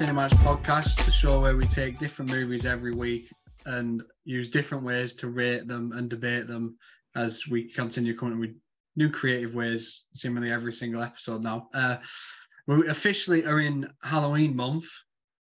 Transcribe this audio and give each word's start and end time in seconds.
of 0.00 0.06
Cinematch 0.06 0.30
Podcast, 0.44 1.04
the 1.04 1.10
show 1.10 1.40
where 1.40 1.56
we 1.56 1.66
take 1.66 1.98
different 1.98 2.30
movies 2.30 2.66
every 2.66 2.94
week 2.94 3.32
and 3.66 4.02
use 4.24 4.48
different 4.48 4.84
ways 4.84 5.14
to 5.14 5.28
rate 5.28 5.66
them 5.66 5.92
and 5.94 6.08
debate 6.08 6.46
them 6.46 6.76
as 7.16 7.48
we 7.48 7.64
continue 7.64 8.16
coming 8.16 8.38
with 8.38 8.54
new 8.96 9.10
creative 9.10 9.54
ways, 9.54 10.06
seemingly 10.12 10.52
every 10.52 10.72
single 10.72 11.02
episode 11.02 11.42
now. 11.42 11.68
Uh, 11.74 11.96
we 12.66 12.86
officially 12.88 13.44
are 13.44 13.60
in 13.60 13.88
Halloween 14.02 14.54
month 14.54 14.86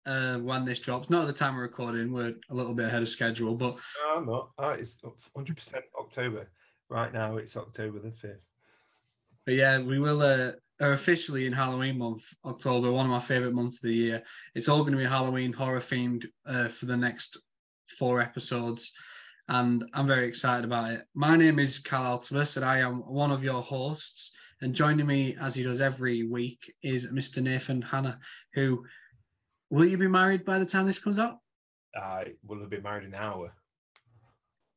uh, 0.05 0.37
when 0.37 0.65
this 0.65 0.79
drops. 0.79 1.09
Not 1.09 1.21
at 1.21 1.27
the 1.27 1.33
time 1.33 1.55
we're 1.55 1.61
recording, 1.61 2.11
we're 2.11 2.33
a 2.49 2.53
little 2.53 2.73
bit 2.73 2.87
ahead 2.87 3.03
of 3.03 3.09
schedule, 3.09 3.55
but 3.55 3.77
No, 4.03 4.17
I'm 4.17 4.25
not. 4.25 4.49
Uh, 4.57 4.75
it's 4.77 4.99
100% 5.37 5.81
October. 5.99 6.49
Right 6.89 7.13
now, 7.13 7.37
it's 7.37 7.55
October 7.55 7.99
the 7.99 8.09
5th. 8.09 8.39
But 9.45 9.55
yeah, 9.55 9.79
we 9.79 9.99
will 9.99 10.21
uh, 10.21 10.51
are 10.81 10.93
officially 10.93 11.45
in 11.45 11.53
Halloween 11.53 11.97
month, 11.99 12.23
October, 12.43 12.91
one 12.91 13.05
of 13.05 13.11
my 13.11 13.19
favorite 13.19 13.53
months 13.53 13.77
of 13.77 13.83
the 13.83 13.93
year. 13.93 14.23
It's 14.55 14.67
all 14.67 14.79
going 14.79 14.93
to 14.93 14.97
be 14.97 15.05
Halloween 15.05 15.53
horror 15.53 15.79
themed 15.79 16.25
uh, 16.45 16.69
for 16.69 16.87
the 16.87 16.97
next 16.97 17.37
four 17.87 18.19
episodes, 18.19 18.91
and 19.47 19.85
I'm 19.93 20.07
very 20.07 20.27
excited 20.27 20.65
about 20.65 20.91
it. 20.91 21.03
My 21.13 21.37
name 21.37 21.59
is 21.59 21.77
Cal 21.77 22.17
Altivus, 22.19 22.57
and 22.57 22.65
I 22.65 22.79
am 22.79 23.01
one 23.01 23.31
of 23.31 23.43
your 23.43 23.61
hosts. 23.61 24.31
And 24.61 24.75
joining 24.75 25.07
me, 25.07 25.35
as 25.39 25.55
he 25.55 25.63
does 25.63 25.81
every 25.81 26.27
week, 26.27 26.73
is 26.83 27.11
Mr. 27.11 27.41
Nathan 27.41 27.81
Hanna, 27.81 28.19
who 28.53 28.83
will 29.69 29.85
you 29.85 29.97
be 29.97 30.07
married 30.07 30.45
by 30.45 30.59
the 30.59 30.65
time 30.65 30.85
this 30.85 30.99
comes 30.99 31.19
out? 31.19 31.37
I 31.95 32.33
will 32.45 32.59
have 32.59 32.69
been 32.69 32.83
married 32.83 33.07
an 33.07 33.15
hour. 33.15 33.53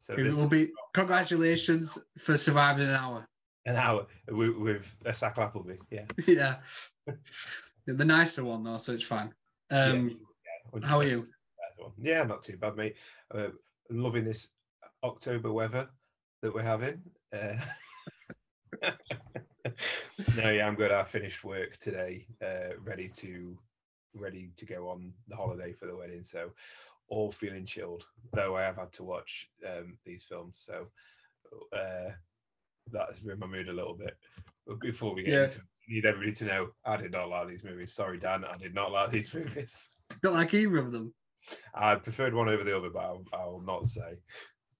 So 0.00 0.14
It 0.14 0.34
will 0.34 0.48
be 0.48 0.68
congratulations 0.92 1.98
for 2.18 2.36
surviving 2.36 2.89
an 2.89 2.94
hour. 2.94 3.28
An 3.67 3.77
hour 3.77 4.07
with, 4.29 4.57
with 4.57 4.97
a 5.05 5.15
sack 5.15 5.39
Appleby. 5.39 5.77
Yeah. 5.91 6.05
yeah, 6.27 6.57
the 7.87 8.05
nicer 8.05 8.45
one 8.45 8.65
though, 8.65 8.79
so 8.79 8.93
it's 8.93 9.05
fine. 9.05 9.33
Um, 9.70 10.19
yeah, 10.75 10.87
how 10.87 10.98
are 10.98 11.05
you? 11.05 11.27
Yeah, 12.01 12.25
not 12.25 12.42
too 12.42 12.57
bad, 12.57 12.77
mate. 12.77 12.97
Uh, 13.35 13.48
loving 13.91 14.25
this 14.25 14.48
October 15.03 15.53
weather 15.53 15.89
that 16.42 16.55
we're 16.55 16.62
having. 16.62 17.01
Uh, 17.33 17.57
no, 20.37 20.51
yeah, 20.51 20.67
I'm 20.67 20.75
good. 20.75 20.92
I 20.92 21.05
finished 21.05 21.45
work 21.45 21.79
today, 21.79 22.27
uh, 22.42 22.77
ready 22.83 23.09
to 23.17 23.57
ready 24.17 24.51
to 24.57 24.65
go 24.65 24.89
on 24.89 25.12
the 25.29 25.37
holiday 25.37 25.73
for 25.73 25.87
the 25.87 25.97
wedding. 25.97 26.23
So 26.23 26.51
all 27.09 27.31
feeling 27.31 27.67
chilled, 27.67 28.07
though 28.33 28.57
I 28.57 28.62
have 28.62 28.77
had 28.77 28.92
to 28.92 29.05
watch 29.05 29.48
um, 29.69 29.98
these 30.05 30.25
films. 30.25 30.65
So 30.65 30.87
uh, 31.73 32.12
that 32.92 33.08
has 33.08 33.22
ruined 33.22 33.40
my 33.40 33.46
mood 33.46 33.68
a 33.68 33.72
little 33.72 33.94
bit. 33.94 34.16
But 34.66 34.80
before 34.80 35.14
we 35.14 35.22
get 35.22 35.32
Yeah. 35.32 35.44
into 35.44 35.58
it, 35.58 35.64
I 35.88 35.92
need 35.92 36.06
everybody 36.06 36.32
to 36.32 36.44
know 36.44 36.68
I 36.84 36.96
did 36.96 37.12
not 37.12 37.28
like 37.28 37.48
these 37.48 37.64
movies. 37.64 37.92
Sorry, 37.92 38.18
Dan, 38.18 38.44
I 38.44 38.56
did 38.56 38.74
not 38.74 38.92
like 38.92 39.10
these 39.10 39.32
movies. 39.34 39.90
Don't 40.22 40.34
like 40.34 40.54
either 40.54 40.78
of 40.78 40.92
them. 40.92 41.12
I 41.74 41.94
preferred 41.96 42.34
one 42.34 42.48
over 42.48 42.64
the 42.64 42.77
other, 42.77 42.88
but 42.90 43.00
I'll, 43.00 43.24
I'll 43.32 43.62
not 43.66 43.86
say. 43.86 44.14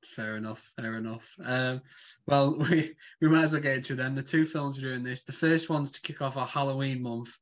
Fair 0.05 0.37
enough. 0.37 0.71
Fair 0.77 0.97
enough. 0.97 1.35
Um, 1.45 1.83
well, 2.27 2.57
we, 2.71 2.95
we 3.21 3.29
might 3.29 3.45
as 3.45 3.53
well 3.53 3.61
get 3.61 3.77
into 3.77 3.95
them. 3.95 4.15
The 4.15 4.23
two 4.23 4.45
films 4.47 4.79
we're 4.79 4.91
doing 4.91 5.03
this. 5.03 5.23
The 5.25 5.33
first 5.33 5.69
one's 5.69 5.93
to 5.93 6.01
kick 6.01 6.23
off 6.23 6.37
our 6.37 6.47
Halloween 6.47 7.03
month. 7.03 7.37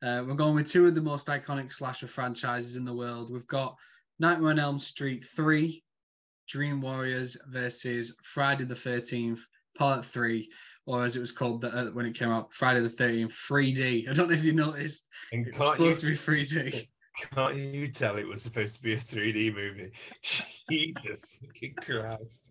Uh, 0.00 0.22
we're 0.26 0.34
going 0.34 0.54
with 0.54 0.68
two 0.70 0.86
of 0.86 0.94
the 0.94 1.00
most 1.00 1.26
iconic 1.26 1.72
slasher 1.72 2.06
franchises 2.06 2.76
in 2.76 2.84
the 2.84 2.94
world. 2.94 3.32
We've 3.32 3.46
got 3.48 3.76
Nightmare 4.20 4.50
on 4.50 4.58
Elm 4.60 4.78
Street 4.78 5.24
3, 5.24 5.82
Dream 6.46 6.80
Warriors 6.80 7.36
versus 7.48 8.16
Friday 8.22 8.64
the 8.64 8.74
13th, 8.74 9.40
Part 9.78 10.04
3, 10.04 10.50
or 10.86 11.04
as 11.04 11.16
it 11.16 11.20
was 11.20 11.32
called 11.32 11.60
the, 11.60 11.68
uh, 11.68 11.84
when 11.92 12.06
it 12.06 12.18
came 12.18 12.30
out, 12.30 12.52
Friday 12.52 12.80
the 12.80 12.88
13th, 12.88 13.32
3D. 13.48 14.10
I 14.10 14.12
don't 14.12 14.28
know 14.28 14.34
if 14.34 14.42
you 14.42 14.52
noticed. 14.52 15.06
And 15.32 15.46
It's 15.46 15.56
can't 15.56 15.78
you, 15.78 15.94
supposed 15.94 16.18
to 16.18 16.34
be 16.34 16.46
3D. 16.46 16.88
can't 17.34 17.56
you 17.56 17.88
tell 17.88 18.16
it 18.16 18.26
was 18.26 18.42
supposed 18.42 18.74
to 18.76 18.82
be 18.82 18.94
a 18.94 18.98
3D 18.98 19.54
movie? 19.54 19.92
Jesus 20.22 21.24
fucking 21.40 21.74
Christ. 21.76 22.48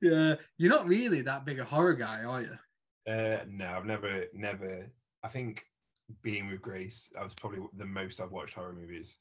Yeah, 0.00 0.36
you're 0.56 0.70
not 0.70 0.86
really 0.86 1.20
that 1.22 1.44
big 1.44 1.58
a 1.58 1.64
horror 1.64 1.94
guy, 1.94 2.22
are 2.22 2.42
you? 2.42 3.12
Uh, 3.12 3.44
no, 3.48 3.66
I've 3.66 3.84
never, 3.84 4.24
never. 4.32 4.86
I 5.22 5.28
think 5.28 5.64
being 6.22 6.48
with 6.48 6.62
Grace, 6.62 7.10
that 7.14 7.24
was 7.24 7.34
probably 7.34 7.60
the 7.76 7.84
most 7.84 8.20
I've 8.20 8.30
watched 8.30 8.54
horror 8.54 8.72
movies. 8.72 9.16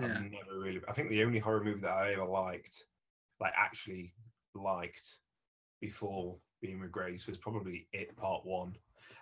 Yeah. 0.00 0.06
I've 0.06 0.30
never 0.30 0.58
really. 0.58 0.80
I 0.88 0.92
think 0.92 1.10
the 1.10 1.24
only 1.24 1.40
horror 1.40 1.64
movie 1.64 1.80
that 1.80 1.90
I 1.90 2.12
ever 2.12 2.24
liked, 2.24 2.84
like 3.40 3.52
actually 3.56 4.14
liked, 4.54 5.18
before 5.80 6.36
being 6.60 6.80
with 6.80 6.92
Grace 6.92 7.26
was 7.26 7.38
probably 7.38 7.86
It 7.92 8.16
Part 8.16 8.44
One. 8.44 8.76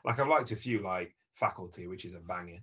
Like 0.04 0.18
I've 0.18 0.28
liked 0.28 0.52
a 0.52 0.56
few, 0.56 0.82
like 0.82 1.14
Faculty, 1.34 1.86
which 1.86 2.04
is 2.04 2.14
a 2.14 2.20
banger, 2.20 2.58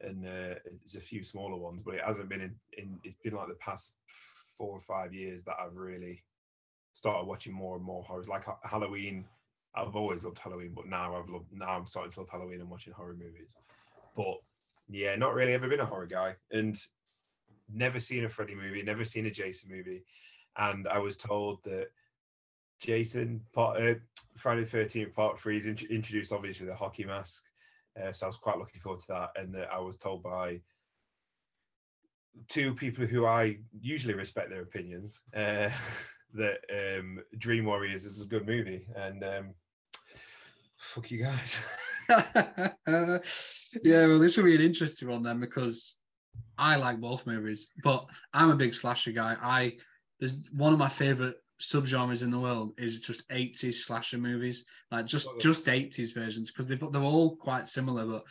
and 0.00 0.24
uh, 0.24 0.54
there's 0.64 0.96
a 0.96 1.00
few 1.00 1.22
smaller 1.24 1.56
ones, 1.56 1.82
but 1.82 1.94
it 1.94 2.04
hasn't 2.04 2.28
been 2.28 2.40
in, 2.40 2.54
in. 2.76 2.98
It's 3.04 3.16
been 3.22 3.34
like 3.34 3.48
the 3.48 3.54
past 3.54 3.96
four 4.56 4.70
or 4.70 4.80
five 4.80 5.12
years 5.12 5.42
that 5.44 5.56
I've 5.60 5.76
really 5.76 6.22
started 6.92 7.26
watching 7.26 7.52
more 7.52 7.76
and 7.76 7.84
more 7.84 8.02
horrors. 8.04 8.28
Like 8.28 8.44
Halloween, 8.62 9.24
I've 9.74 9.96
always 9.96 10.24
loved 10.24 10.38
Halloween, 10.38 10.72
but 10.74 10.86
now 10.86 11.16
I've 11.16 11.28
loved. 11.28 11.52
Now 11.52 11.70
I'm 11.70 11.86
starting 11.86 12.12
to 12.12 12.20
love 12.20 12.28
Halloween 12.30 12.60
and 12.60 12.70
watching 12.70 12.92
horror 12.92 13.16
movies. 13.18 13.56
But 14.16 14.36
yeah, 14.88 15.16
not 15.16 15.34
really 15.34 15.52
ever 15.52 15.68
been 15.68 15.80
a 15.80 15.86
horror 15.86 16.06
guy, 16.06 16.36
and 16.50 16.76
never 17.72 17.98
seen 17.98 18.24
a 18.24 18.28
Freddy 18.28 18.54
movie, 18.54 18.82
never 18.82 19.04
seen 19.04 19.26
a 19.26 19.30
Jason 19.30 19.70
movie, 19.70 20.04
and 20.56 20.86
I 20.88 20.98
was 20.98 21.16
told 21.16 21.62
that 21.64 21.88
Jason 22.84 23.40
part 23.54 23.80
uh, 23.80 23.94
Friday 24.36 24.64
Thirteenth 24.64 25.14
Part 25.14 25.38
Three 25.38 25.56
is 25.56 25.66
int- 25.66 25.84
introduced 25.84 26.32
obviously 26.32 26.66
the 26.66 26.74
hockey 26.74 27.04
mask, 27.04 27.44
uh, 28.00 28.12
so 28.12 28.26
I 28.26 28.28
was 28.28 28.36
quite 28.36 28.58
looking 28.58 28.80
forward 28.80 29.00
to 29.00 29.06
that, 29.08 29.30
and 29.36 29.54
that 29.54 29.68
I 29.72 29.78
was 29.80 29.96
told 29.96 30.22
by 30.22 30.60
two 32.48 32.74
people 32.74 33.06
who 33.06 33.26
I 33.26 33.58
usually 33.80 34.14
respect 34.14 34.50
their 34.50 34.62
opinions 34.62 35.20
uh, 35.34 35.70
that 36.34 36.58
um, 36.70 37.20
Dream 37.38 37.64
Warriors 37.64 38.04
is 38.04 38.20
a 38.20 38.26
good 38.26 38.46
movie, 38.46 38.86
and 38.94 39.24
um, 39.24 39.54
fuck 40.76 41.10
you 41.10 41.22
guys. 41.22 41.62
yeah, 42.08 44.06
well, 44.06 44.18
this 44.18 44.36
will 44.36 44.44
be 44.44 44.56
an 44.56 44.60
interesting 44.60 45.08
one 45.08 45.22
then 45.22 45.40
because 45.40 46.00
I 46.58 46.76
like 46.76 47.00
both 47.00 47.26
movies, 47.26 47.70
but 47.82 48.04
I'm 48.34 48.50
a 48.50 48.56
big 48.56 48.74
slasher 48.74 49.12
guy. 49.12 49.36
I 49.40 49.78
there's 50.20 50.50
one 50.52 50.72
of 50.72 50.78
my 50.78 50.88
favorite 50.88 51.36
subgenres 51.72 52.22
in 52.22 52.30
the 52.30 52.38
world 52.38 52.74
is 52.78 53.00
just 53.00 53.28
80s 53.28 53.74
slasher 53.74 54.18
movies, 54.18 54.64
like 54.90 55.06
just 55.06 55.28
just 55.40 55.66
80s 55.66 56.14
versions 56.14 56.50
because 56.50 56.68
they've 56.68 56.92
they're 56.92 57.02
all 57.02 57.36
quite 57.36 57.68
similar, 57.68 58.06
but 58.06 58.24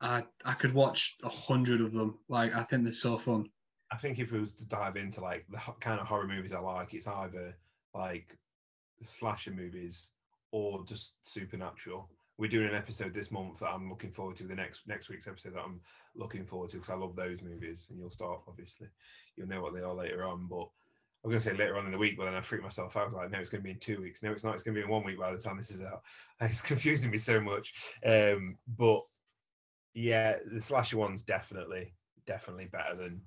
I 0.00 0.24
I 0.44 0.54
could 0.54 0.74
watch 0.74 1.16
a 1.22 1.28
hundred 1.28 1.80
of 1.80 1.92
them. 1.92 2.18
Like 2.28 2.54
I 2.54 2.62
think 2.62 2.82
they're 2.82 2.92
so 2.92 3.18
fun. 3.18 3.46
I 3.90 3.96
think 3.96 4.18
if 4.18 4.32
it 4.32 4.40
was 4.40 4.54
to 4.54 4.64
dive 4.64 4.96
into 4.96 5.20
like 5.20 5.46
the 5.50 5.58
kind 5.80 6.00
of 6.00 6.06
horror 6.06 6.26
movies 6.26 6.52
I 6.52 6.60
like, 6.60 6.94
it's 6.94 7.06
either 7.06 7.56
like 7.94 8.38
slasher 9.02 9.50
movies 9.50 10.08
or 10.50 10.84
just 10.84 11.16
supernatural. 11.22 12.08
We're 12.38 12.48
doing 12.48 12.68
an 12.68 12.74
episode 12.74 13.12
this 13.14 13.30
month 13.30 13.60
that 13.60 13.68
I'm 13.68 13.90
looking 13.90 14.10
forward 14.10 14.36
to. 14.36 14.44
The 14.44 14.54
next 14.54 14.80
next 14.86 15.08
week's 15.08 15.28
episode 15.28 15.54
that 15.54 15.62
I'm 15.64 15.80
looking 16.16 16.46
forward 16.46 16.70
to 16.70 16.76
because 16.76 16.90
I 16.90 16.96
love 16.96 17.14
those 17.14 17.42
movies. 17.42 17.86
And 17.90 17.98
you'll 17.98 18.10
start 18.10 18.40
obviously, 18.48 18.88
you'll 19.36 19.48
know 19.48 19.62
what 19.62 19.74
they 19.74 19.82
are 19.82 19.94
later 19.94 20.24
on. 20.24 20.46
But 20.48 20.68
I'm 21.24 21.30
gonna 21.30 21.40
say 21.40 21.52
later 21.52 21.76
on 21.76 21.86
in 21.86 21.92
the 21.92 21.98
week, 21.98 22.16
but 22.16 22.24
then 22.24 22.34
I 22.34 22.40
freaked 22.40 22.64
myself 22.64 22.96
out. 22.96 23.02
I 23.02 23.04
was 23.04 23.14
like, 23.14 23.30
no, 23.30 23.38
it's 23.38 23.48
gonna 23.48 23.62
be 23.62 23.70
in 23.70 23.78
two 23.78 24.00
weeks. 24.00 24.22
No, 24.22 24.32
it's 24.32 24.42
not. 24.42 24.54
It's 24.54 24.64
gonna 24.64 24.74
be 24.74 24.82
in 24.82 24.88
one 24.88 25.04
week 25.04 25.18
by 25.18 25.32
the 25.32 25.38
time 25.38 25.56
this 25.56 25.70
is 25.70 25.82
out. 25.82 26.02
It's 26.40 26.60
confusing 26.60 27.10
me 27.10 27.18
so 27.18 27.40
much. 27.40 27.72
Um, 28.04 28.58
but 28.66 29.02
yeah, 29.94 30.36
the 30.52 30.60
slasher 30.60 30.96
one's 30.96 31.22
definitely 31.22 31.94
definitely 32.26 32.66
better 32.66 32.96
than 32.96 33.20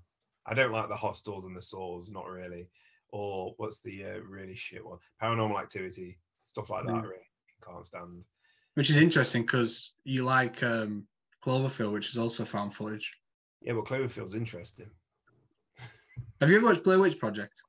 I 0.45 0.53
don't 0.53 0.71
like 0.71 0.89
the 0.89 0.95
hostels 0.95 1.45
and 1.45 1.55
the 1.55 1.61
saws, 1.61 2.11
not 2.11 2.27
really. 2.27 2.69
Or 3.09 3.53
what's 3.57 3.81
the 3.81 4.03
uh, 4.03 4.19
really 4.27 4.55
shit 4.55 4.85
one? 4.85 4.99
Paranormal 5.21 5.59
activity, 5.59 6.19
stuff 6.43 6.69
like 6.69 6.85
that. 6.85 6.93
Mm. 6.93 7.03
Really 7.03 7.29
can't 7.65 7.85
stand. 7.85 8.23
Which 8.73 8.89
is 8.89 8.97
interesting 8.97 9.43
because 9.43 9.95
you 10.03 10.23
like 10.23 10.61
um, 10.63 11.07
Cloverfield, 11.43 11.93
which 11.93 12.09
is 12.09 12.17
also 12.17 12.43
found 12.43 12.73
footage. 12.73 13.13
Yeah, 13.61 13.73
but 13.73 13.85
Cloverfield's 13.85 14.35
interesting. 14.35 14.89
Have 16.41 16.49
you 16.49 16.57
ever 16.57 16.65
watched 16.65 16.83
Blair 16.83 16.99
Witch 16.99 17.17
Project? 17.17 17.61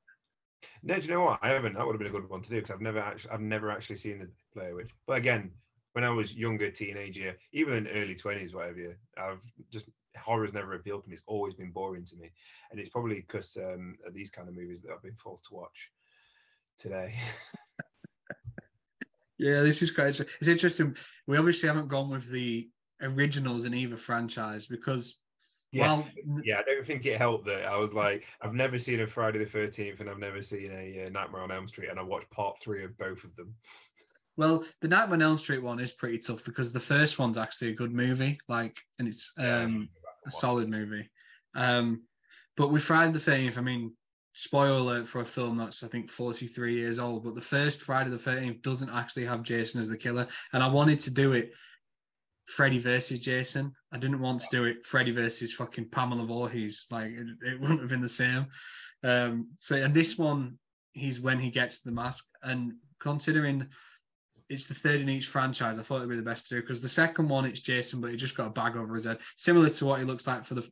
No, 0.82 0.96
do 0.96 1.02
you 1.02 1.14
know 1.14 1.22
what? 1.22 1.40
I 1.42 1.50
haven't. 1.50 1.74
That 1.74 1.86
would 1.86 1.92
have 1.92 1.98
been 1.98 2.08
a 2.08 2.18
good 2.18 2.28
one 2.28 2.42
to 2.42 2.50
do 2.50 2.56
because 2.56 2.70
I've 2.70 2.80
never 2.80 2.98
actually, 2.98 3.30
I've 3.30 3.40
never 3.40 3.70
actually 3.70 3.96
seen 3.96 4.18
the 4.18 4.28
Blair 4.54 4.74
Witch. 4.74 4.90
But 5.06 5.18
again, 5.18 5.50
when 5.92 6.04
I 6.04 6.10
was 6.10 6.34
younger, 6.34 6.70
teenager, 6.70 7.36
even 7.52 7.74
in 7.74 7.88
early 7.88 8.14
twenties, 8.14 8.54
whatever, 8.54 8.96
I've 9.18 9.40
just 9.70 9.86
horror's 10.18 10.52
never 10.52 10.74
appealed 10.74 11.04
to 11.04 11.08
me. 11.08 11.14
It's 11.14 11.22
always 11.26 11.54
been 11.54 11.70
boring 11.70 12.04
to 12.06 12.16
me, 12.16 12.30
and 12.70 12.80
it's 12.80 12.90
probably 12.90 13.16
because 13.16 13.56
um, 13.56 13.96
of 14.06 14.14
these 14.14 14.30
kind 14.30 14.48
of 14.48 14.54
movies 14.54 14.82
that 14.82 14.92
I've 14.92 15.02
been 15.02 15.16
forced 15.16 15.46
to 15.46 15.54
watch 15.54 15.90
today. 16.78 17.18
Yeah, 19.38 19.60
this 19.62 19.82
is 19.82 19.90
quite. 19.90 20.18
It's 20.18 20.48
interesting. 20.48 20.96
We 21.26 21.36
obviously 21.36 21.68
haven't 21.68 21.88
gone 21.88 22.10
with 22.10 22.28
the 22.30 22.68
originals 23.02 23.64
in 23.64 23.74
either 23.74 23.96
franchise 23.96 24.66
because, 24.66 25.18
Yeah. 25.76 26.02
well, 26.24 26.40
yeah, 26.44 26.58
I 26.58 26.62
don't 26.62 26.86
think 26.86 27.06
it 27.06 27.18
helped 27.18 27.46
that 27.46 27.64
I 27.64 27.76
was 27.76 27.92
like, 27.92 28.24
I've 28.40 28.54
never 28.54 28.78
seen 28.78 29.00
a 29.00 29.06
Friday 29.06 29.38
the 29.38 29.46
Thirteenth, 29.46 30.00
and 30.00 30.08
I've 30.08 30.18
never 30.18 30.42
seen 30.42 30.70
a 30.72 31.06
uh, 31.06 31.08
Nightmare 31.10 31.42
on 31.42 31.52
Elm 31.52 31.68
Street, 31.68 31.90
and 31.90 31.98
I 31.98 32.02
watched 32.02 32.30
part 32.30 32.58
three 32.60 32.84
of 32.84 32.96
both 32.98 33.24
of 33.24 33.34
them. 33.36 33.54
well, 34.36 34.64
the 34.80 34.88
Nightmare 34.88 35.14
on 35.14 35.22
Elm 35.22 35.38
Street 35.38 35.62
one 35.62 35.80
is 35.80 35.92
pretty 35.92 36.18
tough 36.18 36.44
because 36.44 36.72
the 36.72 36.80
first 36.80 37.18
one's 37.18 37.38
actually 37.38 37.70
a 37.70 37.74
good 37.74 37.92
movie. 37.92 38.38
Like, 38.48 38.78
and 38.98 39.06
it's 39.06 39.32
um, 39.38 39.88
that 40.24 40.28
a 40.28 40.32
solid 40.32 40.68
movie. 40.68 41.10
Um, 41.54 42.02
but 42.56 42.70
with 42.70 42.82
Friday 42.82 43.12
the 43.12 43.20
Thirteenth, 43.20 43.58
I 43.58 43.62
mean, 43.62 43.92
spoiler 44.32 44.78
alert 44.78 45.06
for 45.06 45.20
a 45.20 45.24
film 45.24 45.56
that's 45.56 45.82
I 45.82 45.88
think 45.88 46.10
43 46.10 46.74
years 46.74 46.98
old, 46.98 47.24
but 47.24 47.34
the 47.34 47.40
first 47.40 47.80
Friday 47.80 48.10
the 48.10 48.16
13th 48.16 48.62
doesn't 48.62 48.90
actually 48.90 49.24
have 49.24 49.42
Jason 49.42 49.80
as 49.80 49.88
the 49.88 49.96
killer. 49.96 50.28
And 50.52 50.62
I 50.62 50.68
wanted 50.68 51.00
to 51.00 51.10
do 51.10 51.32
it 51.32 51.52
Freddy 52.46 52.78
versus 52.78 53.18
Jason. 53.18 53.72
I 53.96 53.98
didn't 53.98 54.20
want 54.20 54.40
to 54.42 54.46
do 54.50 54.64
it 54.64 54.84
Freddy 54.84 55.10
versus 55.10 55.54
fucking 55.54 55.88
Pamela 55.88 56.26
Voorhees. 56.26 56.84
Like 56.90 57.12
it, 57.12 57.26
it 57.40 57.60
wouldn't 57.60 57.80
have 57.80 57.88
been 57.88 58.02
the 58.02 58.08
same. 58.10 58.46
Um, 59.02 59.48
so 59.56 59.76
and 59.76 59.94
this 59.94 60.18
one, 60.18 60.58
he's 60.92 61.18
when 61.18 61.38
he 61.38 61.48
gets 61.48 61.80
the 61.80 61.92
mask. 61.92 62.26
And 62.42 62.74
considering 63.00 63.66
it's 64.50 64.66
the 64.66 64.74
third 64.74 65.00
in 65.00 65.08
each 65.08 65.28
franchise, 65.28 65.78
I 65.78 65.82
thought 65.82 65.96
it'd 65.96 66.10
be 66.10 66.16
the 66.16 66.22
best 66.22 66.48
to 66.48 66.56
do 66.56 66.60
because 66.60 66.82
the 66.82 66.90
second 66.90 67.28
one 67.30 67.46
it's 67.46 67.62
Jason, 67.62 68.02
but 68.02 68.10
he 68.10 68.18
just 68.18 68.36
got 68.36 68.48
a 68.48 68.50
bag 68.50 68.76
over 68.76 68.94
his 68.94 69.06
head, 69.06 69.18
similar 69.38 69.70
to 69.70 69.86
what 69.86 69.98
he 69.98 70.04
looks 70.04 70.26
like 70.26 70.44
for 70.44 70.54
the 70.54 70.68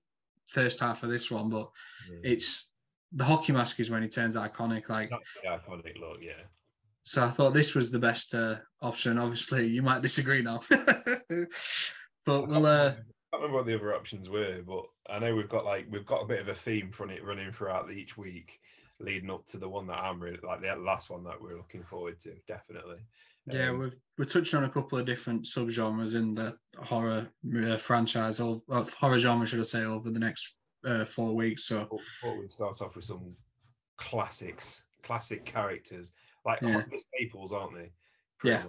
first 0.47 0.81
half 0.81 1.03
of 1.03 1.09
this 1.09 1.31
one. 1.31 1.49
But 1.49 1.71
it's 2.23 2.75
the 3.11 3.25
hockey 3.25 3.53
mask 3.55 3.81
is 3.81 3.91
when 3.91 4.03
he 4.03 4.09
turns 4.09 4.37
iconic. 4.37 4.91
Like 4.91 5.11
iconic 5.49 5.99
look, 5.99 6.19
yeah. 6.21 6.44
so, 7.05 7.25
I 7.25 7.31
thought 7.31 7.55
this 7.55 7.75
was 7.75 7.91
the 7.91 7.99
best 7.99 8.35
uh, 8.35 8.56
option. 8.82 9.17
Obviously, 9.17 9.67
you 9.67 9.81
might 9.81 10.03
disagree 10.03 10.43
now, 10.43 10.61
but 12.26 12.49
we'll. 12.49 12.67
Uh, 12.67 12.93
can't 13.35 13.43
remember 13.43 13.59
what 13.59 13.67
the 13.67 13.75
other 13.75 13.95
options 13.95 14.29
were, 14.29 14.63
but 14.67 14.85
I 15.09 15.19
know 15.19 15.35
we've 15.35 15.49
got 15.49 15.65
like 15.65 15.87
we've 15.91 16.07
got 16.07 16.23
a 16.23 16.27
bit 16.27 16.41
of 16.41 16.49
a 16.49 16.55
theme 16.55 16.91
from 16.93 17.11
it 17.11 17.25
running 17.25 17.51
throughout 17.53 17.91
each 17.91 18.17
week, 18.17 18.61
leading 19.01 19.31
up 19.31 19.45
to 19.47 19.59
the 19.59 19.69
one 19.69 19.87
that 19.89 19.99
I'm 19.99 20.21
really 20.21 20.39
like 20.43 20.61
the 20.63 20.75
last 20.77 21.11
one 21.11 21.25
that 21.25 21.41
we're 21.41 21.57
looking 21.57 21.83
forward 21.83 22.21
to, 22.21 22.35
definitely. 22.47 22.99
Yeah, 23.47 23.71
Um, 23.71 23.79
we've 23.81 23.97
we're 24.19 24.25
touching 24.25 24.59
on 24.59 24.65
a 24.65 24.71
couple 24.71 24.99
of 24.99 25.07
different 25.07 25.45
subgenres 25.47 26.15
in 26.15 26.35
the 26.35 26.57
horror 26.79 27.29
uh, 27.57 27.77
franchise, 27.77 28.39
or 28.41 28.63
uh, 28.71 28.85
horror 28.99 29.19
genre, 29.19 29.47
should 29.47 29.61
I 29.61 29.65
say, 29.65 29.83
over 29.85 30.11
the 30.11 30.21
next 30.21 30.55
uh, 30.87 31.05
four 31.05 31.35
weeks. 31.35 31.65
So 31.65 31.89
thought 32.21 32.39
we'd 32.39 32.53
start 32.53 32.81
off 32.81 32.95
with 32.95 33.05
some 33.05 33.35
classics, 33.97 34.85
classic 35.03 35.45
characters, 35.45 36.13
like 36.47 36.61
Yeah. 36.63 36.83
staples, 36.97 37.53
aren't 37.53 37.75
they? 37.75 37.91
Pretty 38.39 38.57
Yeah. 38.57 38.67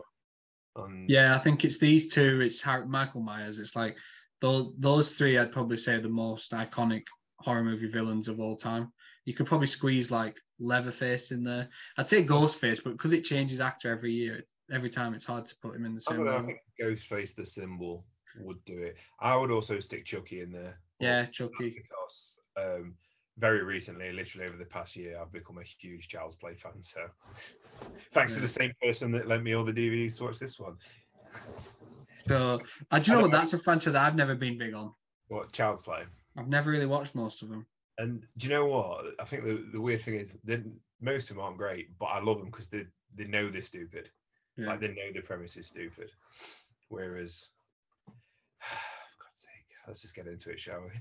And 0.77 1.09
yeah, 1.09 1.35
I 1.35 1.37
think 1.39 1.63
it's 1.63 1.77
these 1.79 2.13
two. 2.13 2.41
It's 2.41 2.61
Har- 2.61 2.85
Michael 2.85 3.21
Myers. 3.21 3.59
It's 3.59 3.77
like 3.77 3.95
those 4.45 4.73
those 4.77 5.11
three. 5.13 5.37
I'd 5.37 5.51
probably 5.51 5.77
say 5.77 5.95
are 5.95 6.01
the 6.01 6.09
most 6.09 6.51
iconic 6.51 7.03
horror 7.39 7.63
movie 7.63 7.87
villains 7.87 8.27
of 8.27 8.39
all 8.39 8.55
time. 8.55 8.91
You 9.25 9.33
could 9.33 9.47
probably 9.47 9.67
squeeze 9.67 10.11
like 10.11 10.37
Leatherface 10.59 11.31
in 11.31 11.43
there. 11.43 11.67
I'd 11.97 12.07
say 12.07 12.23
Ghostface, 12.23 12.83
but 12.83 12.91
because 12.91 13.11
it 13.11 13.23
changes 13.23 13.59
actor 13.59 13.91
every 13.91 14.13
year, 14.13 14.43
every 14.71 14.91
time 14.91 15.15
it's 15.15 15.25
hard 15.25 15.47
to 15.47 15.55
put 15.63 15.75
him 15.75 15.85
in 15.85 15.95
the 15.95 16.03
I 16.07 16.11
same 16.11 16.17
don't 16.17 16.25
know. 16.27 16.37
I 16.37 16.45
think 16.45 16.59
Ghostface 16.79 17.33
the 17.33 17.45
symbol 17.45 18.05
would 18.39 18.63
do 18.65 18.77
it. 18.77 18.97
I 19.19 19.35
would 19.35 19.49
also 19.49 19.79
stick 19.79 20.05
Chucky 20.05 20.41
in 20.41 20.51
there. 20.51 20.79
Yeah, 20.99 21.25
Chucky. 21.25 21.81
Because 21.81 22.37
um, 22.55 22.93
very 23.39 23.63
recently, 23.63 24.11
literally 24.11 24.47
over 24.47 24.57
the 24.57 24.65
past 24.65 24.95
year, 24.95 25.19
I've 25.19 25.31
become 25.31 25.57
a 25.57 25.63
huge 25.63 26.07
Child's 26.07 26.35
Play 26.35 26.53
fan. 26.53 26.81
So 26.81 27.01
thanks 28.13 28.35
to 28.35 28.41
the 28.41 28.47
same 28.47 28.73
person 28.79 29.11
that 29.13 29.27
lent 29.27 29.41
me 29.41 29.53
all 29.53 29.63
the 29.63 29.73
DVDs 29.73 30.17
to 30.17 30.25
watch 30.25 30.37
this 30.37 30.59
one. 30.59 30.77
So, 32.27 32.59
uh, 32.91 32.99
do 32.99 33.11
you 33.11 33.13
I 33.13 33.17
know 33.17 33.21
what? 33.23 33.31
That's 33.31 33.53
a 33.53 33.59
franchise 33.59 33.95
I've 33.95 34.15
never 34.15 34.33
been 34.33 34.57
big 34.57 34.73
on. 34.73 34.93
What 35.27 35.51
Child's 35.51 35.83
Play? 35.83 36.03
I've 36.37 36.47
never 36.47 36.71
really 36.71 36.85
watched 36.87 37.13
most 37.15 37.43
of 37.43 37.49
them. 37.49 37.65
And 37.97 38.25
do 38.37 38.47
you 38.47 38.53
know 38.53 38.65
what? 38.65 39.05
I 39.19 39.25
think 39.25 39.43
the, 39.43 39.63
the 39.71 39.79
weird 39.79 40.01
thing 40.01 40.15
is 40.15 40.31
that 40.43 40.63
most 41.01 41.29
of 41.29 41.35
them 41.35 41.45
aren't 41.45 41.57
great, 41.57 41.97
but 41.99 42.05
I 42.05 42.19
love 42.21 42.39
them 42.39 42.49
because 42.49 42.67
they 42.67 42.85
they 43.15 43.25
know 43.25 43.49
they're 43.49 43.61
stupid. 43.61 44.09
Yeah. 44.57 44.67
Like 44.67 44.79
they 44.79 44.87
know 44.87 45.11
the 45.13 45.21
premise 45.21 45.55
is 45.55 45.67
stupid. 45.67 46.09
Whereas, 46.89 47.49
for 48.59 49.23
God's 49.23 49.41
sake, 49.41 49.65
let's 49.87 50.01
just 50.01 50.15
get 50.15 50.27
into 50.27 50.49
it, 50.49 50.59
shall 50.59 50.81
we? 50.81 50.91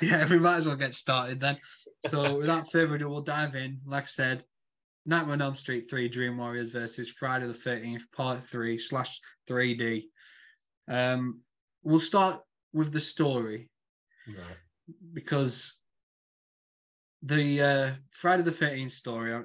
yeah, 0.08 0.26
we 0.28 0.38
might 0.38 0.56
as 0.56 0.66
well 0.66 0.76
get 0.76 0.94
started 0.94 1.38
then. 1.38 1.58
So, 2.06 2.38
without 2.38 2.72
further 2.72 2.94
ado, 2.94 3.10
we'll 3.10 3.20
dive 3.20 3.54
in. 3.54 3.80
Like 3.84 4.04
I 4.04 4.06
said, 4.06 4.44
Nightmare 5.04 5.34
on 5.34 5.42
Elm 5.42 5.54
Street 5.54 5.88
3 5.90 6.08
Dream 6.08 6.38
Warriors 6.38 6.72
versus 6.72 7.10
Friday 7.10 7.46
the 7.46 7.52
13th, 7.52 8.02
Part 8.16 8.44
3 8.44 8.78
slash 8.78 9.20
3D. 9.48 10.04
Um, 10.88 11.40
we'll 11.82 12.00
start 12.00 12.40
with 12.72 12.92
the 12.92 13.00
story 13.00 13.68
Right. 14.28 14.56
because 15.12 15.80
the 17.22 17.62
uh, 17.62 17.90
Friday 18.10 18.42
the 18.42 18.50
13th 18.50 18.90
story 18.92 19.42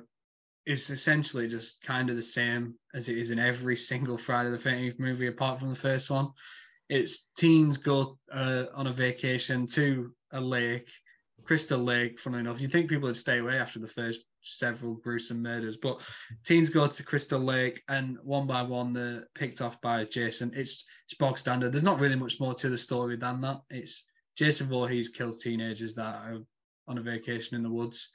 is 0.65 0.89
essentially 0.89 1.47
just 1.47 1.81
kind 1.81 2.09
of 2.09 2.15
the 2.15 2.21
same 2.23 2.75
as 2.93 3.09
it 3.09 3.17
is 3.17 3.31
in 3.31 3.39
every 3.39 3.75
single 3.75 4.17
Friday 4.17 4.49
the 4.51 4.57
13th 4.57 4.99
movie, 4.99 5.27
apart 5.27 5.59
from 5.59 5.69
the 5.69 5.75
first 5.75 6.09
one. 6.09 6.29
It's 6.89 7.31
teens 7.37 7.77
go 7.77 8.17
uh, 8.31 8.65
on 8.75 8.87
a 8.87 8.91
vacation 8.93 9.65
to 9.67 10.13
a 10.33 10.41
lake, 10.41 10.89
Crystal 11.43 11.79
Lake, 11.79 12.19
funnily 12.19 12.41
enough. 12.41 12.59
You'd 12.61 12.71
think 12.71 12.89
people 12.89 13.07
would 13.07 13.17
stay 13.17 13.39
away 13.39 13.57
after 13.57 13.79
the 13.79 13.87
first 13.87 14.21
several 14.41 14.95
gruesome 14.95 15.41
murders, 15.41 15.77
but 15.77 16.01
teens 16.45 16.69
go 16.69 16.87
to 16.87 17.03
Crystal 17.03 17.39
Lake 17.39 17.81
and 17.87 18.17
one 18.23 18.45
by 18.45 18.61
one 18.61 18.93
they're 18.93 19.27
picked 19.35 19.61
off 19.61 19.79
by 19.81 20.03
Jason. 20.05 20.51
It's, 20.53 20.83
it's 21.11 21.17
bog 21.17 21.37
standard. 21.37 21.73
There's 21.73 21.83
not 21.83 21.99
really 21.99 22.15
much 22.15 22.39
more 22.39 22.53
to 22.53 22.69
the 22.69 22.77
story 22.77 23.17
than 23.17 23.41
that. 23.41 23.61
It's 23.69 24.05
Jason 24.37 24.67
Voorhees 24.67 25.09
kills 25.09 25.39
teenagers 25.39 25.93
that 25.95 26.15
are 26.15 26.37
on 26.87 26.97
a 26.97 27.01
vacation 27.01 27.57
in 27.57 27.63
the 27.63 27.69
woods. 27.69 28.09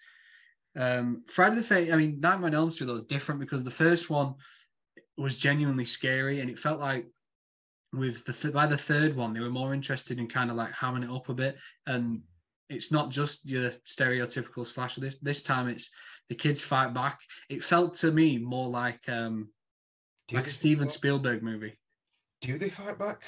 Um, 0.78 1.22
Friday 1.28 1.56
the 1.56 1.62
13th, 1.62 1.92
I 1.92 1.96
mean, 1.96 2.20
Nightmare 2.20 2.48
on 2.48 2.54
Elm 2.54 2.70
Street 2.70 2.88
was 2.88 3.02
different 3.02 3.40
because 3.40 3.64
the 3.64 3.70
first 3.70 4.08
one 4.08 4.34
was 5.18 5.36
genuinely 5.36 5.84
scary 5.84 6.40
and 6.40 6.48
it 6.48 6.58
felt 6.58 6.80
like 6.80 7.06
with 7.92 8.24
the 8.24 8.32
th- 8.32 8.52
by 8.52 8.66
the 8.66 8.76
third 8.76 9.14
one 9.16 9.32
they 9.32 9.40
were 9.40 9.48
more 9.48 9.72
interested 9.72 10.18
in 10.18 10.26
kind 10.26 10.50
of 10.50 10.56
like 10.56 10.72
hamming 10.72 11.04
it 11.04 11.10
up 11.10 11.30
a 11.30 11.34
bit 11.34 11.56
and 11.86 12.20
it's 12.68 12.92
not 12.92 13.10
just 13.10 13.48
your 13.48 13.70
stereotypical 13.70 14.66
slasher 14.66 15.00
this 15.00 15.18
this 15.20 15.42
time 15.42 15.68
it's 15.68 15.90
the 16.28 16.34
kids 16.34 16.60
fight 16.60 16.92
back 16.92 17.20
it 17.48 17.62
felt 17.62 17.94
to 17.94 18.10
me 18.10 18.36
more 18.36 18.68
like 18.68 19.00
um 19.08 19.48
like 20.32 20.46
a 20.46 20.50
steven 20.50 20.88
spielberg 20.88 21.42
movie 21.42 21.78
Do 22.40 22.58
they 22.58 22.68
fight 22.68 22.98
back? 22.98 23.22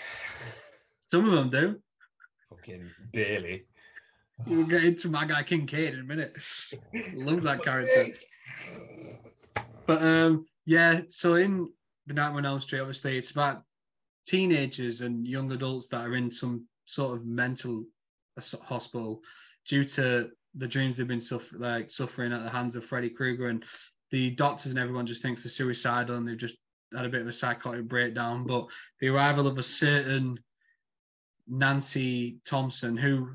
some 1.10 1.24
of 1.26 1.32
them 1.32 1.50
do 1.50 1.80
Fucking 2.50 2.90
barely. 3.12 3.64
we'll 4.46 4.64
get 4.66 4.84
into 4.84 5.08
my 5.08 5.24
guy 5.24 5.42
kincaid 5.42 5.94
in 5.94 6.00
a 6.00 6.04
minute 6.04 6.36
love 7.14 7.42
that 7.42 7.62
character 7.62 8.04
But 9.86 10.02
um, 10.02 10.46
yeah, 10.66 11.00
so 11.10 11.34
in 11.36 11.70
the 12.06 12.14
Nightmare 12.14 12.38
on 12.38 12.46
Elm 12.46 12.60
Street, 12.60 12.80
obviously, 12.80 13.16
it's 13.16 13.30
about 13.30 13.62
teenagers 14.26 15.00
and 15.00 15.26
young 15.26 15.50
adults 15.52 15.88
that 15.88 16.02
are 16.06 16.14
in 16.14 16.30
some 16.30 16.66
sort 16.84 17.14
of 17.16 17.26
mental 17.26 17.84
hospital 18.62 19.20
due 19.66 19.84
to 19.84 20.28
the 20.54 20.66
dreams 20.68 20.96
they've 20.96 21.08
been 21.08 21.20
suffer- 21.20 21.58
like 21.58 21.90
suffering 21.90 22.32
at 22.34 22.42
the 22.42 22.50
hands 22.50 22.76
of 22.76 22.84
Freddy 22.84 23.08
Krueger, 23.10 23.48
and 23.48 23.64
the 24.10 24.30
doctors 24.32 24.72
and 24.72 24.78
everyone 24.78 25.06
just 25.06 25.22
thinks 25.22 25.42
they're 25.42 25.50
suicidal 25.50 26.16
and 26.16 26.28
they've 26.28 26.36
just 26.36 26.56
had 26.94 27.04
a 27.04 27.08
bit 27.08 27.20
of 27.22 27.26
a 27.28 27.32
psychotic 27.32 27.86
breakdown. 27.88 28.44
But 28.46 28.66
the 29.00 29.08
arrival 29.08 29.46
of 29.46 29.58
a 29.58 29.62
certain 29.62 30.38
Nancy 31.46 32.38
Thompson, 32.44 32.96
who 32.96 33.30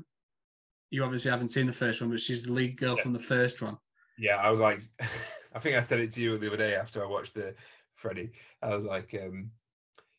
you 0.90 1.02
obviously 1.04 1.30
haven't 1.30 1.50
seen 1.50 1.66
the 1.66 1.72
first 1.72 2.00
one, 2.00 2.10
but 2.10 2.20
she's 2.20 2.42
the 2.44 2.52
lead 2.52 2.76
girl 2.76 2.96
Yeah. 2.96 3.02
from 3.02 3.12
the 3.12 3.18
first 3.18 3.60
one. 3.62 3.78
Yeah, 4.18 4.36
I 4.36 4.50
was 4.50 4.60
like, 4.60 4.80
I 5.54 5.58
think 5.58 5.76
I 5.76 5.82
said 5.82 6.00
it 6.00 6.12
to 6.12 6.22
you 6.22 6.38
the 6.38 6.46
other 6.48 6.56
day 6.56 6.74
after 6.74 7.02
I 7.04 7.08
watched 7.08 7.34
the 7.34 7.54
Freddy. 7.96 8.30
I 8.62 8.74
was 8.74 8.84
like, 8.84 9.14
um, 9.20 9.50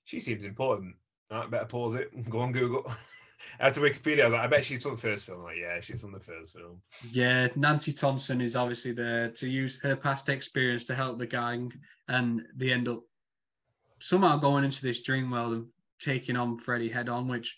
she 0.04 0.20
seems 0.20 0.44
important. 0.44 0.96
I 1.32 1.46
better 1.48 1.65
pause 1.65 1.96
it 1.96 2.12
and 2.13 2.30
go 2.30 2.39
on 2.39 2.51
Google. 2.51 2.86
I 3.60 3.65
had 3.65 3.74
to 3.75 3.82
Wikipedia. 3.82 4.22
I 4.22 4.25
was 4.25 4.34
like, 4.34 4.42
I 4.42 4.48
bet 4.48 4.65
she's 4.65 4.82
from 4.84 4.96
the 4.96 5.01
first 5.01 5.25
film. 5.25 5.44
like, 5.44 5.58
yeah, 5.60 5.80
she's 5.80 6.01
from 6.01 6.12
the 6.12 6.20
first 6.20 6.54
film. 6.54 6.82
Yeah, 7.12 7.48
Nancy 7.56 7.94
Thompson 7.94 8.42
is 8.42 8.56
obviously 8.56 8.92
there 8.92 9.30
to 9.32 9.48
use 9.48 9.80
her 9.82 9.96
past 9.96 10.30
experience 10.30 10.86
to 10.86 10.96
help 10.96 11.20
the 11.20 11.27
gang, 11.27 11.72
and 12.08 12.42
they 12.56 12.72
end 12.72 12.88
up 12.88 13.04
somehow 14.00 14.38
going 14.38 14.64
into 14.64 14.82
this 14.82 15.04
dream 15.04 15.32
world 15.32 15.54
and 15.54 15.66
taking 16.00 16.36
on 16.36 16.58
Freddy 16.58 16.90
head 16.90 17.10
on, 17.10 17.28
which 17.28 17.58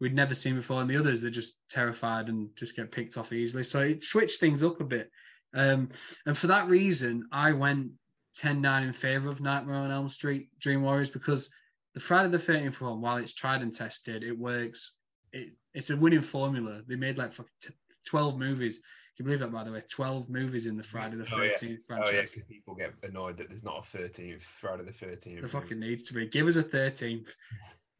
we'd 0.00 0.14
never 0.14 0.34
seen 0.34 0.56
before. 0.56 0.80
And 0.80 0.90
the 0.90 0.96
others, 0.96 1.20
they're 1.20 1.30
just 1.30 1.58
terrified 1.70 2.28
and 2.28 2.48
just 2.56 2.76
get 2.76 2.92
picked 2.92 3.16
off 3.16 3.32
easily. 3.32 3.62
So 3.62 3.80
it 3.80 4.04
switched 4.04 4.40
things 4.40 4.62
up 4.62 4.80
a 4.80 4.84
bit. 4.84 5.10
Um, 5.54 5.90
and 6.26 6.36
for 6.36 6.48
that 6.48 6.68
reason, 6.68 7.28
I 7.30 7.52
went 7.52 7.90
10 8.36 8.60
9 8.60 8.82
in 8.82 8.92
favor 8.92 9.28
of 9.28 9.40
Nightmare 9.40 9.76
on 9.76 9.90
Elm 9.90 10.08
Street 10.08 10.48
Dream 10.58 10.82
Warriors 10.82 11.10
because 11.10 11.50
the 11.94 12.00
Friday 12.00 12.28
the 12.28 12.38
13th 12.38 12.80
one, 12.80 13.00
while 13.00 13.18
it's 13.18 13.34
tried 13.34 13.62
and 13.62 13.72
tested, 13.72 14.24
it 14.24 14.36
works. 14.36 14.92
It, 15.32 15.52
it's 15.72 15.90
a 15.90 15.96
winning 15.96 16.22
formula. 16.22 16.82
They 16.88 16.96
made 16.96 17.18
like 17.18 17.32
12 18.06 18.38
movies. 18.38 18.80
Can 19.16 19.24
you 19.24 19.24
believe 19.26 19.40
that, 19.40 19.52
by 19.52 19.62
the 19.62 19.70
way? 19.70 19.82
12 19.88 20.28
movies 20.28 20.66
in 20.66 20.76
the 20.76 20.82
Friday 20.82 21.16
the 21.16 21.26
Oh, 21.32 21.40
yeah. 21.42 21.52
13th 21.52 21.78
Oh 21.90 22.10
yeah, 22.10 22.24
people 22.48 22.74
get 22.74 22.92
annoyed 23.04 23.36
that 23.36 23.48
there's 23.48 23.62
not 23.62 23.78
a 23.78 23.82
thirteenth 23.82 24.42
Friday 24.42 24.82
the 24.84 24.92
Thirteenth. 24.92 25.40
There 25.40 25.48
fucking 25.48 25.78
needs 25.78 26.02
to 26.04 26.14
be. 26.14 26.26
Give 26.26 26.48
us 26.48 26.56
a 26.56 26.62
13th. 26.64 27.28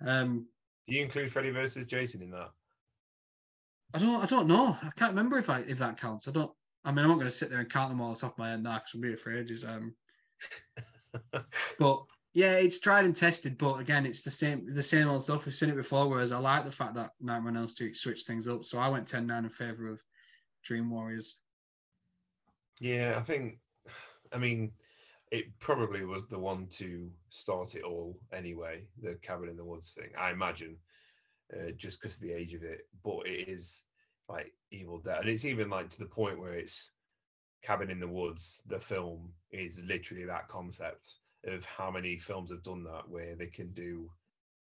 Um, 0.05 0.47
Do 0.89 0.95
you 0.95 1.03
include 1.03 1.33
Freddy 1.33 1.51
versus 1.51 1.87
Jason 1.87 2.21
in 2.21 2.31
that? 2.33 2.51
I 3.95 3.99
don't. 3.99 4.23
I 4.23 4.27
don't 4.27 4.49
know. 4.49 4.77
I 4.83 4.91
can't 4.97 5.13
remember 5.13 5.39
if 5.39 5.49
I 5.49 5.61
if 5.61 5.79
that 5.79 5.99
counts. 5.99 6.27
I 6.27 6.33
don't. 6.33 6.51
I 6.85 6.91
mean, 6.91 7.05
I'm 7.05 7.09
not 7.09 7.15
going 7.15 7.29
to 7.29 7.31
sit 7.31 7.49
there 7.49 7.61
and 7.61 7.71
count 7.71 7.91
them 7.91 8.01
all 8.01 8.11
off 8.11 8.17
the 8.19 8.23
top 8.27 8.33
of 8.33 8.39
my 8.41 8.51
head 8.51 8.63
now 8.63 8.75
because 8.75 8.91
I'll 8.97 9.01
be 9.01 9.15
for 9.17 9.33
ages. 9.33 9.65
Um, 9.65 9.95
but 11.79 12.03
Yeah, 12.35 12.55
it's 12.55 12.81
tried 12.81 13.05
and 13.05 13.15
tested, 13.17 13.57
but 13.57 13.77
again, 13.77 14.05
it's 14.05 14.23
the 14.23 14.31
same 14.33 14.75
the 14.75 14.83
same 14.83 15.09
old 15.09 15.23
stuff. 15.23 15.47
We've 15.47 15.55
seen 15.55 15.71
it 15.71 15.77
before. 15.77 16.09
Whereas 16.09 16.33
I 16.33 16.39
like 16.39 16.65
the 16.65 16.73
fact 16.73 16.97
that 16.97 17.13
Nightmare 17.21 17.53
on 17.53 17.57
Elm 17.57 17.69
Street 17.69 17.97
switched 17.97 18.27
things 18.27 18.49
up. 18.49 18.65
So 18.65 18.79
I 18.79 18.89
went 18.89 19.07
10-9 19.11 19.39
in 19.45 19.49
favor 19.49 19.89
of 19.89 20.01
Dream 20.65 20.91
Warriors. 20.91 21.37
Yeah, 22.81 23.15
I 23.17 23.23
think. 23.23 23.59
I 24.33 24.39
mean, 24.39 24.73
it 25.31 25.45
probably 25.61 26.05
was 26.05 26.27
the 26.27 26.39
one 26.39 26.67
to 26.73 27.11
start 27.31 27.75
it 27.75 27.85
all 27.85 28.19
anyway. 28.33 28.83
The 29.01 29.15
cabin 29.23 29.49
in 29.49 29.57
the 29.57 29.65
woods 29.65 29.91
thing, 29.91 30.11
I 30.19 30.31
imagine, 30.31 30.77
uh, 31.53 31.71
just 31.77 32.01
because 32.01 32.17
of 32.17 32.23
the 32.23 32.33
age 32.33 32.55
of 32.55 32.63
it. 32.63 32.89
But 33.05 33.27
it 33.27 33.49
is 33.49 33.85
like 34.29 34.53
Evil 34.71 34.99
Dead, 34.99 35.21
and 35.21 35.29
it's 35.29 35.45
even 35.45 35.71
like 35.71 35.91
to 35.91 35.99
the 35.99 36.07
point 36.07 36.41
where 36.41 36.55
it's 36.55 36.91
Cabin 37.63 37.91
in 37.91 38.01
the 38.01 38.09
Woods. 38.09 38.63
The 38.67 38.81
film 38.81 39.33
is 39.51 39.85
literally 39.85 40.25
that 40.25 40.49
concept 40.49 41.17
of 41.45 41.65
how 41.65 41.91
many 41.91 42.19
films 42.19 42.51
have 42.51 42.63
done 42.63 42.85
that, 42.85 43.09
where 43.09 43.35
they 43.35 43.47
can 43.47 43.71
do, 43.73 44.11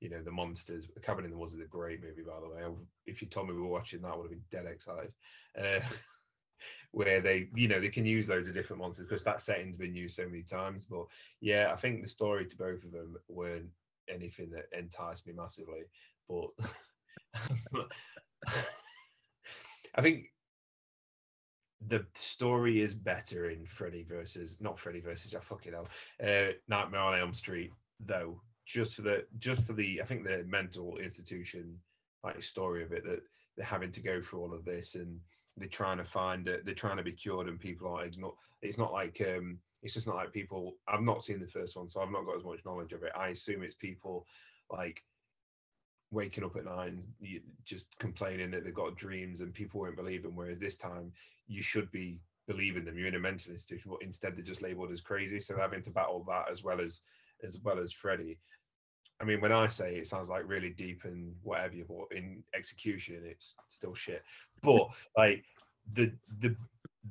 you 0.03 0.11
know, 0.11 0.21
the 0.21 0.33
monsters. 0.33 0.89
The 0.93 1.01
Cabin 1.01 1.25
in 1.25 1.31
the 1.31 1.39
Woods 1.39 1.55
is 1.55 1.61
a 1.61 1.65
great 1.65 2.03
movie, 2.03 2.23
by 2.23 2.41
the 2.41 2.49
way. 2.49 2.63
If 3.07 3.23
you 3.23 3.29
told 3.29 3.47
me 3.47 3.55
we 3.55 3.63
were 3.63 3.69
watching 3.69 4.03
that, 4.03 4.09
I 4.09 4.17
would 4.17 4.25
have 4.25 4.31
been 4.31 4.43
dead 4.51 4.67
excited. 4.67 5.13
Uh, 5.57 5.79
where 6.91 7.21
they, 7.21 7.49
you 7.55 7.69
know, 7.69 7.81
they 7.81 7.89
can 7.89 8.05
use 8.05 8.29
loads 8.29 8.49
of 8.49 8.55
different 8.55 8.83
monsters 8.83 9.07
because 9.07 9.23
that 9.23 9.41
setting's 9.41 9.77
been 9.77 9.95
used 9.95 10.17
so 10.17 10.27
many 10.27 10.43
times. 10.43 10.87
But 10.87 11.05
yeah, 11.41 11.71
I 11.73 11.77
think 11.77 12.03
the 12.03 12.09
story 12.09 12.47
to 12.47 12.57
both 12.57 12.83
of 12.83 12.91
them 12.91 13.17
weren't 13.29 13.71
anything 14.09 14.51
that 14.51 14.67
enticed 14.77 15.25
me 15.25 15.35
massively. 15.35 15.83
But 16.29 16.49
I 19.95 20.03
think 20.03 20.25
the 21.87 22.05
story 22.15 22.81
is 22.81 22.95
better 22.95 23.51
in 23.51 23.67
Freddy 23.67 24.03
versus 24.03 24.57
not 24.61 24.81
Freddy 24.81 25.01
versus 25.01 25.33
I 25.33 25.41
fucking 25.41 25.73
hell. 25.73 25.89
Uh, 26.23 26.55
Nightmare 26.67 27.01
on 27.01 27.19
Elm 27.19 27.35
Street, 27.35 27.71
though, 28.01 28.41
just 28.67 28.95
for 28.95 29.03
the 29.03 29.25
just 29.39 29.65
for 29.65 29.73
the 29.73 30.01
I 30.01 30.05
think 30.05 30.25
the 30.25 30.45
mental 30.47 30.99
institution 30.99 31.79
like 32.25 32.43
story 32.43 32.83
of 32.85 32.93
it 32.93 33.05
that 33.05 33.21
they're 33.57 33.67
having 33.67 33.93
to 33.93 34.01
go 34.01 34.21
through 34.21 34.41
all 34.41 34.55
of 34.55 34.65
this 34.65 34.95
and 34.95 35.19
they're 35.57 35.69
trying 35.69 35.99
to 35.99 36.05
find 36.05 36.49
it, 36.49 36.65
they're 36.65 36.75
trying 36.75 36.97
to 36.97 37.03
be 37.03 37.13
cured 37.13 37.49
and 37.49 37.61
people 37.61 37.89
are 37.89 38.05
ignored. 38.05 38.35
It's 38.63 38.79
not 38.79 38.93
like 38.93 39.21
um 39.27 39.59
it's 39.83 39.95
just 39.95 40.07
not 40.07 40.17
like 40.17 40.33
people 40.33 40.75
I've 40.89 41.03
not 41.03 41.23
seen 41.23 41.41
the 41.41 41.47
first 41.47 41.77
one, 41.77 41.89
so 41.89 42.01
I've 42.01 42.11
not 42.11 42.25
got 42.25 42.37
as 42.37 42.45
much 42.45 42.65
knowledge 42.65 42.93
of 42.93 43.03
it. 43.03 43.13
I 43.17 43.29
assume 43.29 43.63
it's 43.63 43.75
people 43.75 44.27
like 44.71 45.03
waking 46.13 46.45
up 46.45 46.57
at 46.57 46.67
night 46.67 46.93
and 46.93 47.03
just 47.65 47.99
complaining 47.99 48.51
that 48.53 48.65
they've 48.65 48.75
got 48.75 48.97
dreams 48.97 49.41
and 49.41 49.53
people 49.53 49.81
won't 49.81 49.97
believe 49.97 50.23
them. 50.23 50.37
Whereas 50.37 50.59
this 50.59 50.77
time, 50.77 51.11
you 51.49 51.63
should 51.63 51.91
be 51.91 52.21
believing 52.47 52.85
them. 52.85 52.99
You're 52.99 53.09
in 53.09 53.15
a 53.15 53.21
mental 53.21 53.53
institution, 53.53 53.91
but 53.91 54.03
instead 54.03 54.37
they're 54.37 54.45
just 54.45 54.63
labelled 54.63 54.93
as 54.93 55.01
crazy. 55.01 55.41
So 55.41 55.55
they're 55.55 55.63
having 55.63 55.83
to 55.83 55.91
battle 55.91 56.25
that 56.29 56.51
as 56.51 56.63
well 56.63 56.81
as 56.81 57.01
as 57.43 57.59
well 57.63 57.79
as 57.79 57.93
Freddy. 57.93 58.39
I 59.21 59.25
mean, 59.25 59.41
when 59.41 59.53
I 59.53 59.69
say 59.69 59.97
it 59.97 60.07
sounds 60.07 60.29
like 60.29 60.49
really 60.49 60.71
deep 60.71 61.03
and 61.05 61.35
whatever, 61.43 61.75
you 61.75 61.85
but 61.89 62.17
in 62.17 62.43
execution, 62.55 63.23
it's 63.25 63.55
still 63.69 63.95
shit. 63.95 64.23
But 64.63 64.89
like 65.17 65.45
the 65.93 66.13
the 66.41 66.57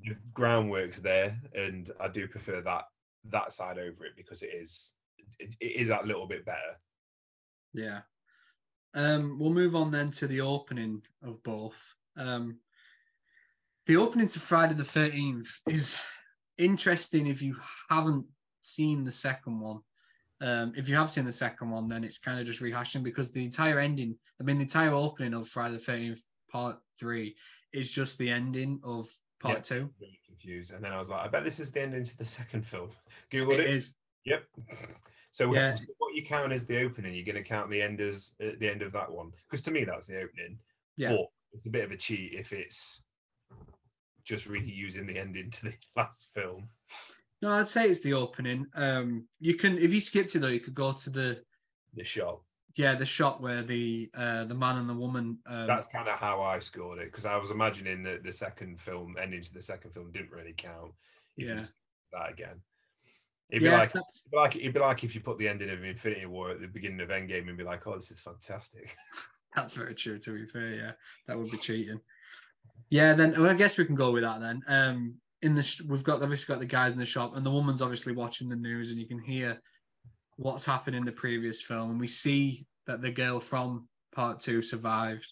the 0.06 0.16
groundwork's 0.34 1.00
there, 1.00 1.38
and 1.56 1.92
I 2.00 2.08
do 2.08 2.28
prefer 2.28 2.62
that 2.62 2.86
that 3.26 3.54
side 3.54 3.78
over 3.78 4.06
it 4.06 4.14
because 4.16 4.42
it 4.42 4.52
is 4.54 4.96
it, 5.40 5.56
it 5.60 5.76
is 5.82 5.88
that 5.88 6.06
little 6.06 6.28
bit 6.28 6.46
better. 6.46 6.78
Yeah, 7.74 8.02
um, 8.94 9.38
we'll 9.40 9.54
move 9.54 9.76
on 9.76 9.92
then 9.92 10.12
to 10.12 10.28
the 10.28 10.42
opening 10.42 11.02
of 11.24 11.42
both. 11.44 11.96
Um, 12.18 12.58
the 13.86 13.98
opening 13.98 14.28
to 14.30 14.40
Friday 14.40 14.74
the 14.74 14.84
13th 14.84 15.50
is 15.68 15.98
interesting 16.58 17.28
if 17.28 17.42
you 17.42 17.56
haven't 17.90 18.26
seen 18.62 19.04
the 19.04 19.12
second 19.12 19.60
one. 19.60 19.80
Um, 20.42 20.74
if 20.76 20.90
you 20.90 20.96
have 20.96 21.12
seen 21.12 21.26
the 21.26 21.32
second 21.32 21.70
one, 21.70 21.88
then 21.88 22.04
it's 22.04 22.18
kind 22.18 22.40
of 22.40 22.46
just 22.46 22.62
rehashing 22.62 23.04
because 23.04 23.32
the 23.32 23.46
entire 23.46 23.80
ending, 23.80 24.16
I 24.40 24.44
mean, 24.44 24.58
the 24.58 24.64
entire 24.64 24.92
opening 24.92 25.36
of 25.36 25.48
Friday 25.48 25.78
the 25.78 25.80
13th, 25.80 26.20
part 26.52 26.78
three, 27.00 27.36
is 27.74 27.92
just 27.92 28.18
the 28.18 28.30
ending 28.30 28.80
of 28.84 29.08
part 29.40 29.58
yep. 29.58 29.64
two. 29.64 29.90
Really 30.00 30.20
confused. 30.26 30.72
And 30.72 30.84
then 30.84 30.92
I 30.94 30.98
was 30.98 31.10
like, 31.10 31.24
I 31.24 31.28
bet 31.28 31.44
this 31.44 31.60
is 31.60 31.72
the 31.72 31.82
ending 31.82 32.04
to 32.04 32.18
the 32.18 32.26
second 32.40 32.66
film. 32.66 32.90
Google 33.30 33.54
it. 33.54 33.62
It 33.62 33.70
is. 33.70 33.94
Yep. 34.26 34.44
So, 35.32 35.54
Yeah. 35.54 35.78
what 36.00 36.16
you 36.16 36.26
count 36.26 36.52
as 36.52 36.66
the 36.66 36.82
opening, 36.82 37.14
you're 37.14 37.26
going 37.26 37.42
to 37.42 37.48
count 37.48 37.70
the 37.70 37.82
end 37.82 38.02
as 38.02 38.36
uh, 38.44 38.52
the 38.60 38.68
end 38.68 38.82
of 38.82 38.92
that 38.94 39.12
one 39.12 39.32
because 39.50 39.62
to 39.64 39.72
me 39.72 39.84
that's 39.84 40.08
the 40.08 40.22
opening. 40.22 40.58
Yeah. 40.98 41.12
But 41.12 41.28
it's 41.54 41.66
a 41.68 41.70
bit 41.70 41.86
of 41.86 41.92
a 41.92 41.98
cheat 41.98 42.34
if 42.34 42.52
it's 42.52 43.02
just 44.24 44.48
reusing 44.48 45.08
the 45.08 45.18
ending 45.18 45.50
to 45.52 45.66
the 45.66 45.74
last 45.96 46.30
film. 46.34 46.70
No, 47.42 47.52
I'd 47.52 47.68
say 47.68 47.86
it's 47.86 48.02
the 48.02 48.14
opening. 48.14 48.68
Um, 48.76 49.28
you 49.40 49.56
can, 49.56 49.78
if 49.78 49.94
you 49.94 50.02
skipped 50.02 50.36
it 50.36 50.40
though, 50.40 50.48
you 50.48 50.60
could 50.60 50.76
go 50.76 50.92
to 50.94 51.10
the 51.10 51.44
The 51.96 52.04
shot. 52.04 52.42
yeah 52.76 52.96
the 52.96 53.06
shot 53.06 53.42
where 53.42 53.64
the 53.64 54.10
uh, 54.14 54.46
the 54.46 54.54
man 54.54 54.78
and 54.78 54.88
the 54.90 54.94
woman. 54.94 55.40
Um, 55.48 55.68
That's 55.68 55.88
kind 55.88 56.08
of 56.08 56.20
how 56.20 56.42
I 56.42 56.60
scored 56.60 57.00
it 57.00 57.06
because 57.12 57.26
I 57.26 57.38
was 57.38 57.50
imagining 57.52 58.04
that 58.04 58.24
the 58.24 58.34
second 58.34 58.80
film 58.80 59.16
ending 59.20 59.42
to 59.42 59.54
the 59.54 59.62
second 59.62 59.92
film 59.92 60.12
didn't 60.12 60.32
really 60.32 60.54
count. 60.54 60.94
If 61.38 61.44
you 61.48 61.54
Yeah. 61.54 61.60
just 61.62 61.74
did 62.12 62.20
that 62.20 62.30
again. 62.32 62.62
It'd 63.50 63.64
be 63.64 63.70
yeah, 63.70 63.80
like 63.80 63.92
that's, 63.92 64.22
it'd 64.22 64.32
be 64.32 64.38
like 64.38 64.56
it'd 64.56 64.74
be 64.74 64.80
like 64.80 65.04
if 65.04 65.14
you 65.16 65.22
put 65.22 65.38
the 65.38 65.50
ending 65.50 65.70
of 65.72 65.84
Infinity 65.84 66.26
War 66.28 66.52
at 66.52 66.62
the 66.62 66.68
beginning 66.68 67.02
of 67.02 67.10
Endgame 67.10 67.50
and 67.50 67.58
be 67.58 67.66
like, 67.66 67.86
"Oh, 67.86 67.96
this 67.96 68.10
is 68.12 68.22
fantastic." 68.22 68.96
That's 69.56 69.74
very 69.76 69.94
true. 69.94 70.18
To 70.20 70.34
be 70.40 70.46
fair, 70.46 70.74
yeah, 70.76 70.92
that 71.28 71.38
would 71.38 71.52
be 71.52 71.58
cheating. 71.58 72.00
Yeah, 72.90 73.14
then 73.14 73.32
well, 73.34 73.50
I 73.50 73.54
guess 73.56 73.78
we 73.78 73.84
can 73.84 73.96
go 73.96 74.12
with 74.12 74.24
that 74.24 74.40
then. 74.40 74.62
Um, 74.68 75.16
in 75.42 75.56
the 75.56 75.64
sh- 75.64 75.82
we've 75.82 76.04
got 76.04 76.22
obviously 76.22 76.54
got 76.54 76.60
the 76.60 76.66
guys 76.66 76.94
in 76.94 77.00
the 77.00 77.06
shop, 77.06 77.36
and 77.36 77.46
the 77.46 77.52
woman's 77.52 77.82
obviously 77.82 78.14
watching 78.14 78.50
the 78.50 78.56
news, 78.56 78.92
and 78.92 79.00
you 79.00 79.08
can 79.08 79.20
hear 79.20 79.62
what's 80.38 80.66
happened 80.66 80.96
in 80.96 81.06
the 81.06 81.12
previous 81.12 81.62
film, 81.62 81.92
and 81.92 82.00
we 82.00 82.08
see 82.08 82.66
that 82.88 83.02
the 83.02 83.12
girl 83.12 83.40
from 83.40 83.88
part 84.14 84.40
two 84.40 84.62
survived, 84.62 85.28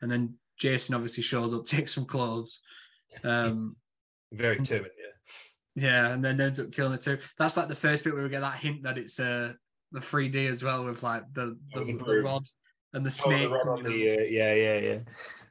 and 0.00 0.10
then 0.10 0.34
Jason 0.58 0.94
obviously 0.94 1.22
shows 1.22 1.54
up, 1.54 1.66
takes 1.66 1.94
some 1.94 2.04
clothes. 2.04 2.60
Um, 3.22 3.76
Very 4.32 4.56
timid, 4.58 4.92
yeah. 4.98 5.82
yeah, 5.88 6.12
and 6.12 6.24
then 6.24 6.40
ends 6.40 6.60
up 6.60 6.72
killing 6.72 6.92
the 6.92 6.98
two. 6.98 7.18
That's 7.38 7.56
like 7.56 7.68
the 7.68 7.74
first 7.74 8.04
bit 8.04 8.14
where 8.14 8.22
we 8.22 8.28
get 8.28 8.40
that 8.40 8.58
hint 8.58 8.82
that 8.82 8.98
it's 8.98 9.18
uh 9.20 9.52
the 9.92 10.00
3D 10.00 10.50
as 10.50 10.64
well 10.64 10.84
with 10.84 11.02
like 11.02 11.22
the 11.32 11.56
the, 11.72 11.80
Oh, 11.80 11.84
the 11.84 11.92
the 11.92 12.22
rod 12.22 12.44
and 12.92 13.06
the 13.06 13.10
Oh, 13.10 13.28
snake. 13.28 13.48
the 13.48 13.54
rod 13.54 13.68
on 13.68 13.84
the, 13.84 14.18
uh, 14.18 14.22
yeah, 14.22 14.54
yeah, 14.54 14.78
yeah. 14.78 14.98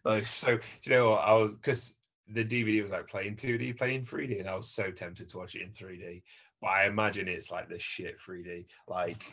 Like, 0.03 0.25
so, 0.25 0.57
do 0.57 0.63
you 0.83 0.91
know 0.91 1.11
what? 1.11 1.19
I 1.21 1.33
was 1.33 1.55
because 1.55 1.95
the 2.27 2.43
DVD 2.43 2.81
was 2.81 2.91
like 2.91 3.07
playing 3.07 3.35
2D, 3.35 3.77
playing 3.77 4.05
3D, 4.05 4.39
and 4.39 4.49
I 4.49 4.55
was 4.55 4.69
so 4.69 4.91
tempted 4.91 5.29
to 5.29 5.37
watch 5.37 5.55
it 5.55 5.61
in 5.61 5.69
3D. 5.71 6.23
But 6.61 6.67
I 6.67 6.85
imagine 6.85 7.27
it's 7.27 7.51
like 7.51 7.69
the 7.69 7.79
shit 7.79 8.15
3D. 8.25 8.65
Like, 8.87 9.23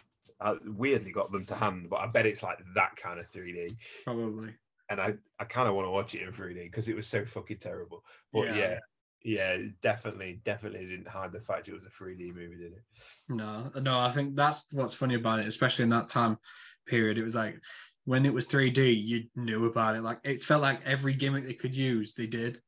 I 0.41 0.57
weirdly 0.65 1.13
got 1.13 1.31
them 1.31 1.45
to 1.47 1.55
hand, 1.55 1.89
but 1.89 2.01
I 2.01 2.07
bet 2.09 2.27
it's 2.27 2.43
like 2.43 2.59
that 2.75 2.97
kind 2.97 3.21
of 3.21 3.31
3D. 3.31 3.77
Probably. 4.05 4.55
And 4.89 5.01
I, 5.01 5.15
I 5.39 5.45
kind 5.45 5.69
of 5.69 5.75
want 5.77 5.87
to 5.87 5.91
watch 5.91 6.15
it 6.15 6.23
in 6.23 6.33
3D 6.33 6.65
because 6.65 6.89
it 6.89 6.97
was 6.97 7.07
so 7.07 7.25
fucking 7.25 7.59
terrible. 7.59 8.03
But 8.33 8.47
Yeah. 8.47 8.57
yeah. 8.57 8.79
yeah, 9.23 9.57
definitely, 9.83 10.41
definitely 10.45 10.87
didn't 10.87 11.07
hide 11.07 11.31
the 11.31 11.41
fact 11.41 11.69
it 11.69 11.75
was 11.75 11.87
a 11.87 11.91
3D 11.91 12.35
movie, 12.35 12.57
did 12.57 12.73
it? 12.73 12.83
No, 13.29 13.71
no, 13.81 14.01
I 14.01 14.11
think 14.11 14.35
that's 14.35 14.73
what's 14.73 14.95
funny 14.95 15.15
about 15.15 15.39
it, 15.39 15.47
especially 15.47 15.85
in 15.85 15.91
that 15.91 16.09
time 16.09 16.39
period. 16.87 17.19
It 17.19 17.23
was 17.23 17.37
like 17.37 17.61
when 18.05 18.27
it 18.27 18.35
was 18.35 18.47
3D, 18.47 19.07
you 19.07 19.25
knew 19.37 19.67
about 19.67 19.95
it. 19.95 20.03
Like 20.03 20.19
it 20.25 20.43
felt 20.43 20.63
like 20.63 20.81
every 20.85 21.15
gimmick 21.15 21.47
they 21.47 21.55
could 21.55 21.77
use, 21.77 22.15
they 22.15 22.27
did. 22.27 22.61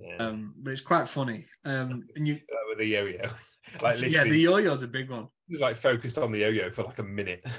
Yeah, 0.00 0.16
Um, 0.18 0.54
but 0.58 0.72
it's 0.72 0.80
quite 0.80 1.08
funny. 1.08 1.46
Um, 1.64 2.04
and 2.16 2.26
you, 2.26 2.38
with 2.68 2.78
the 2.78 2.86
yo-yo, 2.86 3.28
like 3.82 4.00
yeah, 4.02 4.24
the 4.24 4.36
yo-yo's 4.38 4.82
a 4.82 4.88
big 4.88 5.10
one. 5.10 5.28
just 5.50 5.60
like 5.62 5.76
focused 5.76 6.18
on 6.18 6.30
the 6.32 6.38
yo-yo 6.38 6.70
for 6.70 6.84
like 6.84 6.98
a 6.98 7.02
minute. 7.04 7.44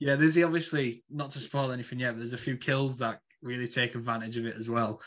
Yeah, 0.00 0.16
there's 0.16 0.34
the- 0.34 0.42
obviously 0.42 1.04
not 1.08 1.30
to 1.32 1.38
spoil 1.38 1.70
anything 1.70 2.00
yet, 2.00 2.12
but 2.12 2.18
there's 2.18 2.32
a 2.32 2.38
few 2.38 2.56
kills 2.56 2.98
that 2.98 3.20
really 3.42 3.68
take 3.68 3.94
advantage 3.94 4.36
of 4.36 4.46
it 4.46 4.56
as 4.56 4.68
well. 4.68 5.00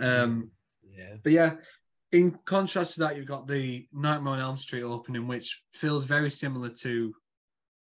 Um, 0.00 0.50
yeah, 0.82 1.16
But 1.22 1.32
yeah, 1.32 1.56
in 2.12 2.38
contrast 2.46 2.94
to 2.94 3.00
that, 3.00 3.16
you've 3.18 3.26
got 3.26 3.46
the 3.46 3.86
Nightmare 3.92 4.32
on 4.34 4.38
Elm 4.40 4.56
Street 4.56 4.84
opening, 4.84 5.28
which 5.28 5.62
feels 5.74 6.04
very 6.04 6.30
similar 6.30 6.70
to 6.80 7.14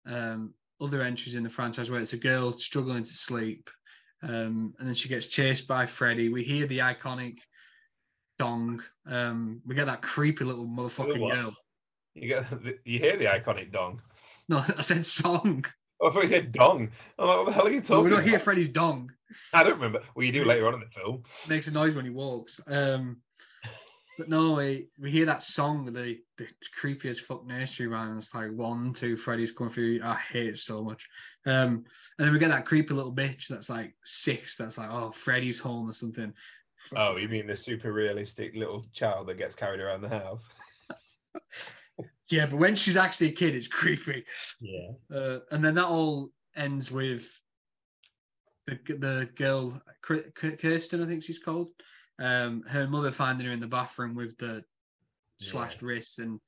um, 0.07 0.55
other 0.81 1.03
entries 1.03 1.37
in 1.37 1.45
the 1.45 1.49
franchise, 1.49 1.89
where 1.91 2.01
it's 2.01 2.13
a 2.15 2.19
girl 2.19 2.51
struggling 2.51 3.05
to 3.05 3.15
sleep, 3.15 3.71
um, 4.23 4.75
and 4.79 4.88
then 4.88 4.95
she 4.95 5.09
gets 5.09 5.26
chased 5.26 5.67
by 5.67 5.87
Freddy. 5.87 6.29
We 6.29 6.43
hear 6.45 6.67
the 6.67 6.79
iconic 6.79 7.38
dong. 8.38 8.83
Um, 9.07 9.61
we 9.67 9.75
get 9.75 9.87
that 9.87 10.02
creepy 10.02 10.45
little 10.45 10.67
motherfucking 10.67 11.31
girl. 11.33 11.57
you 12.14 12.29
get 12.29 12.47
you 12.85 12.99
hear 12.99 13.17
the 13.17 13.26
iconic 13.26 13.73
dong. 13.73 14.00
No, 14.49 14.59
I 14.79 14.83
said 14.83 15.05
song. 15.07 15.64
Oh, 16.00 16.09
I 16.09 16.12
thought 16.12 16.23
you 16.25 16.29
said 16.29 16.52
dong. 16.52 16.91
I'm 17.19 17.29
like, 17.29 17.37
what 17.38 17.47
the 17.47 17.52
hell 17.52 17.67
are 17.67 17.71
you 17.71 17.76
No, 17.76 17.83
talking 17.83 18.05
we 18.05 18.11
don't 18.11 18.25
hear? 18.25 18.38
Freddy's 18.38 18.69
dong. 18.71 19.12
I 19.55 19.62
don't 19.62 19.75
remember. 19.75 20.00
Well, 20.14 20.26
you 20.26 20.33
do 20.33 20.45
later 20.45 20.67
on 20.67 20.75
in 20.75 20.81
the 20.81 20.87
film. 20.87 21.23
makes 21.49 21.69
a 21.69 21.71
noise 21.73 21.95
when 21.95 22.05
he 22.05 22.11
walks. 22.11 22.61
Um, 22.67 23.19
but 24.23 24.29
no, 24.29 24.52
we, 24.52 24.87
we 25.00 25.11
hear 25.11 25.26
that 25.26 25.43
song, 25.43 25.85
the 25.85 26.17
the 26.38 26.47
creepy 26.79 27.09
as 27.09 27.19
fuck 27.19 27.45
nursery 27.45 27.88
rhyme. 27.88 28.17
It's 28.19 28.33
like 28.33 28.52
one, 28.52 28.93
two, 28.93 29.17
Freddy's 29.17 29.50
coming 29.50 29.73
through. 29.73 29.99
I 30.05 30.14
hate 30.14 30.50
it 30.50 30.59
so 30.59 30.85
much. 30.85 31.05
Um, 31.45 31.85
and 32.19 32.26
then 32.26 32.33
we 32.33 32.38
get 32.38 32.50
that 32.50 32.64
creepy 32.64 32.95
little 32.95 33.12
bitch 33.12 33.49
that's 33.49 33.69
like 33.69 33.97
six. 34.05 34.57
That's 34.57 34.79
like, 34.79 34.91
oh, 34.93 35.11
Freddy's 35.11 35.59
home 35.59 35.91
or 35.91 35.93
something. 35.93 36.33
Oh, 36.95 37.17
you 37.17 37.29
mean 37.29 37.49
the 37.49 37.57
super 37.57 37.93
realistic 37.93 38.55
little 38.55 38.87
child 38.93 39.26
that 39.26 39.38
gets 39.38 39.57
carried 39.57 39.81
around 39.81 40.02
the 40.02 40.09
house? 40.09 40.49
yeah, 42.31 42.47
but 42.47 42.61
when 42.61 42.76
she's 42.76 42.97
actually 42.97 43.31
a 43.31 43.33
kid, 43.33 43.57
it's 43.57 43.67
creepy. 43.67 44.25
Yeah. 44.61 44.91
Uh, 45.12 45.38
and 45.50 45.64
then 45.64 45.75
that 45.75 45.87
all 45.87 46.31
ends 46.55 46.93
with 46.93 47.29
the 48.69 48.79
the 48.87 49.29
girl 49.35 49.83
Kir- 50.00 50.31
Kir- 50.37 50.57
Kirsten, 50.59 51.02
I 51.02 51.07
think 51.07 51.25
she's 51.25 51.41
called. 51.41 51.71
Um, 52.23 52.62
her 52.69 52.87
mother 52.87 53.11
finding 53.11 53.49
her 53.49 53.52
in 53.52 53.59
the 53.59 53.67
bathroom 53.67 54.14
with 54.14 54.38
the 54.38 54.62
slashed 55.41 55.83
wrists, 55.83 56.21
and 56.21 56.41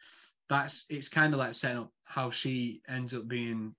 that's 0.49 0.87
it's 0.89 1.09
kind 1.09 1.33
of 1.33 1.41
like 1.41 1.55
setting 1.55 1.79
up 1.79 1.91
how 2.05 2.31
she 2.31 2.81
ends 2.89 3.13
up 3.13 3.27
being 3.27 3.75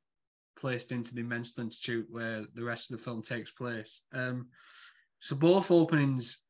placed 0.59 0.91
into 0.91 1.15
the 1.15 1.23
mental 1.23 1.63
institute 1.63 2.05
where 2.09 2.43
the 2.53 2.63
rest 2.63 2.91
of 2.91 2.97
the 2.97 3.03
film 3.03 3.21
takes 3.21 3.51
place. 3.51 4.01
Um, 4.13 4.49
so 5.19 5.37
both 5.37 5.71
openings 5.71 6.43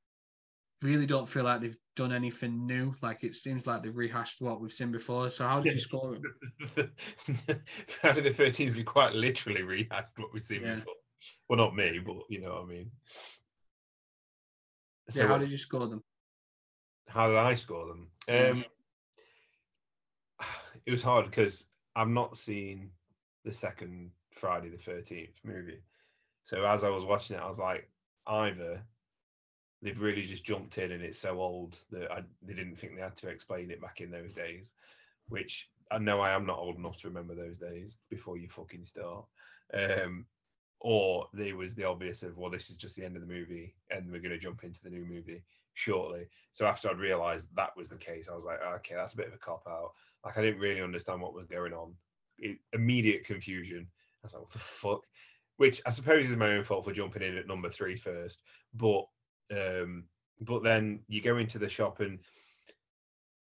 really 0.81 1.05
don't 1.05 1.29
feel 1.29 1.43
like 1.43 1.61
they've 1.61 1.77
done 1.95 2.11
anything 2.11 2.65
new. 2.65 2.95
Like 3.01 3.23
it 3.23 3.35
seems 3.35 3.67
like 3.67 3.83
they've 3.83 3.95
rehashed 3.95 4.41
what 4.41 4.61
we've 4.61 4.73
seen 4.73 4.91
before. 4.91 5.29
So 5.29 5.45
how 5.45 5.61
did 5.61 5.73
you 5.73 5.79
score 5.79 6.15
it? 6.15 6.89
Friday 8.01 8.21
the 8.21 8.33
Thirteenth 8.33 8.77
is 8.77 8.83
quite 8.83 9.13
literally 9.13 9.61
rehashed 9.61 10.17
what 10.17 10.33
we've 10.33 10.41
seen 10.41 10.63
Yeah. 10.63 10.75
before. 10.75 10.93
Well, 11.49 11.57
not 11.57 11.75
me, 11.75 11.99
but 12.05 12.17
you 12.29 12.41
know 12.41 12.53
what 12.53 12.63
I 12.63 12.65
mean. 12.65 12.91
So 15.09 15.21
Yeah, 15.21 15.27
how 15.27 15.37
did 15.37 15.51
you 15.51 15.57
score 15.57 15.87
them? 15.87 16.03
how 17.07 17.27
did 17.27 17.37
I 17.37 17.55
score 17.55 17.87
them? 17.87 18.07
Mm. 18.27 18.51
Um, 18.51 18.65
it 20.85 20.91
was 20.91 21.03
hard 21.03 21.25
because 21.25 21.65
I've 21.95 22.09
not 22.09 22.37
seen 22.37 22.91
the 23.43 23.53
second 23.53 24.11
Friday 24.31 24.69
the 24.69 24.77
Thirteenth 24.77 25.39
movie. 25.43 25.81
So 26.43 26.63
as 26.65 26.83
I 26.83 26.89
was 26.89 27.05
watching 27.05 27.37
it, 27.37 27.41
I 27.41 27.47
was 27.47 27.59
like, 27.59 27.89
either 28.27 28.81
they've 29.81 29.99
really 29.99 30.23
just 30.23 30.43
jumped 30.43 30.77
in 30.77 30.91
and 30.91 31.03
it's 31.03 31.19
so 31.19 31.39
old 31.39 31.77
that 31.91 32.11
I, 32.11 32.21
they 32.41 32.53
didn't 32.53 32.75
think 32.75 32.95
they 32.95 33.01
had 33.01 33.15
to 33.17 33.29
explain 33.29 33.69
it 33.71 33.81
back 33.81 34.01
in 34.01 34.09
those 34.09 34.33
days, 34.33 34.73
which 35.29 35.69
I 35.91 35.99
know 35.99 36.19
I 36.19 36.31
am 36.33 36.45
not 36.45 36.57
old 36.57 36.77
enough 36.77 36.97
to 37.01 37.07
remember 37.07 37.35
those 37.35 37.57
days 37.57 37.95
before 38.09 38.37
you 38.37 38.49
fucking 38.49 38.85
start. 38.85 39.25
Um, 39.73 40.25
or 40.81 41.27
there 41.33 41.55
was 41.55 41.75
the 41.75 41.83
obvious 41.83 42.23
of, 42.23 42.37
well, 42.37 42.51
this 42.51 42.69
is 42.69 42.77
just 42.77 42.95
the 42.95 43.03
end 43.03 43.15
of 43.15 43.21
the 43.21 43.33
movie 43.33 43.75
and 43.89 44.11
we're 44.11 44.21
going 44.21 44.31
to 44.31 44.37
jump 44.37 44.63
into 44.63 44.81
the 44.83 44.89
new 44.89 45.05
movie 45.05 45.43
shortly. 45.73 46.27
So 46.51 46.65
after 46.65 46.89
I'd 46.89 46.99
realised 46.99 47.49
that 47.55 47.75
was 47.75 47.89
the 47.89 47.97
case, 47.97 48.29
I 48.29 48.35
was 48.35 48.45
like, 48.45 48.59
okay, 48.61 48.95
that's 48.95 49.13
a 49.13 49.17
bit 49.17 49.27
of 49.27 49.33
a 49.33 49.37
cop 49.37 49.63
out. 49.67 49.91
Like 50.23 50.37
I 50.37 50.41
didn't 50.41 50.59
really 50.59 50.81
understand 50.81 51.21
what 51.21 51.33
was 51.33 51.47
going 51.47 51.73
on. 51.73 51.93
It, 52.37 52.57
immediate 52.73 53.25
confusion. 53.25 53.87
I 54.23 54.27
was 54.27 54.33
like, 54.33 54.43
what 54.43 54.51
the 54.51 54.59
fuck? 54.59 55.01
Which 55.57 55.81
I 55.85 55.91
suppose 55.91 56.29
is 56.29 56.35
my 56.35 56.51
own 56.51 56.63
fault 56.63 56.85
for 56.85 56.91
jumping 56.91 57.21
in 57.21 57.37
at 57.37 57.47
number 57.47 57.69
three 57.69 57.95
first. 57.95 58.41
But 58.73 59.05
um, 59.51 60.05
but 60.41 60.63
then 60.63 60.99
you 61.07 61.21
go 61.21 61.37
into 61.37 61.59
the 61.59 61.69
shop 61.69 61.99
and 61.99 62.19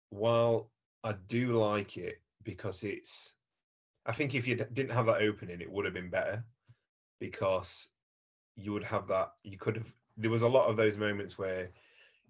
while 0.10 0.72
I 1.04 1.14
do 1.28 1.54
like 1.54 1.98
it 1.98 2.22
because 2.44 2.84
it's, 2.84 3.34
I 4.06 4.14
think 4.14 4.36
if 4.36 4.48
you 4.48 4.56
didn't 4.56 4.92
have 4.92 5.08
that 5.08 5.22
opening, 5.22 5.60
it 5.60 5.70
would 5.70 5.86
have 5.86 5.94
been 5.94 6.10
better 6.10 6.46
because 7.20 7.90
you 8.56 8.74
would 8.74 8.84
have 8.84 9.08
that. 9.08 9.34
You 9.44 9.58
could 9.58 9.78
have. 9.78 9.94
There 10.18 10.32
was 10.32 10.42
a 10.42 10.48
lot 10.48 10.68
of 10.68 10.78
those 10.78 10.98
moments 10.98 11.38
where 11.38 11.70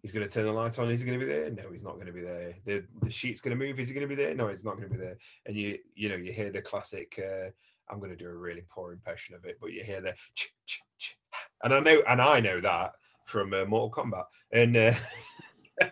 he's 0.01 0.11
going 0.11 0.27
to 0.27 0.31
turn 0.31 0.45
the 0.45 0.51
light 0.51 0.77
on. 0.77 0.91
Is 0.91 1.01
he 1.01 1.07
going 1.07 1.19
to 1.19 1.25
be 1.25 1.31
there? 1.31 1.49
No, 1.49 1.71
he's 1.71 1.83
not 1.83 1.95
going 1.95 2.07
to 2.07 2.13
be 2.13 2.21
there. 2.21 2.55
The 2.65 2.83
the 3.01 3.09
sheet's 3.09 3.41
going 3.41 3.57
to 3.57 3.65
move. 3.65 3.79
Is 3.79 3.87
he 3.87 3.93
going 3.93 4.07
to 4.07 4.15
be 4.15 4.21
there? 4.21 4.33
No, 4.33 4.47
it's 4.47 4.63
not 4.63 4.77
going 4.77 4.89
to 4.89 4.95
be 4.95 4.99
there. 4.99 5.17
And 5.45 5.55
you 5.55 5.77
you 5.95 6.09
know 6.09 6.15
you 6.15 6.33
hear 6.33 6.51
the 6.51 6.61
classic. 6.61 7.19
Uh, 7.19 7.49
I'm 7.89 7.99
going 7.99 8.11
to 8.11 8.17
do 8.17 8.27
a 8.27 8.33
really 8.33 8.63
poor 8.69 8.91
impression 8.91 9.35
of 9.35 9.45
it, 9.45 9.57
but 9.61 9.71
you 9.71 9.83
hear 9.83 10.01
the 10.01 10.11
ch, 10.35 10.53
ch, 10.65 10.81
ch. 10.97 11.17
and 11.63 11.73
I 11.73 11.79
know 11.79 12.01
and 12.07 12.21
I 12.21 12.39
know 12.39 12.59
that 12.61 12.93
from 13.27 13.53
uh, 13.53 13.65
Mortal 13.65 13.91
Kombat. 13.91 14.25
And 14.51 14.75
uh, 14.75 14.93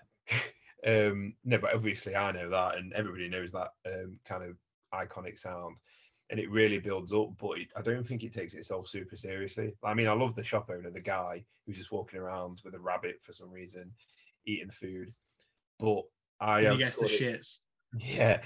um, 0.88 1.34
no, 1.44 1.58
but 1.58 1.76
obviously 1.76 2.16
I 2.16 2.32
know 2.32 2.50
that, 2.50 2.78
and 2.78 2.94
everybody 2.94 3.30
knows 3.30 3.52
that 3.52 3.70
um, 3.86 4.20
kind 4.26 4.44
of 4.44 4.58
iconic 4.94 5.40
sound. 5.40 5.76
And 6.30 6.40
it 6.40 6.50
really 6.50 6.80
builds 6.80 7.14
up, 7.14 7.30
but 7.40 7.60
it, 7.60 7.68
I 7.76 7.82
don't 7.82 8.06
think 8.06 8.24
it 8.24 8.34
takes 8.34 8.56
itself 8.56 8.88
super 8.88 9.16
seriously. 9.16 9.74
I 9.84 9.94
mean, 9.94 10.08
I 10.08 10.14
love 10.14 10.36
the 10.36 10.44
shop 10.44 10.72
owner, 10.72 10.90
the 10.90 11.00
guy 11.00 11.44
who's 11.66 11.78
just 11.78 11.92
walking 11.92 12.20
around 12.20 12.62
with 12.66 12.74
a 12.74 12.80
rabbit 12.80 13.22
for 13.22 13.32
some 13.32 13.52
reason, 13.52 13.92
eating 14.48 14.72
food. 14.72 15.14
But 15.80 16.04
I 16.40 16.60
And 16.60 16.68
have 16.68 16.78
he 16.78 16.84
gets 16.84 16.98
the 16.98 17.06
shits. 17.06 17.60
yeah, 18.00 18.42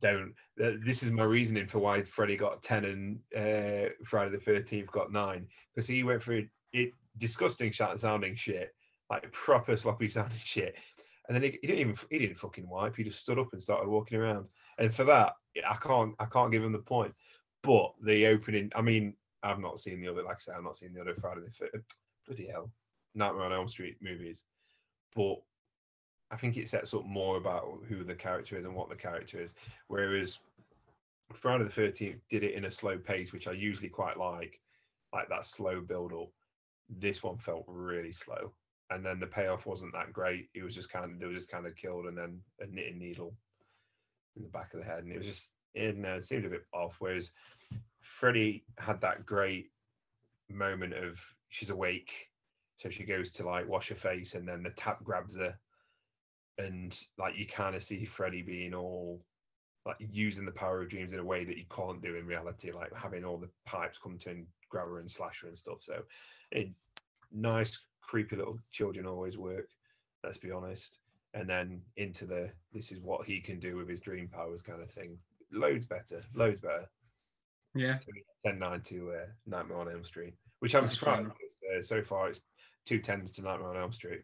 don't. 0.00 0.34
This 0.56 1.02
is 1.02 1.10
my 1.10 1.24
reasoning 1.24 1.66
for 1.66 1.78
why 1.78 2.02
Freddy 2.02 2.36
got 2.36 2.62
ten 2.62 2.84
and 2.84 3.18
uh, 3.36 3.90
Friday 4.04 4.32
the 4.32 4.38
Thirteenth 4.38 4.90
got 4.90 5.12
nine 5.12 5.46
because 5.74 5.86
he 5.86 6.02
went 6.02 6.22
through 6.22 6.48
it 6.72 6.90
disgusting 7.16 7.72
sounding 7.72 8.34
shit, 8.34 8.74
like 9.10 9.30
proper 9.32 9.76
sloppy 9.76 10.08
sounding 10.10 10.38
shit, 10.42 10.76
and 11.28 11.34
then 11.34 11.42
he, 11.42 11.58
he 11.60 11.66
didn't 11.66 11.80
even 11.80 11.96
he 12.10 12.18
didn't 12.18 12.38
fucking 12.38 12.68
wipe. 12.68 12.96
He 12.96 13.04
just 13.04 13.20
stood 13.20 13.38
up 13.38 13.48
and 13.52 13.62
started 13.62 13.88
walking 13.88 14.18
around, 14.18 14.50
and 14.78 14.94
for 14.94 15.04
that 15.04 15.34
I 15.68 15.76
can't 15.76 16.14
I 16.18 16.26
can't 16.26 16.50
give 16.50 16.64
him 16.64 16.72
the 16.72 16.78
point. 16.78 17.14
But 17.62 17.92
the 18.02 18.26
opening, 18.26 18.70
I 18.74 18.82
mean, 18.82 19.14
I've 19.42 19.60
not 19.60 19.80
seen 19.80 20.00
the 20.00 20.08
other. 20.08 20.22
Like 20.22 20.36
I 20.36 20.40
said, 20.40 20.54
I've 20.56 20.64
not 20.64 20.76
seen 20.76 20.92
the 20.92 21.00
other 21.00 21.14
Friday 21.14 21.42
the 21.42 21.50
Thirteenth. 21.50 21.84
Bloody 22.26 22.46
hell, 22.46 22.70
Nightmare 23.14 23.44
on 23.44 23.52
Elm 23.52 23.68
Street 23.68 23.96
movies, 24.00 24.42
but 25.14 25.36
I 26.30 26.36
think 26.36 26.56
it 26.56 26.68
sets 26.68 26.94
up 26.94 27.04
more 27.04 27.36
about 27.36 27.80
who 27.88 28.02
the 28.02 28.14
character 28.14 28.58
is 28.58 28.64
and 28.64 28.74
what 28.74 28.88
the 28.88 28.96
character 28.96 29.40
is. 29.40 29.54
Whereas 29.88 30.38
Friday 31.32 31.64
the 31.64 31.70
Thirteenth 31.70 32.20
did 32.30 32.42
it 32.42 32.54
in 32.54 32.64
a 32.64 32.70
slow 32.70 32.98
pace, 32.98 33.32
which 33.32 33.46
I 33.46 33.52
usually 33.52 33.90
quite 33.90 34.18
like, 34.18 34.60
like 35.12 35.28
that 35.28 35.44
slow 35.44 35.80
build 35.80 36.12
up. 36.12 36.30
This 36.88 37.22
one 37.22 37.38
felt 37.38 37.64
really 37.66 38.12
slow, 38.12 38.52
and 38.90 39.04
then 39.04 39.20
the 39.20 39.26
payoff 39.26 39.66
wasn't 39.66 39.92
that 39.92 40.12
great. 40.12 40.48
It 40.54 40.62
was 40.62 40.74
just 40.74 40.90
kind 40.90 41.04
of 41.04 41.18
they 41.18 41.26
were 41.26 41.32
just 41.32 41.50
kind 41.50 41.66
of 41.66 41.76
killed, 41.76 42.06
and 42.06 42.16
then 42.16 42.40
a 42.60 42.66
knitting 42.66 42.98
needle 42.98 43.34
in 44.36 44.42
the 44.42 44.48
back 44.48 44.72
of 44.74 44.80
the 44.80 44.86
head, 44.86 45.04
and 45.04 45.12
it 45.12 45.18
was 45.18 45.26
just 45.26 45.52
it, 45.74 45.96
no, 45.96 46.20
seemed 46.20 46.44
a 46.44 46.50
bit 46.50 46.66
off. 46.72 46.96
Whereas 46.98 47.30
Freddy 48.00 48.64
had 48.78 49.00
that 49.00 49.26
great 49.26 49.70
moment 50.50 50.94
of 50.94 51.20
she's 51.48 51.70
awake, 51.70 52.30
so 52.76 52.88
she 52.88 53.04
goes 53.04 53.30
to 53.32 53.46
like 53.46 53.68
wash 53.68 53.88
her 53.88 53.94
face, 53.94 54.34
and 54.34 54.46
then 54.46 54.62
the 54.62 54.70
tap 54.70 55.02
grabs 55.02 55.36
her 55.36 55.56
and 56.58 56.98
like 57.18 57.36
you 57.36 57.46
kind 57.46 57.74
of 57.74 57.82
see 57.82 58.04
Freddy 58.04 58.42
being 58.42 58.74
all 58.74 59.20
like 59.86 59.96
using 59.98 60.46
the 60.46 60.52
power 60.52 60.80
of 60.80 60.88
dreams 60.88 61.12
in 61.12 61.18
a 61.18 61.24
way 61.24 61.44
that 61.44 61.58
you 61.58 61.64
can't 61.70 62.02
do 62.02 62.16
in 62.16 62.26
reality, 62.26 62.72
like 62.72 62.90
having 62.94 63.24
all 63.24 63.36
the 63.36 63.50
pipes 63.66 63.98
come 63.98 64.16
to 64.18 64.30
and 64.30 64.46
grab 64.70 64.86
her 64.86 64.98
and 64.98 65.10
slash 65.10 65.42
her 65.42 65.48
and 65.48 65.58
stuff. 65.58 65.78
So, 65.80 66.02
it, 66.50 66.70
nice, 67.30 67.78
creepy 68.00 68.36
little 68.36 68.58
children 68.72 69.06
always 69.06 69.36
work. 69.36 69.68
Let's 70.22 70.38
be 70.38 70.50
honest. 70.50 71.00
And 71.34 71.48
then 71.48 71.82
into 71.96 72.24
the 72.26 72.50
this 72.72 72.92
is 72.92 73.00
what 73.00 73.26
he 73.26 73.40
can 73.40 73.58
do 73.58 73.76
with 73.76 73.88
his 73.88 74.00
dream 74.00 74.28
powers 74.28 74.62
kind 74.62 74.80
of 74.80 74.90
thing. 74.90 75.18
Loads 75.52 75.84
better, 75.84 76.22
loads 76.34 76.60
better. 76.60 76.88
Yeah. 77.74 77.98
So 77.98 78.12
10 78.46 78.58
9 78.58 78.80
to 78.82 79.12
uh, 79.12 79.26
Nightmare 79.46 79.78
on 79.78 79.90
Elm 79.90 80.04
Street, 80.04 80.34
which 80.60 80.74
I'm 80.74 80.82
That's 80.82 80.98
surprised 80.98 81.24
because, 81.24 81.58
uh, 81.76 81.82
so 81.82 82.02
far 82.02 82.28
it's 82.28 82.42
two 82.86 83.00
tens 83.00 83.32
to 83.32 83.42
Nightmare 83.42 83.70
on 83.70 83.76
Elm 83.76 83.92
Street. 83.92 84.22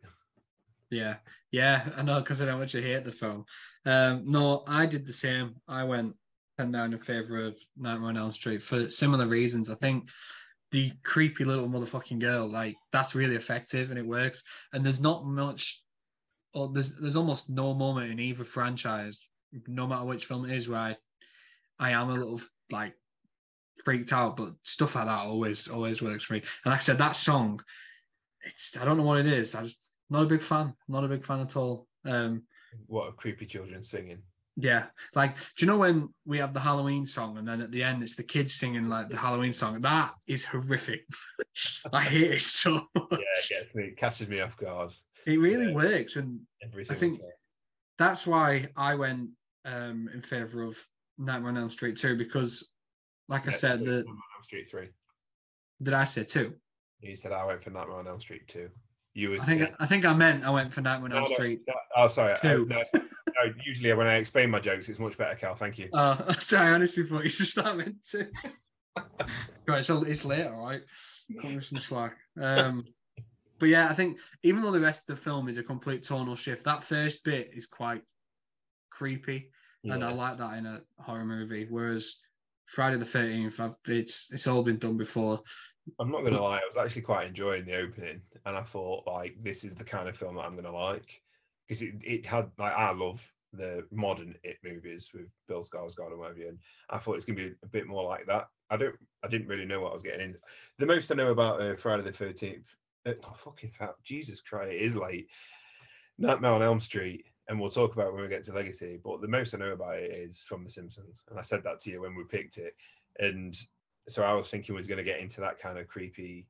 Yeah, 0.90 1.16
yeah, 1.52 1.88
I 1.96 2.02
know 2.02 2.20
because 2.20 2.42
I 2.42 2.46
know 2.46 2.52
how 2.52 2.58
much 2.58 2.74
I 2.74 2.80
hate 2.80 3.04
the 3.04 3.12
film. 3.12 3.44
Um, 3.86 4.24
no, 4.26 4.64
I 4.66 4.86
did 4.86 5.06
the 5.06 5.12
same. 5.12 5.54
I 5.68 5.84
went 5.84 6.14
ten 6.58 6.72
down 6.72 6.92
in 6.92 6.98
favor 6.98 7.44
of 7.44 7.58
Nightmare 7.76 8.10
on 8.10 8.16
Elm 8.16 8.32
Street 8.32 8.62
for 8.62 8.90
similar 8.90 9.26
reasons. 9.26 9.70
I 9.70 9.76
think 9.76 10.08
the 10.70 10.92
creepy 11.04 11.44
little 11.44 11.68
motherfucking 11.68 12.20
girl, 12.20 12.48
like 12.48 12.76
that's 12.92 13.14
really 13.14 13.36
effective 13.36 13.90
and 13.90 13.98
it 13.98 14.06
works. 14.06 14.42
And 14.72 14.84
there's 14.84 15.00
not 15.00 15.26
much, 15.26 15.82
or 16.54 16.68
there's 16.72 16.96
there's 16.96 17.16
almost 17.16 17.50
no 17.50 17.74
moment 17.74 18.10
in 18.10 18.20
either 18.20 18.44
franchise, 18.44 19.26
no 19.66 19.86
matter 19.86 20.04
which 20.04 20.26
film 20.26 20.44
it 20.44 20.54
is, 20.56 20.68
where 20.68 20.78
I, 20.80 20.96
I 21.78 21.90
am 21.92 22.10
a 22.10 22.14
little 22.14 22.40
like 22.70 22.94
freaked 23.84 24.12
out. 24.12 24.36
But 24.36 24.54
stuff 24.62 24.94
like 24.94 25.06
that 25.06 25.26
always 25.26 25.68
always 25.68 26.02
works 26.02 26.24
for 26.24 26.34
me. 26.34 26.40
And 26.64 26.70
like 26.72 26.80
I 26.80 26.82
said, 26.82 26.98
that 26.98 27.16
song, 27.16 27.60
it's 28.44 28.76
I 28.76 28.84
don't 28.84 28.96
know 28.96 29.04
what 29.04 29.20
it 29.20 29.26
is. 29.26 29.54
I'm 29.54 29.68
not 30.10 30.24
a 30.24 30.26
big 30.26 30.42
fan. 30.42 30.74
Not 30.88 31.04
a 31.04 31.08
big 31.08 31.24
fan 31.24 31.40
at 31.40 31.56
all. 31.56 31.86
Um, 32.04 32.42
What 32.86 33.08
are 33.08 33.12
creepy 33.12 33.46
children 33.46 33.82
singing? 33.82 34.22
yeah, 34.56 34.86
like 35.14 35.36
do 35.56 35.64
you 35.64 35.66
know 35.66 35.78
when 35.78 36.08
we 36.26 36.38
have 36.38 36.52
the 36.52 36.60
Halloween 36.60 37.06
song 37.06 37.38
and 37.38 37.46
then 37.48 37.60
at 37.62 37.70
the 37.70 37.82
end 37.82 38.02
it's 38.02 38.16
the 38.16 38.22
kids 38.22 38.52
singing 38.54 38.88
like 38.88 39.08
the 39.08 39.16
Halloween 39.16 39.52
song? 39.52 39.80
That 39.80 40.12
is 40.26 40.44
horrific. 40.44 41.02
I 41.92 42.02
hate 42.02 42.30
it 42.32 42.42
so 42.42 42.74
much. 42.94 43.08
Yeah, 43.12 43.16
it 43.18 43.48
gets 43.48 43.74
me, 43.74 43.84
it 43.84 43.96
catches 43.96 44.28
me 44.28 44.40
off 44.40 44.56
guard 44.56 44.92
It 45.26 45.38
really 45.38 45.66
Yeah. 45.68 45.74
works, 45.74 46.16
and 46.16 46.40
I 46.90 46.94
think- 46.94 47.18
time. 47.18 47.28
that's 47.98 48.26
why 48.26 48.68
I 48.76 48.94
went 48.94 49.30
um, 49.64 50.08
in 50.14 50.22
favor 50.22 50.62
of 50.62 50.76
Nightmare 51.18 51.50
on 51.50 51.56
Elm 51.58 51.70
Street 51.70 51.96
too. 51.96 52.16
Because, 52.16 52.72
like 53.28 53.46
I 53.46 53.50
said, 53.50 53.80
the 53.80 54.04
Elm 54.06 54.18
Street 54.42 54.68
three. 54.70 54.88
did 55.82 55.94
I 55.94 56.04
say 56.04 56.24
two? 56.24 56.54
You 57.00 57.16
said 57.16 57.32
I 57.32 57.44
went 57.44 57.62
for 57.62 57.70
Nightmare 57.70 57.98
on 57.98 58.06
Elm 58.08 58.20
Street 58.20 58.46
two. 58.48 58.70
You 59.12 59.30
was 59.30 59.42
I 59.42 59.44
think 59.46 59.70
I 59.80 59.86
think 59.86 60.04
I 60.04 60.12
meant 60.14 60.44
I 60.44 60.50
went 60.50 60.72
for 60.72 60.80
Nightmare 60.80 61.10
on 61.10 61.16
Elm 61.16 61.28
no, 61.28 61.34
Street. 61.34 61.60
no, 61.66 61.74
oh, 61.96 62.08
sorry. 62.08 62.32
I- 62.34 62.36
Two. 62.36 62.64
no, 62.66 62.82
no, 62.94 63.52
usually 63.64 63.92
when 63.92 64.06
I 64.06 64.14
explain 64.16 64.50
my 64.50 64.60
jokes, 64.60 64.88
it's 64.88 64.98
much 64.98 65.18
better, 65.18 65.34
Cal. 65.34 65.54
Thank 65.54 65.78
you. 65.78 65.88
Oh, 65.94 66.16
sorry, 66.38 66.70
I 66.70 66.72
honestly 66.74 67.04
thought 67.04 67.24
you 67.24 67.30
just 67.30 67.54
that 67.56 67.76
meant 67.76 67.96
to. 68.12 68.28
right, 69.66 69.84
so 69.84 70.02
it's 70.04 70.24
late, 70.24 70.46
all 70.46 70.64
right. 70.66 70.82
Cut 71.40 71.50
me 71.50 71.60
some 71.60 71.78
slack. 71.78 72.16
Um, 72.40 72.84
but 73.58 73.68
yeah, 73.68 73.88
I 73.88 73.94
think 73.94 74.18
even 74.42 74.62
though 74.62 74.70
the 74.70 74.80
rest 74.80 75.08
of 75.08 75.16
the 75.16 75.22
film 75.22 75.48
is 75.48 75.58
a 75.58 75.62
complete 75.62 76.02
tonal 76.02 76.36
shift, 76.36 76.64
that 76.64 76.82
first 76.82 77.22
bit 77.24 77.50
is 77.54 77.66
quite 77.66 78.02
creepy. 78.90 79.50
and 79.84 80.04
I 80.04 80.12
like 80.12 80.38
that 80.38 80.58
in 80.58 80.66
a 80.66 80.80
horror 80.98 81.24
movie. 81.24 81.66
Whereas 81.68 82.16
Friday 82.66 82.96
the 82.96 83.04
Thirteenth, 83.04 83.60
it's 83.86 84.30
it's 84.32 84.46
all 84.46 84.62
been 84.62 84.78
done 84.78 84.96
before. 84.96 85.40
I'm 85.98 86.10
not 86.10 86.22
gonna 86.22 86.42
lie, 86.42 86.58
I 86.58 86.66
was 86.66 86.76
actually 86.76 87.02
quite 87.02 87.26
enjoying 87.26 87.64
the 87.64 87.76
opening, 87.76 88.20
and 88.46 88.56
I 88.56 88.62
thought 88.62 89.06
like 89.06 89.36
this 89.42 89.64
is 89.64 89.74
the 89.74 89.84
kind 89.84 90.08
of 90.08 90.16
film 90.16 90.36
that 90.36 90.42
I'm 90.42 90.56
gonna 90.56 90.72
like 90.72 91.22
because 91.66 91.82
it, 91.82 91.94
it 92.02 92.26
had 92.26 92.50
like 92.58 92.72
I 92.72 92.92
love 92.92 93.24
the 93.52 93.84
modern 93.90 94.34
it 94.42 94.58
movies 94.62 95.10
with 95.12 95.26
Bill 95.48 95.64
Skarsgård 95.64 96.10
and 96.10 96.18
whatever, 96.18 96.48
and 96.48 96.58
I 96.88 96.98
thought 96.98 97.16
it's 97.16 97.24
gonna 97.24 97.36
be 97.36 97.54
a 97.62 97.68
bit 97.68 97.86
more 97.86 98.04
like 98.04 98.26
that. 98.26 98.48
I 98.70 98.76
don't, 98.76 98.94
I 99.24 99.28
didn't 99.28 99.48
really 99.48 99.64
know 99.64 99.80
what 99.80 99.90
I 99.90 99.94
was 99.94 100.02
getting 100.02 100.20
in. 100.20 100.36
The 100.78 100.86
most 100.86 101.10
I 101.10 101.16
know 101.16 101.32
about 101.32 101.60
uh, 101.60 101.74
Friday 101.74 102.02
the 102.02 102.12
Thirteenth, 102.12 102.66
uh, 103.06 103.12
oh 103.24 103.34
fucking 103.34 103.70
fat, 103.70 103.94
Jesus 104.02 104.40
Christ, 104.40 104.72
it 104.72 104.82
is 104.82 104.96
late. 104.96 105.28
Nightmare 106.18 106.52
on 106.52 106.62
Elm 106.62 106.80
Street, 106.80 107.24
and 107.48 107.58
we'll 107.58 107.70
talk 107.70 107.94
about 107.94 108.12
when 108.12 108.22
we 108.22 108.28
get 108.28 108.44
to 108.44 108.52
Legacy. 108.52 108.98
But 109.02 109.22
the 109.22 109.28
most 109.28 109.54
I 109.54 109.58
know 109.58 109.72
about 109.72 109.96
it 109.96 110.10
is 110.10 110.42
from 110.42 110.64
The 110.64 110.70
Simpsons, 110.70 111.24
and 111.30 111.38
I 111.38 111.42
said 111.42 111.64
that 111.64 111.80
to 111.80 111.90
you 111.90 112.02
when 112.02 112.14
we 112.14 112.24
picked 112.24 112.58
it, 112.58 112.74
and 113.18 113.56
so 114.08 114.22
I 114.22 114.32
was 114.32 114.48
thinking 114.48 114.74
we 114.74 114.78
was 114.78 114.86
going 114.86 114.98
to 114.98 115.04
get 115.04 115.20
into 115.20 115.40
that 115.40 115.58
kind 115.58 115.78
of 115.78 115.88
creepy 115.88 116.46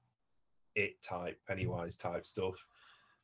it 0.74 1.02
type 1.02 1.38
Pennywise 1.46 1.96
type 1.96 2.26
stuff. 2.26 2.54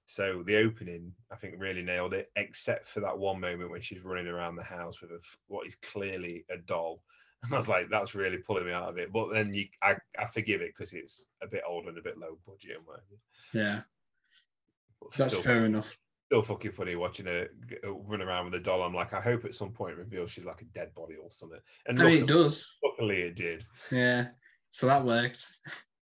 So 0.06 0.42
the 0.46 0.56
opening, 0.56 1.12
I 1.32 1.36
think, 1.36 1.54
really 1.58 1.82
nailed 1.82 2.14
it, 2.14 2.30
except 2.36 2.86
for 2.86 3.00
that 3.00 3.18
one 3.18 3.40
moment 3.40 3.70
when 3.70 3.80
she's 3.80 4.04
running 4.04 4.28
around 4.28 4.54
the 4.54 4.62
house 4.62 5.00
with 5.00 5.10
a, 5.10 5.18
what 5.48 5.66
is 5.66 5.76
clearly 5.76 6.44
a 6.50 6.58
doll. 6.58 7.02
And 7.42 7.52
I 7.52 7.58
was 7.58 7.68
like, 7.68 7.90
that's 7.90 8.14
really 8.14 8.38
pulling 8.38 8.64
me 8.64 8.72
out 8.72 8.88
of 8.88 8.98
it. 8.98 9.12
But 9.12 9.30
then 9.30 9.52
you, 9.52 9.66
I, 9.82 9.96
I 10.18 10.26
forgive 10.26 10.62
it 10.62 10.72
because 10.74 10.94
it's 10.94 11.26
a 11.42 11.46
bit 11.46 11.62
old 11.68 11.84
and 11.84 11.96
a 11.98 12.02
bit 12.02 12.18
low 12.18 12.38
budget 12.46 12.78
and 12.78 12.86
whatever. 12.86 13.04
Yeah, 13.52 13.80
But 15.00 15.12
that's 15.12 15.34
still, 15.34 15.44
fair 15.44 15.66
enough. 15.66 15.96
still 16.24 16.42
fucking 16.42 16.72
funny 16.72 16.96
watching 16.96 17.26
her 17.26 17.46
uh, 17.84 17.92
run 17.92 18.22
around 18.22 18.46
with 18.46 18.54
a 18.54 18.60
doll. 18.60 18.82
I'm 18.82 18.94
like, 18.94 19.12
I 19.12 19.20
hope 19.20 19.44
at 19.44 19.54
some 19.54 19.70
point 19.70 19.98
reveals 19.98 20.30
she's 20.30 20.46
like 20.46 20.62
a 20.62 20.66
dead 20.66 20.94
body 20.94 21.16
or 21.22 21.30
something. 21.30 21.60
And 21.86 22.00
I 22.00 22.06
mean, 22.06 22.22
it 22.22 22.26
does. 22.26 22.66
luckily 22.82 23.18
it 23.20 23.36
did. 23.36 23.64
Yeah, 23.92 24.28
so 24.70 24.86
that 24.86 25.04
worked. 25.04 25.46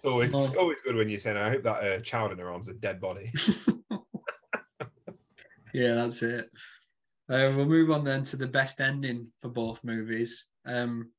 It's 0.00 0.06
always 0.06 0.34
Oh. 0.34 0.46
always 0.58 0.80
good 0.80 0.96
when 0.96 1.10
you're 1.10 1.18
saying, 1.18 1.36
I 1.36 1.50
hope 1.50 1.62
that 1.64 1.84
uh, 1.84 2.00
child 2.00 2.32
in 2.32 2.38
her 2.38 2.50
arms 2.50 2.68
is 2.68 2.76
a 2.76 2.78
dead 2.78 3.02
body. 3.02 3.30
yeah, 5.74 5.92
that's 5.92 6.22
it. 6.22 6.46
Uh, 7.28 7.52
we'll 7.54 7.66
move 7.66 7.90
on 7.90 8.02
then 8.02 8.24
to 8.24 8.38
the 8.38 8.46
best 8.46 8.80
ending 8.80 9.26
for 9.42 9.50
both 9.50 9.84
movies. 9.84 10.46
Um, 10.64 11.10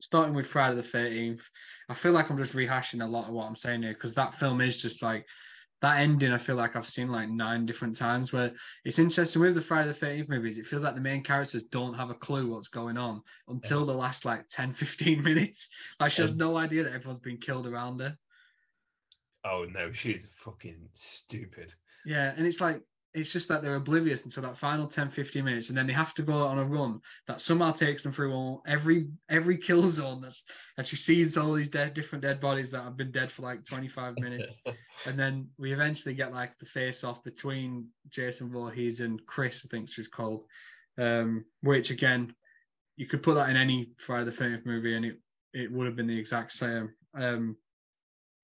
starting 0.00 0.34
with 0.34 0.48
Friday 0.48 0.74
the 0.74 0.82
Thirteenth, 0.82 1.48
I 1.88 1.94
feel 1.94 2.10
like 2.10 2.30
I'm 2.30 2.36
just 2.36 2.56
rehashing 2.56 3.00
a 3.00 3.06
lot 3.06 3.28
of 3.28 3.32
what 3.34 3.46
I'm 3.46 3.54
saying 3.54 3.84
here 3.84 3.94
because 3.94 4.14
that 4.14 4.34
film 4.34 4.60
is 4.60 4.82
just 4.82 5.00
like 5.00 5.24
that 5.82 5.98
ending. 5.98 6.32
I 6.32 6.38
feel 6.38 6.54
like 6.54 6.76
I've 6.76 6.86
seen 6.86 7.10
like 7.10 7.28
nine 7.28 7.66
different 7.66 7.96
times. 7.96 8.32
Where 8.32 8.52
it's 8.84 9.00
interesting 9.00 9.42
with 9.42 9.54
the 9.54 9.60
Friday 9.60 9.88
the 9.88 9.94
Thirteenth 9.94 10.28
movies, 10.28 10.56
it 10.56 10.66
feels 10.66 10.84
like 10.84 10.94
the 10.94 11.00
main 11.00 11.22
characters 11.22 11.64
don't 11.64 11.94
have 11.94 12.08
a 12.08 12.14
clue 12.14 12.48
what's 12.48 12.68
going 12.68 12.96
on 12.96 13.20
until 13.48 13.84
the 13.84 13.92
last 13.92 14.24
like 14.24 14.48
10, 14.48 14.72
15 14.72 15.22
minutes. 15.24 15.68
Like 16.00 16.12
she 16.12 16.22
has 16.22 16.34
no 16.36 16.56
idea 16.56 16.84
that 16.84 16.94
everyone's 16.94 17.20
been 17.20 17.38
killed 17.38 17.66
around 17.66 18.00
her. 18.00 18.16
Oh 19.44 19.66
no, 19.68 19.92
she's 19.92 20.28
fucking 20.36 20.88
stupid. 20.94 21.74
Yeah, 22.06 22.32
and 22.36 22.46
it's 22.46 22.60
like 22.60 22.80
it's 23.14 23.32
just 23.32 23.48
that 23.48 23.62
they're 23.62 23.76
oblivious 23.76 24.24
until 24.24 24.42
that 24.44 24.56
final 24.56 24.86
10, 24.86 25.10
15 25.10 25.44
minutes, 25.44 25.68
and 25.68 25.76
then 25.76 25.86
they 25.86 25.92
have 25.92 26.14
to 26.14 26.22
go 26.22 26.32
on 26.32 26.58
a 26.58 26.64
run 26.64 27.00
that 27.26 27.40
somehow 27.40 27.70
takes 27.70 28.02
them 28.02 28.12
through 28.12 28.32
all, 28.32 28.62
every 28.66 29.08
every 29.28 29.58
kill 29.58 29.86
zone 29.88 30.22
that's 30.22 30.44
and 30.78 30.86
she 30.86 30.96
sees 30.96 31.36
all 31.36 31.52
these 31.52 31.68
dead 31.68 31.92
different 31.94 32.22
dead 32.22 32.40
bodies 32.40 32.70
that 32.70 32.82
have 32.82 32.96
been 32.96 33.10
dead 33.10 33.30
for 33.30 33.42
like 33.42 33.64
25 33.64 34.18
minutes. 34.18 34.60
and 35.06 35.18
then 35.18 35.48
we 35.58 35.72
eventually 35.72 36.14
get 36.14 36.32
like 36.32 36.58
the 36.58 36.66
face 36.66 37.04
off 37.04 37.22
between 37.22 37.86
Jason 38.08 38.50
Voorhees 38.50 39.00
and 39.00 39.24
Chris, 39.26 39.66
I 39.66 39.68
think 39.68 39.90
she's 39.90 40.08
called. 40.08 40.44
Um, 40.98 41.44
which 41.62 41.90
again, 41.90 42.34
you 42.96 43.06
could 43.06 43.22
put 43.22 43.34
that 43.34 43.50
in 43.50 43.56
any 43.56 43.92
Friday 43.98 44.24
the 44.24 44.30
13th 44.30 44.66
movie 44.66 44.94
and 44.94 45.04
it, 45.04 45.18
it 45.54 45.72
would 45.72 45.86
have 45.86 45.96
been 45.96 46.06
the 46.06 46.18
exact 46.18 46.52
same. 46.52 46.90
Um, 47.14 47.56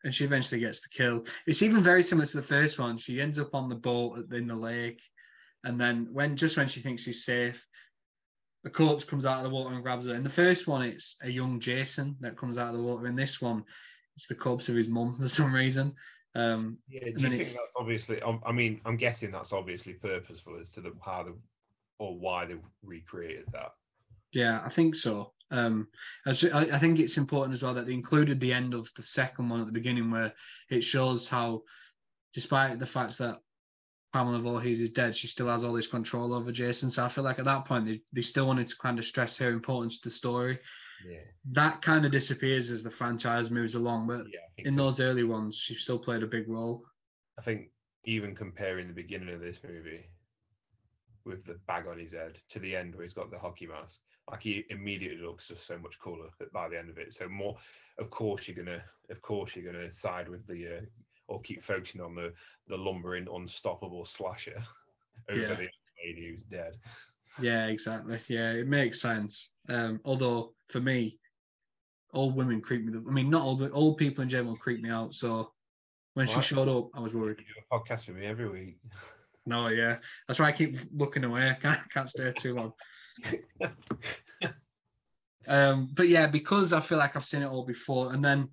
and 0.08 0.14
she 0.14 0.24
eventually 0.24 0.58
gets 0.58 0.80
the 0.80 0.88
kill. 0.88 1.26
It's 1.46 1.60
even 1.60 1.82
very 1.82 2.02
similar 2.02 2.24
to 2.26 2.36
the 2.38 2.42
first 2.42 2.78
one. 2.78 2.96
She 2.96 3.20
ends 3.20 3.38
up 3.38 3.54
on 3.54 3.68
the 3.68 3.74
boat 3.74 4.32
in 4.32 4.46
the 4.46 4.56
lake, 4.56 5.02
and 5.64 5.78
then 5.78 6.08
when 6.12 6.34
just 6.34 6.56
when 6.56 6.66
she 6.66 6.80
thinks 6.80 7.02
she's 7.02 7.26
safe, 7.26 7.66
the 8.64 8.70
corpse 8.70 9.04
comes 9.04 9.26
out 9.26 9.36
of 9.36 9.42
the 9.44 9.54
water 9.54 9.74
and 9.74 9.82
grabs 9.82 10.06
her. 10.06 10.14
In 10.14 10.22
the 10.22 10.30
first 10.30 10.66
one, 10.66 10.80
it's 10.80 11.16
a 11.22 11.28
young 11.28 11.60
Jason 11.60 12.16
that 12.20 12.38
comes 12.38 12.56
out 12.56 12.68
of 12.68 12.74
the 12.74 12.82
water. 12.82 13.06
In 13.06 13.16
this 13.16 13.38
one, 13.42 13.64
it's 14.16 14.26
the 14.26 14.34
corpse 14.34 14.70
of 14.70 14.76
his 14.76 14.88
mum 14.88 15.12
for 15.12 15.28
some 15.28 15.52
reason. 15.54 15.94
Um, 16.34 16.78
Yeah, 16.88 17.00
do 17.00 17.06
you 17.08 17.12
think 17.16 17.34
it's- 17.34 17.54
that's 17.54 17.74
obviously? 17.76 18.22
um, 18.22 18.40
I 18.46 18.52
mean, 18.52 18.80
I'm 18.86 18.96
guessing 18.96 19.30
that's 19.30 19.52
obviously 19.52 19.92
purposeful 19.92 20.58
as 20.58 20.70
to 20.70 20.80
the 20.80 20.94
how 21.04 21.24
the 21.24 21.36
or 21.98 22.18
why 22.18 22.46
they 22.46 22.56
recreated 22.82 23.44
that. 23.52 23.72
Yeah, 24.32 24.60
I 24.64 24.68
think 24.68 24.94
so. 24.94 25.32
Um, 25.50 25.88
I, 26.26 26.30
I- 26.30 26.78
think 26.78 26.98
it's 26.98 27.16
important 27.16 27.54
as 27.54 27.62
well 27.62 27.74
that 27.74 27.86
they 27.86 27.94
included 27.94 28.38
the 28.38 28.52
end 28.52 28.74
of 28.74 28.90
the 28.96 29.02
second 29.02 29.48
one 29.48 29.60
at 29.60 29.66
the 29.66 29.72
beginning, 29.72 30.10
where 30.10 30.34
it 30.70 30.82
shows 30.84 31.26
how, 31.28 31.62
despite 32.34 32.78
the 32.78 32.86
fact 32.86 33.16
that 33.18 33.38
Pamela 34.12 34.38
Voorhees 34.38 34.80
is 34.80 34.90
dead, 34.90 35.14
she 35.16 35.26
still 35.26 35.48
has 35.48 35.64
all 35.64 35.72
this 35.72 35.86
control 35.86 36.34
over 36.34 36.52
Jason. 36.52 36.90
So 36.90 37.04
I 37.04 37.08
feel 37.08 37.24
like 37.24 37.38
at 37.38 37.44
that 37.46 37.64
point 37.64 37.86
they, 37.86 38.00
they 38.12 38.22
still 38.22 38.46
wanted 38.46 38.68
to 38.68 38.76
kind 38.76 38.98
of 38.98 39.04
stress 39.06 39.36
her 39.38 39.50
importance 39.50 40.00
to 40.00 40.08
the 40.08 40.14
story. 40.14 40.58
Yeah, 41.08 41.20
That 41.52 41.80
kind 41.82 42.04
of 42.04 42.10
disappears 42.10 42.70
as 42.70 42.82
the 42.82 42.90
franchise 42.90 43.50
moves 43.50 43.74
along, 43.74 44.08
but 44.08 44.26
yeah. 44.32 44.64
In 44.66 44.74
those 44.74 44.98
early 44.98 45.22
ones, 45.22 45.56
she 45.56 45.74
still 45.76 45.98
played 46.00 46.24
a 46.24 46.26
big 46.26 46.48
role. 46.48 46.84
I 47.38 47.42
think 47.42 47.70
even 48.04 48.34
comparing 48.34 48.88
the 48.88 48.92
beginning 48.92 49.32
of 49.32 49.40
this 49.40 49.60
movie 49.62 50.10
with 51.24 51.44
the 51.44 51.60
bag 51.68 51.86
on 51.86 51.98
his 51.98 52.12
head 52.12 52.38
to 52.48 52.58
the 52.58 52.74
end 52.74 52.94
where 52.94 53.04
he's 53.04 53.12
got 53.12 53.30
the 53.30 53.38
hockey 53.38 53.66
mask, 53.68 54.00
like 54.30 54.42
he 54.42 54.64
immediately 54.70 55.24
looks 55.24 55.48
just 55.48 55.66
so 55.66 55.78
much 55.78 55.98
cooler 55.98 56.28
by 56.52 56.68
the 56.68 56.78
end 56.78 56.90
of 56.90 56.98
it. 56.98 57.12
So 57.12 57.28
more, 57.28 57.56
of 57.98 58.10
course 58.10 58.46
you're 58.48 58.62
gonna, 58.62 58.82
of 59.10 59.22
course 59.22 59.56
you're 59.56 59.72
gonna 59.72 59.90
side 59.90 60.28
with 60.28 60.46
the, 60.46 60.78
uh, 60.78 60.80
or 61.28 61.40
keep 61.42 61.62
focusing 61.62 62.00
on 62.00 62.14
the 62.14 62.32
the 62.66 62.76
lumbering, 62.76 63.26
unstoppable 63.32 64.04
slasher 64.04 64.62
over 65.30 65.40
Yeah. 65.40 65.54
the 65.54 65.68
lady 66.04 66.28
who's 66.30 66.42
dead. 66.42 66.76
Yeah, 67.40 67.66
exactly. 67.66 68.18
Yeah, 68.28 68.52
it 68.52 68.66
makes 68.66 69.00
sense. 69.00 69.52
Um, 69.68 70.00
although 70.04 70.54
for 70.68 70.80
me, 70.80 71.18
old 72.12 72.34
women 72.36 72.60
creep 72.60 72.84
me. 72.84 72.98
I 72.98 73.12
mean, 73.12 73.30
not 73.30 73.42
old, 73.42 73.60
but 73.60 73.72
old 73.72 73.96
people 73.98 74.22
in 74.22 74.28
general 74.28 74.56
creep 74.56 74.80
me 74.82 74.90
out. 74.90 75.14
So 75.14 75.52
when 76.14 76.26
she 76.26 76.40
showed 76.40 76.68
up, 76.68 76.88
I 76.94 77.00
was 77.00 77.14
worried. 77.14 77.38
You 77.38 77.44
do 77.44 77.60
a 77.70 77.78
podcast 77.78 78.08
with 78.08 78.16
me 78.16 78.26
every 78.26 78.48
week. 78.48 78.78
No, 79.46 79.68
yeah, 79.68 79.98
that's 80.26 80.40
why 80.40 80.46
I 80.46 80.52
keep 80.52 80.76
looking 80.92 81.24
away. 81.24 81.50
I 81.50 81.54
can't, 81.54 81.80
can't 81.92 82.10
stay 82.10 82.32
too 82.32 82.54
long. 82.54 82.72
Um, 85.48 85.88
but 85.94 86.08
yeah, 86.08 86.26
because 86.26 86.74
I 86.74 86.80
feel 86.80 86.98
like 86.98 87.16
I've 87.16 87.24
seen 87.24 87.40
it 87.40 87.46
all 87.46 87.64
before, 87.64 88.12
and 88.12 88.22
then 88.22 88.50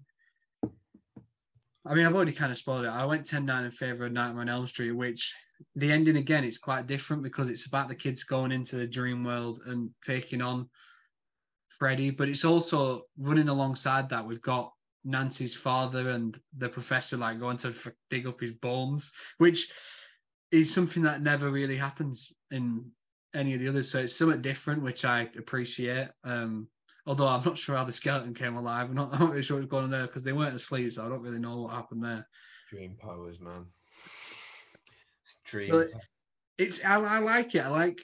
I 1.86 1.93
mean, 1.93 2.06
I've 2.06 2.15
already 2.15 2.32
kind 2.32 2.51
of 2.51 2.58
spoiled 2.58 2.86
it. 2.86 2.89
I 2.89 3.06
went 3.06 3.28
10 3.28 3.45
9 3.45 3.65
in 3.65 3.71
favor 3.71 4.06
of 4.06 4.12
Nightmare 4.12 4.41
on 4.41 4.49
Elm 4.49 4.65
Street, 4.65 4.91
which 4.91 5.36
the 5.75 5.91
ending 5.91 6.17
again, 6.17 6.43
it's 6.43 6.58
quite 6.58 6.88
different 6.88 7.21
because 7.21 7.49
it's 7.49 7.67
about 7.67 7.89
the 7.89 7.95
kids 7.95 8.23
going 8.23 8.51
into 8.51 8.78
the 8.78 8.88
dream 8.88 9.23
world 9.23 9.62
and 9.67 9.91
taking 10.04 10.41
on 10.41 10.69
Freddy, 11.67 12.10
but 12.10 12.30
it's 12.30 12.45
also 12.45 13.04
running 13.19 13.49
alongside 13.49 14.10
that. 14.10 14.25
We've 14.25 14.41
got 14.41 14.71
Nancy's 15.04 15.56
father 15.56 16.10
and 16.10 16.39
the 16.58 16.69
professor 16.69 17.17
like 17.17 17.39
going 17.39 17.58
to 17.58 17.73
dig 18.10 18.25
up 18.25 18.41
his 18.41 18.54
bones, 18.54 19.12
which 19.38 19.69
is 20.51 20.73
something 20.73 21.04
that 21.04 21.21
never 21.21 21.51
really 21.51 21.78
happens 21.78 22.32
in 22.49 22.86
any 23.35 23.53
of 23.53 23.59
the 23.59 23.67
others. 23.67 23.91
So 23.91 23.99
it's 23.99 24.15
somewhat 24.15 24.41
different, 24.41 24.81
which 24.81 25.05
I 25.05 25.29
appreciate. 25.37 26.07
Um, 26.23 26.67
although 27.05 27.27
I'm 27.27 27.43
not 27.43 27.57
sure 27.57 27.75
how 27.75 27.83
the 27.83 27.91
skeleton 27.91 28.33
came 28.33 28.55
alive. 28.55 28.89
I'm 28.89 28.95
not, 28.95 29.13
I'm 29.13 29.19
not 29.19 29.29
really 29.29 29.43
sure 29.43 29.57
what's 29.57 29.69
going 29.69 29.83
on 29.83 29.91
there 29.91 30.07
because 30.07 30.23
they 30.23 30.33
weren't 30.33 30.55
asleep, 30.55 30.91
so 30.91 31.05
I 31.05 31.09
don't 31.09 31.21
really 31.21 31.39
know 31.39 31.61
what 31.61 31.73
happened 31.73 32.03
there. 32.03 32.27
Dream 32.69 32.95
powers, 32.99 33.39
man. 33.39 33.65
Dream. 35.45 35.71
But 35.71 35.89
it's 36.57 36.83
I, 36.83 36.99
I 36.99 37.19
like 37.19 37.53
it. 37.55 37.59
I 37.59 37.67
like 37.67 38.03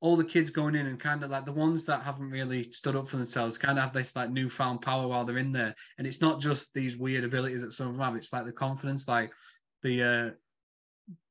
all 0.00 0.16
the 0.16 0.24
kids 0.24 0.50
going 0.50 0.74
in 0.74 0.86
and 0.86 0.98
kind 0.98 1.22
of 1.22 1.30
like 1.30 1.44
the 1.44 1.52
ones 1.52 1.84
that 1.84 2.02
haven't 2.02 2.30
really 2.30 2.72
stood 2.72 2.96
up 2.96 3.06
for 3.06 3.18
themselves 3.18 3.58
kind 3.58 3.78
of 3.78 3.84
have 3.84 3.92
this 3.92 4.16
like 4.16 4.30
newfound 4.30 4.80
power 4.80 5.06
while 5.06 5.24
they're 5.24 5.36
in 5.38 5.52
there. 5.52 5.74
And 5.98 6.06
it's 6.06 6.22
not 6.22 6.40
just 6.40 6.72
these 6.72 6.96
weird 6.96 7.24
abilities 7.24 7.62
that 7.62 7.72
some 7.72 7.88
of 7.88 7.94
them 7.94 8.02
have. 8.02 8.16
It's 8.16 8.32
like 8.32 8.46
the 8.46 8.52
confidence, 8.52 9.06
like 9.06 9.30
the 9.82 10.02
uh 10.02 10.30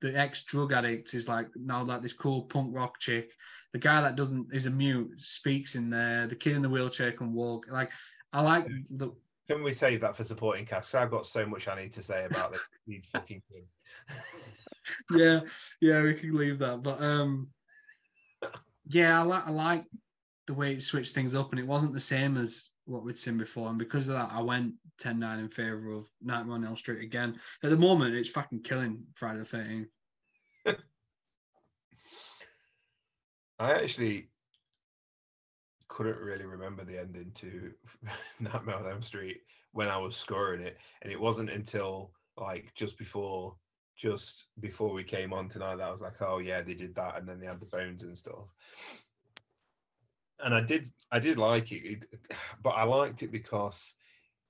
the 0.01 0.17
ex 0.17 0.43
drug 0.43 0.73
addict 0.73 1.13
is 1.13 1.27
like 1.27 1.47
now 1.55 1.83
like 1.83 2.01
this 2.01 2.13
cool 2.13 2.43
punk 2.43 2.75
rock 2.75 2.99
chick. 2.99 3.31
The 3.73 3.79
guy 3.79 4.01
that 4.01 4.15
doesn't 4.15 4.47
is 4.53 4.65
a 4.65 4.71
mute 4.71 5.11
speaks 5.17 5.75
in 5.75 5.89
there. 5.89 6.27
The 6.27 6.35
kid 6.35 6.55
in 6.55 6.61
the 6.61 6.69
wheelchair 6.69 7.11
can 7.11 7.33
walk. 7.33 7.65
Like 7.69 7.91
I 8.33 8.41
like 8.41 8.67
the 8.89 9.11
Can 9.47 9.63
we 9.63 9.73
save 9.73 10.01
that 10.01 10.15
for 10.15 10.23
supporting 10.23 10.65
cast? 10.65 10.95
I've 10.95 11.11
got 11.11 11.27
so 11.27 11.45
much 11.45 11.67
I 11.67 11.81
need 11.81 11.91
to 11.93 12.03
say 12.03 12.25
about 12.25 12.51
this, 12.51 12.67
these 12.87 13.05
fucking 13.11 13.41
kids. 13.51 14.21
yeah, 15.11 15.41
yeah, 15.81 16.01
we 16.01 16.13
can 16.13 16.35
leave 16.35 16.59
that. 16.59 16.81
But 16.81 17.01
um, 17.01 17.49
yeah, 18.87 19.19
I 19.19 19.23
like 19.23 19.47
I 19.47 19.51
like 19.51 19.85
the 20.47 20.53
way 20.53 20.73
it 20.73 20.83
switched 20.83 21.13
things 21.13 21.35
up, 21.35 21.51
and 21.51 21.59
it 21.59 21.67
wasn't 21.67 21.93
the 21.93 21.99
same 21.99 22.37
as 22.37 22.71
what 22.89 23.03
we'd 23.03 23.17
seen 23.17 23.37
before. 23.37 23.69
And 23.69 23.77
because 23.77 24.07
of 24.07 24.15
that, 24.15 24.31
I 24.31 24.41
went 24.41 24.73
10-9 25.01 25.39
in 25.39 25.49
favor 25.49 25.91
of 25.91 26.09
Nightmare 26.21 26.55
on 26.55 26.65
Elm 26.65 26.75
Street 26.75 27.03
again. 27.03 27.39
At 27.63 27.69
the 27.69 27.77
moment, 27.77 28.15
it's 28.15 28.29
fucking 28.29 28.63
killing 28.63 29.03
Friday 29.15 29.39
the 29.39 29.45
Thirteenth. 29.45 29.89
I 33.59 33.73
actually 33.73 34.29
couldn't 35.87 36.17
really 36.17 36.45
remember 36.45 36.83
the 36.83 36.97
ending 36.97 37.31
to 37.35 37.71
Nightmare 38.39 38.77
on 38.77 38.89
Elm 38.89 39.01
Street 39.01 39.41
when 39.71 39.87
I 39.87 39.97
was 39.97 40.15
scoring 40.15 40.61
it, 40.61 40.77
and 41.01 41.11
it 41.11 41.19
wasn't 41.19 41.49
until 41.49 42.11
like 42.37 42.73
just 42.73 42.97
before 42.97 43.55
just 43.97 44.45
before 44.61 44.93
we 44.93 45.03
came 45.03 45.33
on 45.33 45.49
tonight 45.49 45.75
that 45.75 45.83
I 45.87 45.91
was 45.91 45.99
like, 45.99 46.21
oh 46.21 46.37
yeah, 46.37 46.61
they 46.61 46.73
did 46.73 46.95
that, 46.95 47.17
and 47.17 47.27
then 47.27 47.39
they 47.39 47.47
had 47.47 47.59
the 47.59 47.65
bones 47.65 48.03
and 48.03 48.17
stuff. 48.17 48.47
And 50.43 50.53
I 50.53 50.61
did, 50.61 50.89
I 51.11 51.19
did 51.19 51.37
like 51.37 51.71
it, 51.71 52.05
but 52.63 52.71
I 52.71 52.83
liked 52.83 53.23
it 53.23 53.31
because 53.31 53.93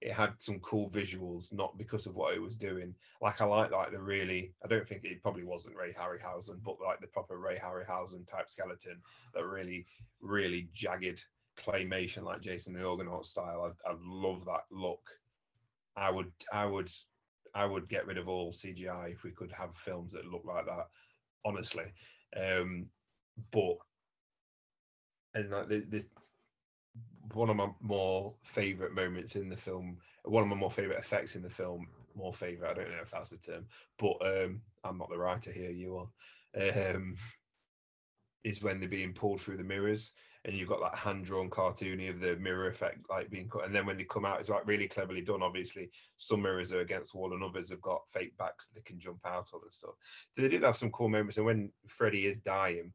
it 0.02 0.14
had 0.14 0.34
some 0.38 0.60
cool 0.60 0.90
visuals, 0.90 1.52
not 1.52 1.78
because 1.78 2.06
of 2.06 2.16
what 2.16 2.34
it 2.34 2.42
was 2.42 2.56
doing. 2.56 2.96
Like 3.22 3.42
I 3.42 3.46
like 3.46 3.72
like 3.72 3.92
the 3.92 4.00
really, 4.00 4.54
I 4.64 4.68
don't 4.68 4.88
think 4.88 5.04
it 5.04 5.22
probably 5.22 5.44
wasn't 5.44 5.76
Ray 5.76 5.94
Harryhausen, 5.94 6.64
but 6.64 6.78
like 6.86 7.02
the 7.02 7.08
proper 7.08 7.38
Ray 7.38 7.58
Harryhausen 7.58 8.30
type 8.30 8.50
skeleton, 8.50 9.02
that 9.34 9.46
really, 9.46 9.86
really 10.22 10.70
jagged 10.74 11.24
claymation 11.58 12.24
like 12.24 12.42
Jason 12.42 12.74
the 12.74 12.86
Argonaut 12.86 13.26
style. 13.26 13.76
I, 13.86 13.90
I 13.90 13.96
love 14.02 14.46
that 14.46 14.64
look. 14.72 15.02
I 15.98 16.12
would, 16.12 16.32
I 16.54 16.66
would, 16.66 16.90
I 17.54 17.66
would 17.66 17.90
get 17.90 18.08
rid 18.08 18.18
of 18.18 18.30
all 18.30 18.54
CGI 18.54 19.12
if 19.12 19.24
we 19.24 19.32
could 19.32 19.52
have 19.52 19.76
films 19.76 20.14
that 20.14 20.26
look 20.26 20.46
like 20.46 20.66
that. 20.66 20.88
Honestly, 21.44 21.86
um, 22.38 22.86
but 23.52 23.78
and 25.36 25.50
like 25.50 25.68
this, 25.68 26.06
one 27.34 27.50
of 27.50 27.56
my 27.56 27.70
more 27.82 28.34
favorite 28.44 28.94
moments 28.94 29.36
in 29.36 29.50
the 29.50 29.58
film, 29.58 29.98
one 30.24 30.44
of 30.44 30.50
my 30.50 30.56
more 30.56 30.72
favorite 30.72 31.00
effects 31.00 31.36
in 31.36 31.44
the 31.44 31.50
film, 31.50 31.88
more 32.16 32.34
favorite, 32.34 32.72
I 32.72 32.74
don't 32.74 32.90
know 32.90 33.02
if 33.02 33.12
that's 33.12 33.30
the 33.30 33.38
term, 33.38 33.66
but 33.98 34.16
um, 34.26 34.62
I'm 34.84 34.98
not 34.98 35.10
the 35.10 35.18
writer 35.18 35.52
here, 35.52 35.72
you 35.72 35.98
are, 36.56 36.96
um, 36.96 37.16
is 38.44 38.64
when 38.64 38.80
they're 38.80 38.90
being 38.90 39.14
pulled 39.14 39.42
through 39.42 39.58
the 39.58 39.64
mirrors 39.64 40.12
and 40.46 40.56
you've 40.56 40.70
got 40.70 40.80
that 40.80 40.98
hand 40.98 41.26
drawn 41.26 41.50
cartoony 41.50 42.10
of 42.10 42.22
the 42.22 42.38
mirror 42.38 42.70
effect 42.70 43.00
like 43.10 43.30
being 43.30 43.50
cut. 43.50 43.66
And 43.66 43.76
then 43.76 43.86
when 43.86 43.98
they 43.98 44.06
come 44.06 44.24
out, 44.26 44.40
it's 44.40 44.50
like 44.50 44.66
really 44.66 44.88
cleverly 44.88 45.22
done. 45.22 45.44
Obviously, 45.44 45.92
some 46.16 46.42
mirrors 46.42 46.72
are 46.72 46.80
against 46.80 47.12
the 47.12 47.18
wall 47.18 47.34
and 47.34 47.44
others 47.44 47.70
have 47.70 47.82
got 47.82 48.08
fake 48.08 48.38
backs 48.38 48.70
they 48.74 48.82
can 48.82 49.00
jump 49.00 49.20
out 49.26 49.50
of 49.54 49.62
and 49.64 49.74
stuff. 49.74 49.96
So 50.36 50.42
they 50.42 50.48
did 50.48 50.64
have 50.64 50.78
some 50.78 50.92
cool 50.92 51.10
moments. 51.10 51.38
And 51.38 51.46
when 51.46 51.72
Freddy 51.88 52.26
is 52.26 52.40
dying 52.40 52.94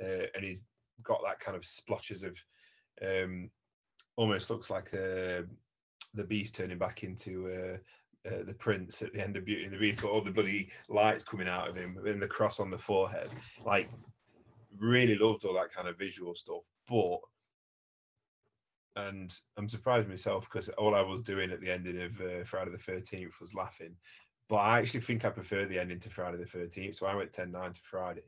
uh, 0.00 0.26
and 0.34 0.44
he's 0.44 0.60
got 1.02 1.20
that 1.24 1.40
kind 1.40 1.56
of 1.56 1.64
splotches 1.64 2.22
of 2.22 2.36
um, 3.02 3.50
almost 4.16 4.50
looks 4.50 4.70
like 4.70 4.90
the 4.90 5.46
the 6.14 6.24
beast 6.24 6.54
turning 6.54 6.78
back 6.78 7.02
into 7.02 7.48
uh, 7.48 7.76
uh, 8.28 8.42
the 8.44 8.54
prince 8.54 9.02
at 9.02 9.12
the 9.12 9.22
end 9.22 9.36
of 9.36 9.44
Beauty 9.44 9.64
and 9.64 9.72
the 9.72 9.78
Beast, 9.78 10.02
got 10.02 10.10
all 10.10 10.24
the 10.24 10.30
bloody 10.30 10.70
lights 10.88 11.22
coming 11.22 11.48
out 11.48 11.68
of 11.68 11.76
him 11.76 11.98
and 12.04 12.20
the 12.20 12.26
cross 12.26 12.58
on 12.58 12.70
the 12.70 12.78
forehead. 12.78 13.30
Like, 13.64 13.88
really 14.78 15.16
loved 15.16 15.44
all 15.44 15.54
that 15.54 15.72
kind 15.72 15.88
of 15.88 15.98
visual 15.98 16.34
stuff. 16.34 16.62
But, 16.88 17.18
and 18.96 19.38
I'm 19.56 19.68
surprised 19.68 20.08
myself 20.08 20.48
because 20.50 20.68
all 20.70 20.94
I 20.94 21.02
was 21.02 21.22
doing 21.22 21.50
at 21.50 21.60
the 21.60 21.70
ending 21.70 22.00
of 22.00 22.20
uh, 22.20 22.44
Friday 22.44 22.70
the 22.70 22.92
13th 22.92 23.40
was 23.40 23.54
laughing. 23.54 23.94
But 24.48 24.56
I 24.56 24.78
actually 24.78 25.00
think 25.00 25.24
I 25.24 25.30
prefer 25.30 25.66
the 25.66 25.78
ending 25.78 26.00
to 26.00 26.10
Friday 26.10 26.38
the 26.38 26.44
13th. 26.44 26.96
So 26.96 27.06
I 27.06 27.14
went 27.14 27.32
10 27.32 27.50
9 27.52 27.72
to 27.72 27.80
Friday 27.82 28.22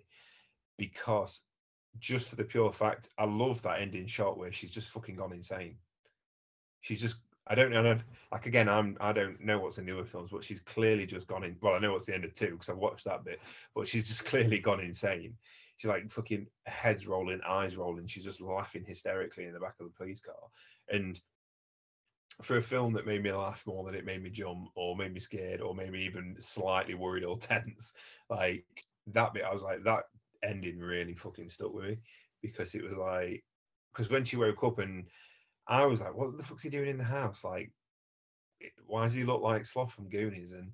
because 0.77 1.43
just 2.01 2.29
for 2.29 2.37
the 2.37 2.45
pure 2.45 2.73
fact, 2.73 3.09
I 3.19 3.25
love 3.25 3.63
that 3.63 3.81
ending 3.81 4.07
shot 4.07 4.39
where 4.39 4.53
she's 4.53 4.71
just 4.71 4.91
fucking 4.91 5.17
gone 5.17 5.33
insane 5.33 5.77
she's 6.81 7.01
just 7.01 7.17
I 7.51 7.55
don't 7.55 7.71
know. 7.71 7.99
Like 8.31 8.47
again, 8.47 8.69
I'm 8.69 8.97
I 9.01 9.13
don't 9.13 9.41
know 9.41 9.59
what's 9.59 9.79
in 9.79 9.87
newer 9.87 10.05
films, 10.05 10.31
but 10.31 10.45
she's 10.45 10.61
clearly 10.61 11.07
just 11.07 11.27
gone 11.27 11.45
in. 11.45 11.57
Well, 11.63 11.75
I 11.75 11.79
know 11.79 11.93
what's 11.93 12.05
the 12.05 12.15
end 12.15 12.25
of 12.25 12.35
two 12.35 12.51
because 12.51 12.69
I 12.69 12.75
watched 12.75 13.07
that 13.07 13.25
bit, 13.25 13.41
but 13.75 13.89
she's 13.89 14.07
just 14.07 14.25
clearly 14.27 14.59
gone 14.59 14.81
insane. 14.81 15.35
She's 15.79 15.89
like 15.89 16.11
fucking 16.11 16.47
heads 16.67 17.07
rolling, 17.07 17.41
eyes 17.47 17.77
rolling. 17.77 18.07
She's 18.07 18.25
just 18.25 18.41
laughing 18.41 18.85
hysterically 18.87 19.45
in 19.45 19.55
the 19.55 19.61
back 19.61 19.75
of 19.81 19.87
the 19.87 19.97
police 19.97 20.21
car. 20.21 20.35
And 20.91 21.19
for 22.43 22.57
a 22.57 22.63
film 22.63 22.93
that 22.93 23.07
made 23.07 23.23
me 23.23 23.33
laugh 23.33 23.65
more 23.67 23.85
than 23.85 23.95
it 23.95 24.05
made 24.05 24.23
me 24.23 24.31
jump 24.31 24.69
or 24.75 24.97
made 24.97 25.15
me 25.15 25.21
scared 25.21 25.61
or 25.61 25.75
made 25.75 25.93
me 25.93 26.05
even 26.05 26.37
slightly 26.41 26.95
worried 26.95 27.25
or 27.25 27.39
tense, 27.39 27.93
like 28.29 28.65
that 29.09 29.33
bit, 29.33 29.45
I 29.45 29.53
was 29.53 29.63
like, 29.63 29.85
that 29.85 30.05
ending 30.43 30.79
really 30.79 31.15
fucking 31.15 31.51
stuck 31.51 31.73
with 31.73 31.85
me 31.85 31.97
because 32.43 32.75
it 32.75 32.85
was 32.85 32.97
like, 32.97 33.45
because 33.93 34.11
when 34.11 34.25
she 34.25 34.37
woke 34.37 34.63
up 34.63 34.79
and 34.79 35.07
I 35.67 35.87
was 35.87 36.01
like, 36.01 36.17
what 36.17 36.37
the 36.37 36.43
fuck's 36.43 36.63
he 36.63 36.71
doing 36.71 36.89
in 36.89 36.99
the 36.99 37.05
house? 37.05 37.45
Like, 37.45 37.71
why 38.87 39.05
does 39.05 39.15
he 39.15 39.25
look 39.25 39.43
like 39.43 39.65
Sloth 39.65 39.93
from 39.93 40.09
Goonies? 40.09 40.53
And 40.53 40.73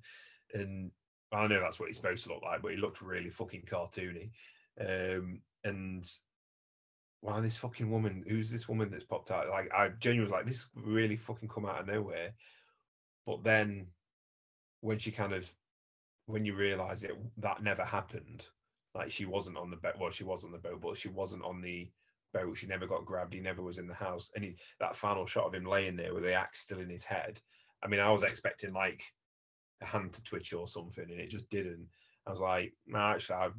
and 0.53 0.91
I 1.31 1.47
know 1.47 1.59
that's 1.59 1.79
what 1.79 1.87
he's 1.87 1.97
supposed 1.97 2.23
to 2.25 2.33
look 2.33 2.43
like, 2.43 2.61
but 2.61 2.71
he 2.71 2.77
looked 2.77 3.01
really 3.01 3.29
fucking 3.29 3.63
cartoony. 3.69 4.31
Um, 4.79 5.41
and 5.63 6.03
wow, 7.21 7.41
this 7.41 7.57
fucking 7.57 7.89
woman, 7.89 8.23
who's 8.27 8.51
this 8.51 8.69
woman 8.69 8.89
that's 8.91 9.03
popped 9.03 9.31
out? 9.31 9.49
Like, 9.49 9.71
I 9.73 9.89
genuinely 9.99 10.31
was 10.31 10.31
like, 10.31 10.45
this 10.45 10.67
really 10.75 11.17
fucking 11.17 11.49
come 11.49 11.65
out 11.65 11.81
of 11.81 11.87
nowhere. 11.87 12.33
But 13.25 13.43
then 13.43 13.87
when 14.81 14.99
she 14.99 15.11
kind 15.11 15.33
of, 15.33 15.51
when 16.27 16.45
you 16.45 16.55
realize 16.55 17.03
it, 17.03 17.17
that 17.37 17.63
never 17.63 17.83
happened. 17.83 18.45
Like, 18.95 19.11
she 19.11 19.25
wasn't 19.25 19.57
on 19.57 19.69
the 19.69 19.75
boat. 19.75 19.95
Well, 19.99 20.11
she 20.11 20.23
was 20.23 20.43
on 20.43 20.51
the 20.51 20.57
boat, 20.57 20.79
but 20.81 20.97
she 20.97 21.09
wasn't 21.09 21.43
on 21.43 21.61
the 21.61 21.89
boat. 22.33 22.57
She 22.57 22.65
never 22.65 22.87
got 22.87 23.05
grabbed. 23.05 23.33
He 23.33 23.41
never 23.41 23.61
was 23.61 23.77
in 23.77 23.87
the 23.87 23.93
house. 23.93 24.31
And 24.35 24.43
he, 24.43 24.55
that 24.79 24.95
final 24.95 25.25
shot 25.25 25.45
of 25.45 25.53
him 25.53 25.65
laying 25.65 25.95
there 25.95 26.13
with 26.13 26.23
the 26.23 26.33
axe 26.33 26.61
still 26.61 26.79
in 26.79 26.89
his 26.89 27.03
head. 27.03 27.41
I 27.83 27.87
mean, 27.87 27.99
I 27.99 28.09
was 28.09 28.23
expecting 28.23 28.73
like 28.73 29.03
a 29.81 29.85
hand 29.85 30.13
to 30.13 30.23
twitch 30.23 30.53
or 30.53 30.67
something, 30.67 31.05
and 31.09 31.19
it 31.19 31.29
just 31.29 31.49
didn't. 31.49 31.87
I 32.25 32.31
was 32.31 32.41
like, 32.41 32.73
no, 32.87 32.99
actually, 32.99 33.35
I, 33.35 33.49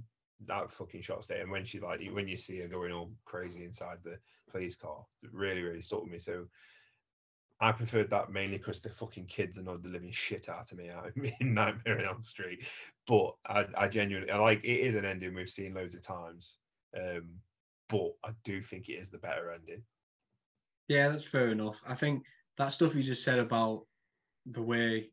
that 0.47 0.71
fucking 0.71 1.03
shot 1.03 1.25
stay. 1.25 1.41
And 1.41 1.51
when 1.51 1.65
she 1.65 1.81
like, 1.81 2.01
when 2.13 2.29
you 2.29 2.37
see 2.37 2.59
her 2.61 2.69
going 2.69 2.93
all 2.93 3.13
crazy 3.25 3.65
inside 3.65 3.99
the 4.03 4.19
police 4.51 4.75
car, 4.75 5.05
it 5.23 5.31
really, 5.33 5.63
really 5.63 5.83
stuck 5.83 6.03
with 6.03 6.13
me. 6.13 6.19
So 6.19 6.47
I 7.61 7.73
preferred 7.73 8.11
that 8.11 8.31
mainly 8.31 8.59
because 8.59 8.81
the 8.81 8.91
fucking 8.91 9.27
kids 9.27 9.57
annoyed 9.57 9.83
the 9.83 9.89
living 9.89 10.11
shit 10.11 10.49
out 10.49 10.71
of 10.73 10.79
me 10.79 10.91
out 10.91 11.07
of 11.07 11.13
in 11.41 11.55
Nightmare 11.55 11.99
on 11.99 12.05
Elm 12.05 12.23
Street. 12.23 12.67
But 13.07 13.35
I, 13.47 13.65
I 13.77 13.89
genuinely 13.89 14.31
I 14.31 14.39
like 14.39 14.63
it 14.63 14.81
is 14.81 14.95
an 14.95 15.05
ending 15.05 15.35
we've 15.35 15.49
seen 15.49 15.75
loads 15.75 15.95
of 15.95 16.03
times. 16.03 16.59
Um, 16.97 17.41
but 17.89 18.13
I 18.25 18.31
do 18.45 18.63
think 18.63 18.89
it 18.89 18.95
is 18.95 19.11
the 19.11 19.19
better 19.19 19.53
ending. 19.53 19.83
Yeah, 20.89 21.09
that's 21.09 21.25
fair 21.25 21.49
enough. 21.49 21.81
I 21.87 21.95
think 21.95 22.25
that 22.59 22.69
stuff 22.69 22.95
you 22.95 23.03
just 23.03 23.25
said 23.25 23.39
about 23.39 23.87
the 24.47 24.63
way 24.63 25.11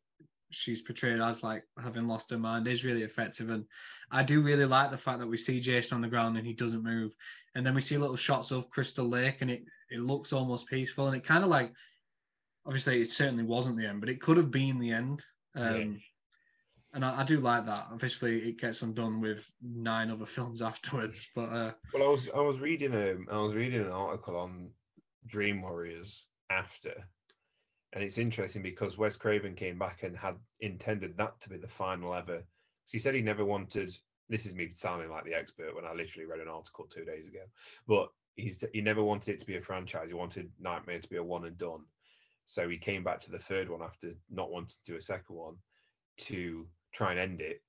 she's 0.53 0.81
portrayed 0.81 1.19
as 1.19 1.43
like 1.43 1.63
having 1.81 2.07
lost 2.07 2.29
her 2.29 2.37
mind 2.37 2.67
is 2.67 2.85
really 2.85 3.01
effective 3.01 3.49
and 3.49 3.65
i 4.11 4.21
do 4.21 4.41
really 4.41 4.65
like 4.65 4.91
the 4.91 4.97
fact 4.97 5.19
that 5.19 5.27
we 5.27 5.35
see 5.35 5.59
jason 5.59 5.95
on 5.95 6.01
the 6.01 6.07
ground 6.07 6.37
and 6.37 6.45
he 6.45 6.53
doesn't 6.53 6.83
move 6.83 7.11
and 7.55 7.65
then 7.65 7.73
we 7.73 7.81
see 7.81 7.97
little 7.97 8.15
shots 8.15 8.51
of 8.51 8.69
crystal 8.69 9.07
lake 9.09 9.37
and 9.41 9.49
it 9.49 9.63
it 9.89 9.99
looks 9.99 10.31
almost 10.31 10.67
peaceful 10.67 11.07
and 11.07 11.15
it 11.15 11.25
kind 11.25 11.43
of 11.43 11.49
like 11.49 11.73
obviously 12.65 13.01
it 13.01 13.11
certainly 13.11 13.43
wasn't 13.43 13.77
the 13.77 13.87
end 13.87 13.99
but 13.99 14.09
it 14.09 14.21
could 14.21 14.37
have 14.37 14.51
been 14.51 14.79
the 14.79 14.91
end 14.91 15.23
um, 15.55 15.75
yeah 15.75 15.97
and 16.93 17.03
I, 17.03 17.21
I, 17.21 17.23
do 17.23 17.39
like 17.39 17.65
that. 17.65 17.87
Obviously, 17.91 18.37
it 18.49 18.59
gets 18.59 18.81
undone 18.81 19.19
with 19.19 19.49
nine 19.61 20.11
other 20.11 20.25
films 20.27 20.61
afterwards. 20.61 21.27
But 21.35 21.49
uh, 21.49 21.71
well, 21.93 22.03
I 22.03 22.07
was 22.07 22.29
I 22.35 22.39
was 22.39 22.59
reading 22.59 22.93
a 22.93 23.15
I 23.31 23.39
was 23.39 23.53
reading 23.53 23.81
an 23.81 23.91
article 23.91 24.37
on 24.37 24.69
Dream 25.25 25.61
Warriors 25.61 26.25
after, 26.49 26.93
and 27.93 28.03
it's 28.03 28.17
interesting 28.17 28.61
because 28.61 28.97
Wes 28.97 29.15
Craven 29.15 29.55
came 29.55 29.79
back 29.79 30.03
and 30.03 30.15
had 30.15 30.35
intended 30.59 31.17
that 31.17 31.39
to 31.41 31.49
be 31.49 31.57
the 31.57 31.67
final 31.67 32.13
ever. 32.13 32.43
So 32.85 32.91
he 32.93 32.99
said 32.99 33.15
he 33.15 33.21
never 33.21 33.45
wanted. 33.45 33.95
This 34.29 34.45
is 34.45 34.55
me 34.55 34.69
sounding 34.71 35.09
like 35.09 35.25
the 35.25 35.33
expert 35.33 35.75
when 35.75 35.85
I 35.85 35.93
literally 35.93 36.25
read 36.25 36.39
an 36.39 36.47
article 36.47 36.85
two 36.85 37.03
days 37.03 37.27
ago, 37.27 37.41
but 37.87 38.09
he's 38.35 38.63
he 38.73 38.81
never 38.81 39.03
wanted 39.03 39.33
it 39.33 39.39
to 39.39 39.45
be 39.45 39.57
a 39.57 39.61
franchise. 39.61 40.07
He 40.07 40.13
wanted 40.13 40.51
Nightmare 40.59 40.99
to 40.99 41.09
be 41.09 41.17
a 41.17 41.23
one 41.23 41.45
and 41.45 41.57
done. 41.57 41.81
So 42.45 42.67
he 42.69 42.77
came 42.77 43.03
back 43.03 43.19
to 43.21 43.31
the 43.31 43.39
third 43.39 43.69
one 43.69 43.81
after 43.81 44.11
not 44.29 44.51
wanting 44.51 44.75
to 44.83 44.91
do 44.91 44.97
a 44.97 45.01
second 45.01 45.35
one 45.35 45.55
to 46.17 46.67
try 46.93 47.11
and 47.11 47.19
end 47.19 47.41
it 47.41 47.61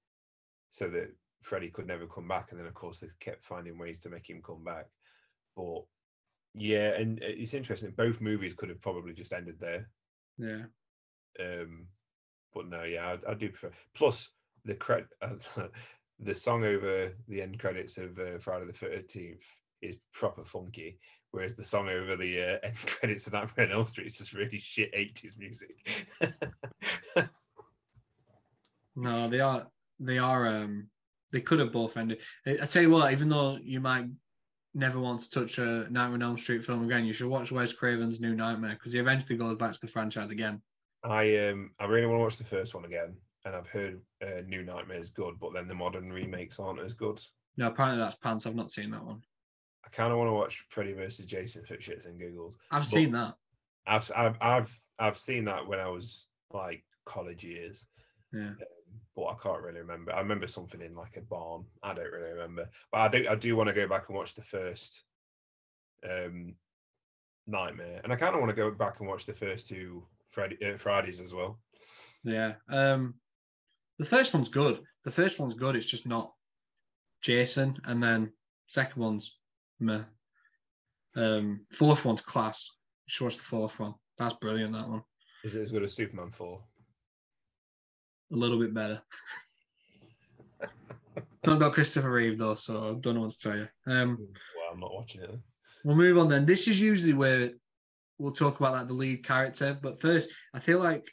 so 0.70 0.88
that 0.88 1.14
Freddy 1.42 1.70
could 1.70 1.86
never 1.86 2.06
come 2.06 2.26
back. 2.26 2.48
And 2.50 2.58
then, 2.58 2.66
of 2.66 2.74
course, 2.74 2.98
they 2.98 3.08
kept 3.20 3.44
finding 3.44 3.78
ways 3.78 4.00
to 4.00 4.10
make 4.10 4.28
him 4.28 4.42
come 4.44 4.64
back. 4.64 4.86
But 5.56 5.82
yeah, 6.54 6.90
and 6.94 7.18
it's 7.22 7.54
interesting. 7.54 7.92
Both 7.96 8.20
movies 8.20 8.54
could 8.54 8.68
have 8.68 8.80
probably 8.80 9.12
just 9.12 9.32
ended 9.32 9.56
there. 9.60 9.88
Yeah. 10.38 10.64
Um, 11.38 11.86
but 12.52 12.68
no, 12.68 12.84
yeah, 12.84 13.16
I, 13.26 13.32
I 13.32 13.34
do 13.34 13.50
prefer. 13.50 13.70
Plus, 13.94 14.28
the 14.64 14.74
cred, 14.74 15.06
the 16.20 16.34
song 16.34 16.64
over 16.64 17.12
the 17.28 17.42
end 17.42 17.58
credits 17.58 17.98
of 17.98 18.18
uh, 18.18 18.38
Friday 18.38 18.66
the 18.66 18.72
Thirteenth 18.72 19.44
is 19.82 19.96
proper 20.12 20.44
funky, 20.44 20.98
whereas 21.34 21.56
the 21.56 21.64
song 21.64 21.88
over 21.88 22.16
the 22.16 22.40
uh, 22.40 22.58
end 22.66 22.76
credits 22.86 23.26
of 23.26 23.32
Nightmare 23.34 23.66
on 23.66 23.72
Elm 23.72 23.84
Street 23.84 24.06
is 24.06 24.18
just 24.18 24.32
really 24.32 24.58
shit 24.58 24.90
eighties 24.94 25.36
music. 25.38 26.08
No, 28.96 29.28
they 29.28 29.40
are. 29.40 29.66
They 29.98 30.18
are. 30.18 30.46
Um, 30.46 30.88
they 31.32 31.40
could 31.40 31.58
have 31.58 31.72
both 31.72 31.96
ended. 31.96 32.20
I, 32.46 32.58
I 32.62 32.66
tell 32.66 32.82
you 32.82 32.90
what, 32.90 33.12
even 33.12 33.28
though 33.28 33.58
you 33.62 33.80
might 33.80 34.06
never 34.74 35.00
want 35.00 35.20
to 35.20 35.30
touch 35.30 35.58
a 35.58 35.86
Nightmare 35.90 36.14
on 36.14 36.22
Elm 36.22 36.38
Street 36.38 36.64
film 36.64 36.84
again, 36.84 37.04
you 37.04 37.12
should 37.12 37.28
watch 37.28 37.52
Wes 37.52 37.72
Craven's 37.72 38.20
New 38.20 38.34
Nightmare 38.34 38.74
because 38.74 38.92
he 38.92 38.98
eventually 38.98 39.38
goes 39.38 39.56
back 39.56 39.72
to 39.72 39.80
the 39.80 39.88
franchise 39.88 40.30
again. 40.30 40.60
I 41.02 41.48
um 41.48 41.70
I 41.78 41.86
really 41.86 42.06
want 42.06 42.20
to 42.20 42.24
watch 42.24 42.38
the 42.38 42.44
first 42.44 42.74
one 42.74 42.84
again, 42.84 43.14
and 43.44 43.54
I've 43.54 43.68
heard 43.68 44.00
uh, 44.22 44.42
New 44.46 44.62
Nightmare 44.62 45.00
is 45.00 45.10
good, 45.10 45.34
but 45.40 45.52
then 45.52 45.68
the 45.68 45.74
modern 45.74 46.12
remakes 46.12 46.58
aren't 46.58 46.80
as 46.80 46.94
good. 46.94 47.20
No, 47.56 47.68
apparently 47.68 47.98
that's 47.98 48.16
pants. 48.16 48.46
I've 48.46 48.54
not 48.54 48.70
seen 48.70 48.90
that 48.92 49.04
one. 49.04 49.22
I 49.84 49.88
kind 49.90 50.12
of 50.12 50.18
want 50.18 50.28
to 50.28 50.32
watch 50.34 50.64
Freddy 50.70 50.92
versus 50.92 51.26
Jason 51.26 51.64
for 51.64 51.76
shits 51.76 52.06
and 52.06 52.18
giggles. 52.18 52.56
I've 52.70 52.80
But- 52.82 52.86
seen 52.88 53.12
that. 53.12 53.34
I've 53.86 54.10
I've 54.16 54.36
I've 54.40 54.80
I've 54.98 55.18
seen 55.18 55.44
that 55.44 55.66
when 55.66 55.78
I 55.78 55.88
was 55.88 56.26
like 56.52 56.84
college 57.04 57.44
years, 57.44 57.84
Yeah. 58.32 58.48
um, 58.50 58.58
but 59.14 59.26
I 59.26 59.34
can't 59.42 59.60
really 59.62 59.80
remember. 59.80 60.12
I 60.14 60.20
remember 60.20 60.46
something 60.46 60.80
in 60.80 60.94
like 60.94 61.16
a 61.16 61.20
barn. 61.20 61.66
I 61.82 61.92
don't 61.92 62.10
really 62.10 62.32
remember, 62.32 62.70
but 62.90 62.98
I 62.98 63.08
do 63.08 63.28
I 63.28 63.34
do 63.34 63.54
want 63.56 63.68
to 63.68 63.74
go 63.74 63.86
back 63.86 64.08
and 64.08 64.16
watch 64.16 64.34
the 64.34 64.42
first 64.42 65.02
um 66.08 66.54
Nightmare, 67.46 68.00
and 68.02 68.10
I 68.12 68.16
kind 68.16 68.34
of 68.34 68.40
want 68.40 68.50
to 68.50 68.56
go 68.56 68.70
back 68.70 69.00
and 69.00 69.08
watch 69.08 69.26
the 69.26 69.34
first 69.34 69.66
two 69.68 70.06
Freddy 70.30 70.56
uh, 70.64 70.78
Fridays 70.78 71.20
as 71.20 71.34
well. 71.34 71.60
Yeah. 72.22 72.54
Um, 72.70 73.14
the 73.98 74.06
first 74.06 74.32
one's 74.32 74.48
good. 74.48 74.82
The 75.04 75.10
first 75.10 75.38
one's 75.38 75.52
good. 75.54 75.76
It's 75.76 75.84
just 75.90 76.06
not 76.06 76.32
Jason, 77.20 77.76
and 77.84 78.02
then 78.02 78.32
second 78.68 79.02
one's 79.02 79.38
meh. 79.80 80.02
Um, 81.16 81.66
fourth 81.70 82.04
one's 82.04 82.22
class. 82.22 82.70
Show 83.06 83.26
us 83.26 83.36
the 83.36 83.42
fourth 83.42 83.78
one. 83.80 83.94
That's 84.18 84.34
brilliant. 84.34 84.72
That 84.72 84.88
one. 84.88 85.02
Is 85.44 85.54
it 85.54 85.62
as 85.62 85.70
good 85.70 85.82
as 85.82 85.94
Superman 85.94 86.30
four? 86.30 86.62
A 88.32 88.36
little 88.36 88.58
bit 88.58 88.72
better. 88.74 89.02
it's 91.16 91.46
not 91.46 91.58
got 91.58 91.72
Christopher 91.72 92.10
Reeve 92.10 92.38
though, 92.38 92.54
so 92.54 92.90
I 92.90 93.00
don't 93.00 93.14
know 93.14 93.20
what 93.22 93.30
to 93.32 93.38
tell 93.38 93.56
you. 93.56 93.68
Um, 93.86 94.16
Well, 94.20 94.72
I'm 94.72 94.80
not 94.80 94.94
watching 94.94 95.22
it. 95.22 95.30
then. 95.30 95.42
We'll 95.84 95.96
move 95.96 96.18
on 96.18 96.28
then. 96.28 96.46
This 96.46 96.66
is 96.66 96.80
usually 96.80 97.12
where 97.12 97.50
we'll 98.18 98.32
talk 98.32 98.58
about 98.58 98.72
like 98.72 98.86
the 98.86 98.94
lead 98.94 99.24
character, 99.24 99.78
but 99.80 100.00
first, 100.00 100.30
I 100.54 100.60
feel 100.60 100.78
like 100.78 101.06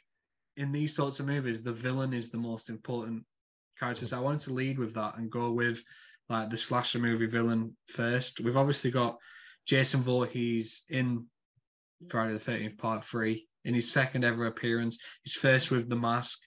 in 0.56 0.72
these 0.72 0.94
sorts 0.96 1.20
of 1.20 1.26
movies, 1.26 1.62
the 1.62 1.72
villain 1.72 2.12
is 2.14 2.30
the 2.30 2.38
most 2.38 2.70
important 2.70 3.24
character. 3.78 4.06
So 4.06 4.16
I 4.16 4.20
wanted 4.20 4.40
to 4.42 4.54
lead 4.54 4.78
with 4.78 4.94
that 4.94 5.16
and 5.18 5.30
go 5.30 5.52
with 5.52 5.82
like 6.32 6.50
the 6.50 6.56
slasher 6.56 6.98
movie 6.98 7.26
villain 7.26 7.76
first. 7.86 8.40
We've 8.40 8.56
obviously 8.56 8.90
got 8.90 9.18
Jason 9.66 10.02
Voorhees 10.02 10.84
in 10.88 11.26
Friday 12.08 12.32
the 12.32 12.38
Thirteenth 12.38 12.78
Part 12.78 13.04
Three 13.04 13.46
in 13.64 13.74
his 13.74 13.92
second 13.92 14.24
ever 14.24 14.46
appearance. 14.46 14.98
His 15.24 15.34
first 15.34 15.70
with 15.70 15.88
the 15.88 15.96
mask, 15.96 16.40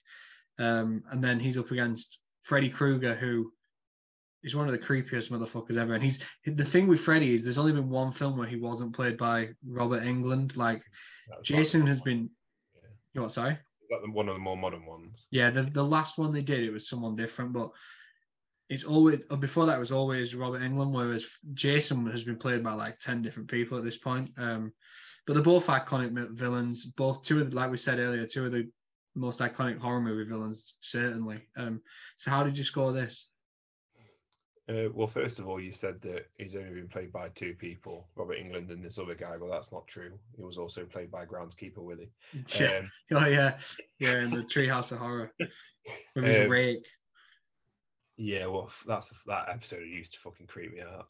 um, 0.58 1.04
and 1.10 1.22
then 1.22 1.38
he's 1.38 1.56
up 1.56 1.70
against 1.70 2.18
Freddy 2.42 2.68
Krueger, 2.68 3.14
who 3.14 3.52
is 4.42 4.56
one 4.56 4.66
of 4.66 4.72
the 4.72 4.78
creepiest 4.78 5.30
motherfuckers 5.30 5.78
ever. 5.78 5.94
And 5.94 6.02
he's 6.02 6.22
the 6.44 6.64
thing 6.64 6.88
with 6.88 7.00
Freddy 7.00 7.32
is 7.32 7.44
there's 7.44 7.58
only 7.58 7.72
been 7.72 7.88
one 7.88 8.10
film 8.10 8.36
where 8.36 8.48
he 8.48 8.56
wasn't 8.56 8.94
played 8.94 9.16
by 9.16 9.50
Robert 9.66 10.02
Englund. 10.02 10.56
Like 10.56 10.82
Jason 11.42 11.86
has 11.86 12.02
been. 12.02 12.28
Yeah. 12.74 12.88
You 13.14 13.20
know 13.20 13.22
what? 13.22 13.32
Sorry. 13.32 13.52
Is 13.52 13.88
that 13.90 14.12
one 14.12 14.28
of 14.28 14.34
the 14.34 14.40
more 14.40 14.56
modern 14.56 14.84
ones? 14.84 15.26
Yeah, 15.30 15.50
the 15.50 15.62
the 15.62 15.84
last 15.84 16.18
one 16.18 16.32
they 16.32 16.42
did 16.42 16.64
it 16.64 16.72
was 16.72 16.88
someone 16.88 17.14
different, 17.14 17.52
but 17.52 17.70
it's 18.68 18.84
always 18.84 19.20
before 19.38 19.66
that 19.66 19.78
was 19.78 19.92
always 19.92 20.34
Robert 20.34 20.60
Englund, 20.62 20.92
whereas 20.92 21.26
Jason 21.54 22.06
has 22.10 22.24
been 22.24 22.36
played 22.36 22.64
by 22.64 22.72
like 22.72 22.98
ten 22.98 23.22
different 23.22 23.48
people 23.50 23.78
at 23.78 23.84
this 23.84 23.98
point. 23.98 24.30
Um, 24.38 24.72
but 25.26 25.34
they're 25.34 25.42
both 25.42 25.66
iconic 25.66 26.30
villains. 26.32 26.84
Both 26.84 27.22
two 27.24 27.40
of 27.40 27.50
the- 27.50 27.56
like 27.56 27.70
we 27.70 27.76
said 27.76 27.98
earlier, 27.98 28.26
two 28.26 28.46
of 28.46 28.52
the 28.52 28.68
most 29.14 29.40
iconic 29.40 29.78
horror 29.78 30.00
movie 30.00 30.28
villains, 30.28 30.78
certainly. 30.82 31.40
Um, 31.56 31.80
so 32.16 32.30
how 32.30 32.42
did 32.44 32.58
you 32.58 32.64
score 32.64 32.92
this? 32.92 33.28
Uh, 34.68 34.88
well, 34.92 35.06
first 35.06 35.38
of 35.38 35.46
all, 35.48 35.60
you 35.60 35.70
said 35.70 36.00
that 36.02 36.26
he's 36.38 36.56
only 36.56 36.70
been 36.74 36.88
played 36.88 37.12
by 37.12 37.28
two 37.28 37.54
people, 37.54 38.08
Robert 38.16 38.36
Englund 38.38 38.68
and 38.72 38.84
this 38.84 38.98
other 38.98 39.14
guy. 39.14 39.36
Well, 39.36 39.48
that's 39.50 39.70
not 39.70 39.86
true. 39.86 40.18
He 40.36 40.42
was 40.42 40.58
also 40.58 40.84
played 40.84 41.08
by 41.10 41.24
groundskeeper 41.24 41.78
Willie. 41.78 42.10
Yeah. 42.58 42.78
Um, 42.78 42.90
Oh 43.12 43.26
yeah, 43.26 43.58
yeah, 44.00 44.18
in 44.24 44.30
the 44.30 44.42
Treehouse 44.42 44.90
of 44.90 44.98
Horror 44.98 45.32
with 45.38 46.24
his 46.24 46.38
Um, 46.46 46.50
rake. 46.50 46.84
Yeah, 48.16 48.46
well, 48.46 48.70
that's 48.86 49.12
that 49.26 49.48
episode 49.48 49.86
used 49.86 50.14
to 50.14 50.18
fucking 50.20 50.46
creep 50.46 50.72
me 50.74 50.80
out. 50.80 51.08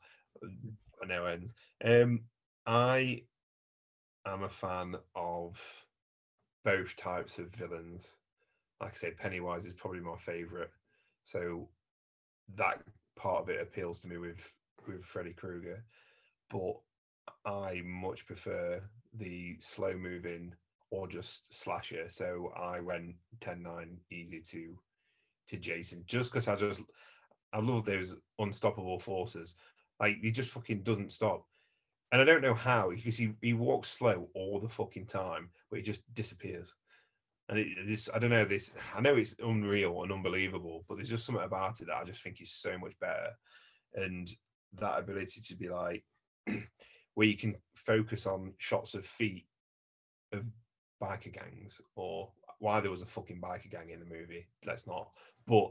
I 1.03 1.07
know 1.07 1.27
ends. 1.27 1.55
Um, 1.85 2.25
I 2.67 3.23
am 4.27 4.43
a 4.43 4.49
fan 4.49 4.97
of 5.15 5.61
both 6.65 6.97
types 6.97 7.39
of 7.39 7.55
villains. 7.55 8.17
Like 8.81 8.93
I 8.93 8.97
say, 8.97 9.11
Pennywise 9.13 9.67
is 9.67 9.73
probably 9.73 10.01
my 10.01 10.17
favorite. 10.17 10.71
So 11.23 11.69
that 12.57 12.83
part 13.17 13.43
of 13.43 13.49
it 13.49 13.61
appeals 13.61 14.01
to 14.01 14.09
me 14.09 14.19
with 14.19 14.53
with 14.87 15.05
Freddy 15.05 15.33
Krueger, 15.33 15.85
but 16.51 16.77
I 17.45 17.83
much 17.85 18.27
prefer 18.27 18.81
the 19.15 19.57
slow 19.61 19.97
moving 19.97 20.55
or 20.91 21.09
just 21.09 21.53
slasher. 21.53 22.09
So 22.09 22.53
I 22.57 22.81
went 22.81 23.17
10-9 23.41 23.97
easy 24.13 24.41
to 24.41 24.77
to 25.49 25.57
Jason 25.57 26.03
just 26.07 26.31
because 26.31 26.49
I 26.49 26.57
just 26.57 26.81
I 27.53 27.61
love 27.61 27.85
those 27.85 28.15
unstoppable 28.39 28.99
forces. 28.99 29.55
Like 30.01 30.19
he 30.21 30.31
just 30.31 30.51
fucking 30.51 30.83
doesn't 30.83 31.13
stop. 31.13 31.47
And 32.13 32.21
I 32.21 32.25
don't 32.25 32.43
know 32.43 32.55
how 32.55 32.91
because 32.91 33.17
he, 33.17 33.33
he 33.43 33.53
walks 33.53 33.89
slow 33.91 34.29
all 34.35 34.61
the 34.61 34.69
fucking 34.69 35.07
time, 35.07 35.51
but 35.71 35.79
he 35.79 35.83
just 35.83 36.03
disappears. 36.15 36.73
And 37.49 37.59
it, 37.59 37.69
this 37.87 38.09
I 38.13 38.19
don't 38.19 38.31
know 38.31 38.45
this 38.45 38.73
I 38.95 39.01
know 39.01 39.17
it's 39.17 39.37
unreal 39.43 40.03
and 40.03 40.13
unbelievable, 40.13 40.85
but 40.89 40.97
there's 40.97 41.11
just 41.11 41.25
something 41.25 41.45
about 41.45 41.81
it 41.81 41.87
that 41.87 41.97
I 41.97 42.05
just 42.05 42.23
think 42.23 42.41
is 42.41 42.53
so 42.53 42.79
much 42.79 42.99
better. 43.01 43.31
And 43.95 44.29
that 44.75 44.99
ability 44.99 45.41
to 45.41 45.55
be 45.55 45.69
like 45.69 46.05
where 47.15 47.27
you 47.27 47.37
can 47.37 47.57
focus 47.75 48.27
on 48.27 48.53
shots 48.59 48.95
of 48.95 49.07
feet 49.07 49.47
of 50.33 50.45
biker 51.03 51.33
gangs 51.33 51.81
or 51.95 52.31
why 52.59 52.81
there 52.81 52.91
was 52.91 53.03
a 53.03 53.07
fucking 53.07 53.41
biker 53.41 53.71
gang 53.71 53.91
in 53.91 54.01
the 54.01 54.07
movie. 54.07 54.47
Let's 54.65 54.87
not. 54.87 55.11
But 55.47 55.71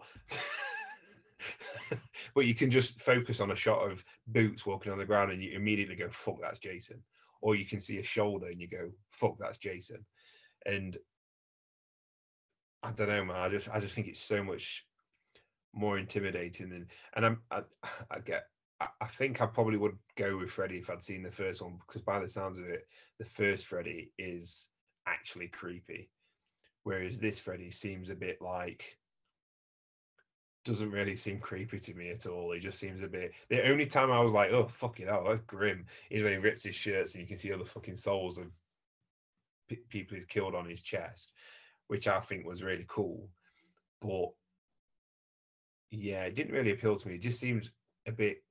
but 2.35 2.45
you 2.45 2.55
can 2.55 2.71
just 2.71 3.01
focus 3.01 3.39
on 3.39 3.51
a 3.51 3.55
shot 3.55 3.89
of 3.89 4.03
boots 4.27 4.65
walking 4.65 4.91
on 4.91 4.97
the 4.97 5.05
ground 5.05 5.31
and 5.31 5.41
you 5.41 5.55
immediately 5.55 5.95
go, 5.95 6.09
fuck, 6.09 6.41
that's 6.41 6.59
Jason. 6.59 7.01
Or 7.41 7.55
you 7.55 7.65
can 7.65 7.79
see 7.79 7.97
a 7.99 8.03
shoulder 8.03 8.47
and 8.47 8.59
you 8.59 8.67
go, 8.67 8.91
fuck, 9.11 9.37
that's 9.39 9.57
Jason. 9.57 10.05
And 10.65 10.97
I 12.81 12.91
don't 12.91 13.09
know, 13.09 13.25
man. 13.25 13.35
I 13.35 13.49
just 13.49 13.69
I 13.69 13.79
just 13.79 13.95
think 13.95 14.07
it's 14.07 14.21
so 14.21 14.43
much 14.43 14.85
more 15.73 15.97
intimidating 15.97 16.69
than 16.69 16.87
and 17.15 17.25
I'm 17.25 17.41
I, 17.51 17.61
I 18.09 18.19
get 18.19 18.45
I, 18.79 18.87
I 19.01 19.07
think 19.07 19.41
I 19.41 19.45
probably 19.45 19.77
would 19.77 19.97
go 20.17 20.37
with 20.37 20.51
Freddy 20.51 20.77
if 20.77 20.89
I'd 20.89 21.03
seen 21.03 21.23
the 21.23 21.31
first 21.31 21.61
one 21.61 21.79
because 21.85 22.01
by 22.01 22.19
the 22.19 22.29
sounds 22.29 22.57
of 22.57 22.65
it, 22.65 22.87
the 23.19 23.25
first 23.25 23.65
Freddy 23.65 24.11
is 24.17 24.69
actually 25.07 25.47
creepy. 25.47 26.09
Whereas 26.85 27.19
this 27.19 27.39
Freddy 27.39 27.71
seems 27.71 28.11
a 28.11 28.15
bit 28.15 28.39
like 28.43 28.99
doesn't 30.65 30.91
really 30.91 31.15
seem 31.15 31.39
creepy 31.39 31.79
to 31.79 31.95
me 31.95 32.11
at 32.11 32.27
all. 32.27 32.51
He 32.51 32.59
just 32.59 32.79
seems 32.79 33.01
a 33.01 33.07
bit. 33.07 33.33
The 33.49 33.67
only 33.67 33.87
time 33.87 34.11
I 34.11 34.19
was 34.19 34.31
like, 34.31 34.51
"Oh 34.51 34.67
fucking 34.67 35.07
hell, 35.07 35.23
oh, 35.25 35.31
that's 35.31 35.45
grim," 35.47 35.87
is 36.11 36.23
when 36.23 36.33
he 36.33 36.37
rips 36.37 36.61
his 36.61 36.75
shirts 36.75 37.15
and 37.15 37.21
you 37.21 37.27
can 37.27 37.37
see 37.37 37.51
all 37.51 37.57
the 37.57 37.65
fucking 37.65 37.95
souls 37.97 38.37
of 38.37 38.51
p- 39.67 39.81
people 39.89 40.13
he's 40.13 40.27
killed 40.27 40.53
on 40.53 40.69
his 40.69 40.83
chest, 40.83 41.33
which 41.87 42.07
I 42.07 42.19
think 42.19 42.45
was 42.45 42.61
really 42.61 42.85
cool. 42.87 43.29
But 43.99 44.29
yeah, 45.89 46.25
it 46.25 46.35
didn't 46.35 46.53
really 46.53 46.71
appeal 46.71 46.97
to 46.97 47.07
me. 47.07 47.15
It 47.15 47.21
just 47.21 47.39
seemed 47.39 47.71
a 48.05 48.11
bit. 48.11 48.43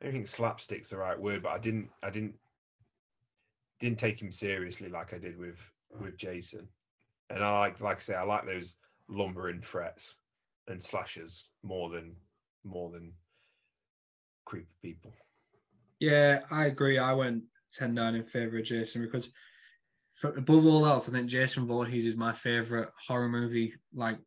I 0.00 0.04
don't 0.04 0.12
think 0.12 0.28
slapstick's 0.28 0.88
the 0.88 0.98
right 0.98 1.20
word, 1.20 1.42
but 1.42 1.50
I 1.50 1.58
didn't. 1.58 1.90
I 2.00 2.10
didn't. 2.10 2.36
Didn't 3.80 3.98
take 3.98 4.22
him 4.22 4.30
seriously 4.30 4.88
like 4.88 5.12
I 5.12 5.18
did 5.18 5.36
with 5.36 5.58
with 5.98 6.16
Jason, 6.16 6.68
and 7.30 7.42
I 7.42 7.58
like, 7.58 7.80
like 7.80 7.98
I 7.98 8.00
say, 8.00 8.14
I 8.14 8.22
like 8.22 8.46
those 8.46 8.76
lumbering 9.08 9.60
threats 9.60 10.16
and 10.68 10.82
slashers 10.82 11.46
more 11.62 11.90
than 11.90 12.16
more 12.64 12.90
than 12.90 13.12
creepy 14.44 14.68
people. 14.82 15.12
Yeah, 15.98 16.40
I 16.50 16.66
agree. 16.66 16.98
I 16.98 17.12
went 17.12 17.44
10 17.74 17.94
9 17.94 18.14
in 18.14 18.24
favor 18.24 18.58
of 18.58 18.64
Jason 18.64 19.02
because, 19.02 19.30
for, 20.14 20.30
above 20.30 20.66
all 20.66 20.86
else, 20.86 21.08
I 21.08 21.12
think 21.12 21.28
Jason 21.28 21.66
Voorhees 21.66 22.06
is 22.06 22.16
my 22.16 22.32
favorite 22.32 22.88
horror 23.06 23.28
movie, 23.28 23.74
like 23.94 24.18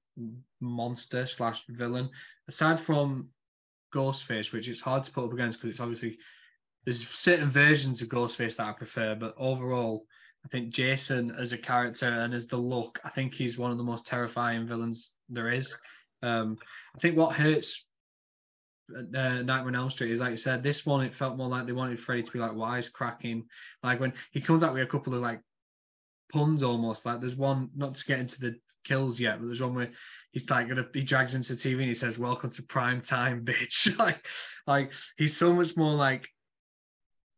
monster 0.61 1.25
slash 1.25 1.63
villain. 1.67 2.09
Aside 2.47 2.79
from 2.79 3.29
Ghostface, 3.93 4.51
which 4.51 4.67
it's 4.67 4.81
hard 4.81 5.03
to 5.03 5.11
put 5.11 5.25
up 5.25 5.33
against 5.33 5.59
because 5.59 5.71
it's 5.71 5.79
obviously 5.79 6.17
there's 6.85 7.07
certain 7.07 7.49
versions 7.49 8.01
of 8.01 8.09
Ghostface 8.09 8.57
that 8.57 8.67
I 8.67 8.73
prefer, 8.73 9.15
but 9.15 9.33
overall, 9.37 10.05
I 10.45 10.49
think 10.49 10.69
Jason 10.69 11.31
as 11.31 11.53
a 11.53 11.57
character 11.57 12.07
and 12.07 12.33
as 12.33 12.47
the 12.47 12.57
look, 12.57 12.99
I 13.03 13.09
think 13.09 13.33
he's 13.33 13.57
one 13.57 13.71
of 13.71 13.77
the 13.77 13.83
most 13.83 14.05
terrifying 14.05 14.67
villains 14.67 15.13
there 15.29 15.49
is. 15.49 15.77
Um, 16.21 16.57
I 16.95 16.99
think 16.99 17.17
what 17.17 17.35
hurts 17.35 17.87
uh, 18.95 19.01
Nightmare 19.01 19.67
on 19.67 19.75
Elm 19.75 19.89
Street 19.89 20.11
is 20.11 20.19
like 20.19 20.31
you 20.31 20.37
said, 20.37 20.63
this 20.63 20.85
one 20.85 21.05
it 21.05 21.13
felt 21.13 21.37
more 21.37 21.47
like 21.47 21.65
they 21.65 21.71
wanted 21.71 21.99
Freddy 21.99 22.23
to 22.23 22.31
be 22.31 22.39
like 22.39 22.51
wisecracking, 22.51 23.43
like 23.81 23.99
when 23.99 24.13
he 24.31 24.41
comes 24.41 24.63
out 24.63 24.73
with 24.73 24.83
a 24.83 24.87
couple 24.87 25.13
of 25.13 25.21
like 25.21 25.41
puns 26.31 26.63
almost. 26.63 27.05
Like 27.05 27.19
there's 27.19 27.35
one 27.35 27.69
not 27.75 27.95
to 27.95 28.05
get 28.05 28.19
into 28.19 28.39
the 28.39 28.55
kills 28.83 29.19
yet, 29.19 29.39
but 29.39 29.45
there's 29.45 29.61
one 29.61 29.75
where 29.75 29.91
he's 30.31 30.49
like 30.49 30.67
gonna 30.67 30.85
he 30.93 31.01
drags 31.01 31.35
into 31.35 31.53
TV 31.53 31.79
and 31.79 31.83
he 31.83 31.93
says, 31.93 32.19
"Welcome 32.19 32.49
to 32.51 32.63
prime 32.63 33.01
time, 33.01 33.45
bitch." 33.45 33.97
like, 33.99 34.27
like 34.67 34.91
he's 35.17 35.37
so 35.37 35.53
much 35.53 35.77
more 35.77 35.93
like 35.93 36.27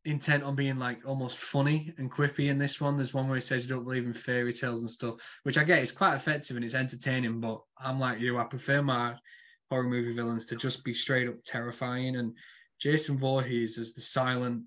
intent 0.05 0.43
on 0.43 0.55
being 0.55 0.77
like 0.77 0.99
almost 1.05 1.39
funny 1.39 1.93
and 1.97 2.11
quippy 2.11 2.49
in 2.49 2.57
this 2.57 2.79
one. 2.79 2.95
There's 2.95 3.13
one 3.13 3.27
where 3.27 3.35
he 3.35 3.41
says 3.41 3.67
you 3.67 3.75
don't 3.75 3.83
believe 3.83 4.05
in 4.05 4.13
fairy 4.13 4.53
tales 4.53 4.81
and 4.81 4.91
stuff, 4.91 5.15
which 5.43 5.57
I 5.57 5.63
get 5.63 5.79
it's 5.79 5.91
quite 5.91 6.15
effective 6.15 6.55
and 6.55 6.63
it's 6.63 6.75
entertaining, 6.75 7.39
but 7.39 7.61
I'm 7.79 7.99
like 7.99 8.19
you, 8.19 8.37
I 8.37 8.43
prefer 8.43 8.81
my 8.81 9.15
horror 9.69 9.89
movie 9.89 10.13
villains 10.13 10.45
to 10.45 10.55
just 10.55 10.83
be 10.83 10.93
straight 10.93 11.27
up 11.27 11.43
terrifying 11.43 12.17
and 12.17 12.33
Jason 12.79 13.17
Voorhees 13.17 13.77
is 13.77 13.93
the 13.93 14.01
silent, 14.01 14.63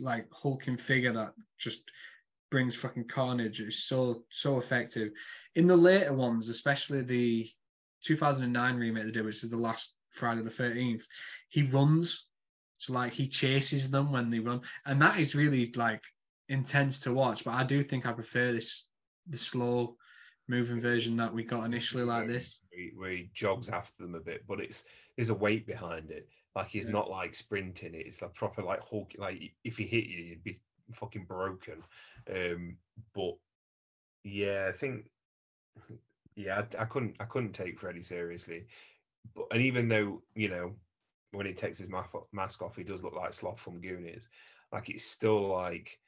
like 0.00 0.26
hulking 0.32 0.76
figure 0.76 1.12
that 1.12 1.32
just 1.58 1.84
brings 2.50 2.76
fucking 2.76 3.08
carnage. 3.08 3.60
It's 3.60 3.84
so 3.84 4.24
so 4.30 4.58
effective. 4.58 5.10
In 5.54 5.66
the 5.66 5.76
later 5.76 6.12
ones, 6.12 6.48
especially 6.48 7.02
the 7.02 7.48
2009 8.04 8.76
remake 8.76 9.04
they 9.04 9.10
did, 9.10 9.24
which 9.24 9.42
is 9.42 9.50
the 9.50 9.56
last 9.56 9.96
Friday 10.10 10.42
the 10.42 10.50
13th, 10.50 11.04
he 11.48 11.62
runs. 11.62 12.28
So 12.82 12.94
like 12.94 13.12
he 13.12 13.28
chases 13.28 13.90
them 13.90 14.10
when 14.10 14.28
they 14.30 14.40
run, 14.40 14.62
and 14.84 15.00
that 15.02 15.18
is 15.20 15.36
really 15.36 15.72
like 15.76 16.02
intense 16.48 16.98
to 17.00 17.12
watch. 17.12 17.44
But 17.44 17.52
I 17.54 17.62
do 17.64 17.82
think 17.84 18.06
I 18.06 18.12
prefer 18.12 18.52
this 18.52 18.88
the 19.28 19.38
slow 19.38 19.96
moving 20.48 20.80
version 20.80 21.16
that 21.18 21.32
we 21.32 21.44
got 21.44 21.64
initially 21.64 22.02
like 22.02 22.26
this. 22.26 22.64
Where 22.96 23.12
he 23.12 23.30
jogs 23.34 23.68
after 23.68 24.02
them 24.02 24.16
a 24.16 24.20
bit, 24.20 24.44
but 24.48 24.58
it's 24.60 24.84
there's 25.16 25.30
a 25.30 25.34
weight 25.34 25.64
behind 25.64 26.10
it. 26.10 26.28
Like 26.56 26.66
he's 26.68 26.86
Yeah. 26.86 26.92
not 26.92 27.08
like 27.08 27.36
sprinting. 27.36 27.94
it. 27.94 28.06
It's 28.06 28.20
like 28.20 28.34
proper 28.34 28.62
like 28.62 28.82
Hulk. 28.82 29.12
Like 29.16 29.40
if 29.62 29.76
he 29.76 29.84
hit 29.84 30.06
you, 30.06 30.18
you'd 30.24 30.44
be 30.44 30.60
fucking 30.92 31.26
broken. 31.26 31.82
Um, 32.28 32.78
but 33.14 33.34
yeah, 34.24 34.66
I 34.68 34.72
think 34.76 35.08
yeah, 36.34 36.62
I, 36.78 36.82
I 36.82 36.84
couldn't 36.86 37.14
I 37.20 37.24
couldn't 37.26 37.52
take 37.52 37.78
Freddy 37.78 38.02
seriously. 38.02 38.66
But 39.36 39.46
and 39.52 39.62
even 39.62 39.86
though 39.86 40.22
you 40.34 40.48
know 40.48 40.74
when 41.32 41.46
he 41.46 41.52
takes 41.52 41.78
his 41.78 41.88
mask 42.32 42.62
off, 42.62 42.76
he 42.76 42.84
does 42.84 43.02
look 43.02 43.14
like 43.14 43.32
Sloth 43.32 43.60
from 43.60 43.80
Goonies. 43.80 44.28
Like 44.72 44.88
it's 44.88 45.04
still 45.04 45.48
like 45.48 45.98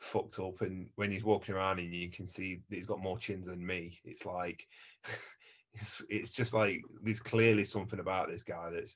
fucked 0.00 0.38
up, 0.38 0.60
and 0.60 0.88
when 0.96 1.10
he's 1.10 1.24
walking 1.24 1.54
around 1.54 1.78
and 1.78 1.92
you 1.92 2.10
can 2.10 2.26
see 2.26 2.60
he's 2.68 2.86
got 2.86 3.00
more 3.00 3.18
chins 3.18 3.46
than 3.46 3.64
me. 3.64 3.98
It's 4.04 4.26
like 4.26 4.66
it's 5.74 6.04
it's 6.08 6.32
just 6.32 6.52
like 6.52 6.80
there's 7.02 7.20
clearly 7.20 7.64
something 7.64 8.00
about 8.00 8.28
this 8.28 8.42
guy 8.42 8.70
that 8.70 8.90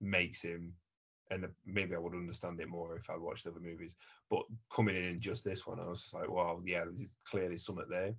makes 0.00 0.42
him. 0.42 0.72
And 1.30 1.46
maybe 1.64 1.94
I 1.94 1.98
would 1.98 2.12
understand 2.12 2.60
it 2.60 2.68
more 2.68 2.96
if 2.96 3.08
I 3.08 3.16
watched 3.16 3.46
other 3.46 3.58
movies. 3.58 3.96
But 4.28 4.42
coming 4.70 4.94
in 4.94 5.04
in 5.04 5.20
just 5.20 5.42
this 5.42 5.66
one, 5.66 5.80
I 5.80 5.88
was 5.88 6.02
just 6.02 6.14
like, 6.14 6.30
"Wow, 6.30 6.60
yeah, 6.66 6.84
there's 6.84 7.16
clearly 7.24 7.56
something 7.56 7.86
there." 7.88 8.14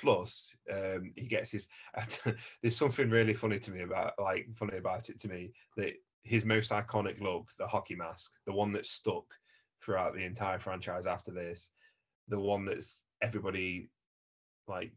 Plus, 0.00 0.52
um, 0.72 1.12
he 1.16 1.26
gets 1.26 1.50
his. 1.50 1.68
there's 2.62 2.76
something 2.76 3.10
really 3.10 3.34
funny 3.34 3.58
to 3.58 3.70
me 3.70 3.82
about, 3.82 4.12
like, 4.18 4.46
funny 4.54 4.76
about 4.76 5.08
it 5.08 5.18
to 5.20 5.28
me 5.28 5.52
that 5.76 5.92
his 6.22 6.44
most 6.44 6.70
iconic 6.70 7.20
look, 7.20 7.48
the 7.58 7.66
hockey 7.66 7.94
mask, 7.94 8.32
the 8.46 8.52
one 8.52 8.72
that's 8.72 8.90
stuck 8.90 9.24
throughout 9.82 10.14
the 10.14 10.24
entire 10.24 10.58
franchise 10.58 11.06
after 11.06 11.30
this, 11.30 11.70
the 12.28 12.38
one 12.38 12.64
that's 12.64 13.04
everybody 13.22 13.88
like 14.68 14.92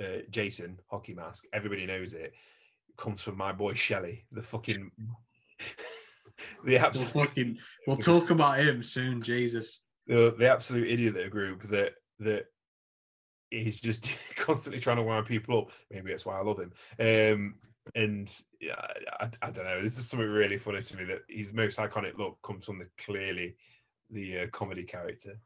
uh, 0.00 0.22
Jason 0.30 0.78
hockey 0.88 1.14
mask, 1.14 1.44
everybody 1.52 1.86
knows 1.86 2.12
it, 2.12 2.32
comes 2.96 3.20
from 3.20 3.36
my 3.36 3.52
boy 3.52 3.74
Shelley, 3.74 4.24
the 4.32 4.42
fucking 4.42 4.90
the 6.64 6.72
We'll 6.72 6.78
absolute 6.78 7.12
fucking 7.12 7.58
we'll 7.86 7.96
talk 7.96 8.30
about 8.30 8.60
him 8.60 8.82
soon, 8.82 9.22
Jesus. 9.22 9.82
the, 10.06 10.34
the 10.38 10.50
absolute 10.50 10.88
idiot 10.88 11.16
of 11.16 11.24
the 11.24 11.28
group 11.28 11.68
that 11.70 11.94
that 12.20 12.46
he's 13.62 13.80
just 13.80 14.08
constantly 14.36 14.80
trying 14.80 14.96
to 14.96 15.02
wind 15.02 15.26
people 15.26 15.58
up. 15.58 15.70
Maybe 15.90 16.10
that's 16.10 16.26
why 16.26 16.38
I 16.38 16.42
love 16.42 16.58
him. 16.58 16.72
Um, 16.98 17.54
and 17.94 18.34
yeah, 18.60 18.74
I, 19.20 19.28
I 19.42 19.50
don't 19.50 19.64
know. 19.64 19.82
This 19.82 19.98
is 19.98 20.08
something 20.08 20.28
really 20.28 20.58
funny 20.58 20.82
to 20.82 20.96
me 20.96 21.04
that 21.04 21.22
his 21.28 21.52
most 21.52 21.78
iconic 21.78 22.18
look 22.18 22.38
comes 22.42 22.64
from 22.64 22.78
the 22.78 22.86
clearly 22.98 23.56
the 24.10 24.40
uh, 24.40 24.46
comedy 24.52 24.84
character. 24.84 25.38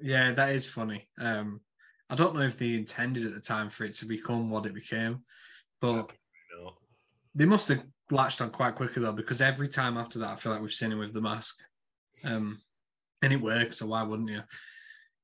Yeah, 0.00 0.32
that 0.32 0.54
is 0.54 0.68
funny. 0.68 1.08
Um, 1.20 1.60
I 2.10 2.14
don't 2.14 2.34
know 2.34 2.42
if 2.42 2.58
they 2.58 2.74
intended 2.74 3.26
at 3.26 3.34
the 3.34 3.40
time 3.40 3.68
for 3.68 3.84
it 3.84 3.94
to 3.94 4.06
become 4.06 4.50
what 4.50 4.66
it 4.66 4.74
became, 4.74 5.20
but 5.80 6.10
they 7.34 7.44
must 7.44 7.68
have 7.68 7.84
latched 8.10 8.40
on 8.40 8.50
quite 8.50 8.74
quickly 8.74 9.02
though, 9.02 9.12
because 9.12 9.40
every 9.40 9.68
time 9.68 9.96
after 9.96 10.18
that, 10.20 10.30
I 10.30 10.36
feel 10.36 10.52
like 10.52 10.62
we've 10.62 10.72
seen 10.72 10.92
him 10.92 10.98
with 10.98 11.12
the 11.12 11.20
mask, 11.20 11.56
um, 12.24 12.58
and 13.22 13.32
it 13.32 13.40
works. 13.40 13.78
So 13.78 13.86
why 13.86 14.02
wouldn't 14.02 14.30
you? 14.30 14.40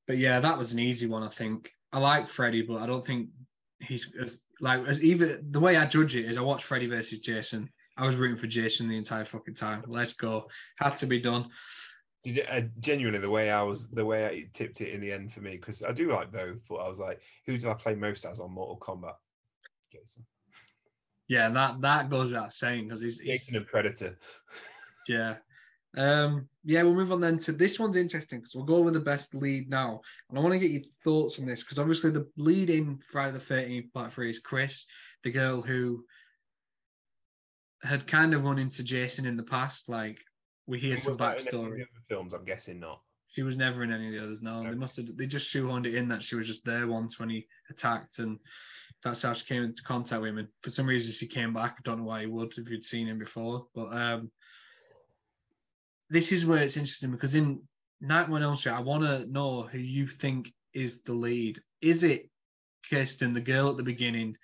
But 0.07 0.19
yeah, 0.19 0.41
that 0.41 0.59
was 0.59 0.73
an 0.73 0.79
easy 0.79 1.07
one. 1.07 1.23
I 1.23 1.29
think 1.29 1.71
I 1.95 1.99
like 1.99 2.29
Freddy, 2.29 2.63
but 2.63 2.83
I 2.83 2.87
don't 2.87 3.07
think 3.07 3.29
he's 3.81 4.13
as 4.21 4.41
like 4.61 4.85
as 4.87 5.01
even 5.01 5.47
the 5.53 5.61
way 5.61 5.77
I 5.77 5.87
judge 5.87 6.17
it 6.17 6.25
is 6.25 6.37
I 6.37 6.41
watch 6.41 6.65
Freddy 6.65 6.89
versus 6.89 7.21
Jason. 7.21 7.71
I 7.97 8.05
was 8.05 8.17
rooting 8.17 8.37
for 8.37 8.49
Jason 8.49 8.89
the 8.89 8.97
entire 8.97 9.25
fucking 9.25 9.55
time. 9.55 9.85
Let's 9.87 10.15
go. 10.15 10.49
Had 10.77 10.97
to 10.99 11.07
be 11.07 11.21
done. 11.21 11.51
Did 12.25 12.45
uh, 12.51 12.63
genuinely 12.81 13.21
the 13.21 13.31
way 13.31 13.49
I 13.53 13.63
was 13.63 13.89
the 13.91 14.05
way 14.05 14.27
I 14.27 14.45
tipped 14.53 14.81
it 14.81 14.93
in 14.93 15.01
the 15.01 15.13
end 15.13 15.33
for 15.33 15.41
me 15.41 15.53
because 15.53 15.85
I 15.85 15.93
do 15.93 16.11
like 16.11 16.33
both, 16.33 16.59
but 16.69 16.77
I 16.77 16.89
was 16.89 16.99
like, 16.99 17.21
who 17.47 17.57
did 17.57 17.69
I 17.69 17.75
play 17.75 17.95
most 17.95 18.25
as 18.25 18.41
on 18.41 18.51
Mortal 18.51 18.79
Kombat? 18.79 19.15
Jason, 19.93 20.27
Yeah, 21.29 21.49
that 21.51 21.81
that 21.83 22.11
goes 22.11 22.27
without 22.27 22.53
saying 22.53 22.89
because 22.89 23.03
he's, 23.03 23.21
he's 23.21 23.45
Jason 23.45 23.59
and 23.59 23.67
Predator. 23.69 24.19
Yeah. 25.07 25.37
Um, 25.97 26.49
yeah, 26.65 26.83
we'll 26.83 26.95
move 26.95 27.13
on 27.13 27.21
then 27.21 27.39
to 27.41 27.53
this 27.53 27.79
one's 27.79 27.97
interesting 27.97 28.41
because 28.41 28.55
we'll 28.55 28.65
go 28.65 28.81
with 28.81 28.95
the 28.95 29.01
best 29.01 29.35
lead 29.35 29.69
now. 29.69 30.01
And 30.29 30.39
I 30.39 30.43
want 30.43 30.53
to 30.53 30.59
get 30.59 30.71
your 30.71 30.83
thoughts 31.05 31.39
on 31.39 31.47
this 31.47 31.63
because 31.63 31.79
obviously 31.79 32.11
the 32.11 32.27
lead 32.37 32.71
in 32.71 32.99
Friday 33.11 33.33
the 33.33 33.39
13th 33.39 33.93
part 33.93 34.13
three 34.13 34.31
is 34.31 34.41
Chris, 34.41 34.87
the 35.23 35.31
girl 35.31 35.63
who 35.63 36.05
had 37.83 38.07
kind 38.07 38.35
of 38.35 38.45
run 38.45 38.59
into 38.59 38.83
Jason 38.83 39.27
in 39.27 39.37
the 39.37 39.43
past. 39.43 39.89
Like 39.89 40.19
we 40.67 40.79
hear 40.79 40.97
some 40.97 41.13
Was 41.13 41.19
that 41.19 41.55
in 41.55 41.65
any 41.65 41.65
of 41.65 41.69
backstory. 41.69 41.79
the 41.79 42.15
films, 42.15 42.35
I'm 42.35 42.45
guessing 42.45 42.81
not. 42.81 43.01
She 43.29 43.43
was 43.43 43.57
never 43.57 43.83
in 43.83 43.93
any 43.93 44.07
of 44.09 44.13
the 44.13 44.23
others. 44.23 44.43
No, 44.43 44.63
they 44.63 44.77
must 44.77 44.97
have. 44.97 45.07
They 45.17 45.27
just 45.27 45.53
shoehorned 45.53 45.87
it 45.87 45.97
in 45.97 46.09
that 46.09 46.23
she 46.23 46.37
was 46.37 46.47
just 46.47 46.65
there 46.65 46.87
once 46.87 47.19
when 47.19 47.29
he 47.29 47.47
attacked, 47.69 48.21
and 48.21 48.39
that's 49.03 49.23
how 49.23 49.33
she 49.33 49.45
came 49.45 49.65
into 49.65 49.83
contact 49.83 50.23
with 50.23 50.31
him. 50.31 50.39
And 50.39 50.49
for 50.63 50.71
some 50.71 50.87
reason, 50.87 51.13
she 51.13 51.27
came 51.27 51.53
back. 51.53 51.77
I 51.79 51.83
don't 51.83 51.99
know 51.99 52.05
why 52.05 52.21
he 52.21 52.27
would 52.27 52.57
if 52.57 52.71
you'd 52.71 52.85
seen 52.85 53.09
him 53.09 53.19
before, 53.19 53.67
but 53.75 53.87
um, 53.93 54.31
this 56.15 56.31
is 56.31 56.47
where 56.47 56.63
it's 56.63 56.77
interesting 56.77 57.11
because 57.11 57.35
in 57.35 57.61
Nightmare 58.01 58.37
on 58.37 58.43
Elm 58.45 58.57
Street, 58.57 58.73
I 58.73 58.81
want 58.81 59.03
to 59.03 59.27
know 59.27 59.63
who 59.63 59.79
you 59.79 60.07
think 60.07 60.53
is 60.73 61.03
the 61.03 61.13
lead. 61.13 61.61
Is 61.83 62.05
it 62.05 62.31
Kirsten, 62.89 63.35
the 63.35 63.41
girl 63.41 63.71
at 63.71 63.77
the 63.77 63.83
beginning, 63.83 64.37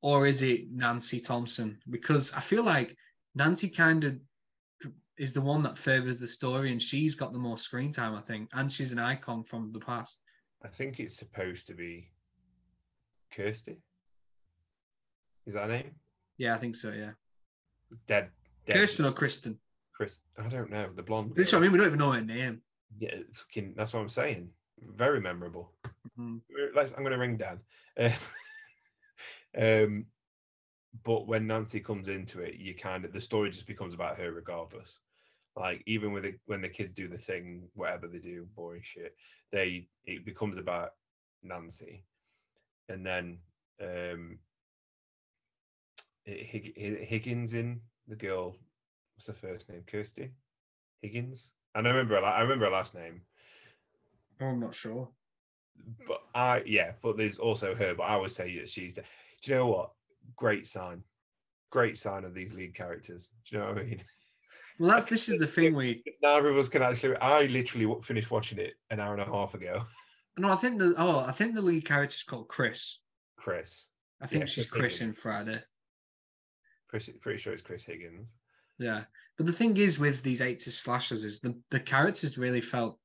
or 0.00 0.28
is 0.28 0.42
it 0.42 0.70
Nancy 0.70 1.18
Thompson? 1.18 1.78
Because 1.90 2.32
I 2.34 2.40
feel 2.40 2.62
like 2.62 2.96
Nancy 3.34 3.68
kind 3.68 4.04
of 4.04 4.16
is 5.18 5.32
the 5.32 5.40
one 5.40 5.64
that 5.64 5.76
furthers 5.76 6.18
the 6.18 6.26
story, 6.28 6.70
and 6.70 6.80
she's 6.80 7.16
got 7.16 7.32
the 7.32 7.38
most 7.38 7.64
screen 7.64 7.90
time, 7.90 8.14
I 8.14 8.20
think, 8.20 8.48
and 8.52 8.72
she's 8.72 8.92
an 8.92 9.00
icon 9.00 9.42
from 9.42 9.72
the 9.72 9.80
past. 9.80 10.20
I 10.64 10.68
think 10.68 11.00
it's 11.00 11.16
supposed 11.16 11.66
to 11.66 11.74
be 11.74 12.12
Kirsty. 13.32 13.82
Is 15.46 15.54
that 15.54 15.64
her 15.64 15.68
name? 15.68 15.96
Yeah, 16.36 16.54
I 16.54 16.58
think 16.58 16.76
so. 16.76 16.92
Yeah, 16.92 17.12
Dead. 18.06 18.28
dead 18.66 18.76
Kirsten 18.76 19.04
or 19.04 19.12
Kristen. 19.12 19.58
Chris. 19.98 20.20
I 20.38 20.48
don't 20.48 20.70
know. 20.70 20.88
The 20.94 21.02
blonde. 21.02 21.34
This 21.34 21.48
is 21.48 21.50
girl. 21.52 21.58
what 21.60 21.64
I 21.66 21.68
mean. 21.68 21.72
We 21.72 21.78
don't 21.78 21.86
even 21.88 21.98
know 21.98 22.12
her 22.12 22.20
name. 22.20 22.62
Yeah, 23.00 23.16
fucking. 23.34 23.74
That's 23.76 23.92
what 23.92 23.98
I'm 24.00 24.08
saying. 24.08 24.48
Very 24.80 25.20
memorable. 25.20 25.72
Mhm. 26.16 26.40
I'm 26.76 27.02
going 27.02 27.10
to 27.10 27.18
ring 27.18 27.36
Dan. 27.36 27.58
Uh, 27.98 28.10
um, 29.60 30.06
but 31.04 31.26
when 31.26 31.48
Nancy 31.48 31.80
comes 31.80 32.06
into 32.06 32.40
it, 32.40 32.54
you 32.60 32.76
kind 32.76 33.04
of 33.04 33.12
the 33.12 33.20
story 33.20 33.50
just 33.50 33.66
becomes 33.66 33.92
about 33.92 34.18
her 34.18 34.30
regardless. 34.32 35.00
Like 35.56 35.82
even 35.86 36.12
with 36.12 36.22
the, 36.22 36.34
when 36.46 36.60
the 36.62 36.68
kids 36.68 36.92
do 36.92 37.08
the 37.08 37.18
thing, 37.18 37.64
whatever 37.74 38.06
they 38.06 38.18
do, 38.18 38.46
boring 38.54 38.82
shit, 38.84 39.16
they 39.50 39.88
it 40.04 40.24
becomes 40.24 40.58
about 40.58 40.90
Nancy, 41.42 42.04
and 42.88 43.04
then 43.04 43.38
um, 43.82 44.38
Hig- 46.24 46.76
Hig- 46.78 47.04
Higgins 47.04 47.52
in 47.52 47.80
the 48.06 48.14
girl. 48.14 48.54
What's 49.18 49.26
her 49.26 49.32
first 49.32 49.68
name? 49.68 49.82
Kirsty 49.84 50.30
Higgins. 51.02 51.50
And 51.74 51.88
I 51.88 51.90
remember 51.90 52.14
her, 52.20 52.24
I 52.24 52.40
remember 52.42 52.66
her 52.66 52.70
last 52.70 52.94
name. 52.94 53.22
Oh, 54.40 54.46
I'm 54.46 54.60
not 54.60 54.76
sure. 54.76 55.08
but 56.06 56.22
I 56.36 56.62
yeah, 56.64 56.92
but 57.02 57.16
there's 57.16 57.38
also 57.38 57.74
her. 57.74 57.96
But 57.96 58.04
I 58.04 58.16
would 58.16 58.30
say 58.30 58.56
that 58.60 58.68
she's. 58.68 58.94
The, 58.94 59.02
do 59.42 59.50
you 59.52 59.58
know 59.58 59.66
what? 59.66 59.90
Great 60.36 60.68
sign, 60.68 61.02
great 61.70 61.98
sign 61.98 62.22
of 62.24 62.32
these 62.32 62.54
lead 62.54 62.76
characters. 62.76 63.30
Do 63.44 63.56
you 63.56 63.60
know 63.62 63.68
what 63.70 63.78
I 63.78 63.82
mean? 63.84 64.04
Well, 64.80 64.90
that's 64.90 65.06
this 65.06 65.28
is 65.28 65.40
the 65.40 65.46
thing. 65.48 65.74
We 65.74 66.04
Neither 66.22 66.50
of 66.50 66.56
us 66.56 66.68
can 66.68 66.82
actually. 66.82 67.16
I 67.16 67.46
literally 67.46 67.92
finished 68.00 68.30
watching 68.30 68.60
it 68.60 68.74
an 68.90 69.00
hour 69.00 69.12
and 69.12 69.20
a 69.20 69.24
half 69.24 69.54
ago. 69.54 69.82
no, 70.38 70.52
I 70.52 70.54
think 70.54 70.78
the 70.78 70.94
oh, 70.96 71.18
I 71.18 71.32
think 71.32 71.56
the 71.56 71.60
lead 71.62 71.84
character's 71.84 72.22
called 72.22 72.46
Chris. 72.46 73.00
Chris, 73.36 73.86
I 74.22 74.28
think 74.28 74.42
Yeah, 74.42 74.46
she's 74.46 74.68
Chris 74.70 74.80
Chris 74.80 75.00
in 75.00 75.14
Friday. 75.14 75.60
pretty, 76.88 77.10
pretty 77.14 77.40
sure 77.40 77.52
it's 77.52 77.60
Chris 77.62 77.82
Higgins. 77.82 78.28
Yeah, 78.78 79.04
but 79.36 79.46
the 79.46 79.52
thing 79.52 79.76
is 79.76 79.98
with 79.98 80.22
these 80.22 80.40
80s 80.40 80.72
slashers 80.82 81.24
is 81.24 81.40
the 81.40 81.54
the 81.70 81.80
characters 81.80 82.38
really 82.38 82.60
felt 82.60 82.98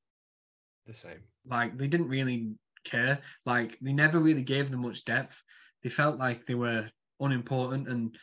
The 0.87 0.93
same. 0.93 1.23
like 1.45 1.77
they 1.77 1.87
didn't 1.87 2.09
really 2.09 2.51
care. 2.83 3.19
Like 3.45 3.77
they 3.81 3.93
never 3.93 4.19
really 4.19 4.43
gave 4.43 4.69
them 4.69 4.81
much 4.81 5.05
depth. 5.05 5.41
They 5.83 5.89
felt 5.89 6.19
like 6.19 6.45
they 6.45 6.55
were 6.55 6.89
unimportant, 7.19 7.87
and 7.87 8.15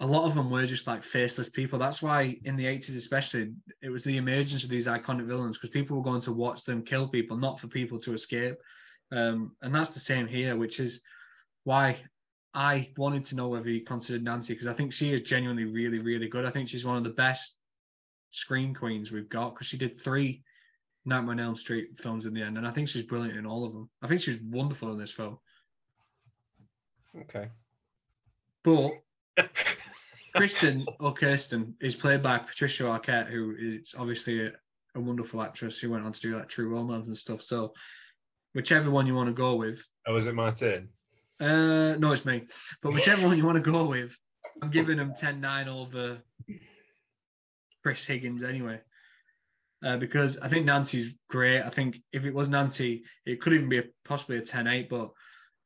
a 0.00 0.06
lot 0.06 0.26
of 0.26 0.34
them 0.34 0.50
were 0.50 0.66
just 0.66 0.86
like 0.86 1.02
faceless 1.02 1.48
people. 1.48 1.78
That's 1.78 2.02
why 2.02 2.38
in 2.44 2.56
the 2.56 2.66
80s, 2.66 2.96
especially, 2.96 3.52
it 3.82 3.88
was 3.88 4.04
the 4.04 4.16
emergence 4.16 4.62
of 4.62 4.70
these 4.70 4.86
iconic 4.86 5.26
villains 5.26 5.56
because 5.56 5.70
people 5.70 5.96
were 5.96 6.04
going 6.04 6.20
to 6.22 6.32
watch 6.32 6.64
them 6.64 6.84
kill 6.84 7.08
people, 7.08 7.36
not 7.36 7.58
for 7.58 7.66
people 7.66 7.98
to 8.00 8.12
escape. 8.14 8.54
Um, 9.10 9.56
and 9.62 9.74
that's 9.74 9.90
the 9.90 10.00
same 10.00 10.28
here, 10.28 10.56
which 10.56 10.78
is 10.78 11.02
why 11.64 11.98
I 12.58 12.90
wanted 12.96 13.24
to 13.26 13.36
know 13.36 13.46
whether 13.46 13.68
he 13.68 13.78
considered 13.78 14.24
Nancy 14.24 14.52
because 14.52 14.66
I 14.66 14.72
think 14.72 14.92
she 14.92 15.12
is 15.12 15.20
genuinely 15.20 15.64
really, 15.64 16.00
really 16.00 16.26
good. 16.26 16.44
I 16.44 16.50
think 16.50 16.68
she's 16.68 16.84
one 16.84 16.96
of 16.96 17.04
the 17.04 17.10
best 17.10 17.56
screen 18.30 18.74
queens 18.74 19.12
we've 19.12 19.28
got 19.28 19.54
because 19.54 19.68
she 19.68 19.78
did 19.78 20.00
three 20.00 20.42
Nightmare 21.04 21.34
on 21.34 21.40
Elm 21.40 21.54
Street 21.54 21.90
films 22.00 22.26
in 22.26 22.34
the 22.34 22.42
end, 22.42 22.58
and 22.58 22.66
I 22.66 22.72
think 22.72 22.88
she's 22.88 23.04
brilliant 23.04 23.38
in 23.38 23.46
all 23.46 23.64
of 23.64 23.72
them. 23.72 23.88
I 24.02 24.08
think 24.08 24.22
she's 24.22 24.42
wonderful 24.42 24.90
in 24.90 24.98
this 24.98 25.12
film. 25.12 25.38
Okay. 27.16 27.48
But 28.64 28.90
Kristen 30.34 30.84
or 30.98 31.12
Kirsten 31.12 31.76
is 31.80 31.94
played 31.94 32.24
by 32.24 32.38
Patricia 32.38 32.82
Arquette, 32.82 33.30
who 33.30 33.54
is 33.56 33.94
obviously 33.96 34.46
a, 34.46 34.52
a 34.96 35.00
wonderful 35.00 35.42
actress 35.42 35.78
who 35.78 35.90
went 35.90 36.04
on 36.04 36.12
to 36.12 36.20
do 36.20 36.36
like 36.36 36.48
True 36.48 36.68
Romance 36.68 37.06
and 37.06 37.16
stuff. 37.16 37.40
So, 37.40 37.72
whichever 38.52 38.90
one 38.90 39.06
you 39.06 39.14
want 39.14 39.28
to 39.28 39.32
go 39.32 39.54
with. 39.54 39.88
Oh, 40.08 40.16
is 40.16 40.26
it 40.26 40.34
my 40.34 40.50
turn? 40.50 40.88
Uh, 41.40 41.96
no, 41.98 42.12
it's 42.12 42.24
me. 42.24 42.44
But 42.82 42.94
whichever 42.94 43.26
one 43.26 43.36
you 43.36 43.44
want 43.44 43.62
to 43.62 43.70
go 43.70 43.84
with, 43.84 44.16
I'm 44.62 44.70
giving 44.72 44.96
them 44.96 45.14
10 45.16 45.40
9 45.40 45.68
over 45.68 46.18
Chris 47.82 48.06
Higgins 48.06 48.42
anyway. 48.42 48.80
Uh, 49.84 49.96
because 49.96 50.38
I 50.38 50.48
think 50.48 50.66
Nancy's 50.66 51.14
great. 51.28 51.62
I 51.62 51.70
think 51.70 52.00
if 52.12 52.24
it 52.24 52.34
was 52.34 52.48
Nancy, 52.48 53.04
it 53.24 53.40
could 53.40 53.52
even 53.52 53.68
be 53.68 53.78
a, 53.78 53.84
possibly 54.04 54.38
a 54.38 54.42
10 54.42 54.66
8. 54.66 54.88
But 54.88 55.10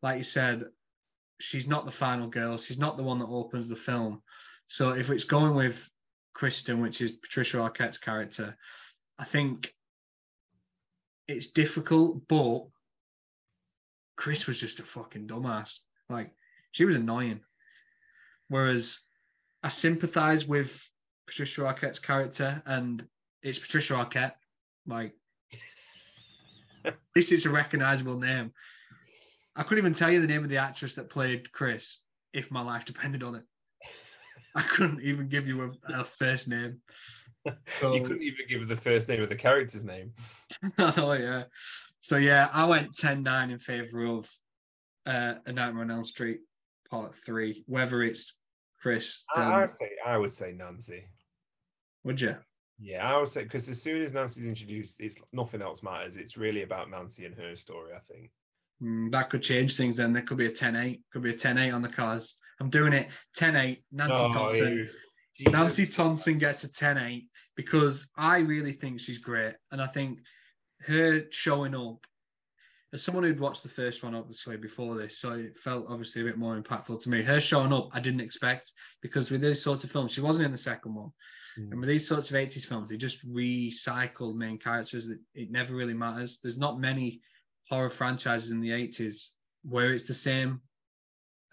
like 0.02 0.18
you 0.18 0.24
said, 0.24 0.64
she's 1.40 1.66
not 1.66 1.86
the 1.86 1.92
final 1.92 2.28
girl. 2.28 2.58
She's 2.58 2.78
not 2.78 2.96
the 2.96 3.02
one 3.02 3.18
that 3.20 3.26
opens 3.26 3.68
the 3.68 3.76
film. 3.76 4.22
So 4.66 4.90
if 4.90 5.10
it's 5.10 5.24
going 5.24 5.54
with 5.54 5.88
Kristen, 6.34 6.80
which 6.82 7.00
is 7.00 7.12
Patricia 7.12 7.58
Arquette's 7.58 7.98
character, 7.98 8.56
I 9.18 9.24
think 9.24 9.72
it's 11.28 11.52
difficult, 11.52 12.22
but 12.28 12.66
Chris 14.16 14.46
was 14.46 14.60
just 14.60 14.78
a 14.78 14.82
fucking 14.82 15.26
dumbass. 15.26 15.78
Like 16.08 16.30
she 16.72 16.84
was 16.84 16.96
annoying. 16.96 17.40
Whereas 18.48 19.00
I 19.62 19.68
sympathize 19.68 20.46
with 20.46 20.88
Patricia 21.26 21.62
Arquette's 21.62 21.98
character, 21.98 22.62
and 22.66 23.06
it's 23.42 23.58
Patricia 23.58 23.94
Arquette. 23.94 24.32
Like 24.86 25.14
this 27.14 27.32
is 27.32 27.46
a 27.46 27.50
recognizable 27.50 28.18
name. 28.18 28.52
I 29.54 29.62
couldn't 29.62 29.84
even 29.84 29.94
tell 29.94 30.10
you 30.10 30.20
the 30.20 30.26
name 30.26 30.42
of 30.42 30.50
the 30.50 30.56
actress 30.56 30.94
that 30.94 31.10
played 31.10 31.52
Chris 31.52 32.04
if 32.32 32.50
my 32.50 32.62
life 32.62 32.84
depended 32.84 33.22
on 33.22 33.34
it. 33.34 33.44
I 34.54 34.62
couldn't 34.62 35.02
even 35.02 35.28
give 35.28 35.48
you 35.48 35.74
a, 35.88 36.00
a 36.00 36.04
first 36.04 36.48
name. 36.48 36.80
So, 37.80 37.94
you 37.94 38.02
couldn't 38.02 38.22
even 38.22 38.46
give 38.48 38.68
the 38.68 38.76
first 38.76 39.08
name 39.08 39.22
of 39.22 39.28
the 39.28 39.36
character's 39.36 39.84
name. 39.84 40.12
oh 40.78 41.12
yeah. 41.12 41.44
So 42.02 42.16
yeah, 42.16 42.48
I 42.52 42.64
went 42.64 42.94
10-9 42.94 43.52
in 43.52 43.58
favour 43.60 44.06
of 44.06 44.28
uh, 45.06 45.34
A 45.46 45.52
Nightmare 45.52 45.84
on 45.84 45.90
Elm 45.92 46.04
Street 46.04 46.40
Part 46.90 47.14
Three. 47.14 47.62
Whether 47.68 48.02
it's 48.02 48.36
Chris, 48.82 49.24
I, 49.34 49.42
I 49.42 49.60
would 49.60 49.70
say 49.70 49.90
I 50.04 50.18
would 50.18 50.32
say 50.32 50.52
Nancy. 50.52 51.04
Would 52.02 52.20
you? 52.20 52.36
Yeah, 52.80 53.08
I 53.08 53.16
would 53.20 53.28
say 53.28 53.44
because 53.44 53.68
as 53.68 53.80
soon 53.80 54.02
as 54.02 54.12
Nancy's 54.12 54.46
introduced, 54.46 54.96
it's 54.98 55.16
nothing 55.32 55.62
else 55.62 55.84
matters. 55.84 56.16
It's 56.16 56.36
really 56.36 56.62
about 56.62 56.90
Nancy 56.90 57.24
and 57.24 57.36
her 57.36 57.54
story. 57.54 57.92
I 57.94 58.00
think. 58.12 58.32
Mm, 58.82 59.12
that 59.12 59.30
could 59.30 59.42
change 59.42 59.76
things 59.76 59.96
then. 59.96 60.12
There 60.12 60.22
could 60.22 60.38
be 60.38 60.46
a 60.46 60.52
10 60.52 60.74
8. 60.74 61.00
Could 61.12 61.22
be 61.22 61.30
a 61.30 61.34
10 61.34 61.56
8 61.56 61.70
on 61.70 61.82
the 61.82 61.88
cards. 61.88 62.36
I'm 62.60 62.68
doing 62.68 62.92
it 62.92 63.10
10 63.36 63.54
8. 63.54 63.84
Nancy 63.92 64.14
oh, 64.16 64.28
Thompson. 64.28 64.90
Nancy 65.52 65.86
Thompson 65.86 66.38
gets 66.38 66.64
a 66.64 66.72
10 66.72 66.98
8 66.98 67.28
because 67.54 68.08
I 68.16 68.38
really 68.38 68.72
think 68.72 69.00
she's 69.00 69.18
great. 69.18 69.54
And 69.70 69.80
I 69.80 69.86
think 69.86 70.18
her 70.86 71.24
showing 71.30 71.74
up, 71.74 72.06
as 72.92 73.02
someone 73.02 73.24
who'd 73.24 73.40
watched 73.40 73.62
the 73.62 73.68
first 73.68 74.04
one 74.04 74.14
obviously 74.14 74.56
before 74.56 74.96
this, 74.96 75.18
so 75.18 75.32
it 75.32 75.58
felt 75.58 75.86
obviously 75.88 76.22
a 76.22 76.24
bit 76.26 76.36
more 76.36 76.60
impactful 76.60 77.02
to 77.02 77.10
me. 77.10 77.22
Her 77.22 77.40
showing 77.40 77.72
up, 77.72 77.88
I 77.92 78.00
didn't 78.00 78.20
expect 78.20 78.72
because 79.00 79.30
with 79.30 79.40
these 79.40 79.62
sorts 79.62 79.84
of 79.84 79.90
films, 79.90 80.12
she 80.12 80.20
wasn't 80.20 80.46
in 80.46 80.52
the 80.52 80.58
second 80.58 80.94
one. 80.94 81.10
Mm. 81.58 81.72
And 81.72 81.80
with 81.80 81.88
these 81.88 82.06
sorts 82.06 82.30
of 82.30 82.36
80s 82.36 82.66
films, 82.66 82.90
they 82.90 82.96
just 82.96 83.26
recycle 83.30 84.34
main 84.34 84.58
characters 84.58 85.08
that 85.08 85.18
it 85.34 85.50
never 85.50 85.74
really 85.74 85.94
matters. 85.94 86.40
There's 86.42 86.58
not 86.58 86.80
many 86.80 87.22
horror 87.68 87.90
franchises 87.90 88.50
in 88.50 88.60
the 88.60 88.70
80s 88.70 89.28
where 89.62 89.92
it's 89.92 90.06
the 90.06 90.14
same 90.14 90.60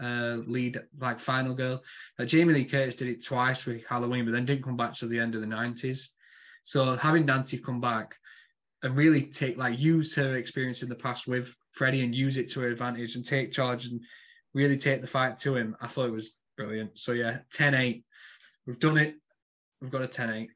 uh, 0.01 0.37
lead 0.45 0.79
like 0.99 1.19
final 1.19 1.53
girl. 1.53 1.81
Like 2.17 2.27
Jamie 2.27 2.53
Lee 2.53 2.65
Curtis 2.65 2.95
did 2.95 3.07
it 3.07 3.23
twice 3.23 3.65
with 3.65 3.85
Halloween, 3.87 4.25
but 4.25 4.31
then 4.31 4.45
didn't 4.45 4.63
come 4.63 4.77
back 4.77 4.93
to 4.95 5.07
the 5.07 5.19
end 5.19 5.35
of 5.35 5.41
the 5.41 5.47
90s. 5.47 6.07
So 6.63 6.95
having 6.95 7.25
Nancy 7.25 7.57
come 7.57 7.81
back 7.81 8.15
and 8.83 8.95
really 8.95 9.23
take 9.23 9.57
like 9.57 9.79
use 9.79 10.15
her 10.15 10.35
experience 10.35 10.83
in 10.83 10.89
the 10.89 10.95
past 10.95 11.27
with 11.27 11.55
Freddy 11.73 12.01
and 12.01 12.15
use 12.15 12.37
it 12.37 12.49
to 12.51 12.61
her 12.61 12.69
advantage 12.69 13.15
and 13.15 13.25
take 13.25 13.51
charge 13.51 13.87
and 13.87 14.01
really 14.53 14.77
take 14.77 15.01
the 15.01 15.07
fight 15.07 15.37
to 15.39 15.55
him, 15.55 15.75
I 15.81 15.87
thought 15.87 16.07
it 16.07 16.13
was 16.13 16.37
brilliant. 16.57 16.97
So 16.97 17.11
yeah, 17.11 17.39
10-8. 17.55 18.03
We've 18.65 18.79
done 18.79 18.97
it. 18.97 19.15
We've 19.81 19.91
got 19.91 20.03
a 20.03 20.07
10-8. 20.07 20.47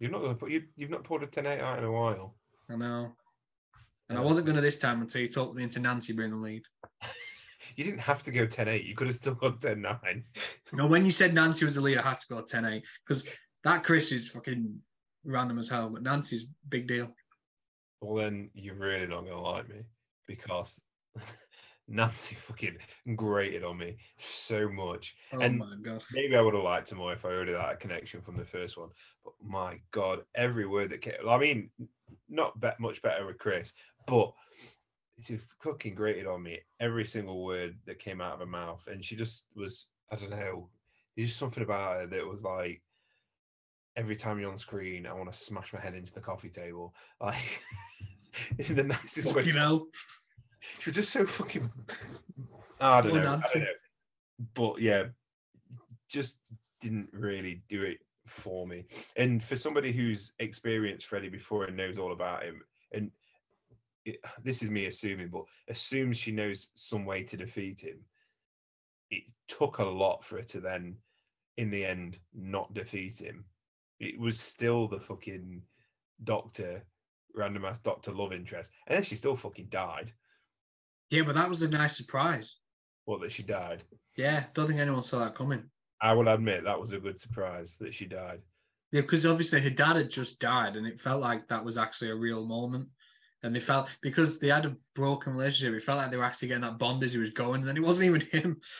You've 0.00 0.12
not 0.12 0.50
you, 0.50 0.62
you've 0.76 0.90
not 0.90 1.04
pulled 1.04 1.22
a 1.22 1.26
10-8 1.26 1.60
out 1.60 1.78
in 1.78 1.84
a 1.84 1.92
while. 1.92 2.36
I 2.70 2.76
know. 2.76 3.12
And 4.08 4.18
I 4.18 4.20
wasn't 4.22 4.46
going 4.46 4.56
to 4.56 4.62
this 4.62 4.78
time 4.78 5.00
until 5.02 5.20
you 5.20 5.28
talked 5.28 5.54
me 5.54 5.62
into 5.62 5.80
Nancy 5.80 6.12
being 6.12 6.30
the 6.30 6.36
lead. 6.36 6.62
you 7.76 7.84
didn't 7.84 8.00
have 8.00 8.22
to 8.22 8.30
go 8.30 8.46
10 8.46 8.68
8. 8.68 8.84
You 8.84 8.94
could 8.94 9.08
have 9.08 9.16
still 9.16 9.34
gone 9.34 9.58
10 9.58 9.82
9. 9.82 10.24
No, 10.72 10.86
when 10.86 11.04
you 11.04 11.10
said 11.10 11.34
Nancy 11.34 11.64
was 11.64 11.74
the 11.74 11.80
lead, 11.80 11.98
I 11.98 12.02
had 12.02 12.20
to 12.20 12.26
go 12.28 12.40
10 12.40 12.64
8 12.64 12.84
because 13.06 13.28
that 13.64 13.84
Chris 13.84 14.12
is 14.12 14.28
fucking 14.28 14.80
random 15.24 15.58
as 15.58 15.68
hell, 15.68 15.88
but 15.90 16.02
Nancy's 16.02 16.46
big 16.68 16.86
deal. 16.88 17.14
Well, 18.00 18.16
then 18.16 18.50
you're 18.54 18.74
really 18.74 19.06
not 19.06 19.26
to 19.26 19.38
like 19.38 19.68
me 19.68 19.82
because 20.26 20.80
Nancy 21.88 22.36
fucking 22.36 22.76
grated 23.16 23.64
on 23.64 23.78
me 23.78 23.96
so 24.18 24.68
much. 24.68 25.16
Oh 25.32 25.40
and 25.40 25.58
my 25.58 25.74
god. 25.82 26.02
Maybe 26.12 26.36
I 26.36 26.40
would 26.40 26.54
have 26.54 26.62
liked 26.62 26.90
her 26.90 26.96
more 26.96 27.12
if 27.12 27.24
I 27.24 27.30
already 27.30 27.52
had 27.52 27.70
a 27.70 27.76
connection 27.76 28.20
from 28.20 28.36
the 28.36 28.44
first 28.44 28.76
one. 28.76 28.90
But 29.24 29.32
my 29.42 29.80
god, 29.90 30.20
every 30.34 30.66
word 30.66 30.90
that 30.90 31.00
came 31.00 31.14
I 31.28 31.38
mean, 31.38 31.70
not 32.28 32.60
bet 32.60 32.78
much 32.78 33.02
better 33.02 33.26
with 33.26 33.38
Chris, 33.38 33.72
but 34.06 34.32
she 35.20 35.38
fucking 35.62 35.94
grated 35.94 36.26
on 36.26 36.42
me 36.42 36.60
every 36.78 37.04
single 37.04 37.44
word 37.44 37.76
that 37.86 37.98
came 37.98 38.20
out 38.20 38.34
of 38.34 38.40
her 38.40 38.46
mouth, 38.46 38.84
and 38.86 39.04
she 39.04 39.16
just 39.16 39.46
was 39.56 39.88
I 40.12 40.16
don't 40.16 40.30
know, 40.30 40.68
there's 41.16 41.30
just 41.30 41.40
something 41.40 41.62
about 41.62 42.00
her 42.00 42.06
that 42.06 42.26
was 42.26 42.42
like 42.42 42.82
every 43.96 44.16
time 44.16 44.38
you're 44.38 44.50
on 44.50 44.58
screen, 44.58 45.06
I 45.06 45.12
want 45.12 45.32
to 45.32 45.38
smash 45.38 45.72
my 45.72 45.80
head 45.80 45.94
into 45.94 46.12
the 46.12 46.20
coffee 46.20 46.48
table, 46.48 46.94
like 47.20 47.62
in 48.58 48.76
the 48.76 48.84
nicest 48.84 49.34
way. 49.34 49.44
You 49.44 49.52
know, 49.52 49.88
you're 50.84 50.92
just 50.92 51.10
so 51.10 51.26
fucking. 51.26 51.70
I 52.80 53.00
don't, 53.00 53.14
know, 53.14 53.18
I 53.18 53.22
don't 53.22 53.62
know, 53.62 53.66
but 54.54 54.80
yeah, 54.80 55.04
just 56.08 56.40
didn't 56.80 57.08
really 57.12 57.62
do 57.68 57.82
it 57.82 57.98
for 58.26 58.66
me. 58.66 58.84
And 59.16 59.42
for 59.42 59.56
somebody 59.56 59.92
who's 59.92 60.32
experienced 60.38 61.06
Freddy 61.06 61.28
before 61.28 61.64
and 61.64 61.76
knows 61.76 61.98
all 61.98 62.12
about 62.12 62.44
him, 62.44 62.62
and 62.92 63.10
it, 64.04 64.20
this 64.42 64.62
is 64.62 64.70
me 64.70 64.86
assuming, 64.86 65.28
but 65.28 65.44
assumes 65.68 66.16
she 66.16 66.32
knows 66.32 66.68
some 66.74 67.04
way 67.04 67.22
to 67.24 67.36
defeat 67.36 67.80
him. 67.80 67.98
It 69.10 69.24
took 69.48 69.78
a 69.78 69.84
lot 69.84 70.24
for 70.24 70.36
her 70.36 70.42
to 70.44 70.60
then, 70.60 70.96
in 71.56 71.70
the 71.70 71.84
end, 71.84 72.18
not 72.34 72.74
defeat 72.74 73.18
him. 73.18 73.44
It 74.00 74.18
was 74.18 74.38
still 74.38 74.88
the 74.88 75.00
fucking 75.00 75.62
doctor, 76.22 76.84
random 77.34 77.64
ass 77.64 77.78
doctor 77.80 78.12
love 78.12 78.32
interest, 78.32 78.70
and 78.86 78.96
then 78.96 79.02
she 79.02 79.16
still 79.16 79.36
fucking 79.36 79.68
died. 79.68 80.12
Yeah, 81.10 81.22
but 81.22 81.34
that 81.34 81.48
was 81.48 81.62
a 81.62 81.68
nice 81.68 81.96
surprise. 81.96 82.56
What 83.06 83.20
that 83.22 83.32
she 83.32 83.42
died? 83.42 83.84
Yeah, 84.16 84.44
don't 84.54 84.68
think 84.68 84.80
anyone 84.80 85.02
saw 85.02 85.20
that 85.20 85.34
coming. 85.34 85.64
I 86.00 86.12
will 86.12 86.28
admit 86.28 86.64
that 86.64 86.80
was 86.80 86.92
a 86.92 87.00
good 87.00 87.18
surprise 87.18 87.76
that 87.80 87.94
she 87.94 88.04
died. 88.04 88.40
Yeah, 88.92 89.02
because 89.02 89.26
obviously 89.26 89.60
her 89.60 89.70
dad 89.70 89.96
had 89.96 90.10
just 90.10 90.38
died, 90.38 90.76
and 90.76 90.86
it 90.86 91.00
felt 91.00 91.20
like 91.20 91.48
that 91.48 91.64
was 91.64 91.78
actually 91.78 92.10
a 92.10 92.16
real 92.16 92.46
moment. 92.46 92.88
And 93.42 93.54
they 93.54 93.60
felt 93.60 93.88
because 94.02 94.38
they 94.38 94.48
had 94.48 94.66
a 94.66 94.76
broken 94.94 95.32
relationship, 95.32 95.74
it 95.74 95.84
felt 95.84 95.98
like 95.98 96.10
they 96.10 96.16
were 96.16 96.24
actually 96.24 96.48
getting 96.48 96.62
that 96.62 96.78
bond 96.78 97.02
as 97.02 97.12
he 97.12 97.18
was 97.18 97.30
going, 97.30 97.60
and 97.60 97.68
then 97.68 97.76
it 97.76 97.82
wasn't 97.82 98.06
even 98.06 98.20
him. 98.20 98.60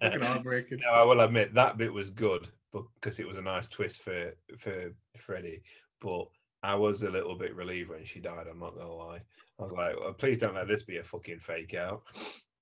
heartbreaking. 0.02 0.78
no, 0.80 0.92
I 0.92 1.04
will 1.04 1.20
admit 1.20 1.54
that 1.54 1.76
bit 1.76 1.92
was 1.92 2.10
good, 2.10 2.48
because 2.72 3.18
it 3.18 3.26
was 3.26 3.38
a 3.38 3.42
nice 3.42 3.68
twist 3.68 4.02
for 4.02 4.32
for 4.58 4.92
Freddy. 5.16 5.62
But 6.00 6.26
I 6.62 6.74
was 6.74 7.02
a 7.02 7.10
little 7.10 7.34
bit 7.34 7.54
relieved 7.54 7.90
when 7.90 8.04
she 8.04 8.20
died. 8.20 8.46
I'm 8.50 8.58
not 8.58 8.76
gonna 8.76 8.92
lie. 8.92 9.20
I 9.58 9.62
was 9.62 9.72
like, 9.72 9.98
well, 9.98 10.12
please 10.12 10.38
don't 10.38 10.54
let 10.54 10.68
this 10.68 10.82
be 10.82 10.98
a 10.98 11.04
fucking 11.04 11.40
fake 11.40 11.74
out. 11.74 12.02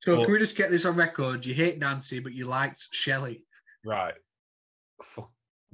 So 0.00 0.16
but, 0.16 0.24
can 0.24 0.32
we 0.32 0.38
just 0.38 0.56
get 0.56 0.70
this 0.70 0.86
on 0.86 0.96
record? 0.96 1.44
You 1.44 1.54
hate 1.54 1.78
Nancy, 1.78 2.20
but 2.20 2.32
you 2.32 2.46
liked 2.46 2.86
Shelley. 2.92 3.44
Right. 3.84 4.14
Fuck, 5.02 5.30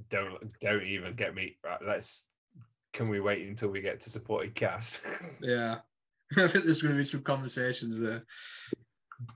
don't 0.09 0.39
don't 0.61 0.85
even 0.85 1.15
get 1.15 1.35
me. 1.35 1.57
Right. 1.65 1.81
Let's. 1.85 2.27
Can 2.93 3.09
we 3.09 3.21
wait 3.21 3.49
until 3.49 3.71
we 3.71 3.81
get 3.81 4.01
to 4.03 4.11
supported 4.11 4.55
cast? 4.55 5.01
yeah. 5.41 5.79
I 6.37 6.47
think 6.49 6.65
there's 6.65 6.83
going 6.83 6.95
to 6.95 6.99
be 6.99 7.05
some 7.05 7.23
conversations 7.23 8.01
there. 8.01 8.25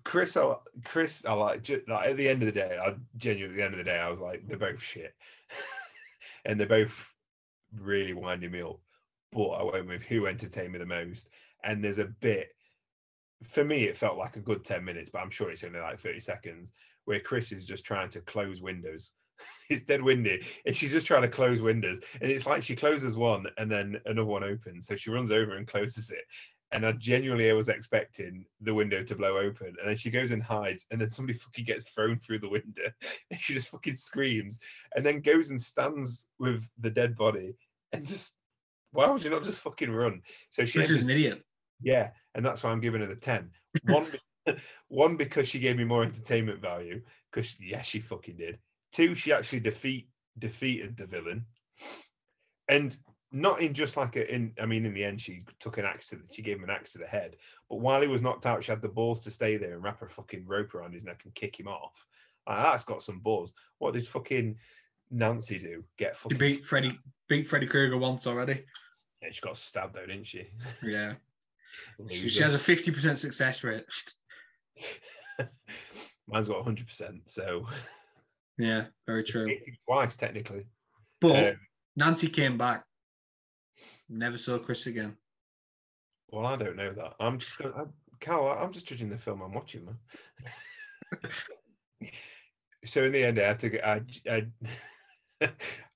Chris, 0.04 0.36
I, 0.36 0.54
Chris, 0.84 1.24
I 1.24 1.32
like, 1.32 1.68
like 1.88 2.10
at 2.10 2.16
the 2.16 2.28
end 2.28 2.42
of 2.42 2.46
the 2.46 2.60
day, 2.60 2.78
I 2.80 2.94
genuinely 3.16 3.54
at 3.54 3.56
the 3.56 3.64
end 3.64 3.74
of 3.74 3.78
the 3.78 3.90
day, 3.90 3.98
I 3.98 4.10
was 4.10 4.20
like, 4.20 4.46
they're 4.46 4.56
both 4.56 4.82
shit, 4.82 5.14
and 6.44 6.58
they're 6.58 6.66
both 6.66 7.14
really 7.78 8.14
winding 8.14 8.52
me 8.52 8.62
up. 8.62 8.80
But 9.32 9.48
I 9.48 9.62
went 9.62 9.88
with 9.88 10.02
who 10.02 10.26
entertained 10.26 10.72
me 10.72 10.78
the 10.78 10.86
most, 10.86 11.28
and 11.62 11.84
there's 11.84 11.98
a 11.98 12.06
bit 12.06 12.48
for 13.44 13.64
me, 13.64 13.84
it 13.84 13.96
felt 13.96 14.18
like 14.18 14.36
a 14.36 14.40
good 14.40 14.64
10 14.64 14.84
minutes, 14.84 15.10
but 15.12 15.20
I'm 15.20 15.30
sure 15.30 15.50
it's 15.50 15.64
only 15.64 15.80
like 15.80 16.00
30 16.00 16.20
seconds, 16.20 16.72
where 17.04 17.20
Chris 17.20 17.52
is 17.52 17.66
just 17.66 17.84
trying 17.84 18.10
to 18.10 18.20
close 18.20 18.60
windows. 18.60 19.12
it's 19.70 19.84
dead 19.84 20.02
windy, 20.02 20.44
and 20.66 20.74
she's 20.74 20.90
just 20.90 21.06
trying 21.06 21.22
to 21.22 21.28
close 21.28 21.60
windows. 21.60 22.00
And 22.20 22.30
it's 22.30 22.46
like 22.46 22.62
she 22.62 22.74
closes 22.74 23.16
one 23.16 23.46
and 23.56 23.70
then 23.70 24.00
another 24.06 24.26
one 24.26 24.42
opens. 24.42 24.86
So 24.86 24.96
she 24.96 25.10
runs 25.10 25.30
over 25.30 25.56
and 25.56 25.66
closes 25.66 26.10
it. 26.10 26.24
And 26.70 26.84
I 26.84 26.92
genuinely 26.92 27.50
was 27.52 27.70
expecting 27.70 28.44
the 28.60 28.74
window 28.74 29.02
to 29.02 29.14
blow 29.14 29.38
open. 29.38 29.68
And 29.80 29.88
then 29.88 29.96
she 29.96 30.10
goes 30.10 30.32
and 30.32 30.42
hides, 30.42 30.86
and 30.90 31.00
then 31.00 31.08
somebody 31.08 31.38
fucking 31.38 31.64
gets 31.64 31.88
thrown 31.88 32.18
through 32.18 32.40
the 32.40 32.48
window. 32.48 32.90
And 33.30 33.40
she 33.40 33.54
just 33.54 33.70
fucking 33.70 33.94
screams, 33.94 34.60
and 34.94 35.04
then 35.04 35.20
goes 35.20 35.50
and 35.50 35.60
stands 35.60 36.26
with 36.38 36.68
the 36.78 36.90
dead 36.90 37.16
body 37.16 37.54
and 37.92 38.06
just 38.06 38.34
why 38.92 39.10
would 39.10 39.22
you 39.22 39.30
not 39.30 39.44
just 39.44 39.60
fucking 39.60 39.90
run? 39.90 40.22
So 40.50 40.64
she 40.64 40.78
is 40.78 41.02
an 41.02 41.10
idiot. 41.10 41.44
yeah, 41.82 42.10
and 42.34 42.44
that's 42.44 42.62
why 42.62 42.70
I'm 42.70 42.80
giving 42.80 43.02
her 43.02 43.06
the 43.06 43.16
10. 43.16 43.50
One, 43.84 44.06
one 44.88 45.16
because 45.16 45.48
she 45.48 45.58
gave 45.58 45.76
me 45.76 45.84
more 45.84 46.02
entertainment 46.02 46.60
value, 46.60 47.02
because 47.30 47.54
yes, 47.60 47.86
she 47.86 48.00
fucking 48.00 48.36
did. 48.36 48.58
Two, 48.92 49.14
she 49.14 49.32
actually 49.32 49.60
defeat 49.60 50.08
defeated 50.38 50.96
the 50.96 51.04
villain, 51.04 51.44
and 52.68 52.96
not 53.30 53.60
in 53.60 53.74
just 53.74 53.96
like 53.96 54.16
a 54.16 54.32
in. 54.32 54.52
I 54.60 54.66
mean, 54.66 54.86
in 54.86 54.94
the 54.94 55.04
end, 55.04 55.20
she 55.20 55.42
took 55.60 55.78
an 55.78 55.84
axe 55.84 56.08
to 56.08 56.16
the, 56.16 56.22
she 56.30 56.42
gave 56.42 56.56
him 56.56 56.64
an 56.64 56.70
axe 56.70 56.92
to 56.92 56.98
the 56.98 57.06
head. 57.06 57.36
But 57.68 57.80
while 57.80 58.00
he 58.00 58.08
was 58.08 58.22
knocked 58.22 58.46
out, 58.46 58.64
she 58.64 58.72
had 58.72 58.80
the 58.82 58.88
balls 58.88 59.22
to 59.24 59.30
stay 59.30 59.56
there 59.56 59.74
and 59.74 59.82
wrap 59.82 60.02
a 60.02 60.06
fucking 60.06 60.46
rope 60.46 60.74
around 60.74 60.94
his 60.94 61.04
neck 61.04 61.20
and 61.24 61.34
kick 61.34 61.58
him 61.58 61.68
off. 61.68 62.06
Like, 62.46 62.62
that's 62.62 62.84
got 62.84 63.02
some 63.02 63.18
balls. 63.20 63.52
What 63.78 63.92
did 63.94 64.06
fucking 64.06 64.56
Nancy 65.10 65.58
do? 65.58 65.84
Get 65.98 66.16
She 66.16 66.20
fucking 66.22 66.38
beat 66.38 66.64
Freddy 66.64 66.98
beat 67.28 67.46
Freddy 67.46 67.66
Krueger 67.66 67.98
once 67.98 68.26
already. 68.26 68.64
Yeah, 69.22 69.28
she 69.30 69.40
got 69.40 69.56
stabbed 69.56 69.94
though, 69.94 70.06
didn't 70.06 70.26
she? 70.26 70.48
Yeah. 70.82 71.14
She, 72.10 72.28
she 72.28 72.42
has 72.42 72.54
a 72.54 72.58
50% 72.58 73.16
success 73.18 73.62
rate. 73.62 73.84
Mine's 76.26 76.48
got 76.48 76.64
100%. 76.64 77.20
So 77.26 77.66
Yeah, 78.56 78.86
very 79.06 79.22
true. 79.22 79.54
twice, 79.86 80.16
technically. 80.16 80.66
But 81.20 81.50
Um, 81.52 81.60
Nancy 81.94 82.28
came 82.28 82.58
back. 82.58 82.84
Never 84.08 84.38
saw 84.38 84.58
Chris 84.58 84.86
again. 84.86 85.16
well, 86.30 86.46
I 86.46 86.56
don't 86.56 86.76
know 86.76 86.92
that. 86.92 87.14
I'm 87.20 87.38
just 87.38 87.58
going 87.58 87.72
to, 87.72 87.88
Cal, 88.20 88.48
I'm 88.48 88.72
just 88.72 88.86
judging 88.86 89.08
the 89.08 89.18
film 89.18 89.42
I'm 89.42 89.52
watching, 89.52 89.84
man. 89.84 89.98
so 92.84 93.04
in 93.04 93.12
the 93.12 93.24
end, 93.24 93.38
I 93.38 93.48
had 93.48 93.58
to 93.60 93.88
I, 93.88 94.00
I, 94.30 94.46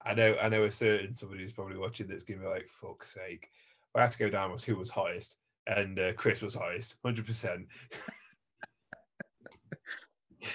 I 0.05 0.15
know, 0.15 0.37
I 0.41 0.49
know 0.49 0.65
a 0.65 0.73
certain 0.73 1.15
somebody 1.15 1.43
who's 1.43 1.53
probably 1.53 1.77
watching 1.77 2.07
that's 2.07 2.25
going 2.25 2.41
to 2.41 2.47
be 2.47 2.51
like, 2.51 2.69
fuck's 2.81 3.15
sake. 3.15 3.49
What 3.93 4.01
I 4.01 4.05
had 4.05 4.13
to 4.13 4.19
go 4.19 4.31
down 4.31 4.53
was 4.53 4.65
who 4.65 4.77
was 4.77 4.91
highest. 4.91 5.37
And 5.67 5.99
uh, 5.99 6.13
Chris 6.15 6.43
was 6.43 6.55
highest, 6.55 6.97
100%. 7.07 7.67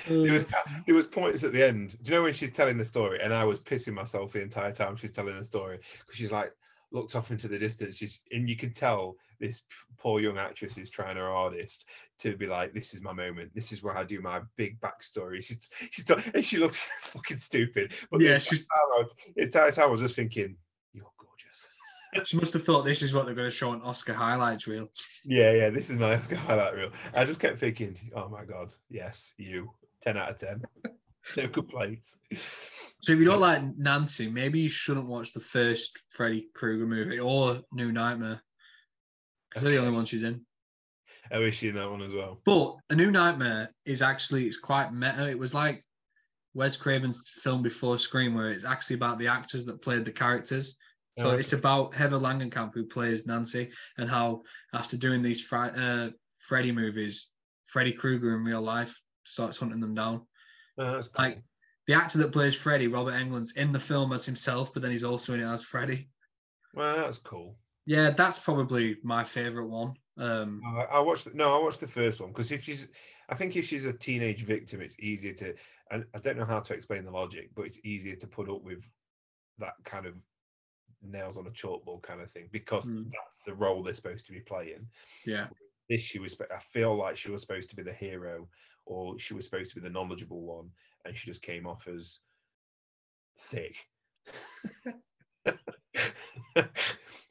There 0.08 0.34
was 0.34 0.46
there 0.86 0.96
was 0.96 1.08
points 1.08 1.44
at 1.44 1.54
the 1.54 1.66
end. 1.66 1.98
Do 2.02 2.12
you 2.12 2.18
know 2.18 2.24
when 2.24 2.34
she's 2.34 2.52
telling 2.52 2.78
the 2.78 2.84
story, 2.84 3.20
and 3.24 3.34
I 3.34 3.46
was 3.46 3.60
pissing 3.62 3.94
myself 3.94 4.34
the 4.34 4.42
entire 4.42 4.74
time 4.74 4.98
she's 4.98 5.14
telling 5.14 5.38
the 5.38 5.44
story 5.44 5.80
because 6.00 6.18
she's 6.18 6.32
like 6.32 6.52
looked 6.92 7.16
off 7.16 7.32
into 7.32 7.48
the 7.48 7.58
distance. 7.60 7.98
She's 7.98 8.22
and 8.32 8.50
you 8.50 8.56
can 8.56 8.72
tell 8.72 9.16
this 9.40 9.64
poor 9.98 10.20
young 10.20 10.38
actress 10.38 10.78
is 10.78 10.90
trying 10.90 11.18
her 11.18 11.30
hardest 11.30 11.86
to 12.20 12.36
be 12.38 12.48
like, 12.48 12.74
"This 12.74 12.94
is 12.94 13.02
my 13.02 13.14
moment. 13.14 13.52
This 13.54 13.72
is 13.72 13.84
where 13.84 13.98
I 13.98 14.04
do 14.04 14.22
my 14.22 14.42
big 14.56 14.80
backstory." 14.80 15.44
She's 15.44 15.70
she's 15.92 16.10
and 16.10 16.44
she 16.44 16.58
looks 16.58 16.88
fucking 17.02 17.38
stupid. 17.38 17.94
But 18.12 18.22
Yeah, 18.22 18.38
she's- 18.38 18.62
time 18.66 18.88
I 18.98 19.02
was- 19.04 19.16
entire 19.36 19.72
time 19.72 19.86
I 19.90 19.92
was 19.92 20.02
just 20.02 20.16
thinking, 20.16 20.56
"You're 20.94 21.12
gorgeous." 21.18 21.66
She 22.26 22.38
must 22.38 22.54
have 22.54 22.64
thought 22.64 22.84
this 22.86 23.02
is 23.04 23.14
what 23.14 23.26
they're 23.26 23.36
going 23.36 23.50
to 23.50 23.56
show 23.56 23.70
on 23.72 23.82
Oscar 23.82 24.14
highlights 24.14 24.66
reel. 24.66 24.88
Yeah, 25.26 25.52
yeah. 25.52 25.70
This 25.70 25.90
is 25.92 26.00
my 26.00 26.16
Oscar 26.16 26.38
highlight 26.38 26.74
reel. 26.74 26.90
I 27.14 27.26
just 27.26 27.40
kept 27.40 27.60
thinking, 27.60 27.98
"Oh 28.16 28.28
my 28.30 28.44
god, 28.46 28.74
yes, 28.90 29.34
you." 29.38 29.72
Ten 30.02 30.16
out 30.18 30.30
of 30.32 30.38
ten. 30.38 30.64
No 31.38 31.48
complaints. 31.48 32.18
So 33.02 33.14
if 33.14 33.20
you 33.20 33.26
don't 33.26 33.40
like 33.42 33.62
Nancy, 33.78 34.30
maybe 34.30 34.60
you 34.60 34.70
shouldn't 34.70 35.08
watch 35.08 35.34
the 35.34 35.40
first 35.40 36.00
Freddy 36.10 36.48
Krueger 36.56 36.86
movie 36.88 37.20
or 37.20 37.62
New 37.72 37.92
Nightmare. 37.92 38.42
Because 39.50 39.64
they're 39.64 39.72
the 39.74 39.78
only 39.78 39.90
Okay. 39.90 39.96
ones 39.98 40.10
she's 40.10 40.24
in. 40.24 40.46
I 41.32 41.40
wish 41.40 41.62
you 41.62 41.70
in 41.70 41.76
that 41.76 41.90
one 41.90 42.02
as 42.02 42.14
well. 42.14 42.42
But 42.46 42.76
A 42.90 42.96
New 42.96 43.12
Nightmare 43.12 43.74
is 43.86 44.02
actually 44.02 44.46
it's 44.48 44.60
quite 44.60 44.94
meta. 44.94 45.28
It 45.30 45.38
was 45.38 45.54
like 45.54 45.86
Wes 46.54 46.78
Craven's 46.78 47.30
film 47.42 47.62
before 47.62 48.00
Scream, 48.00 48.34
where 48.34 48.50
it's 48.50 48.66
actually 48.66 48.96
about 48.96 49.20
the 49.20 49.28
actors 49.28 49.66
that 49.66 49.82
played 49.82 50.06
the 50.06 50.12
characters. 50.12 50.76
So 51.20 51.32
Oh, 51.32 51.36
it's 51.36 51.54
about 51.54 51.94
Heather 51.96 52.18
Langenkamp 52.18 52.74
who 52.74 52.86
plays 52.86 53.26
Nancy, 53.26 53.72
and 53.98 54.10
how 54.10 54.44
after 54.74 54.98
doing 54.98 55.22
these 55.22 55.42
Fri- 55.42 55.72
uh, 55.76 56.10
Freddy 56.38 56.72
movies, 56.72 57.32
Freddy 57.66 57.92
Krueger 57.92 58.36
in 58.36 58.44
real 58.44 58.62
life 58.62 59.00
starts 59.26 59.58
hunting 59.58 59.80
them 59.82 59.96
down. 59.96 60.26
Oh, 60.78 60.94
that's 60.94 61.08
cool. 61.08 61.26
Like 61.26 61.44
the 61.88 61.94
actor 61.94 62.18
that 62.20 62.32
plays 62.32 62.56
Freddy, 62.56 62.88
Robert 62.88 63.14
Englund's 63.14 63.56
in 63.56 63.72
the 63.72 63.80
film 63.80 64.12
as 64.14 64.26
himself, 64.26 64.74
but 64.74 64.82
then 64.82 64.92
he's 64.92 65.04
also 65.04 65.34
in 65.34 65.40
it 65.42 65.46
as 65.52 65.64
Freddy. 65.64 66.10
well, 66.74 66.98
that's 66.98 67.18
cool. 67.18 67.58
Yeah, 67.86 68.10
that's 68.12 68.40
probably 68.40 68.98
my 69.04 69.24
favorite 69.24 69.68
one. 69.68 69.94
Um, 70.18 70.62
I, 70.66 70.98
I 70.98 71.00
watched. 71.00 71.34
No, 71.34 71.58
I 71.58 71.64
watched 71.64 71.80
the 71.80 71.88
first 71.88 72.20
one 72.20 72.30
because 72.32 72.52
if 72.52 72.64
she's, 72.64 72.88
I 73.30 73.36
think 73.36 73.56
if 73.56 73.66
she's 73.66 73.86
a 73.86 73.94
teenage 73.94 74.44
victim, 74.44 74.82
it's 74.82 75.00
easier 75.00 75.34
to. 75.34 75.54
And 75.90 76.06
I 76.14 76.20
don't 76.20 76.38
know 76.38 76.44
how 76.46 76.60
to 76.60 76.74
explain 76.74 77.06
the 77.06 77.12
logic, 77.12 77.52
but 77.56 77.66
it's 77.66 77.80
easier 77.86 78.18
to 78.18 78.28
put 78.28 78.50
up 78.50 78.62
with 78.62 78.84
that 79.60 79.76
kind 79.86 80.06
of 80.06 80.16
nails 81.02 81.38
on 81.38 81.48
a 81.48 81.52
chalkboard 81.52 82.04
kind 82.04 82.20
of 82.20 82.30
thing 82.30 82.50
because 82.52 82.90
Mm. 82.90 83.06
that's 83.12 83.40
the 83.46 83.54
role 83.54 83.82
they're 83.84 83.94
supposed 83.94 84.26
to 84.26 84.34
be 84.34 84.42
playing. 84.42 84.90
yeah, 85.26 85.48
This 85.90 86.02
she 86.02 86.20
was. 86.20 86.36
I 86.54 86.60
feel 86.60 86.96
like 86.98 87.16
she 87.16 87.32
was 87.32 87.40
supposed 87.42 87.70
to 87.70 87.76
be 87.78 87.84
the 87.84 87.94
hero, 87.94 88.50
or 88.88 89.20
she 89.20 89.34
was 89.34 89.46
supposed 89.46 89.74
to 89.74 89.80
be 89.80 89.88
the 89.88 89.94
knowledgeable 89.94 90.42
one, 90.42 90.70
and 91.06 91.16
she 91.16 91.28
just 91.30 91.42
came 91.42 91.68
off 91.68 91.88
as 91.88 92.20
thick. 93.38 93.76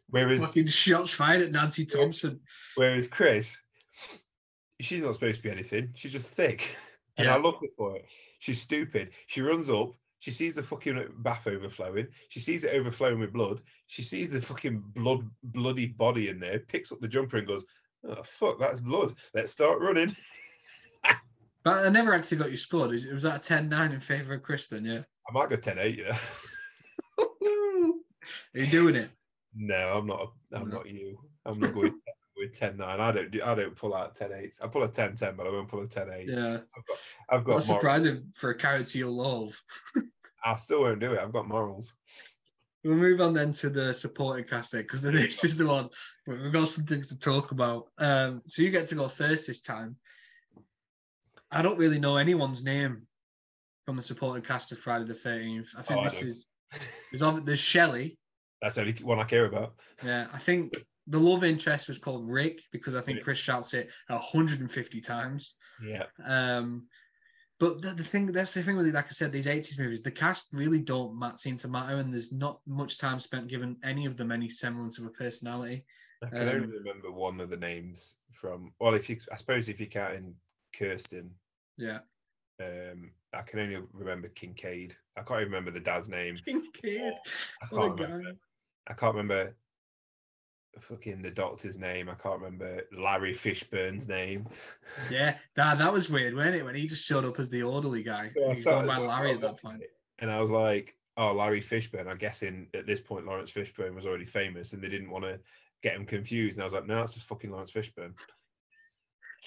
Whereas 0.08 0.44
fucking 0.44 0.68
shots 0.68 1.10
fired 1.10 1.42
at 1.42 1.50
Nancy 1.52 1.84
Thompson. 1.84 2.40
Whereas 2.76 3.08
Chris, 3.08 3.56
she's 4.80 5.02
not 5.02 5.14
supposed 5.14 5.38
to 5.38 5.42
be 5.42 5.50
anything. 5.50 5.90
She's 5.94 6.12
just 6.12 6.26
thick. 6.28 6.76
And 7.18 7.28
I 7.30 7.36
Yeah. 7.36 7.42
love 7.42 7.54
it 7.62 7.70
for 7.78 7.96
it. 7.96 8.04
She's 8.40 8.60
stupid. 8.60 9.08
She 9.26 9.40
runs 9.40 9.70
up. 9.70 9.92
She 10.18 10.30
sees 10.30 10.56
the 10.56 10.62
fucking 10.62 11.02
bath 11.20 11.46
overflowing. 11.46 12.08
She 12.28 12.40
sees 12.40 12.62
it 12.62 12.74
overflowing 12.74 13.18
with 13.18 13.32
blood. 13.32 13.62
She 13.86 14.02
sees 14.02 14.32
the 14.32 14.40
fucking 14.42 14.82
blood, 14.94 15.26
bloody 15.42 15.86
body 15.86 16.28
in 16.28 16.38
there. 16.38 16.58
Picks 16.58 16.92
up 16.92 17.00
the 17.00 17.08
jumper 17.08 17.38
and 17.38 17.46
goes, 17.46 17.64
"Oh 18.04 18.22
fuck, 18.22 18.58
that's 18.60 18.80
blood. 18.80 19.14
Let's 19.32 19.50
start 19.50 19.80
running." 19.80 20.14
But 21.66 21.84
I 21.84 21.88
never 21.88 22.14
actually 22.14 22.36
got 22.36 22.52
you 22.52 22.56
scored. 22.56 22.94
Is- 22.94 23.06
it 23.06 23.12
Was 23.12 23.24
that 23.24 23.50
a 23.50 23.54
10-9 23.54 23.92
in 23.94 23.98
favour 23.98 24.34
of 24.34 24.42
Kristen? 24.44 24.84
Yeah. 24.84 25.00
I 25.28 25.32
might 25.32 25.50
go 25.50 25.56
10-8, 25.56 25.96
you 25.96 26.04
know. 26.04 27.94
Are 28.54 28.60
you 28.60 28.66
doing 28.68 28.94
it? 28.94 29.10
no, 29.52 29.74
I'm 29.74 30.06
not. 30.06 30.32
I'm 30.52 30.68
No. 30.68 30.76
not 30.76 30.88
you. 30.88 31.18
I'm 31.44 31.58
not 31.58 31.74
going 31.74 31.92
with 32.36 32.56
10-9. 32.56 32.80
I 32.82 33.10
don't. 33.10 33.32
do 33.32 33.40
I 33.44 33.56
don't 33.56 33.74
pull 33.74 33.96
out 33.96 34.14
10-8. 34.14 34.62
I 34.62 34.68
pull 34.68 34.84
a 34.84 34.88
10-10, 34.88 35.36
but 35.36 35.48
I 35.48 35.50
won't 35.50 35.66
pull 35.66 35.82
a 35.82 35.88
10-8. 35.88 36.28
Yeah. 36.28 36.58
I've 37.28 37.42
got. 37.42 37.54
That's 37.54 37.66
surprising 37.66 38.30
for 38.36 38.50
a 38.50 38.54
character 38.56 38.98
you 38.98 39.10
love. 39.10 39.60
I 40.44 40.54
still 40.58 40.82
won't 40.82 41.00
do 41.00 41.14
it. 41.14 41.18
I've 41.18 41.32
got 41.32 41.48
morals. 41.48 41.92
We'll 42.84 42.94
move 42.94 43.20
on 43.20 43.34
then 43.34 43.52
to 43.54 43.70
the 43.70 43.92
supporting 43.92 44.44
cast 44.44 44.70
because 44.70 45.02
this 45.02 45.42
is 45.42 45.56
the 45.56 45.66
one 45.66 45.88
we've 46.28 46.52
got 46.52 46.68
some 46.68 46.84
things 46.84 47.08
to 47.08 47.18
talk 47.18 47.50
about. 47.50 47.88
Um, 47.98 48.42
so 48.46 48.62
you 48.62 48.70
get 48.70 48.86
to 48.88 48.94
go 48.94 49.08
first 49.08 49.48
this 49.48 49.60
time. 49.62 49.96
I 51.58 51.62
don't 51.62 51.78
really 51.78 51.98
know 51.98 52.16
anyone's 52.16 52.64
name 52.64 53.06
from 53.84 53.96
the 53.96 54.02
supporting 54.02 54.42
cast 54.42 54.72
of 54.72 54.78
Friday 54.78 55.04
the 55.04 55.14
Thirteenth. 55.14 55.70
I 55.76 55.82
think 55.82 56.00
Oh, 56.00 56.04
this 56.04 56.20
do. 56.20 56.26
is 56.26 56.46
there's 57.12 57.44
there's 57.44 57.58
Shelley. 57.60 58.18
That's 58.60 58.74
the 58.76 58.82
only 58.82 58.92
one 59.02 59.18
I 59.18 59.24
care 59.24 59.46
about. 59.46 59.74
Yeah, 60.02 60.26
I 60.32 60.38
think 60.38 60.76
the 61.06 61.20
love 61.20 61.44
interest 61.44 61.88
was 61.88 61.98
called 61.98 62.28
Rick 62.28 62.60
because 62.72 62.96
I 62.96 63.00
think 63.00 63.22
Chris 63.22 63.38
shouts 63.38 63.74
it 63.74 63.90
150 64.08 65.00
times. 65.00 65.54
Yeah. 65.84 66.04
Um, 66.26 66.86
but 67.60 67.80
the, 67.80 67.92
the 67.94 68.04
thing 68.04 68.26
that's 68.32 68.54
the 68.54 68.62
thing 68.62 68.76
with 68.76 68.86
it, 68.88 68.94
like 68.94 69.06
I 69.06 69.10
said, 69.10 69.32
these 69.32 69.46
80s 69.46 69.78
movies, 69.78 70.02
the 70.02 70.10
cast 70.10 70.48
really 70.52 70.80
don't 70.80 71.18
seem 71.38 71.56
to 71.58 71.68
matter, 71.68 71.96
and 71.96 72.12
there's 72.12 72.32
not 72.32 72.60
much 72.66 72.98
time 72.98 73.18
spent 73.20 73.48
giving 73.48 73.76
any 73.84 74.04
of 74.04 74.16
them 74.16 74.32
any 74.32 74.48
semblance 74.50 74.98
of 74.98 75.06
a 75.06 75.10
personality. 75.10 75.84
I 76.22 76.26
can 76.28 76.38
only 76.48 76.64
Um, 76.64 76.70
remember 76.70 77.12
one 77.12 77.40
of 77.40 77.50
the 77.50 77.56
names 77.56 78.16
from. 78.32 78.72
Well, 78.80 78.94
if 78.94 79.08
you, 79.08 79.16
I 79.32 79.36
suppose, 79.36 79.68
if 79.68 79.80
you 79.80 79.86
count 79.86 80.14
in 80.14 80.34
Kirsten, 80.76 81.30
Yeah, 81.78 81.98
um, 82.60 83.10
I 83.34 83.42
can 83.42 83.60
only 83.60 83.78
remember 83.92 84.28
Kincaid. 84.28 84.96
I 85.16 85.22
can't 85.22 85.40
even 85.40 85.52
remember 85.52 85.70
the 85.70 85.80
dad's 85.80 86.08
name. 86.08 86.36
Kincaid, 86.44 87.12
I 87.62 87.66
what 87.70 87.84
a 87.84 87.88
can't 87.88 88.00
remember. 88.00 88.32
I 88.86 88.92
can't 88.94 89.14
remember. 89.14 89.54
Fucking 90.78 91.22
the 91.22 91.30
doctor's 91.30 91.78
name. 91.78 92.10
I 92.10 92.14
can't 92.14 92.38
remember 92.38 92.82
Larry 92.92 93.32
Fishburne's 93.32 94.06
name. 94.08 94.46
Yeah, 95.10 95.38
that 95.54 95.78
that 95.78 95.90
was 95.90 96.10
weird, 96.10 96.34
wasn't 96.34 96.56
it? 96.56 96.64
When 96.66 96.74
he 96.74 96.86
just 96.86 97.06
showed 97.06 97.24
up 97.24 97.40
as 97.40 97.48
the 97.48 97.62
orderly 97.62 98.02
guy, 98.02 98.30
So 98.34 98.44
I 98.44 98.48
he's 98.50 98.62
sat- 98.62 98.86
by 98.86 98.94
so 98.94 99.06
Larry 99.06 99.32
at 99.32 99.40
that 99.40 99.60
point. 99.62 99.82
And 100.18 100.30
I 100.30 100.38
was 100.38 100.50
like, 100.50 100.94
oh, 101.16 101.32
Larry 101.32 101.62
Fishburne. 101.62 102.06
I'm 102.08 102.18
guessing 102.18 102.68
at 102.74 102.86
this 102.86 103.00
point, 103.00 103.24
Laurence 103.24 103.50
Fishburne 103.50 103.94
was 103.94 104.04
already 104.04 104.26
famous 104.26 104.74
and 104.74 104.82
they 104.82 104.88
didn't 104.88 105.08
want 105.10 105.24
to 105.24 105.40
get 105.82 105.94
him 105.96 106.04
confused. 106.04 106.58
And 106.58 106.62
I 106.62 106.66
was 106.66 106.74
like, 106.74 106.86
no, 106.86 106.96
that's 106.96 107.14
just 107.14 107.26
fucking 107.26 107.50
Laurence 107.50 107.72
Fishburne. 107.72 108.12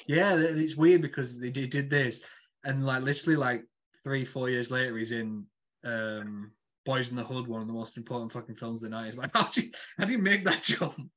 Yeah, 0.07 0.35
it's 0.35 0.75
weird 0.75 1.01
because 1.01 1.39
they 1.39 1.49
did, 1.49 1.89
this, 1.89 2.21
and 2.63 2.85
like 2.85 3.03
literally 3.03 3.35
like 3.35 3.63
three, 4.03 4.25
four 4.25 4.49
years 4.49 4.71
later, 4.71 4.97
he's 4.97 5.11
in 5.11 5.45
um, 5.83 6.51
Boys 6.85 7.09
in 7.09 7.15
the 7.15 7.23
Hood, 7.23 7.47
one 7.47 7.61
of 7.61 7.67
the 7.67 7.73
most 7.73 7.97
important 7.97 8.31
fucking 8.31 8.55
films 8.55 8.81
of 8.81 8.89
the 8.89 8.95
night. 8.95 9.07
He's 9.07 9.17
like, 9.17 9.31
how 9.33 9.47
do 9.47 9.61
you, 9.61 9.71
how 9.97 10.05
do 10.05 10.11
you 10.11 10.19
make 10.19 10.45
that 10.45 10.63
jump? 10.63 11.11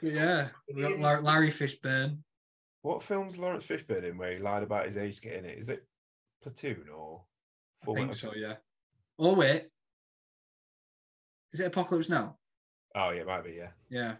Yeah, 0.00 0.48
we 0.74 0.82
got 0.82 0.98
Lar- 0.98 1.22
Larry 1.22 1.50
Fishburne. 1.50 2.18
What 2.82 3.02
film's 3.02 3.38
Laurence 3.38 3.64
Fishburne 3.64 4.04
in 4.04 4.18
where 4.18 4.32
he 4.32 4.38
lied 4.38 4.62
about 4.62 4.86
his 4.86 4.96
age 4.96 5.16
to 5.16 5.22
get 5.22 5.36
in 5.36 5.44
it? 5.44 5.58
Is 5.58 5.68
it 5.68 5.86
Platoon 6.42 6.86
or? 6.94 7.22
I 7.88 7.94
think 7.94 8.14
so, 8.14 8.32
yeah. 8.34 8.54
Oh 9.18 9.34
wait, 9.34 9.68
is 11.52 11.60
it 11.60 11.66
Apocalypse 11.66 12.08
Now? 12.08 12.36
Oh 12.94 13.10
yeah, 13.10 13.22
it 13.22 13.26
might 13.26 13.44
be. 13.44 13.52
Yeah. 13.52 13.70
Yeah, 13.88 14.14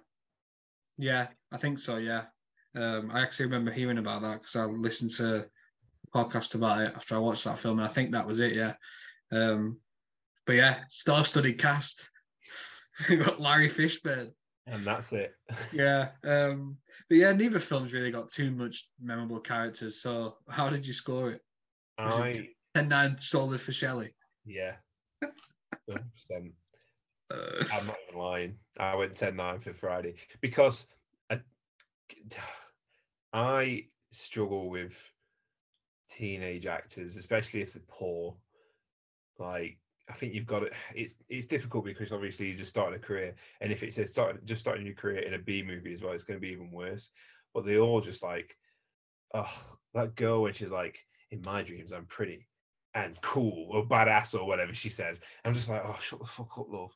yeah, 0.98 1.26
I 1.50 1.56
think 1.58 1.78
so. 1.78 1.96
Yeah, 1.96 2.24
um, 2.76 3.10
I 3.12 3.20
actually 3.20 3.46
remember 3.46 3.70
hearing 3.70 3.98
about 3.98 4.22
that 4.22 4.40
because 4.40 4.56
I 4.56 4.64
listened 4.64 5.10
to 5.12 5.36
a 5.36 6.16
podcast 6.16 6.54
about 6.54 6.80
it 6.82 6.92
after 6.94 7.14
I 7.14 7.18
watched 7.18 7.44
that 7.44 7.58
film, 7.58 7.78
and 7.78 7.88
I 7.88 7.92
think 7.92 8.12
that 8.12 8.26
was 8.26 8.40
it. 8.40 8.54
Yeah, 8.54 8.74
um, 9.30 9.78
but 10.46 10.54
yeah, 10.54 10.78
star-studded 10.88 11.58
cast. 11.58 12.10
we 13.08 13.16
got 13.16 13.40
Larry 13.40 13.70
Fishburne. 13.70 14.30
And 14.66 14.84
that's 14.84 15.12
it. 15.12 15.34
Yeah, 15.72 16.08
um, 16.24 16.76
but 17.08 17.18
yeah, 17.18 17.32
neither 17.32 17.60
film's 17.60 17.92
really 17.92 18.10
got 18.10 18.30
too 18.30 18.50
much 18.50 18.88
memorable 19.00 19.40
characters. 19.40 20.00
So, 20.00 20.36
how 20.48 20.68
did 20.68 20.86
you 20.86 20.92
score 20.92 21.32
it? 21.32 21.40
Was 21.98 22.36
it 22.36 22.50
I 22.74 22.80
10-9 22.80 23.22
solely 23.22 23.58
for 23.58 23.72
Shelley. 23.72 24.14
yeah. 24.46 24.74
100%. 25.90 26.00
Uh, 27.30 27.64
I'm 27.72 27.86
not 27.86 27.96
even 28.08 28.20
lying. 28.20 28.54
I 28.78 28.94
went 28.94 29.14
10 29.14 29.36
9 29.36 29.60
for 29.60 29.72
Friday 29.72 30.14
because 30.40 30.86
I, 33.32 33.86
struggle 34.10 34.68
with 34.68 34.94
teenage 36.10 36.66
actors, 36.66 37.16
especially 37.16 37.62
if 37.62 37.72
they're 37.72 37.82
poor. 37.88 38.36
Like, 39.38 39.78
I 40.08 40.12
think 40.14 40.34
you've 40.34 40.46
got 40.46 40.60
to, 40.60 40.70
it's 40.94 41.16
it's 41.28 41.46
difficult 41.46 41.84
because 41.84 42.12
obviously 42.12 42.46
you're 42.48 42.56
just 42.56 42.70
starting 42.70 42.98
a 42.98 43.02
career, 43.02 43.34
and 43.60 43.72
if 43.72 43.82
it's 43.82 43.98
a 43.98 44.06
start, 44.06 44.44
just 44.44 44.60
starting 44.60 44.86
your 44.86 44.94
career 44.94 45.20
in 45.20 45.34
a 45.34 45.38
B 45.38 45.62
movie 45.62 45.92
as 45.92 46.02
well, 46.02 46.12
it's 46.12 46.24
going 46.24 46.38
to 46.38 46.46
be 46.46 46.52
even 46.52 46.70
worse. 46.70 47.10
But 47.54 47.64
they 47.64 47.78
all 47.78 48.00
just 48.00 48.22
like, 48.22 48.56
oh, 49.34 49.78
that 49.94 50.14
girl 50.14 50.42
when 50.42 50.52
she's 50.52 50.70
like, 50.70 51.04
in 51.30 51.42
my 51.44 51.62
dreams, 51.62 51.92
I'm 51.92 52.06
pretty 52.06 52.46
and 52.94 53.18
cool 53.22 53.68
or 53.70 53.86
badass 53.86 54.38
or 54.38 54.46
whatever 54.46 54.74
she 54.74 54.88
says. 54.88 55.20
I'm 55.44 55.54
just 55.54 55.68
like, 55.68 55.82
oh, 55.84 55.98
shut 56.00 56.20
the 56.20 56.26
fuck 56.26 56.58
up, 56.58 56.66
love. 56.68 56.92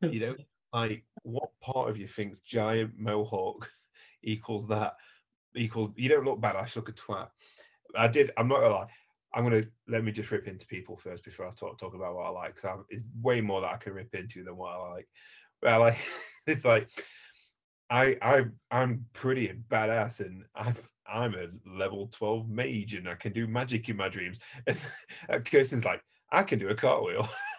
You 0.00 0.20
know, 0.20 0.34
like 0.72 1.04
what 1.22 1.50
part 1.60 1.90
of 1.90 1.96
you 1.96 2.06
thinks 2.06 2.40
giant 2.40 2.92
mohawk 2.96 3.68
equals 4.22 4.66
that 4.68 4.94
equals 5.54 5.90
you 5.96 6.08
don't 6.08 6.24
look 6.24 6.40
badass, 6.40 6.76
look 6.76 6.88
a 6.88 6.92
twat. 6.92 7.28
I 7.96 8.08
did. 8.08 8.30
I'm 8.36 8.48
not 8.48 8.60
gonna 8.60 8.74
lie. 8.74 8.90
I'm 9.34 9.44
gonna 9.44 9.64
let 9.88 10.04
me 10.04 10.12
just 10.12 10.30
rip 10.30 10.48
into 10.48 10.66
people 10.66 10.96
first 10.96 11.24
before 11.24 11.46
I 11.46 11.50
talk 11.52 11.78
talk 11.78 11.94
about 11.94 12.14
what 12.14 12.26
I 12.26 12.30
like. 12.30 12.56
Because 12.56 12.80
it's 12.88 13.04
way 13.22 13.40
more 13.40 13.60
that 13.60 13.74
I 13.74 13.76
can 13.76 13.92
rip 13.92 14.14
into 14.14 14.44
than 14.44 14.56
what 14.56 14.72
I 14.72 14.90
like. 14.90 15.08
But 15.60 15.72
I 15.72 15.76
like 15.76 15.98
it's 16.46 16.64
like 16.64 16.88
I 17.90 18.16
I 18.22 18.44
I'm 18.70 19.06
pretty 19.12 19.48
and 19.48 19.64
badass, 19.68 20.20
and 20.20 20.44
I'm 20.54 20.76
I'm 21.06 21.34
a 21.34 21.48
level 21.68 22.08
12 22.08 22.48
mage, 22.48 22.94
and 22.94 23.08
I 23.08 23.14
can 23.14 23.32
do 23.32 23.46
magic 23.46 23.88
in 23.88 23.96
my 23.96 24.08
dreams. 24.08 24.38
And 25.28 25.44
Kirsten's 25.44 25.84
like, 25.84 26.02
I 26.32 26.42
can 26.42 26.58
do 26.58 26.68
a 26.68 26.74
cartwheel. 26.74 27.28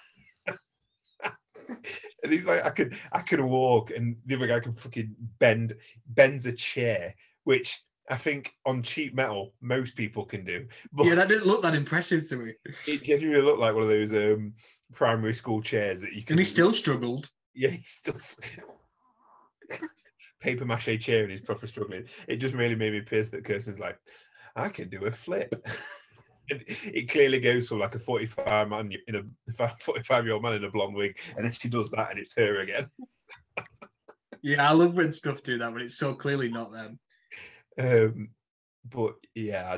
and 2.24 2.32
he's 2.32 2.46
like, 2.46 2.64
I 2.64 2.70
could 2.70 2.98
I 3.12 3.22
could 3.22 3.42
walk, 3.42 3.92
and 3.92 4.16
the 4.26 4.36
other 4.36 4.48
guy 4.48 4.60
can 4.60 4.74
fucking 4.74 5.16
bend 5.40 5.76
bends 6.08 6.46
a 6.46 6.52
chair, 6.52 7.16
which 7.44 7.82
I 8.10 8.18
think 8.18 8.54
on 8.66 8.84
cheap 8.84 9.14
metal 9.14 9.54
most 9.62 9.96
people 9.96 10.26
can 10.26 10.44
do. 10.44 10.68
But 10.92 11.06
yeah, 11.06 11.16
that 11.16 11.28
didn't 11.28 11.48
look 11.48 11.62
that 11.62 11.76
impressive 11.76 12.28
to 12.30 12.38
me. 12.38 12.54
it 12.88 13.04
genuinely 13.04 13.42
looked 13.42 13.60
like 13.60 13.74
one 13.74 13.84
of 13.84 13.90
those 13.90 14.14
um, 14.14 14.54
primary 14.94 15.34
school 15.34 15.62
chairs 15.62 16.02
that 16.02 16.14
you 16.14 16.24
can. 16.24 16.34
And 16.34 16.40
he 16.40 16.46
still 16.46 16.74
struggled. 16.74 17.30
yeah, 17.54 17.70
he 17.70 17.84
still 17.86 18.18
paper 20.42 20.66
mache 20.66 21.00
chair, 21.00 21.24
and 21.24 21.32
he's 21.32 21.42
proper 21.42 21.68
struggling. 21.68 22.06
It 22.28 22.38
just 22.38 22.56
really 22.56 22.76
made 22.76 22.94
me 22.94 23.02
pissed 23.02 23.32
that 23.32 23.46
Kirsten's 23.46 23.80
like, 23.80 23.98
I 24.56 24.70
can 24.70 24.90
do 24.90 25.06
a 25.06 25.12
flip. 25.12 25.56
And 26.52 26.64
it 26.68 27.10
clearly 27.10 27.40
goes 27.40 27.68
from 27.68 27.80
like 27.80 27.96
a 27.96 28.00
45 28.00 28.70
man 28.70 28.92
in 29.08 29.16
a 29.16 29.76
45 29.80 30.26
year 30.26 30.34
old 30.34 30.44
man 30.44 30.54
in 30.54 30.64
a 30.64 30.70
blonde 30.70 30.96
wig, 30.96 31.18
and 31.36 31.46
then 31.46 31.52
she 31.52 31.70
does 31.70 31.90
that, 31.92 32.12
and 32.12 32.20
it's 32.20 32.36
her 32.36 32.62
again. 32.62 32.90
Yeah, 34.44 34.68
I 34.68 34.74
love 34.74 34.96
when 34.96 35.14
stuff 35.14 35.44
do 35.44 35.60
that, 35.60 35.72
but 35.72 35.84
it's 35.84 35.98
so 35.98 36.16
clearly 36.16 36.50
not 36.50 36.72
them. 36.72 37.00
Um, 37.78 38.30
but 38.90 39.14
yeah, 39.36 39.78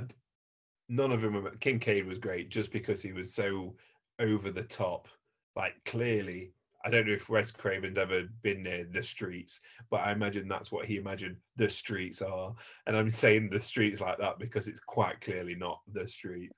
none 0.88 1.11
of 1.11 1.21
them. 1.21 1.34
Were, 1.34 1.51
Kincaid 1.59 2.07
was 2.07 2.17
great 2.17 2.49
just 2.49 2.71
because 2.71 3.01
he 3.01 3.11
was 3.11 3.34
so 3.34 3.76
over 4.19 4.51
the 4.51 4.63
top. 4.63 5.09
Like 5.57 5.74
clearly, 5.84 6.53
I 6.86 6.89
don't 6.89 7.07
know 7.07 7.13
if 7.13 7.29
Wes 7.29 7.51
Craven's 7.51 7.97
ever 7.97 8.23
been 8.41 8.63
near 8.63 8.86
the 8.89 9.01
streets, 9.01 9.61
but 9.89 10.01
I 10.01 10.11
imagine 10.11 10.47
that's 10.47 10.71
what 10.71 10.86
he 10.86 10.97
imagined 10.97 11.38
the 11.55 11.69
streets 11.69 12.21
are. 12.21 12.53
And 12.88 12.97
I'm 12.97 13.09
saying 13.09 13.49
the 13.49 13.59
streets 13.59 14.01
like 14.01 14.17
that 14.17 14.38
because 14.38 14.67
it's 14.67 14.81
quite 14.81 15.21
clearly 15.21 15.55
not 15.55 15.79
the 15.91 16.07
street. 16.07 16.51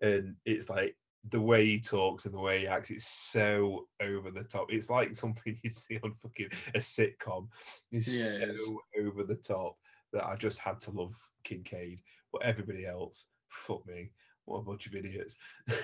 And 0.00 0.36
it's 0.44 0.68
like 0.68 0.96
the 1.30 1.40
way 1.40 1.64
he 1.64 1.80
talks 1.80 2.24
and 2.24 2.34
the 2.34 2.40
way 2.40 2.60
he 2.60 2.66
acts, 2.68 2.90
it's 2.90 3.06
so 3.06 3.86
over 4.00 4.30
the 4.30 4.44
top. 4.44 4.66
It's 4.70 4.90
like 4.90 5.16
something 5.16 5.58
you'd 5.64 5.74
see 5.74 5.98
on 6.04 6.14
fucking 6.22 6.50
a 6.74 6.78
sitcom. 6.78 7.48
It's 7.90 8.06
is. 8.06 8.64
so 8.64 8.80
over 9.00 9.24
the 9.24 9.36
top 9.36 9.76
that 10.12 10.24
I 10.24 10.36
just 10.36 10.58
had 10.58 10.78
to 10.80 10.92
love 10.92 11.14
Kincaid. 11.42 12.00
But 12.32 12.42
everybody 12.42 12.86
else, 12.86 13.26
fuck 13.48 13.84
me. 13.86 14.12
What 14.44 14.58
a 14.58 14.62
bunch 14.62 14.86
of 14.86 14.94
idiots. 14.94 15.34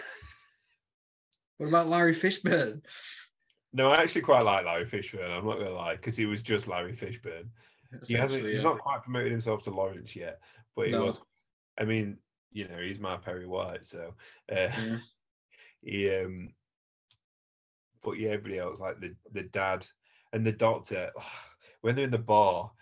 What 1.60 1.68
about 1.68 1.88
Larry 1.90 2.14
Fishburne? 2.14 2.80
No, 3.72 3.90
I 3.90 3.96
actually 4.02 4.22
quite 4.22 4.44
like 4.44 4.64
Larry 4.64 4.84
Fishburne. 4.84 5.30
I'm 5.30 5.46
not 5.46 5.58
gonna 5.58 5.70
lie, 5.70 5.96
because 5.96 6.16
he 6.16 6.26
was 6.26 6.42
just 6.42 6.66
Larry 6.66 6.92
Fishburne. 6.92 7.48
He 8.06 8.14
hasn't. 8.14 8.40
Essentially, 8.40 8.52
He's 8.52 8.62
not 8.62 8.78
quite 8.78 9.02
promoted 9.02 9.30
himself 9.32 9.62
to 9.64 9.70
Laurence 9.70 10.14
yet, 10.16 10.40
but 10.74 10.86
he 10.86 10.92
No. 10.92 11.04
was. 11.06 11.20
I 11.78 11.84
mean, 11.84 12.18
you 12.52 12.66
know, 12.68 12.78
he's 12.78 12.98
my 12.98 13.16
Perry 13.16 13.46
White, 13.46 13.84
so 13.84 14.14
uh, 14.50 14.54
Yeah. 14.54 14.98
he. 15.82 16.10
um 16.14 16.54
But 18.02 18.12
yeah, 18.12 18.30
everybody 18.30 18.58
else 18.58 18.78
like 18.80 19.00
the 19.00 19.14
the 19.32 19.44
dad 19.44 19.86
and 20.32 20.44
the 20.46 20.52
doctor 20.52 21.10
when 21.80 21.94
they're 21.94 22.04
in 22.06 22.10
the 22.10 22.18
bar. 22.18 22.72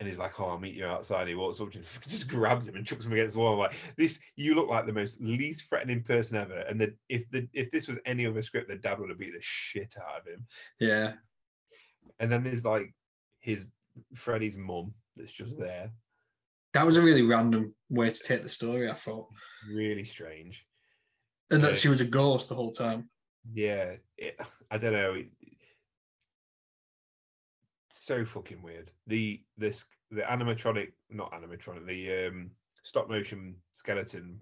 And 0.00 0.06
he's 0.06 0.18
like, 0.18 0.38
"Oh, 0.40 0.46
I'll 0.50 0.58
meet 0.60 0.74
you 0.76 0.86
outside." 0.86 1.26
He 1.26 1.34
walks 1.34 1.60
up 1.60 1.72
to 1.72 1.78
him, 1.78 1.84
just 2.06 2.28
grabs 2.28 2.66
him 2.68 2.76
and 2.76 2.86
chucks 2.86 3.04
him 3.04 3.12
against 3.12 3.34
the 3.34 3.40
wall. 3.40 3.54
I'm 3.54 3.58
like, 3.58 3.74
"This, 3.96 4.18
you 4.36 4.54
look 4.54 4.68
like 4.68 4.86
the 4.86 4.92
most 4.92 5.20
least 5.20 5.68
threatening 5.68 6.02
person 6.04 6.36
ever." 6.36 6.58
And 6.60 6.80
that 6.80 6.94
if 7.08 7.28
the 7.30 7.48
if 7.52 7.70
this 7.72 7.88
was 7.88 7.98
any 8.06 8.24
other 8.26 8.42
script, 8.42 8.68
the 8.68 8.76
dad 8.76 9.00
would 9.00 9.08
have 9.10 9.18
beat 9.18 9.32
the 9.34 9.40
shit 9.40 9.94
out 10.00 10.20
of 10.20 10.26
him. 10.26 10.46
Yeah. 10.78 11.14
And 12.20 12.30
then 12.30 12.44
there's 12.44 12.64
like 12.64 12.94
his 13.40 13.66
Freddy's 14.14 14.56
mum 14.56 14.94
that's 15.16 15.32
just 15.32 15.58
there, 15.58 15.90
That 16.74 16.86
was 16.86 16.96
a 16.96 17.02
really 17.02 17.22
random 17.22 17.74
way 17.90 18.10
to 18.10 18.22
take 18.22 18.42
the 18.44 18.48
story, 18.48 18.88
I 18.88 18.94
thought. 18.94 19.28
really 19.68 20.04
strange. 20.04 20.64
And 21.50 21.60
Yeah. 21.62 21.70
that 21.70 21.78
she 21.78 21.88
was 21.88 22.00
a 22.00 22.04
ghost 22.06 22.48
the 22.48 22.54
whole 22.54 22.72
time. 22.72 23.10
Yeah, 23.52 23.96
it, 24.16 24.36
I 24.70 24.78
don't 24.78 24.92
know. 24.92 25.14
it- 25.14 25.30
so 28.04 28.24
fucking 28.24 28.62
weird. 28.62 28.90
The 29.06 29.40
this 29.56 29.84
the 30.10 30.22
animatronic, 30.22 30.92
not 31.10 31.32
animatronic, 31.32 31.86
the 31.86 32.26
um 32.28 32.50
stop 32.84 33.08
motion 33.08 33.56
skeleton 33.74 34.40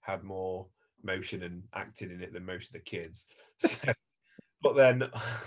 had 0.00 0.22
more 0.22 0.66
motion 1.02 1.42
and 1.42 1.62
acting 1.74 2.10
in 2.10 2.22
it 2.22 2.32
than 2.32 2.44
most 2.46 2.68
of 2.68 2.72
the 2.74 2.78
kids. 2.80 3.26
So, 3.60 3.92
but 4.62 4.74
then 4.76 5.02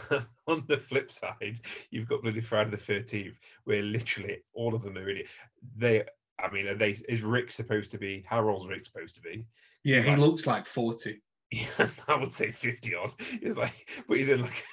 on 0.47 0.63
the 0.67 0.77
flip 0.77 1.09
side, 1.11 1.59
you've 1.89 2.07
got 2.09 2.21
bloody 2.21 2.41
Friday 2.41 2.71
the 2.71 2.77
Thirteenth, 2.77 3.37
where 3.63 3.81
literally 3.81 4.39
all 4.53 4.75
of 4.75 4.81
them 4.83 4.97
are 4.97 5.05
really 5.05 5.25
they. 5.77 6.03
I 6.37 6.51
mean, 6.51 6.67
are 6.67 6.75
they 6.75 6.97
is 7.07 7.21
Rick 7.21 7.49
supposed 7.51 7.91
to 7.91 7.97
be? 7.97 8.25
How 8.27 8.47
old's 8.47 8.67
Rick 8.69 8.83
supposed 8.83 9.15
to 9.15 9.21
be? 9.21 9.45
Yeah, 9.85 10.01
he 10.01 10.09
Like- 10.11 10.19
looks 10.19 10.45
like 10.47 10.65
40. 10.65 11.21
Yeah, 11.51 11.87
I 12.07 12.15
would 12.15 12.33
say 12.33 12.51
50 12.51 12.95
odd. 12.95 13.13
He's 13.39 13.55
like, 13.55 13.87
but 14.07 14.17
he's 14.17 14.27
in 14.29 14.41
like 14.41 14.65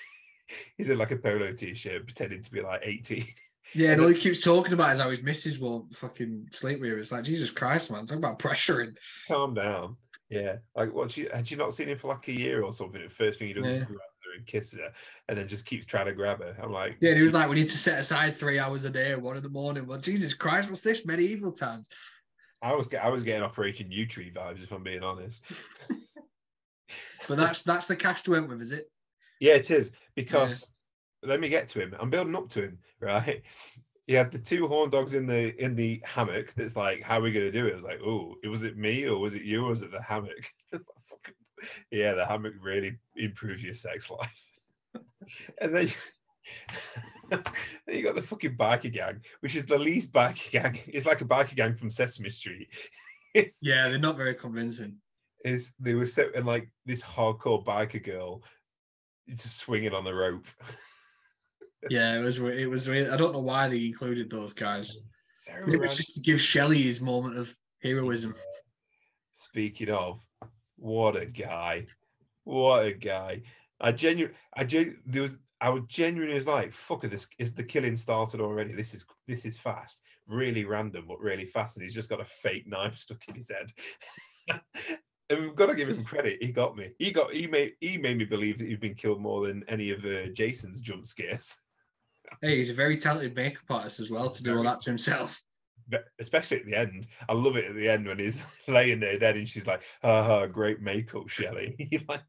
he's 0.77 0.89
in 0.89 0.99
like 0.99 1.11
a 1.11 1.17
polo 1.17 1.53
t-shirt 1.53 2.05
pretending 2.07 2.43
to 2.43 2.51
be 2.51 2.61
like 2.61 2.81
18. 2.85 3.27
Yeah, 3.75 3.93
and 3.93 4.01
all 4.01 4.09
he 4.09 4.15
keeps 4.15 4.43
talking 4.43 4.73
about 4.73 4.93
is 4.95 5.01
how 5.01 5.09
his 5.11 5.23
missus 5.23 5.61
won't 5.61 5.95
fucking 5.95 6.49
sleep 6.51 6.81
with 6.81 6.91
him. 6.93 6.99
It's 6.99 7.13
like, 7.13 7.23
Jesus 7.25 7.51
Christ, 7.51 7.91
man, 7.91 8.07
talk 8.07 8.19
about 8.19 8.39
pressuring. 8.41 8.97
Calm 9.29 9.55
down. 9.55 9.97
Yeah. 10.29 10.57
Like 10.75 10.93
what 10.93 11.11
she 11.11 11.29
had 11.33 11.51
you 11.51 11.57
not 11.57 11.73
seen 11.75 11.89
him 11.89 11.99
for 11.99 12.09
like 12.09 12.27
a 12.29 12.33
year 12.33 12.63
or 12.65 12.73
something? 12.73 13.01
The 13.03 13.09
first 13.09 13.39
thing 13.39 13.49
he 13.49 13.55
does 13.55 13.65
Yeah. 13.65 13.73
is 13.73 13.85
grab 13.85 13.99
her 13.99 14.37
and 14.37 14.47
kiss 14.47 14.73
her 14.73 14.93
and 15.29 15.39
then 15.39 15.47
just 15.47 15.65
keeps 15.67 15.87
trying 15.87 16.07
to 16.07 16.13
grab 16.13 16.41
her. 16.41 16.57
I'm 16.61 16.73
like, 16.73 16.97
Yeah, 17.01 17.11
and 17.11 17.19
he 17.19 17.25
was 17.25 17.35
like, 17.35 17.49
we 17.49 17.55
need 17.57 17.69
to 17.69 17.79
set 17.79 18.01
aside 18.01 18.37
three 18.37 18.59
hours 18.59 18.85
a 18.85 18.91
day 18.91 19.15
one 19.15 19.37
in 19.37 19.43
the 19.43 19.49
morning. 19.49 19.87
Well, 19.87 19.99
Jesus 19.99 20.35
Christ, 20.35 20.69
what's 20.69 20.81
this? 20.81 21.07
Medieval 21.07 21.53
times. 21.53 21.87
I 22.63 22.75
was 22.75 22.89
I 23.01 23.11
was 23.11 23.25
getting 23.25 23.43
Operation 23.43 23.91
Yewtree 23.91 24.35
vibes 24.35 24.63
if 24.63 24.73
I'm 24.73 24.83
being 24.83 25.03
honest. 25.05 25.43
But 27.29 27.37
that's 27.39 27.63
that's 27.63 27.87
the 27.87 27.97
cash 27.97 28.27
you 28.27 28.33
went 28.33 28.49
with, 28.49 28.61
is 28.63 28.73
it? 28.73 28.91
Yeah, 29.43 29.55
it 29.55 29.69
is 29.73 29.91
because 30.15 30.73
let 31.25 31.41
me 31.41 31.49
get 31.49 31.69
to 31.71 31.81
him. 31.81 31.97
I'm 31.99 32.11
building 32.11 32.37
up 32.37 32.49
to 32.51 32.63
him, 32.63 32.79
right? 33.01 33.43
he 34.07 34.15
had 34.15 34.31
the 34.31 34.39
two 34.39 34.69
horn 34.69 34.89
dogs 34.89 35.15
in 35.15 35.27
the 35.27 35.61
in 35.61 35.75
the 35.75 36.01
hammock. 36.05 36.55
That's 36.55 36.77
like, 36.77 37.03
how 37.03 37.19
are 37.19 37.23
we 37.23 37.33
gonna 37.33 37.51
do 37.51 37.67
it? 37.67 37.73
I 37.73 37.75
was 37.75 37.83
like, 37.83 37.99
oh, 38.05 38.37
was 38.49 38.63
it 38.63 38.77
me 38.77 39.05
or 39.05 39.19
was 39.19 39.35
it 39.35 39.43
you 39.43 39.65
or 39.67 39.71
was 39.71 39.83
it 39.83 39.91
the 39.91 40.01
hammock? 40.01 40.45
It's 40.73 40.85
like, 40.87 41.05
fucking- 41.11 41.35
yeah, 41.91 42.13
the 42.15 42.25
hammock 42.25 42.55
really 42.61 42.99
improves 43.17 43.65
your 43.65 43.75
sex 43.75 44.09
life. 44.11 44.51
and 45.61 45.75
then. 45.77 45.93
then 47.31 47.43
you 47.89 48.05
got 48.05 48.15
the 48.15 48.23
fucking 48.23 48.57
biker 48.57 48.93
gang, 48.93 49.21
which 49.41 49.57
is 49.57 49.67
the 49.67 49.79
least 49.79 50.13
biker 50.13 50.51
gang. 50.53 50.79
It's 50.87 51.07
like 51.07 51.21
a 51.21 51.25
biker 51.25 51.57
gang 51.57 51.75
from 51.75 51.91
Sesame 51.91 52.29
Street. 52.29 52.69
It's, 53.35 53.59
Yeah, 53.63 53.89
they're 53.89 53.99
not 53.99 54.17
very 54.17 54.35
convincing. 54.35 54.99
is 55.45 55.73
they 55.81 55.95
were 55.95 56.07
set 56.07 56.35
and 56.37 56.47
like 56.47 56.71
this 56.87 57.03
hardcore 57.03 57.65
biker 57.65 58.03
girl 58.05 58.43
just 59.29 59.59
swinging 59.59 59.95
on 59.95 60.05
the 60.05 60.15
rope. 60.15 60.47
Yeah, 61.91 62.19
it 62.19 62.21
was. 62.21 62.39
It 62.39 62.71
was. 62.71 62.89
I 62.89 63.17
don't 63.17 63.33
know 63.33 63.41
why 63.41 63.69
they 63.69 63.87
included 63.87 64.31
those 64.31 64.53
guys. 64.53 65.03
Maybe 65.67 65.85
it's 65.85 65.97
just 65.97 66.15
to 66.15 66.21
give 66.21 66.41
Shelley 66.41 66.83
his 66.83 67.01
moment 67.01 67.37
of 67.37 67.53
heroism. 67.83 68.35
Speaking 69.35 69.91
of, 69.91 70.21
what 70.77 71.17
a 71.17 71.27
guy! 71.27 71.87
What 72.45 72.87
a 72.87 72.93
guy! 72.93 73.43
I 73.81 73.93
genuinely, 73.93 74.37
I 74.55 74.65
gen, 74.65 74.99
there 75.05 75.23
was, 75.23 75.37
I 75.61 75.71
was 75.71 75.83
genuinely 75.89 76.35
was 76.35 76.47
like, 76.47 76.73
"Fuck 76.73 77.03
this 77.03 77.27
is 77.39 77.53
the 77.53 77.65
killing 77.65 77.97
started 77.97 78.41
already. 78.41 78.75
This 78.75 78.95
is 78.95 79.05
this 79.27 79.45
is 79.45 79.59
fast, 79.59 80.03
really 80.29 80.65
random, 80.65 81.07
but 81.09 81.21
really 81.21 81.47
fast." 81.47 81.77
And 81.77 81.83
he's 81.83 81.95
just 81.95 82.09
got 82.09 82.21
a 82.21 82.25
fake 82.25 82.69
knife 82.69 82.97
stuck 82.97 83.27
in 83.29 83.35
his 83.35 83.51
head. 83.51 83.73
and 85.33 85.43
we've 85.43 85.57
got 85.57 85.67
to 85.67 85.75
give 85.75 85.89
him 85.89 86.05
credit. 86.05 86.39
He 86.41 86.53
got 86.53 86.77
me. 86.77 86.91
He 86.99 87.11
got. 87.11 87.33
He 87.33 87.47
made. 87.47 87.73
He 87.81 87.99
made 87.99 88.19
me 88.19 88.25
believe 88.25 88.59
that 88.59 88.69
he'd 88.69 88.81
been 88.81 88.95
killed 88.95 89.21
more 89.21 89.47
than 89.47 89.65
any 89.69 89.91
of 89.91 90.05
uh, 90.05 90.27
Jason's 90.33 90.81
jump 90.81 91.07
scares. 91.07 91.57
Hey, 92.41 92.57
he's 92.57 92.71
a 92.71 92.75
very 92.75 92.97
talented 92.97 93.37
makeup 93.37 93.65
artist 93.69 94.01
as 94.01 94.11
well 94.11 94.31
to 94.31 94.43
do 94.43 94.57
all 94.57 94.65
that 94.65 94.81
to 94.81 94.91
himself. 94.91 95.43
Especially 96.19 96.61
at 96.61 96.65
the 96.65 96.75
end. 96.75 97.07
I 97.29 97.35
love 97.35 97.57
it 97.57 97.67
at 97.67 97.77
the 97.77 97.91
end 97.91 98.07
when 98.07 98.19
he's 98.19 98.41
laying 98.69 99.01
there 99.01 99.19
dead 99.19 99.37
and 99.37 99.47
she's 99.47 99.67
like, 99.67 99.83
"Ah, 100.03 100.47
great 100.47 100.81
makeup, 100.81 101.29
Shelley." 101.29 101.77
Like, 102.09 102.23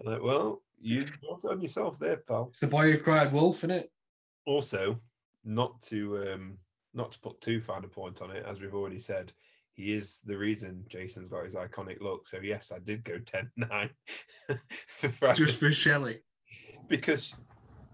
I'm 0.00 0.12
like, 0.12 0.22
well, 0.22 0.62
you 0.80 1.04
brought 1.20 1.44
it 1.44 1.50
on 1.50 1.60
yourself 1.60 1.98
there, 1.98 2.16
pal. 2.16 2.46
It's 2.48 2.60
the 2.60 2.68
boy 2.68 2.90
who 2.90 2.98
cried 2.98 3.32
wolf, 3.32 3.58
isn't 3.58 3.70
it? 3.70 3.90
Also, 4.46 4.98
not 5.44 5.78
to 5.82 6.32
um, 6.32 6.58
not 6.94 7.12
to 7.12 7.20
put 7.20 7.40
too 7.40 7.60
fine 7.60 7.84
a 7.84 7.88
point 7.88 8.22
on 8.22 8.30
it, 8.30 8.44
as 8.46 8.60
we've 8.60 8.74
already 8.74 8.98
said, 8.98 9.32
he 9.78 9.92
is 9.92 10.20
the 10.26 10.36
reason 10.36 10.84
Jason's 10.88 11.28
got 11.28 11.44
his 11.44 11.54
iconic 11.54 12.00
look. 12.00 12.26
So 12.26 12.38
yes, 12.42 12.72
I 12.74 12.80
did 12.80 13.04
go 13.04 13.18
10-9 13.18 13.90
for 14.98 15.08
Friday 15.08 15.46
Just 15.46 15.60
for 15.60 15.70
Shelley. 15.72 16.18
because 16.88 17.32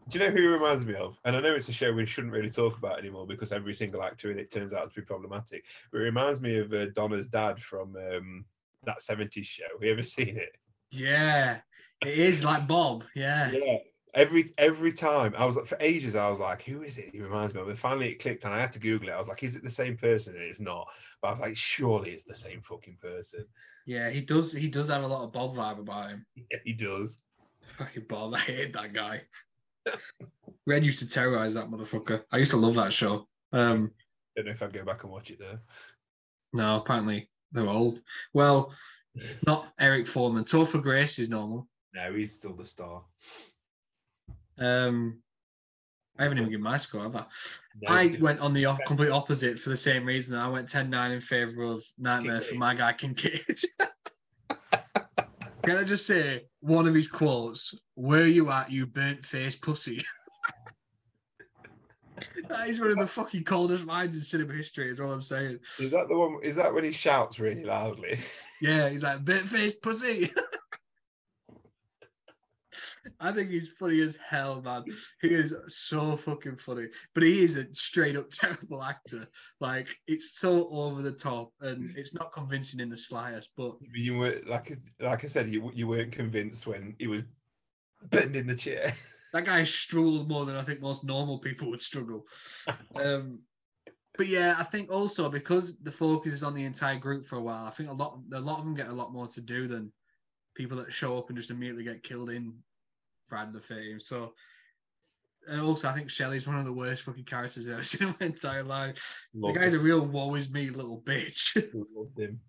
do 0.09 0.19
you 0.19 0.25
know 0.25 0.31
who 0.31 0.41
he 0.41 0.47
reminds 0.47 0.87
me 0.87 0.95
of? 0.95 1.19
And 1.27 1.37
I 1.37 1.41
know 1.41 1.55
it's 1.55 1.69
a 1.69 1.73
show 1.73 1.93
we 1.93 2.07
shouldn't 2.07 2.33
really 2.33 2.51
talk 2.51 2.79
about 2.79 2.99
anymore 2.99 3.27
because 3.27 3.53
every 3.53 3.75
single 3.75 4.03
actor 4.03 4.31
in 4.31 4.39
it 4.39 4.51
turns 4.51 4.73
out 4.73 4.89
to 4.89 5.01
be 5.01 5.05
problematic. 5.05 5.65
But 5.93 5.99
it 5.99 6.05
reminds 6.05 6.41
me 6.41 6.59
of 6.59 6.73
uh, 6.73 6.87
Donna's 6.95 7.27
dad 7.27 7.61
from 7.61 7.95
um, 7.97 8.47
that 8.85 9.01
70s 9.01 9.45
show. 9.45 9.65
Have 9.73 9.83
you 9.83 9.93
ever 9.93 10.03
seen 10.03 10.39
it? 10.39 10.57
Yeah, 10.91 11.59
it 12.03 12.19
is 12.19 12.45
like 12.45 12.67
Bob. 12.67 13.05
Yeah. 13.15 13.51
Yeah. 13.51 13.77
Every 14.15 14.49
every 14.59 14.93
time 14.93 15.35
I 15.37 15.45
was 15.45 15.57
like 15.57 15.67
for 15.67 15.77
ages, 15.81 16.15
I 16.15 16.31
was 16.31 16.39
like, 16.39 16.63
who 16.63 16.83
is 16.83 16.99
it? 16.99 17.11
He 17.13 17.21
reminds 17.21 17.53
me 17.55 17.61
of. 17.61 17.69
And 17.69 17.79
finally 17.79 18.11
it 18.11 18.21
clicked 18.21 18.45
and 18.45 18.55
I 18.55 18.61
had 18.61 18.73
to 18.75 18.79
Google 18.79 19.09
it. 19.09 19.13
I 19.13 19.19
was 19.19 19.29
like, 19.29 19.43
is 19.43 19.57
it 19.57 19.65
the 19.65 19.71
same 19.71 19.97
person? 19.97 20.35
And 20.37 20.45
it's 20.45 20.61
not. 20.61 20.87
But 21.21 21.29
I 21.29 21.31
was 21.33 21.41
like, 21.41 21.57
surely 21.57 22.11
it's 22.13 22.25
the 22.25 22.35
same 22.35 22.61
fucking 22.63 22.99
person. 23.03 23.45
Yeah, 23.87 24.11
he 24.11 24.21
does. 24.21 24.53
He 24.53 24.69
does 24.69 24.89
have 24.89 25.03
a 25.03 25.07
lot 25.07 25.25
of 25.25 25.33
Bob 25.33 25.55
vibe 25.57 25.81
about 25.81 26.11
him. 26.11 26.27
Yeah, 26.51 26.59
he 26.65 26.73
does. 26.73 27.21
Fucking 27.67 28.05
Bob. 28.09 28.35
I 28.35 28.39
hate 28.41 28.73
that 28.75 28.93
guy. 28.93 29.23
Red 30.67 30.87
used 30.87 31.01
to 31.01 31.09
terrorize 31.09 31.55
that 31.55 31.69
motherfucker. 31.69 32.23
I 32.31 32.39
used 32.39 32.53
to 32.53 32.57
love 32.57 32.75
that 32.75 32.93
show. 32.93 33.29
Um, 33.53 33.91
Don't 34.37 34.47
know 34.47 34.53
if 34.53 34.63
I'd 34.63 34.73
go 34.73 34.85
back 34.85 35.03
and 35.03 35.13
watch 35.13 35.31
it 35.31 35.39
though. 35.39 35.59
no, 36.53 36.77
apparently 36.77 37.29
they're 37.53 37.69
old. 37.69 38.01
Well, 38.33 38.73
not 39.47 39.73
Eric 39.79 40.07
Forman. 40.07 40.45
Topher 40.45 40.83
Grace 40.83 41.19
is 41.19 41.29
normal. 41.29 41.69
No, 41.95 42.13
he's 42.15 42.35
still 42.35 42.55
the 42.55 42.65
star. 42.67 43.03
Um, 44.59 45.21
I 46.19 46.23
haven't 46.23 46.39
even 46.39 46.51
given 46.51 46.63
my 46.63 46.77
score, 46.77 47.03
have 47.03 47.17
I? 47.17 47.25
No, 47.83 47.93
I 47.93 48.17
went 48.21 48.39
on 48.41 48.53
the 48.53 48.67
op- 48.67 48.85
complete 48.87 49.11
opposite 49.11 49.59
for 49.59 49.71
the 49.71 49.77
same 49.77 50.05
reason. 50.05 50.37
I 50.37 50.49
went 50.49 50.69
10 50.69 50.89
9 50.89 51.11
in 51.11 51.21
favor 51.21 51.65
of 51.65 51.85
Nightmare 51.99 52.41
for 52.41 52.55
my 52.55 52.75
guy 52.75 52.93
Kincaid. 52.93 53.43
Can 55.65 55.79
I 55.79 55.83
just 55.83 56.07
say 56.07 56.43
one 56.61 56.87
of 56.87 56.95
his 56.95 57.09
quotes? 57.09 57.75
Where 57.95 58.27
you 58.27 58.51
at, 58.51 58.71
you 58.71 58.87
burnt 58.87 59.25
face 59.25 59.57
pussy? 59.57 60.05
that 62.49 62.69
is 62.69 62.79
one 62.79 62.91
of 62.91 62.99
the 62.99 63.07
fucking 63.07 63.45
coldest 63.45 63.87
lines 63.87 64.15
in 64.15 64.23
cinema 64.23 64.53
history, 64.53 64.91
is 64.91 65.01
all 65.01 65.11
I'm 65.11 65.23
saying. 65.23 65.59
Is 65.81 65.91
that 65.91 66.09
the 66.09 66.17
one? 66.17 66.39
Is 66.43 66.57
that 66.57 66.73
when 66.73 66.85
he 66.85 66.93
shouts 66.93 67.41
really 67.41 67.65
loudly? 67.65 68.21
Yeah, 68.61 68.89
he's 68.89 69.03
like, 69.03 69.25
burnt 69.25 69.49
face 69.49 69.75
pussy. 69.75 70.33
I 73.21 73.33
think 73.33 73.51
he's 73.51 73.71
funny 73.71 74.01
as 74.01 74.19
hell, 74.29 74.63
man. 74.63 74.85
He 75.21 75.29
is 75.29 75.55
so 75.69 76.17
fucking 76.17 76.57
funny, 76.57 76.87
but 77.15 77.23
he 77.23 77.43
is 77.43 77.57
a 77.57 77.67
straight 77.73 78.17
up 78.17 78.31
terrible 78.33 78.83
actor. 78.83 79.27
Like 79.61 79.89
it's 80.07 80.39
so 80.39 80.69
over 80.71 81.03
the 81.03 81.13
top, 81.13 81.53
and 81.61 81.97
it's 81.97 82.15
not 82.15 82.33
convincing 82.33 82.81
in 82.81 82.91
the 82.91 82.97
slightest. 82.97 83.51
But 83.57 83.75
You 83.93 84.17
were 84.17 84.41
like, 84.47 84.79
like 85.01 85.25
I 85.25 85.29
said, 85.29 85.53
you 85.53 85.71
you 85.75 85.87
weren't 85.87 86.13
convinced 86.13 86.67
when 86.67 86.95
he 86.99 87.07
was 87.07 87.23
bending 88.11 88.47
the 88.47 88.55
chair. 88.55 88.93
that 89.33 89.45
guy 89.45 89.65
struggled 89.65 90.29
more 90.29 90.47
than 90.47 90.57
I 90.57 90.63
think 90.63 90.81
most 90.81 91.05
normal 91.05 91.39
people 91.39 91.71
would 91.71 91.83
struggle. 91.83 92.27
Um, 92.97 93.41
but 94.17 94.29
yeah, 94.29 94.55
I 94.59 94.63
think 94.63 94.93
also 94.93 95.29
because 95.29 95.79
the 95.79 95.91
focus 95.91 96.33
is 96.33 96.45
on 96.45 96.55
the 96.55 96.65
entire 96.65 96.99
group 96.99 97.27
for 97.27 97.37
a 97.37 97.43
while, 97.43 97.67
I 97.67 97.71
think 97.71 97.91
a 97.91 97.95
lot 97.95 98.21
a 98.33 98.41
lot 98.41 98.59
of 98.59 98.65
them 98.65 98.75
get 98.75 98.89
a 98.89 98.93
lot 98.93 99.13
more 99.13 99.27
to 99.29 99.41
do 99.41 99.67
than 99.67 99.93
people 100.55 100.79
that 100.79 100.93
show 100.93 101.19
up 101.19 101.29
and 101.29 101.37
just 101.37 101.51
immediately 101.51 101.83
get 101.83 102.05
killed 102.05 102.31
in 102.31 102.55
Friday 103.27 103.53
the 103.53 103.61
Fame. 103.61 104.01
So, 104.01 104.33
and 105.49 105.61
also 105.61 105.89
I 105.89 105.93
think 105.93 106.11
Shelley's 106.11 106.47
one 106.47 106.57
of 106.57 106.65
the 106.65 106.73
worst 106.73 107.03
fucking 107.03 107.25
characters 107.25 107.69
I've 107.69 107.75
ever 107.75 107.83
seen 107.85 108.09
in 108.09 108.17
my 108.21 108.27
entire 108.27 108.65
life. 108.65 109.29
Loved 109.35 109.57
the 109.57 109.61
guy's 109.61 109.75
him. 109.75 109.81
a 109.81 109.83
real 109.83 110.01
woe 110.01 110.35
is 110.35 110.51
me 110.51 110.71
little 110.71 111.01
bitch. 111.01 111.57
Loved 111.75 112.19
him. 112.19 112.41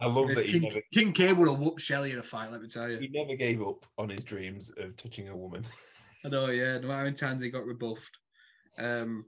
I 0.00 0.06
love 0.06 0.34
that 0.34 0.46
he 0.46 0.52
King, 0.52 0.62
never 0.62 0.80
King 0.92 1.12
K 1.12 1.32
would 1.32 1.48
have 1.48 1.60
whooped 1.60 1.80
Shelley 1.80 2.10
in 2.10 2.18
a 2.18 2.24
fight. 2.24 2.50
Let 2.50 2.60
me 2.60 2.66
tell 2.66 2.90
you. 2.90 2.98
he 2.98 3.08
never 3.08 3.36
gave 3.36 3.62
up 3.62 3.86
on 3.98 4.08
his 4.08 4.24
dreams 4.24 4.72
of 4.76 4.96
touching 4.96 5.28
a 5.28 5.36
woman. 5.36 5.64
I 6.24 6.28
know, 6.28 6.46
yeah. 6.46 6.78
No 6.78 6.88
matter 6.88 6.98
how 6.98 7.04
many 7.04 7.14
times 7.14 7.40
they 7.40 7.50
got 7.50 7.66
rebuffed. 7.66 8.10
Um, 8.78 9.24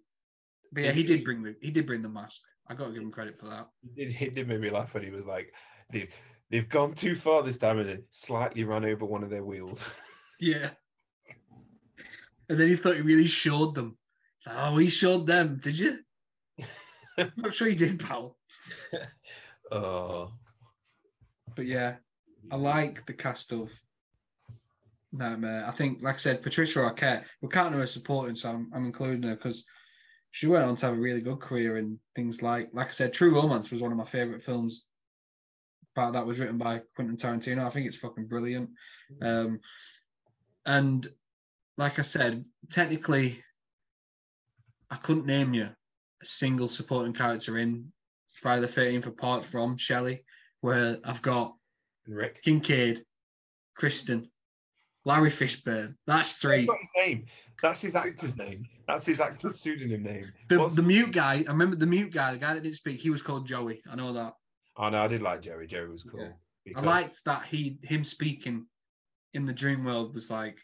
but 0.72 0.84
yeah, 0.84 0.92
he 0.92 1.04
did 1.04 1.22
bring 1.22 1.42
the 1.44 1.54
he 1.60 1.70
did 1.70 1.86
bring 1.86 2.02
the 2.02 2.08
mask. 2.08 2.42
I 2.68 2.74
got 2.74 2.86
to 2.86 2.92
give 2.92 3.02
him 3.02 3.12
credit 3.12 3.38
for 3.38 3.46
that. 3.46 3.68
It, 3.96 4.20
it 4.20 4.34
did 4.34 4.48
make 4.48 4.60
me 4.60 4.70
laugh 4.70 4.94
when 4.94 5.04
he 5.04 5.10
was 5.10 5.26
like, 5.26 5.52
"They've 5.92 6.12
they've 6.50 6.68
gone 6.68 6.94
too 6.94 7.14
far 7.14 7.42
this 7.42 7.58
time 7.58 7.78
and 7.78 8.02
slightly 8.10 8.64
ran 8.64 8.84
over 8.84 9.04
one 9.04 9.22
of 9.22 9.30
their 9.30 9.44
wheels." 9.44 9.86
Yeah. 10.44 10.70
And 12.50 12.60
then 12.60 12.68
he 12.68 12.76
thought 12.76 12.96
he 12.96 13.00
really 13.02 13.26
showed 13.26 13.74
them. 13.74 13.96
Oh, 14.46 14.76
he 14.76 14.90
showed 14.90 15.26
them, 15.26 15.58
did 15.62 15.78
you? 15.78 16.00
I'm 17.18 17.32
not 17.36 17.54
sure 17.54 17.68
he 17.68 17.74
did, 17.74 17.98
pal. 17.98 18.36
oh, 19.72 20.30
But 21.56 21.64
yeah, 21.64 21.96
I 22.52 22.56
like 22.56 23.06
the 23.06 23.14
cast 23.14 23.52
of 23.52 23.72
Nightmare. 25.12 25.64
I 25.66 25.70
think, 25.70 26.02
like 26.02 26.16
I 26.16 26.18
said, 26.18 26.42
Patricia 26.42 26.80
Arquette, 26.80 27.24
we're 27.40 27.48
counting 27.48 27.78
her 27.78 27.84
as 27.84 27.92
supporting, 27.92 28.36
so 28.36 28.50
I'm, 28.50 28.70
I'm 28.74 28.84
including 28.84 29.22
her 29.22 29.36
because 29.36 29.64
she 30.32 30.46
went 30.46 30.64
on 30.66 30.76
to 30.76 30.86
have 30.86 30.96
a 30.96 31.00
really 31.00 31.22
good 31.22 31.40
career 31.40 31.78
in 31.78 31.98
things 32.14 32.42
like, 32.42 32.68
like 32.74 32.88
I 32.88 32.90
said, 32.90 33.14
True 33.14 33.34
Romance 33.34 33.70
was 33.72 33.80
one 33.80 33.92
of 33.92 33.96
my 33.98 34.04
favorite 34.04 34.42
films. 34.42 34.86
Part 35.94 36.12
that 36.12 36.26
was 36.26 36.38
written 36.40 36.58
by 36.58 36.82
Quentin 36.96 37.16
Tarantino. 37.16 37.64
I 37.64 37.70
think 37.70 37.86
it's 37.86 37.96
fucking 37.96 38.26
brilliant. 38.26 38.68
Um, 39.22 39.60
and 40.66 41.06
like 41.76 41.98
I 41.98 42.02
said, 42.02 42.44
technically, 42.70 43.42
I 44.90 44.96
couldn't 44.96 45.26
name 45.26 45.54
you 45.54 45.64
a 46.22 46.26
single 46.26 46.68
supporting 46.68 47.12
character 47.12 47.58
in 47.58 47.92
Friday 48.32 48.60
the 48.62 48.68
13th 48.68 49.06
apart 49.06 49.44
from 49.44 49.76
Shelley, 49.76 50.24
where 50.60 50.98
I've 51.04 51.22
got 51.22 51.54
Rick. 52.06 52.42
Kincaid, 52.42 53.04
Kristen, 53.76 54.30
Larry 55.04 55.30
Fishburne. 55.30 55.94
That's 56.06 56.30
That's 56.30 56.32
three. 56.42 56.64
not 56.64 56.78
his 56.80 56.90
name. 56.96 57.26
That's 57.62 57.82
his 57.82 57.94
actor's 57.96 58.36
name. 58.36 58.66
That's 58.86 59.06
his 59.06 59.20
actor's 59.20 59.60
pseudonym 59.60 60.02
name. 60.02 60.24
The, 60.48 60.58
What's- 60.60 60.74
the 60.76 60.82
mute 60.82 61.12
guy, 61.12 61.44
I 61.46 61.50
remember 61.50 61.76
the 61.76 61.86
mute 61.86 62.12
guy, 62.12 62.32
the 62.32 62.38
guy 62.38 62.54
that 62.54 62.62
didn't 62.62 62.76
speak, 62.76 63.00
he 63.00 63.10
was 63.10 63.22
called 63.22 63.46
Joey. 63.46 63.80
I 63.90 63.94
know 63.96 64.12
that. 64.12 64.34
Oh 64.76 64.88
no, 64.90 64.98
I 65.02 65.08
did 65.08 65.22
like 65.22 65.40
Joey. 65.42 65.66
Joey 65.66 65.88
was 65.88 66.02
cool. 66.02 66.20
Yeah. 66.66 66.78
I 66.78 66.80
liked 66.80 67.20
that 67.26 67.44
he 67.46 67.78
him 67.82 68.02
speaking 68.04 68.66
in 69.34 69.44
the 69.44 69.52
dream 69.52 69.84
world 69.84 70.14
was 70.14 70.30
like 70.30 70.58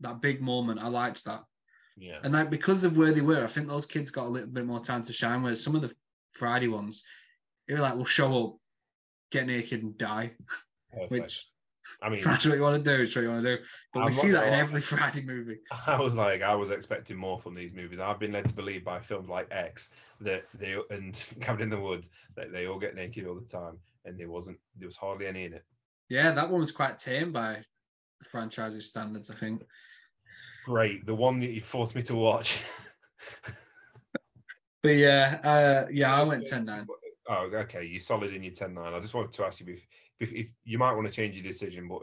that 0.00 0.20
big 0.20 0.40
moment. 0.40 0.80
I 0.80 0.88
liked 0.88 1.24
that. 1.24 1.44
Yeah. 1.96 2.18
And 2.22 2.32
like 2.32 2.50
because 2.50 2.84
of 2.84 2.96
where 2.96 3.12
they 3.12 3.20
were, 3.20 3.44
I 3.44 3.48
think 3.48 3.68
those 3.68 3.86
kids 3.86 4.10
got 4.10 4.26
a 4.26 4.28
little 4.28 4.48
bit 4.48 4.66
more 4.66 4.80
time 4.80 5.02
to 5.04 5.12
shine. 5.12 5.42
Whereas 5.42 5.62
some 5.62 5.74
of 5.74 5.82
the 5.82 5.92
Friday 6.32 6.68
ones, 6.68 7.02
they 7.66 7.74
were 7.74 7.80
like, 7.80 7.96
"We'll 7.96 8.04
show 8.04 8.44
up, 8.44 8.56
get 9.30 9.46
naked, 9.46 9.82
and 9.82 9.98
die," 9.98 10.32
Perfect. 10.92 11.10
which 11.10 11.46
I 12.02 12.08
mean, 12.08 12.22
That's 12.22 12.46
what 12.46 12.56
you 12.56 12.62
want 12.62 12.84
to 12.84 12.96
do. 12.96 13.02
It's 13.02 13.14
what 13.14 13.22
you 13.22 13.30
want 13.30 13.42
to 13.42 13.56
do. 13.56 13.62
But 13.92 14.00
we 14.00 14.06
I'm 14.06 14.12
see 14.12 14.30
that 14.30 14.48
in 14.48 14.54
every 14.54 14.80
Friday 14.92 15.22
movie. 15.22 15.58
I 15.86 15.98
was 15.98 16.14
like, 16.14 16.42
I 16.42 16.54
was 16.54 16.70
expecting 16.70 17.16
more 17.16 17.38
from 17.38 17.54
these 17.54 17.72
movies. 17.72 17.98
I've 17.98 18.18
been 18.18 18.32
led 18.32 18.48
to 18.48 18.54
believe 18.54 18.84
by 18.84 19.00
films 19.00 19.28
like 19.28 19.48
X 19.50 19.90
that 20.20 20.44
they 20.54 20.76
and 20.90 21.24
Cabin 21.40 21.62
in 21.62 21.70
the 21.70 21.80
Woods 21.80 22.10
that 22.36 22.52
they 22.52 22.66
all 22.66 22.78
get 22.78 22.94
naked 22.94 23.26
all 23.26 23.34
the 23.34 23.46
time, 23.46 23.78
and 24.04 24.18
there 24.18 24.28
wasn't, 24.28 24.58
there 24.76 24.86
was 24.86 24.96
hardly 24.96 25.26
any 25.26 25.44
in 25.44 25.54
it. 25.54 25.64
Yeah, 26.08 26.32
that 26.32 26.50
one 26.50 26.60
was 26.60 26.72
quite 26.72 26.98
tame 26.98 27.32
by 27.32 27.64
the 28.18 28.24
franchise's 28.24 28.86
standards, 28.86 29.30
I 29.30 29.34
think. 29.34 29.62
Great, 30.64 31.06
the 31.06 31.14
one 31.14 31.38
that 31.40 31.50
you 31.50 31.60
forced 31.60 31.94
me 31.94 32.02
to 32.02 32.14
watch. 32.14 32.60
But 34.82 34.90
yeah, 34.90 35.40
uh, 35.42 35.88
yeah, 35.90 36.14
I 36.14 36.22
went 36.22 36.46
10 36.46 36.64
9. 36.64 36.86
Oh, 37.28 37.50
okay. 37.52 37.84
You're 37.84 38.00
solid 38.00 38.32
in 38.32 38.42
your 38.42 38.52
10 38.52 38.74
9. 38.74 38.94
I 38.94 39.00
just 39.00 39.14
wanted 39.14 39.32
to 39.32 39.44
ask 39.44 39.60
you 39.60 39.74
if, 39.74 39.82
if, 40.20 40.32
if 40.32 40.46
you 40.64 40.78
might 40.78 40.92
want 40.92 41.06
to 41.06 41.12
change 41.12 41.34
your 41.34 41.44
decision, 41.44 41.88
but 41.88 42.02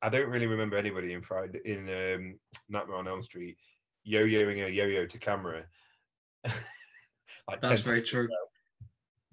I 0.00 0.08
don't 0.08 0.28
really 0.28 0.46
remember 0.46 0.76
anybody 0.76 1.12
in 1.12 1.22
Friday 1.22 1.60
in 1.64 1.88
um, 1.88 2.38
Nightmare 2.68 2.96
on 2.96 3.08
Elm 3.08 3.22
Street 3.22 3.56
yo-yoing 4.04 4.66
a 4.66 4.70
yo-yo 4.70 5.04
to 5.04 5.18
camera. 5.18 5.64
like 6.44 7.60
That's 7.60 7.82
10 7.82 7.90
very 7.90 8.02
true. 8.02 8.28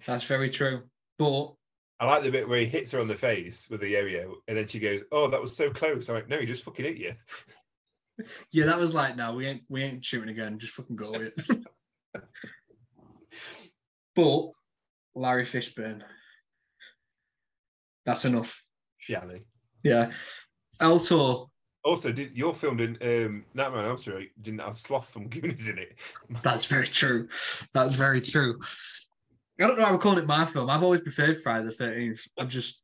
That's 0.06 0.26
very 0.26 0.50
true. 0.50 0.84
But 1.18 1.54
I 2.00 2.06
like 2.06 2.24
the 2.24 2.32
bit 2.32 2.48
where 2.50 2.60
he 2.60 2.66
hits 2.66 2.92
her 2.92 3.00
on 3.00 3.08
the 3.08 3.16
face 3.16 3.70
with 3.70 3.80
the 3.80 3.90
yo-yo, 3.90 4.36
and 4.48 4.58
then 4.58 4.68
she 4.68 4.80
goes, 4.80 5.02
"Oh, 5.12 5.30
that 5.30 5.42
was 5.42 5.56
so 5.56 5.70
close." 5.70 6.10
I'm 6.10 6.16
like, 6.16 6.28
"No, 6.28 6.40
he 6.40 6.46
just 6.46 6.64
fucking 6.64 6.86
hit 6.86 6.98
you." 6.98 7.14
yeah, 8.52 8.66
that 8.66 8.80
was 8.80 8.94
like, 8.94 9.16
no, 9.16 9.34
we 9.34 9.46
ain't 9.48 9.64
we 9.70 9.84
ain't 9.84 10.06
shooting 10.06 10.30
again. 10.30 10.60
Just 10.60 10.74
fucking 10.74 10.96
go 10.96 11.12
with 11.12 11.22
it. 11.22 11.66
but 14.16 14.50
Larry 15.16 15.46
Fishburne. 15.46 16.02
That's 18.06 18.26
enough. 18.26 18.62
Shally. 18.98 19.46
Yeah. 19.84 20.12
Also, 20.82 21.50
Also, 21.84 22.12
did 22.12 22.36
your 22.36 22.54
film 22.54 22.78
didn't 22.78 23.02
um, 23.02 23.46
Nightmare 23.54 23.82
on 23.82 23.90
Elm 23.90 23.98
Street 23.98 24.32
didn't 24.42 24.62
have 24.62 24.78
Sloth 24.78 25.10
from 25.10 25.30
Goonies 25.30 25.68
in 25.68 25.80
it? 25.80 25.98
That's 26.44 26.66
very 26.66 26.88
true. 26.88 27.28
That's 27.74 27.96
very 27.96 28.22
true. 28.22 28.60
I 29.60 29.68
don't 29.68 29.78
know 29.78 29.86
how 29.86 29.94
we're 29.94 30.00
calling 30.00 30.20
it 30.20 30.28
my 30.28 30.46
film. 30.46 30.70
I've 30.70 30.84
always 30.84 31.02
preferred 31.02 31.42
Friday 31.42 31.66
the 31.66 31.72
Thirteenth. 31.72 32.28
I'm 32.38 32.50
just, 32.50 32.84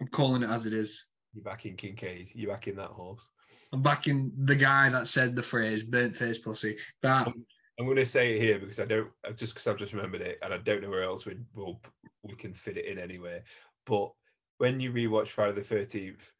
I'm 0.00 0.08
calling 0.08 0.42
it 0.42 0.50
as 0.50 0.66
it 0.66 0.74
is. 0.74 1.06
You're 1.32 1.44
back 1.44 1.66
in 1.66 1.76
Kincaid. 1.76 2.30
You're 2.34 2.50
back 2.50 2.66
in 2.66 2.76
that 2.76 2.88
horse. 2.90 3.28
I'm 3.72 3.82
backing 3.82 4.32
the 4.36 4.56
guy 4.56 4.88
that 4.88 5.06
said 5.06 5.36
the 5.36 5.42
phrase 5.42 5.84
"burnt 5.84 6.16
face 6.16 6.40
pussy." 6.40 6.76
That 7.02 7.28
I'm 7.28 7.86
going 7.86 7.96
to 7.96 8.06
say 8.06 8.34
it 8.34 8.42
here 8.42 8.58
because 8.58 8.80
I 8.80 8.84
don't 8.84 9.10
just 9.36 9.54
because 9.54 9.68
I've 9.68 9.78
just 9.78 9.92
remembered 9.92 10.22
it, 10.22 10.38
and 10.42 10.52
I 10.52 10.58
don't 10.58 10.82
know 10.82 10.90
where 10.90 11.04
else 11.04 11.24
we 11.24 11.36
will 11.54 11.80
we 12.24 12.34
can 12.34 12.52
fit 12.52 12.76
it 12.76 12.86
in 12.86 12.98
anywhere. 12.98 13.44
But 13.86 14.10
when 14.58 14.80
you 14.80 14.92
rewatch 14.92 15.28
Friday 15.28 15.54
the 15.54 15.62
Thirteenth, 15.62 16.32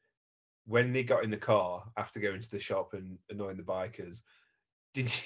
when 0.67 0.93
they 0.93 1.05
got 1.05 1.23
in 1.23 1.31
the 1.31 1.37
car 1.37 1.85
after 1.97 2.19
going 2.19 2.41
to 2.41 2.51
the 2.51 2.59
shop 2.59 2.95
and 2.95 3.19
annoying 3.31 3.57
the 3.57 3.63
bikers, 3.63 4.23
did 4.95 5.05
you? 5.05 5.23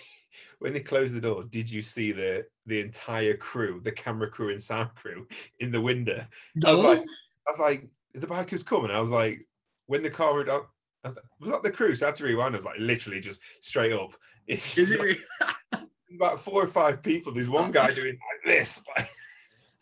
When 0.59 0.73
they 0.73 0.81
closed 0.81 1.15
the 1.15 1.21
door, 1.21 1.45
did 1.45 1.71
you 1.71 1.83
see 1.83 2.13
the 2.13 2.47
the 2.67 2.81
entire 2.81 3.37
crew, 3.37 3.81
the 3.83 3.93
camera 3.93 4.31
crew 4.31 4.51
and 4.51 4.63
sound 4.63 4.95
crew, 4.95 5.27
in 5.61 5.71
the 5.71 5.81
window? 5.81 6.25
I 6.65 6.73
was 6.73 6.81
like, 6.81 7.01
I 7.01 7.51
was 7.51 7.59
like, 7.59 7.89
the 8.15 8.27
bikers 8.27 8.65
coming. 8.65 8.91
I 8.91 9.01
was 9.01 9.11
like, 9.11 9.47
when 9.87 10.03
the 10.03 10.11
car 10.11 10.35
would 10.35 10.49
up, 10.49 10.71
I 11.05 11.09
was, 11.09 11.17
like, 11.17 11.25
was 11.41 11.51
that 11.51 11.63
the 11.63 11.71
crew? 11.71 11.95
So 11.95 12.07
I 12.07 12.09
had 12.09 12.15
to 12.17 12.25
rewind. 12.25 12.55
I 12.55 12.59
was 12.59 12.65
like, 12.65 12.79
literally 12.79 13.21
just 13.21 13.41
straight 13.61 13.93
up. 13.93 14.15
It's 14.47 14.77
it? 14.77 15.21
about 16.15 16.39
four 16.39 16.63
or 16.63 16.69
five 16.69 17.03
people. 17.03 17.33
There's 17.33 17.49
one 17.49 17.73
guy 17.73 17.91
doing 17.91 18.19
like 18.19 18.57
this. 18.57 18.85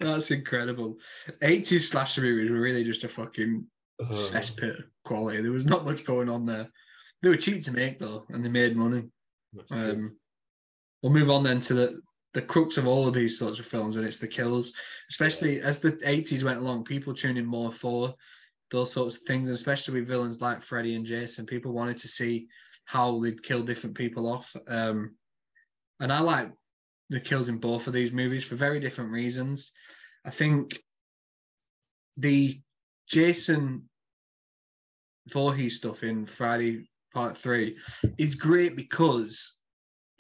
Like, 0.01 0.15
That's 0.15 0.31
incredible. 0.33 0.99
80s 1.43 1.83
slasher 1.83 2.23
movies 2.23 2.51
were 2.51 2.61
really 2.61 2.83
just 2.83 3.05
a 3.05 3.09
fucking 3.09 3.65
uh, 4.01 4.07
cesspit 4.07 4.83
quality. 5.05 5.41
There 5.41 5.53
was 5.53 5.65
not 5.65 5.85
much 5.85 6.05
going 6.05 6.29
on 6.29 6.45
there. 6.45 6.69
They 7.23 7.29
were 7.29 7.37
cheap 7.37 7.63
to 7.65 7.73
make 7.73 8.01
though, 8.01 8.25
and 8.31 8.45
they 8.45 8.49
made 8.49 8.77
money. 8.77 9.05
Um, 9.71 10.17
we'll 11.03 11.13
move 11.13 11.31
on 11.31 11.43
then 11.43 11.61
to 11.61 11.75
the 11.75 12.01
the 12.35 12.43
crux 12.43 12.79
of 12.79 12.87
all 12.87 13.07
of 13.07 13.15
these 13.15 13.39
sorts 13.39 13.59
of 13.59 13.67
films, 13.67 13.97
and 13.97 14.07
it's 14.07 14.19
the 14.19 14.27
kills. 14.27 14.73
Especially 15.11 15.61
as 15.61 15.81
the 15.81 15.93
80s 15.93 16.45
went 16.45 16.59
along, 16.59 16.85
people 16.85 17.13
tuned 17.13 17.37
in 17.37 17.45
more 17.45 17.71
for 17.71 18.15
those 18.71 18.93
sorts 18.93 19.17
of 19.17 19.23
things, 19.23 19.51
especially 19.51 20.01
with 20.01 20.09
villains 20.09 20.41
like 20.41 20.63
Freddy 20.63 20.95
and 20.95 21.05
Jason. 21.05 21.45
People 21.45 21.73
wanted 21.73 21.99
to 21.99 22.09
see 22.09 22.49
how 22.87 23.21
they'd 23.21 23.43
kill 23.43 23.63
different 23.63 23.97
people 23.97 24.27
off. 24.27 24.57
Um, 24.67 25.15
and 26.01 26.11
I 26.11 26.21
like 26.21 26.51
the 27.11 27.21
kills 27.21 27.51
in 27.51 27.59
both 27.59 27.87
of 27.87 27.93
these 27.93 28.13
movies 28.13 28.45
for 28.45 28.57
very 28.57 28.81
different 28.81 29.11
reasons. 29.11 29.73
I 30.25 30.31
think 30.31 30.81
the 32.17 32.61
Jason 33.09 33.89
Voorhees 35.29 35.77
stuff 35.77 36.03
in 36.03 36.25
Friday 36.25 36.89
Part 37.13 37.37
Three 37.37 37.77
is 38.17 38.35
great 38.37 38.75
because 38.75 39.59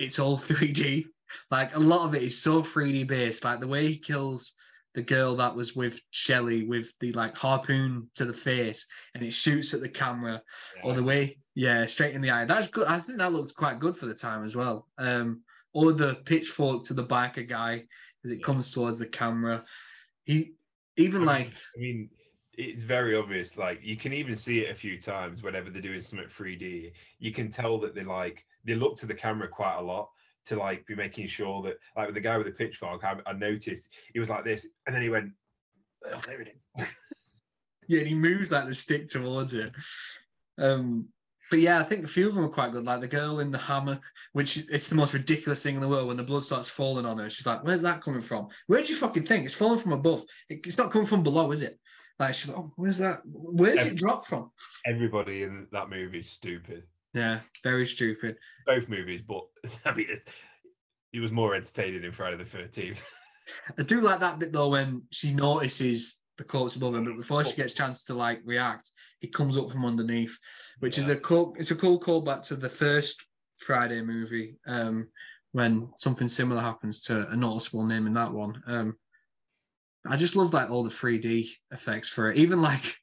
it's 0.02 0.18
all 0.18 0.36
3D. 0.48 1.04
Like 1.50 1.74
a 1.74 1.78
lot 1.78 2.06
of 2.06 2.14
it 2.14 2.22
is 2.22 2.42
so 2.42 2.62
3D 2.62 3.06
based. 3.06 3.44
Like 3.44 3.60
the 3.60 3.66
way 3.68 3.88
he 3.88 3.96
kills 3.98 4.54
the 4.94 5.02
girl 5.02 5.36
that 5.36 5.54
was 5.56 5.74
with 5.74 5.98
Shelley 6.10 6.64
with 6.64 6.92
the 7.00 7.12
like 7.12 7.34
harpoon 7.36 8.10
to 8.16 8.26
the 8.26 8.34
face 8.34 8.86
and 9.14 9.22
it 9.24 9.32
shoots 9.32 9.72
at 9.72 9.80
the 9.80 9.88
camera 9.88 10.42
or 10.84 10.92
the 10.92 11.02
way, 11.02 11.38
yeah, 11.54 11.86
straight 11.86 12.14
in 12.14 12.20
the 12.20 12.30
eye. 12.30 12.44
That's 12.44 12.68
good. 12.68 12.86
I 12.86 12.98
think 12.98 13.18
that 13.18 13.32
looked 13.32 13.54
quite 13.56 13.78
good 13.80 13.96
for 13.96 14.04
the 14.04 14.14
time 14.14 14.44
as 14.44 14.54
well. 14.54 14.86
Um, 14.98 15.42
or 15.72 15.92
the 15.94 16.16
pitchfork 16.26 16.84
to 16.84 16.94
the 16.94 17.04
biker 17.06 17.48
guy 17.48 17.84
as 18.24 18.30
it 18.30 18.40
Yeah. 18.40 18.44
comes 18.44 18.70
towards 18.72 18.98
the 18.98 19.06
camera. 19.06 19.64
He 20.24 20.52
even 20.98 21.24
like 21.24 21.48
I 21.74 21.80
mean, 21.80 22.10
it's 22.56 22.82
very 22.82 23.16
obvious. 23.16 23.56
Like 23.56 23.80
you 23.82 23.96
can 23.96 24.12
even 24.12 24.36
see 24.36 24.60
it 24.60 24.70
a 24.70 24.74
few 24.74 24.98
times 24.98 25.42
whenever 25.42 25.70
they're 25.70 25.82
doing 25.82 26.00
something 26.00 26.28
3D. 26.28 26.92
You 27.18 27.32
can 27.32 27.50
tell 27.50 27.78
that 27.78 27.94
they 27.94 28.04
like 28.04 28.44
they 28.64 28.74
look 28.74 28.96
to 28.98 29.06
the 29.06 29.14
camera 29.14 29.48
quite 29.48 29.76
a 29.76 29.82
lot 29.82 30.10
to 30.44 30.56
like 30.56 30.86
be 30.86 30.94
making 30.94 31.26
sure 31.28 31.62
that 31.62 31.78
like 31.96 32.06
with 32.06 32.14
the 32.14 32.20
guy 32.20 32.36
with 32.36 32.46
the 32.46 32.52
pitchfork, 32.52 33.04
I, 33.04 33.16
I 33.26 33.32
noticed 33.32 33.88
he 34.12 34.20
was 34.20 34.28
like 34.28 34.44
this, 34.44 34.66
and 34.86 34.94
then 34.94 35.02
he 35.02 35.08
went, 35.08 35.32
"Oh, 36.06 36.20
there 36.26 36.40
it 36.40 36.54
is." 36.54 36.68
yeah, 37.88 38.00
and 38.00 38.08
he 38.08 38.14
moves 38.14 38.50
like 38.50 38.66
the 38.66 38.74
stick 38.74 39.08
towards 39.08 39.54
it. 39.54 39.72
Um, 40.58 41.08
but 41.50 41.60
yeah, 41.60 41.80
I 41.80 41.82
think 41.84 42.04
a 42.04 42.08
few 42.08 42.28
of 42.28 42.34
them 42.34 42.44
are 42.44 42.48
quite 42.48 42.72
good. 42.72 42.84
Like 42.84 43.00
the 43.00 43.06
girl 43.08 43.40
in 43.40 43.50
the 43.50 43.58
hammock, 43.58 44.02
which 44.32 44.56
it's 44.70 44.88
the 44.88 44.94
most 44.94 45.12
ridiculous 45.14 45.62
thing 45.62 45.74
in 45.74 45.80
the 45.80 45.88
world 45.88 46.08
when 46.08 46.16
the 46.16 46.22
blood 46.22 46.44
starts 46.44 46.70
falling 46.70 47.04
on 47.06 47.18
her. 47.18 47.30
She's 47.30 47.46
like, 47.46 47.62
"Where's 47.64 47.82
that 47.82 48.02
coming 48.02 48.22
from? 48.22 48.48
Where 48.66 48.82
do 48.82 48.88
you 48.88 48.96
fucking 48.96 49.24
think 49.24 49.44
it's 49.44 49.54
falling 49.54 49.78
from 49.78 49.92
above? 49.92 50.24
It- 50.48 50.66
it's 50.66 50.78
not 50.78 50.90
coming 50.90 51.06
from 51.06 51.22
below, 51.22 51.52
is 51.52 51.62
it?" 51.62 51.78
Like 52.18 52.34
she's 52.34 52.48
like, 52.48 52.58
"Oh, 52.58 52.72
where's 52.76 52.98
that? 52.98 53.20
Where's 53.24 53.86
it 53.86 53.96
dropped 53.96 54.26
from?" 54.26 54.50
Everybody 54.86 55.42
in 55.42 55.66
that 55.72 55.90
movie 55.90 56.20
is 56.20 56.30
stupid. 56.30 56.84
Yeah, 57.14 57.40
very 57.62 57.86
stupid. 57.86 58.36
Both 58.66 58.88
movies, 58.88 59.22
but 59.26 59.42
I 59.84 59.94
mean, 59.94 60.06
it's, 60.08 60.32
it 61.12 61.20
was 61.20 61.32
more 61.32 61.54
entertaining 61.54 62.04
in 62.04 62.12
Friday 62.12 62.36
the 62.36 62.44
Thirteenth. 62.44 63.02
I 63.78 63.82
do 63.82 64.00
like 64.00 64.20
that 64.20 64.38
bit 64.38 64.52
though 64.52 64.68
when 64.68 65.02
she 65.10 65.32
notices 65.32 66.20
the 66.38 66.44
corpse 66.44 66.76
above 66.76 66.94
him, 66.94 67.04
but 67.04 67.18
before 67.18 67.44
she 67.44 67.56
gets 67.56 67.74
a 67.74 67.76
chance 67.76 68.04
to 68.04 68.14
like 68.14 68.40
react, 68.44 68.90
he 69.20 69.28
comes 69.28 69.56
up 69.56 69.70
from 69.70 69.84
underneath, 69.84 70.36
which 70.80 70.98
is 70.98 71.08
a 71.08 71.16
cool. 71.16 71.54
It's 71.58 71.70
a 71.70 71.76
cool 71.76 72.00
callback 72.00 72.46
to 72.48 72.56
the 72.56 72.68
first 72.68 73.24
Friday 73.58 74.00
movie 74.00 74.56
um, 74.66 75.08
when 75.52 75.88
something 75.98 76.28
similar 76.28 76.60
happens 76.60 77.02
to 77.02 77.28
a 77.28 77.36
noticeable 77.36 77.84
name 77.84 78.06
in 78.06 78.14
that 78.14 78.32
one. 78.32 78.62
Um, 78.66 78.96
I 80.06 80.16
just 80.16 80.36
love 80.36 80.52
like 80.52 80.70
all 80.70 80.82
the 80.84 80.90
3D 80.90 81.48
effects 81.70 82.08
for 82.08 82.30
it, 82.30 82.36
even 82.38 82.60
like. 82.62 82.96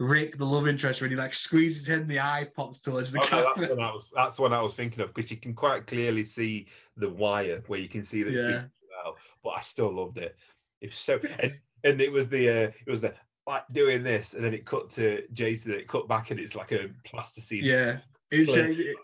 Rick, 0.00 0.38
the 0.38 0.44
love 0.44 0.68
interest, 0.68 1.00
when 1.02 1.10
he 1.10 1.16
like 1.16 1.34
squeezes 1.34 1.78
his 1.80 1.88
head 1.88 1.98
and 2.02 2.08
the 2.08 2.20
eye 2.20 2.46
pops 2.54 2.78
towards 2.80 3.10
the 3.10 3.18
Oh, 3.20 3.26
no, 3.32 3.42
that's 3.42 3.54
camera. 3.58 3.74
what 3.74 3.80
I 3.84 3.92
was. 3.92 4.10
That's 4.14 4.38
what 4.38 4.52
I 4.52 4.62
was 4.62 4.74
thinking 4.74 5.00
of 5.02 5.12
because 5.12 5.28
you 5.28 5.38
can 5.38 5.54
quite 5.54 5.88
clearly 5.88 6.22
see 6.22 6.68
the 6.96 7.08
wire 7.10 7.64
where 7.66 7.80
you 7.80 7.88
can 7.88 8.04
see 8.04 8.22
being 8.22 8.36
Yeah. 8.36 8.62
out. 9.04 9.16
But 9.42 9.54
I 9.56 9.60
still 9.60 9.92
loved 9.92 10.18
it. 10.18 10.36
It 10.80 10.90
was 10.90 10.96
so, 10.98 11.18
and, 11.40 11.52
and 11.82 12.00
it 12.00 12.12
was 12.12 12.28
the 12.28 12.48
uh, 12.48 12.70
it 12.86 12.88
was 12.88 13.00
the 13.00 13.12
like 13.48 13.64
doing 13.72 14.04
this, 14.04 14.34
and 14.34 14.44
then 14.44 14.54
it 14.54 14.64
cut 14.64 14.88
to 14.90 15.24
Jason. 15.32 15.72
It 15.72 15.88
cut 15.88 16.06
back, 16.06 16.30
and 16.30 16.38
it's 16.38 16.54
like 16.54 16.70
a 16.70 16.90
plasticine. 17.04 17.58
Yeah, 17.64 17.98
it's, 18.30 18.54
it- 18.54 18.94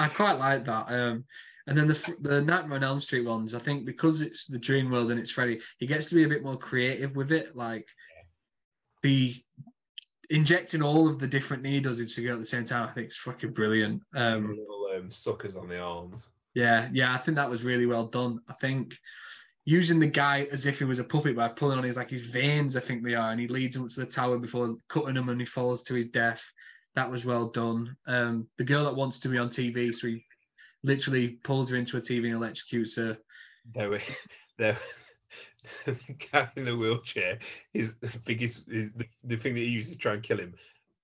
I 0.00 0.08
quite 0.08 0.40
like 0.40 0.64
that. 0.64 0.86
Um, 0.90 1.24
and 1.66 1.76
then 1.76 1.88
the 1.88 2.16
the 2.20 2.42
Nightmare 2.42 2.78
on 2.78 2.84
Elm 2.84 3.00
Street 3.00 3.26
ones, 3.26 3.54
I 3.54 3.58
think 3.58 3.84
because 3.84 4.22
it's 4.22 4.46
the 4.46 4.58
Dream 4.58 4.90
World 4.90 5.10
and 5.10 5.18
it's 5.18 5.32
Freddy, 5.32 5.60
he 5.78 5.86
gets 5.86 6.08
to 6.08 6.14
be 6.14 6.24
a 6.24 6.28
bit 6.28 6.44
more 6.44 6.56
creative 6.56 7.16
with 7.16 7.32
it. 7.32 7.56
Like 7.56 7.88
the 9.02 9.34
injecting 10.30 10.82
all 10.82 11.08
of 11.08 11.18
the 11.18 11.26
different 11.26 11.62
needles 11.62 12.00
into 12.00 12.14
together 12.14 12.34
at 12.34 12.40
the 12.40 12.46
same 12.46 12.64
time, 12.64 12.88
I 12.88 12.92
think 12.92 13.06
it's 13.08 13.18
fucking 13.18 13.52
brilliant. 13.52 14.02
Um, 14.14 14.50
little 14.50 14.88
um, 14.96 15.10
suckers 15.10 15.56
on 15.56 15.68
the 15.68 15.80
arms. 15.80 16.28
yeah, 16.54 16.88
yeah, 16.92 17.14
I 17.14 17.18
think 17.18 17.36
that 17.36 17.50
was 17.50 17.64
really 17.64 17.86
well 17.86 18.06
done. 18.06 18.40
I 18.48 18.52
think 18.54 18.96
using 19.64 19.98
the 19.98 20.06
guy 20.06 20.46
as 20.52 20.66
if 20.66 20.78
he 20.78 20.84
was 20.84 21.00
a 21.00 21.04
puppet 21.04 21.34
by 21.34 21.48
pulling 21.48 21.78
on 21.78 21.84
his 21.84 21.96
like 21.96 22.10
his 22.10 22.22
veins, 22.22 22.76
I 22.76 22.80
think 22.80 23.02
they 23.02 23.14
are, 23.14 23.32
and 23.32 23.40
he 23.40 23.48
leads 23.48 23.76
him 23.76 23.82
up 23.82 23.90
to 23.90 24.00
the 24.00 24.06
tower 24.06 24.38
before 24.38 24.76
cutting 24.88 25.16
him 25.16 25.28
and 25.28 25.40
he 25.40 25.46
falls 25.46 25.82
to 25.84 25.94
his 25.94 26.06
death. 26.06 26.44
That 26.94 27.10
was 27.10 27.26
well 27.26 27.46
done. 27.46 27.96
Um, 28.06 28.46
the 28.56 28.64
girl 28.64 28.84
that 28.84 28.96
wants 28.96 29.18
to 29.20 29.28
be 29.28 29.38
on 29.38 29.50
TV, 29.50 29.94
so 29.94 30.06
he 30.06 30.24
literally 30.86 31.28
pulls 31.28 31.70
her 31.70 31.76
into 31.76 31.96
a 31.96 32.00
TV 32.00 32.32
and 32.32 32.40
electrocutes 32.40 32.96
her. 32.96 33.18
There 33.74 33.90
were 33.90 34.00
there 34.58 34.78
the 35.84 35.96
guy 36.32 36.48
in 36.56 36.64
the 36.64 36.76
wheelchair 36.76 37.38
is 37.74 37.96
the 37.96 38.12
biggest 38.24 38.62
is 38.68 38.92
the, 38.92 39.06
the 39.24 39.36
thing 39.36 39.54
that 39.54 39.60
he 39.60 39.66
uses 39.66 39.94
to 39.94 39.98
try 39.98 40.14
and 40.14 40.22
kill 40.22 40.38
him, 40.38 40.54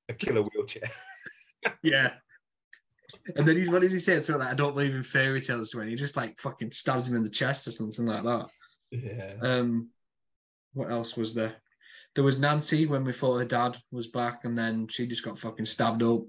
a 0.09 0.15
killer 0.15 0.43
wheelchair. 0.43 0.91
Yeah. 1.85 2.15
And 3.37 3.47
then 3.47 3.57
he's 3.57 3.71
what 3.71 3.83
does 3.83 3.93
he 3.93 4.01
say? 4.01 4.21
Something 4.21 4.41
like, 4.41 4.51
I 4.51 4.55
don't 4.55 4.75
believe 4.75 4.97
in 4.97 5.05
fairy 5.05 5.41
tales 5.41 5.73
him. 5.73 5.87
He 5.87 5.95
just 5.95 6.17
like 6.17 6.41
fucking 6.41 6.73
stabs 6.73 7.07
him 7.07 7.15
in 7.15 7.23
the 7.23 7.31
chest 7.31 7.69
or 7.69 7.71
something 7.71 8.05
like 8.05 8.25
that. 8.25 8.47
Yeah. 8.91 9.35
Um, 9.41 9.91
what 10.73 10.91
else 10.91 11.17
was 11.17 11.35
there? 11.35 11.55
There 12.17 12.25
was 12.25 12.41
Nancy 12.41 12.87
when 12.87 13.05
we 13.05 13.13
thought 13.13 13.39
her 13.39 13.45
dad 13.45 13.77
was 13.93 14.09
back, 14.09 14.45
and 14.45 14.59
then 14.59 14.89
she 14.89 15.07
just 15.07 15.25
got 15.25 15.39
fucking 15.39 15.67
stabbed 15.67 16.03
up. 16.03 16.23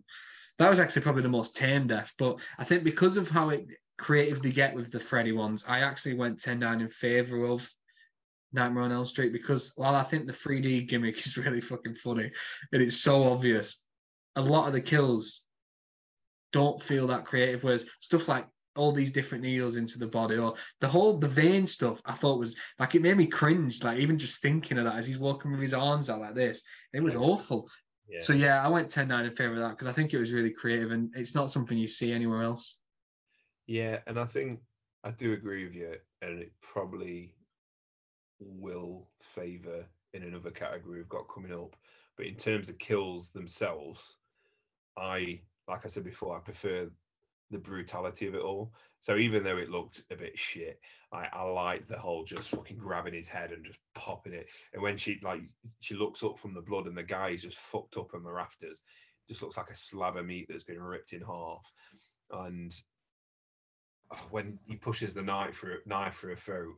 That 0.59 0.69
was 0.69 0.79
actually 0.79 1.01
probably 1.01 1.23
the 1.23 1.29
most 1.29 1.55
tame 1.57 1.87
death, 1.87 2.13
but 2.17 2.39
I 2.57 2.63
think 2.63 2.83
because 2.83 3.17
of 3.17 3.29
how 3.29 3.49
it 3.49 3.65
creative 3.97 4.41
they 4.41 4.51
get 4.51 4.75
with 4.75 4.91
the 4.91 4.99
Freddy 4.99 5.31
ones, 5.31 5.65
I 5.67 5.79
actually 5.79 6.15
went 6.15 6.41
10 6.41 6.59
down 6.59 6.81
in 6.81 6.89
favor 6.89 7.45
of 7.45 7.67
Nightmare 8.51 8.83
on 8.83 8.91
Elm 8.91 9.05
Street 9.05 9.33
because 9.33 9.73
while 9.75 9.95
I 9.95 10.03
think 10.03 10.27
the 10.27 10.33
3D 10.33 10.87
gimmick 10.87 11.17
is 11.25 11.37
really 11.37 11.61
fucking 11.61 11.95
funny 11.95 12.31
and 12.71 12.81
it's 12.81 12.97
so 12.97 13.31
obvious, 13.31 13.83
a 14.35 14.41
lot 14.41 14.67
of 14.67 14.73
the 14.73 14.81
kills 14.81 15.45
don't 16.51 16.81
feel 16.81 17.07
that 17.07 17.25
creative. 17.25 17.63
Whereas 17.63 17.85
stuff 17.99 18.27
like 18.27 18.45
all 18.75 18.91
these 18.91 19.11
different 19.11 19.43
needles 19.43 19.75
into 19.75 19.99
the 19.99 20.07
body 20.07 20.35
or 20.35 20.55
the 20.81 20.87
whole 20.87 21.17
the 21.17 21.27
vein 21.27 21.67
stuff 21.67 22.01
I 22.05 22.13
thought 22.13 22.39
was 22.39 22.55
like 22.79 22.95
it 22.95 23.01
made 23.01 23.17
me 23.17 23.27
cringe, 23.27 23.83
like 23.83 23.99
even 23.99 24.17
just 24.17 24.41
thinking 24.41 24.77
of 24.77 24.85
that 24.85 24.95
as 24.95 25.05
he's 25.07 25.19
walking 25.19 25.51
with 25.51 25.61
his 25.61 25.73
arms 25.73 26.09
out 26.09 26.21
like 26.21 26.35
this. 26.35 26.63
It 26.93 27.03
was 27.03 27.15
awful. 27.15 27.69
Yeah. 28.13 28.19
So 28.21 28.33
yeah, 28.33 28.63
I 28.63 28.67
went 28.67 28.89
10-9 28.89 29.27
in 29.27 29.35
favor 29.35 29.55
of 29.55 29.61
that 29.61 29.71
because 29.71 29.87
I 29.87 29.91
think 29.91 30.13
it 30.13 30.19
was 30.19 30.31
really 30.31 30.51
creative 30.51 30.91
and 30.91 31.11
it's 31.15 31.33
not 31.33 31.51
something 31.51 31.75
you 31.75 31.87
see 31.87 32.13
anywhere 32.13 32.43
else. 32.43 32.77
Yeah, 33.65 33.99
and 34.05 34.19
I 34.19 34.25
think 34.25 34.59
I 35.03 35.09
do 35.09 35.33
agree 35.33 35.63
with 35.63 35.73
you, 35.73 35.95
and 36.21 36.39
it 36.39 36.51
probably 36.61 37.33
will 38.39 39.07
favour 39.33 39.85
in 40.13 40.21
another 40.21 40.51
category 40.51 40.99
we've 40.99 41.09
got 41.09 41.25
coming 41.33 41.53
up. 41.53 41.75
But 42.15 42.27
in 42.27 42.35
terms 42.35 42.69
of 42.69 42.77
kills 42.77 43.29
themselves, 43.29 44.17
I 44.95 45.39
like 45.67 45.85
I 45.85 45.87
said 45.87 46.03
before, 46.03 46.37
I 46.37 46.41
prefer 46.41 46.89
the 47.53 47.59
brutality 47.59 48.27
of 48.27 48.35
it 48.35 48.41
all. 48.41 48.73
So 48.99 49.17
even 49.17 49.43
though 49.43 49.57
it 49.57 49.69
looked 49.69 50.03
a 50.11 50.15
bit 50.15 50.37
shit, 50.37 50.79
I, 51.11 51.27
I 51.31 51.43
like 51.43 51.87
the 51.87 51.97
whole 51.97 52.23
just 52.23 52.49
fucking 52.49 52.77
grabbing 52.77 53.13
his 53.13 53.27
head 53.27 53.51
and 53.51 53.65
just 53.65 53.79
popping 53.95 54.33
it. 54.33 54.47
And 54.73 54.81
when 54.81 54.97
she 54.97 55.19
like 55.21 55.41
she 55.79 55.95
looks 55.95 56.23
up 56.23 56.39
from 56.39 56.53
the 56.53 56.61
blood 56.61 56.87
and 56.87 56.97
the 56.97 57.03
guy 57.03 57.29
is 57.29 57.43
just 57.43 57.57
fucked 57.57 57.97
up 57.97 58.13
on 58.13 58.23
the 58.23 58.31
rafters, 58.31 58.81
just 59.27 59.41
looks 59.41 59.57
like 59.57 59.69
a 59.69 59.75
slab 59.75 60.17
of 60.17 60.25
meat 60.25 60.47
that's 60.49 60.63
been 60.63 60.81
ripped 60.81 61.13
in 61.13 61.21
half. 61.21 61.71
And 62.31 62.73
oh, 64.11 64.27
when 64.31 64.59
he 64.65 64.75
pushes 64.75 65.13
the 65.13 65.21
knife 65.21 65.57
through 65.57 65.79
knife 65.85 66.15
through 66.15 66.33
a 66.33 66.37
throat, 66.37 66.75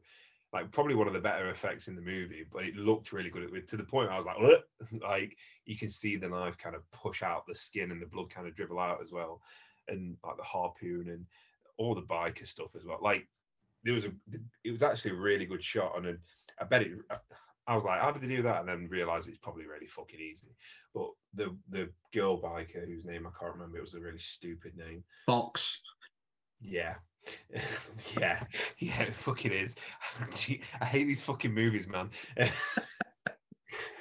like 0.51 0.71
probably 0.71 0.95
one 0.95 1.07
of 1.07 1.13
the 1.13 1.19
better 1.19 1.49
effects 1.49 1.87
in 1.87 1.95
the 1.95 2.01
movie, 2.01 2.45
but 2.51 2.63
it 2.63 2.75
looked 2.75 3.13
really 3.13 3.29
good 3.29 3.67
to 3.67 3.77
the 3.77 3.83
point 3.83 4.09
I 4.09 4.17
was 4.17 4.25
like, 4.25 4.37
"Ugh." 4.41 5.01
like 5.01 5.37
you 5.65 5.77
can 5.77 5.89
see 5.89 6.15
the 6.15 6.29
knife 6.29 6.57
kind 6.57 6.75
of 6.75 6.89
push 6.91 7.23
out 7.23 7.45
the 7.47 7.55
skin 7.55 7.91
and 7.91 8.01
the 8.01 8.07
blood 8.07 8.29
kind 8.29 8.47
of 8.47 8.55
dribble 8.55 8.79
out 8.79 9.01
as 9.03 9.11
well, 9.11 9.41
and 9.87 10.17
like 10.23 10.37
the 10.37 10.43
harpoon 10.43 11.09
and 11.09 11.25
all 11.77 11.95
the 11.95 12.01
biker 12.01 12.47
stuff 12.47 12.75
as 12.75 12.85
well. 12.85 12.99
Like 13.01 13.27
there 13.83 13.93
was 13.93 14.05
a, 14.05 14.11
it 14.63 14.71
was 14.71 14.83
actually 14.83 15.11
a 15.11 15.15
really 15.15 15.45
good 15.45 15.63
shot, 15.63 15.97
and 15.97 16.07
a, 16.07 16.15
I 16.59 16.65
bet 16.65 16.83
it. 16.83 16.91
I 17.67 17.75
was 17.75 17.83
like, 17.83 17.99
how 17.99 18.11
did 18.11 18.21
they 18.21 18.27
do 18.27 18.43
that? 18.43 18.59
And 18.59 18.69
then 18.69 18.87
realized 18.89 19.27
it's 19.27 19.39
probably 19.39 19.65
really 19.65 19.87
fucking 19.87 20.19
easy. 20.19 20.55
But 20.93 21.09
the 21.33 21.55
the 21.69 21.89
girl 22.13 22.41
biker 22.41 22.85
whose 22.85 23.05
name 23.05 23.27
I 23.27 23.31
can't 23.39 23.53
remember, 23.53 23.77
it 23.77 23.81
was 23.81 23.95
a 23.95 23.99
really 23.99 24.19
stupid 24.19 24.77
name. 24.77 25.03
Fox. 25.25 25.81
Yeah. 26.61 26.95
yeah. 28.19 28.43
Yeah, 28.79 29.01
it 29.01 29.15
fucking 29.15 29.51
is. 29.51 29.75
Gee, 30.35 30.61
I 30.79 30.85
hate 30.85 31.05
these 31.05 31.23
fucking 31.23 31.53
movies, 31.53 31.87
man. 31.87 32.09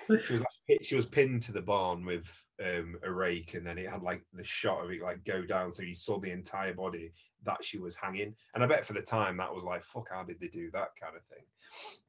she 0.09 0.32
was 0.32 0.41
like, 0.41 0.82
she 0.82 0.97
was 0.97 1.07
pinned 1.07 1.43
to 1.43 1.53
the 1.53 1.62
barn 1.62 2.05
with 2.05 2.43
um, 2.63 2.97
a 3.03 3.11
rake, 3.11 3.55
and 3.55 3.67
then 3.67 3.79
it 3.79 3.89
had 3.89 4.03
like 4.03 4.23
the 4.33 4.45
shot 4.45 4.85
of 4.85 4.91
it 4.91 5.03
like 5.03 5.25
go 5.25 5.43
down, 5.43 5.73
so 5.73 5.83
you 5.83 5.97
saw 5.97 6.19
the 6.19 6.31
entire 6.31 6.75
body 6.75 7.13
that 7.45 7.65
she 7.65 7.79
was 7.79 7.95
hanging. 7.95 8.35
And 8.55 8.63
I 8.63 8.67
bet 8.67 8.85
for 8.85 8.95
the 8.95 9.03
time 9.03 9.37
that 9.37 9.55
was 9.55 9.65
like, 9.65 9.83
fuck, 9.83 10.09
how 10.11 10.23
did 10.23 10.41
they 10.41 10.49
do 10.49 10.71
that 10.73 10.91
kind 11.01 11.17
of 11.17 11.25
thing? 11.25 11.45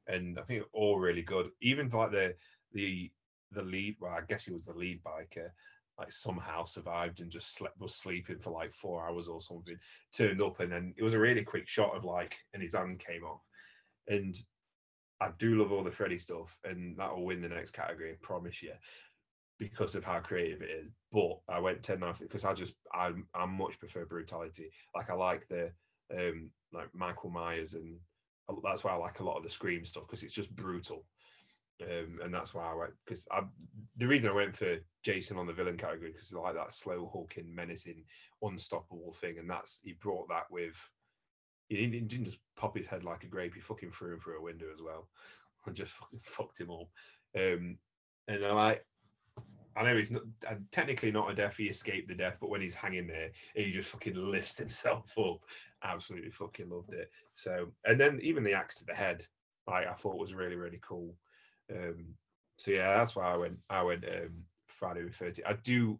And 0.06 0.38
I 0.38 0.42
think 0.42 0.64
all 0.72 0.98
really 0.98 1.22
good. 1.22 1.50
Even 1.60 1.88
like 1.88 2.12
the 2.12 2.34
the 2.72 3.10
the 3.52 3.62
lead, 3.62 3.96
well, 4.00 4.12
I 4.12 4.22
guess 4.28 4.44
he 4.44 4.52
was 4.52 4.66
the 4.66 4.74
lead 4.74 5.02
biker 5.02 5.50
like 5.98 6.12
somehow 6.12 6.64
survived 6.64 7.20
and 7.20 7.30
just 7.30 7.54
slept 7.54 7.80
was 7.80 7.94
sleeping 7.94 8.38
for 8.38 8.50
like 8.50 8.72
four 8.72 9.06
hours 9.06 9.28
or 9.28 9.40
something 9.40 9.76
turned 10.12 10.42
up 10.42 10.60
and 10.60 10.70
then 10.70 10.94
it 10.96 11.02
was 11.02 11.14
a 11.14 11.18
really 11.18 11.42
quick 11.42 11.66
shot 11.66 11.96
of 11.96 12.04
like 12.04 12.36
and 12.52 12.62
his 12.62 12.74
hand 12.74 12.98
came 12.98 13.24
off 13.24 13.40
and 14.08 14.36
i 15.20 15.30
do 15.38 15.56
love 15.56 15.72
all 15.72 15.84
the 15.84 15.90
freddy 15.90 16.18
stuff 16.18 16.58
and 16.64 16.96
that 16.98 17.14
will 17.14 17.24
win 17.24 17.40
the 17.40 17.48
next 17.48 17.70
category 17.70 18.10
i 18.10 18.16
promise 18.20 18.62
you 18.62 18.72
because 19.58 19.94
of 19.94 20.04
how 20.04 20.18
creative 20.18 20.62
it 20.62 20.70
is 20.70 20.92
but 21.12 21.38
i 21.48 21.58
went 21.58 21.82
10 21.82 22.00
9 22.00 22.14
because 22.20 22.44
i 22.44 22.52
just 22.52 22.74
i 22.92 23.10
i 23.34 23.46
much 23.46 23.78
prefer 23.78 24.04
brutality 24.04 24.70
like 24.94 25.10
i 25.10 25.14
like 25.14 25.46
the 25.48 25.70
um 26.12 26.50
like 26.72 26.88
michael 26.94 27.30
myers 27.30 27.74
and 27.74 27.96
that's 28.62 28.84
why 28.84 28.92
i 28.92 28.96
like 28.96 29.20
a 29.20 29.24
lot 29.24 29.36
of 29.36 29.42
the 29.42 29.50
scream 29.50 29.84
stuff 29.84 30.04
because 30.06 30.22
it's 30.22 30.34
just 30.34 30.54
brutal 30.54 31.04
um, 31.82 32.20
and 32.24 32.32
that's 32.32 32.54
why 32.54 32.70
I 32.70 32.74
went 32.74 32.92
because 33.04 33.26
I 33.30 33.42
the 33.98 34.06
reason 34.06 34.30
I 34.30 34.34
went 34.34 34.56
for 34.56 34.76
Jason 35.02 35.36
on 35.36 35.46
the 35.46 35.52
villain 35.52 35.76
category 35.76 36.10
because 36.10 36.32
like 36.32 36.54
that 36.54 36.72
slow 36.72 37.10
hulking, 37.12 37.54
menacing, 37.54 38.04
unstoppable 38.42 39.12
thing, 39.12 39.38
and 39.38 39.48
that's 39.48 39.80
he 39.84 39.92
brought 39.92 40.28
that 40.30 40.50
with. 40.50 40.76
He 41.68 41.76
didn't, 41.76 41.92
he 41.94 42.00
didn't 42.00 42.26
just 42.26 42.38
pop 42.56 42.76
his 42.76 42.86
head 42.86 43.04
like 43.04 43.24
a 43.24 43.26
grape; 43.26 43.54
he 43.54 43.60
fucking 43.60 43.90
threw 43.90 44.14
him 44.14 44.20
through 44.20 44.38
a 44.38 44.42
window 44.42 44.66
as 44.72 44.80
well, 44.80 45.08
and 45.66 45.76
just 45.76 45.92
fucking 45.92 46.20
fucked 46.22 46.60
him 46.60 46.70
up. 46.70 46.88
Um, 47.36 47.76
and 48.28 48.44
I 48.44 48.52
like, 48.52 48.86
I 49.76 49.84
know 49.84 49.96
he's 49.96 50.10
not 50.10 50.22
uh, 50.48 50.54
technically 50.72 51.12
not 51.12 51.30
a 51.30 51.34
death; 51.34 51.56
he 51.56 51.64
escaped 51.64 52.08
the 52.08 52.14
death, 52.14 52.38
but 52.40 52.50
when 52.50 52.60
he's 52.60 52.74
hanging 52.74 53.06
there, 53.06 53.30
he 53.54 53.72
just 53.72 53.90
fucking 53.90 54.14
lifts 54.14 54.58
himself 54.58 55.12
up. 55.18 55.40
Absolutely 55.82 56.30
fucking 56.30 56.70
loved 56.70 56.94
it. 56.94 57.10
So, 57.34 57.68
and 57.84 58.00
then 58.00 58.18
even 58.22 58.44
the 58.44 58.54
axe 58.54 58.78
to 58.78 58.86
the 58.86 58.94
head, 58.94 59.26
like 59.66 59.86
I 59.86 59.94
thought 59.94 60.18
was 60.18 60.34
really 60.34 60.56
really 60.56 60.80
cool. 60.82 61.14
Um, 61.70 62.14
so 62.58 62.70
yeah, 62.70 62.96
that's 62.96 63.14
why 63.14 63.32
I 63.32 63.36
went. 63.36 63.58
I 63.68 63.82
went 63.82 64.04
um, 64.04 64.44
Friday 64.66 65.02
the 65.02 65.10
Thirteenth. 65.10 65.46
I 65.46 65.54
do 65.54 65.98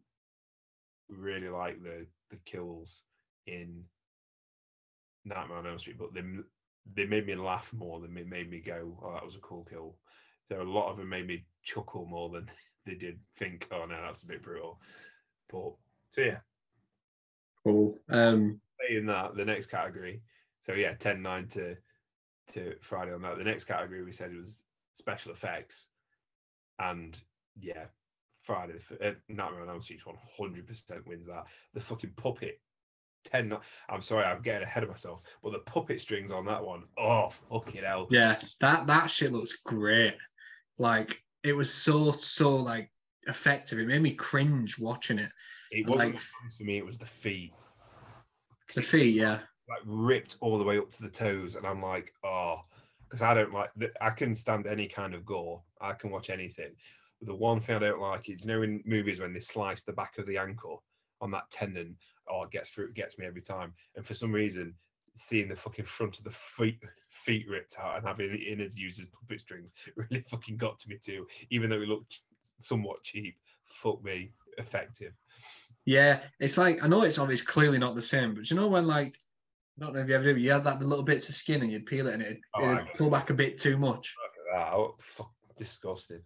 really 1.09 1.49
like 1.49 1.83
the 1.83 2.07
the 2.31 2.39
kills 2.45 3.03
in 3.47 3.85
Nightmare 5.25 5.59
on 5.59 5.67
Elm 5.67 5.79
Street, 5.79 5.99
but 5.99 6.15
they 6.15 6.23
they 6.95 7.07
made 7.07 7.27
me 7.27 7.35
laugh 7.35 7.73
more 7.73 8.01
than 8.01 8.15
they 8.15 8.23
made 8.23 8.51
me 8.51 8.61
go, 8.61 8.99
"Oh, 9.05 9.13
that 9.13 9.25
was 9.25 9.37
a 9.37 9.41
cool 9.41 9.67
kill." 9.69 9.97
So 10.49 10.63
a 10.63 10.65
lot 10.65 10.91
of 10.91 10.97
them 10.97 11.09
made 11.09 11.27
me 11.27 11.45
chuckle 11.63 12.07
more 12.07 12.31
than 12.31 12.51
they 12.87 12.95
did 12.95 13.19
think, 13.37 13.67
"Oh 13.71 13.85
no, 13.85 14.01
that's 14.01 14.23
a 14.23 14.27
bit 14.27 14.43
brutal." 14.43 14.81
But 15.51 15.73
so 16.11 16.21
yeah, 16.23 16.39
cool. 17.65 17.99
Um, 18.09 18.61
saying 18.81 19.07
that 19.07 19.37
the 19.37 19.45
next 19.45 19.67
category. 19.67 20.23
So 20.63 20.73
yeah, 20.73 20.95
10 20.95 21.23
9 21.23 21.49
to 21.49 21.77
to 22.49 22.75
Friday 22.81 23.13
on 23.13 23.23
that. 23.23 23.39
The 23.39 23.45
next 23.45 23.65
category 23.65 24.03
we 24.03 24.13
said 24.13 24.35
was 24.35 24.63
special 24.95 25.33
effects, 25.33 25.87
and 26.79 27.21
yeah, 27.61 27.87
Friday 28.43 28.75
the 28.89 29.09
uh, 29.09 29.15
Nightmare 29.29 29.63
on 29.63 29.69
Elm 29.69 29.83
Street 29.83 30.07
one 30.07 30.17
hundred 30.39 30.67
percent 30.67 31.07
wins 31.07 31.27
that. 31.27 31.47
The 31.75 31.81
fucking 31.81 32.13
puppet. 32.17 32.61
10 33.25 33.57
I'm 33.89 34.03
sorry, 34.03 34.25
I'm 34.25 34.41
getting 34.41 34.63
ahead 34.63 34.85
of 34.85 34.89
myself, 34.89 35.21
but 35.43 35.51
the 35.51 35.59
puppet 35.59 36.01
strings 36.01 36.31
on 36.31 36.45
that 36.47 36.65
one, 36.65 36.85
oh 36.97 37.31
fucking 37.51 37.83
hell. 37.83 38.07
Yeah, 38.09 38.39
that 38.61 38.87
that 38.87 39.11
shit 39.11 39.33
looks 39.33 39.57
great. 39.65 40.15
Like 40.79 41.21
it 41.49 41.57
was 41.57 41.73
so 41.73 42.13
so 42.13 42.57
like 42.57 42.91
effective. 43.27 43.79
It 43.79 43.89
made 43.89 44.03
me 44.03 44.13
cringe 44.13 44.79
watching 44.79 45.19
it. 45.19 45.31
It 45.71 45.89
wasn't 45.89 46.15
like, 46.15 46.23
for 46.57 46.65
me, 46.65 46.79
it 46.79 46.87
was 46.87 46.99
the 46.99 47.07
feet. 47.07 47.53
The 48.75 48.83
feet, 48.83 49.15
yeah. 49.15 49.41
Like 49.69 49.81
ripped 49.85 50.37
all 50.41 50.59
the 50.59 50.65
way 50.65 50.79
up 50.79 50.91
to 50.93 51.03
the 51.03 51.09
toes, 51.09 51.57
and 51.57 51.67
I'm 51.67 51.83
like, 51.83 52.13
oh, 52.25 52.61
because 53.05 53.23
I 53.23 53.35
don't 53.35 53.53
like. 53.53 53.71
I 54.01 54.11
can 54.11 54.35
stand 54.35 54.67
any 54.67 54.87
kind 54.87 55.15
of 55.15 55.25
gore. 55.25 55.63
I 55.81 55.93
can 55.93 56.11
watch 56.11 56.31
anything. 56.31 56.73
But 57.21 57.29
the 57.29 57.35
one 57.35 57.61
thing 57.61 57.77
I 57.77 57.81
don't 57.81 58.01
like 58.01 58.29
is, 58.29 58.43
you 58.43 58.47
know, 58.47 58.63
in 58.63 58.83
movies 58.85 59.21
when 59.21 59.33
they 59.33 59.41
slice 59.41 59.83
the 59.83 59.93
back 59.93 60.19
of 60.19 60.27
the 60.27 60.39
ankle 60.39 60.85
on 61.21 61.31
that 61.33 61.51
tendon, 61.51 61.97
oh, 62.29 62.43
it 62.45 62.51
gets 62.51 62.71
through. 62.71 62.87
It 62.87 62.95
gets 62.95 63.19
me 63.19 63.27
every 63.27 63.43
time. 63.43 63.73
And 63.97 64.07
for 64.07 64.15
some 64.15 64.33
reason, 64.33 64.75
seeing 65.17 65.49
the 65.49 65.57
fucking 65.57 65.85
front 65.85 66.19
of 66.19 66.25
the 66.25 66.31
feet 66.31 66.79
feet 67.11 67.49
ripped 67.49 67.77
out 67.79 67.97
and 67.97 68.07
having 68.07 68.31
the 68.31 68.53
innards 68.53 68.77
used 68.77 69.01
as 69.01 69.07
puppet 69.07 69.41
strings 69.41 69.73
really 69.97 70.23
fucking 70.23 70.57
got 70.57 70.79
to 70.79 70.89
me 70.89 70.99
too. 71.03 71.27
Even 71.51 71.71
though 71.71 71.81
it 71.81 71.89
looked 71.89 72.21
somewhat 72.59 73.03
cheap, 73.03 73.37
fuck 73.65 74.03
me, 74.05 74.33
effective. 74.59 75.13
Yeah, 75.85 76.21
it's 76.41 76.59
like 76.59 76.83
I 76.83 76.89
know 76.89 77.03
it's 77.03 77.19
obviously 77.19 77.47
clearly 77.47 77.79
not 77.79 77.95
the 77.95 78.03
same, 78.03 78.35
but 78.35 78.51
you 78.51 78.57
know 78.57 78.69
when 78.69 78.87
like 78.87 79.17
I 79.81 79.85
don't 79.85 79.95
know 79.95 80.01
if 80.01 80.09
you 80.09 80.15
ever 80.15 80.25
do, 80.25 80.37
you 80.39 80.53
had 80.53 80.65
that 80.65 80.81
the 80.81 80.87
little 80.87 81.05
bits 81.05 81.29
of 81.29 81.35
skin 81.35 81.63
and 81.63 81.71
you'd 81.71 81.87
peel 81.87 82.07
it 82.07 82.15
and 82.15 82.23
it'd, 82.23 82.41
oh, 82.55 82.73
it'd 82.73 82.95
pull 82.97 83.11
back 83.11 83.31
a 83.31 83.35
bit 83.35 83.59
too 83.59 83.77
much. 83.77 84.15
Look 84.23 84.57
at 84.57 84.59
that. 84.59 84.73
Oh, 84.75 84.95
fuck, 84.99 85.31
disgusting. 85.57 86.23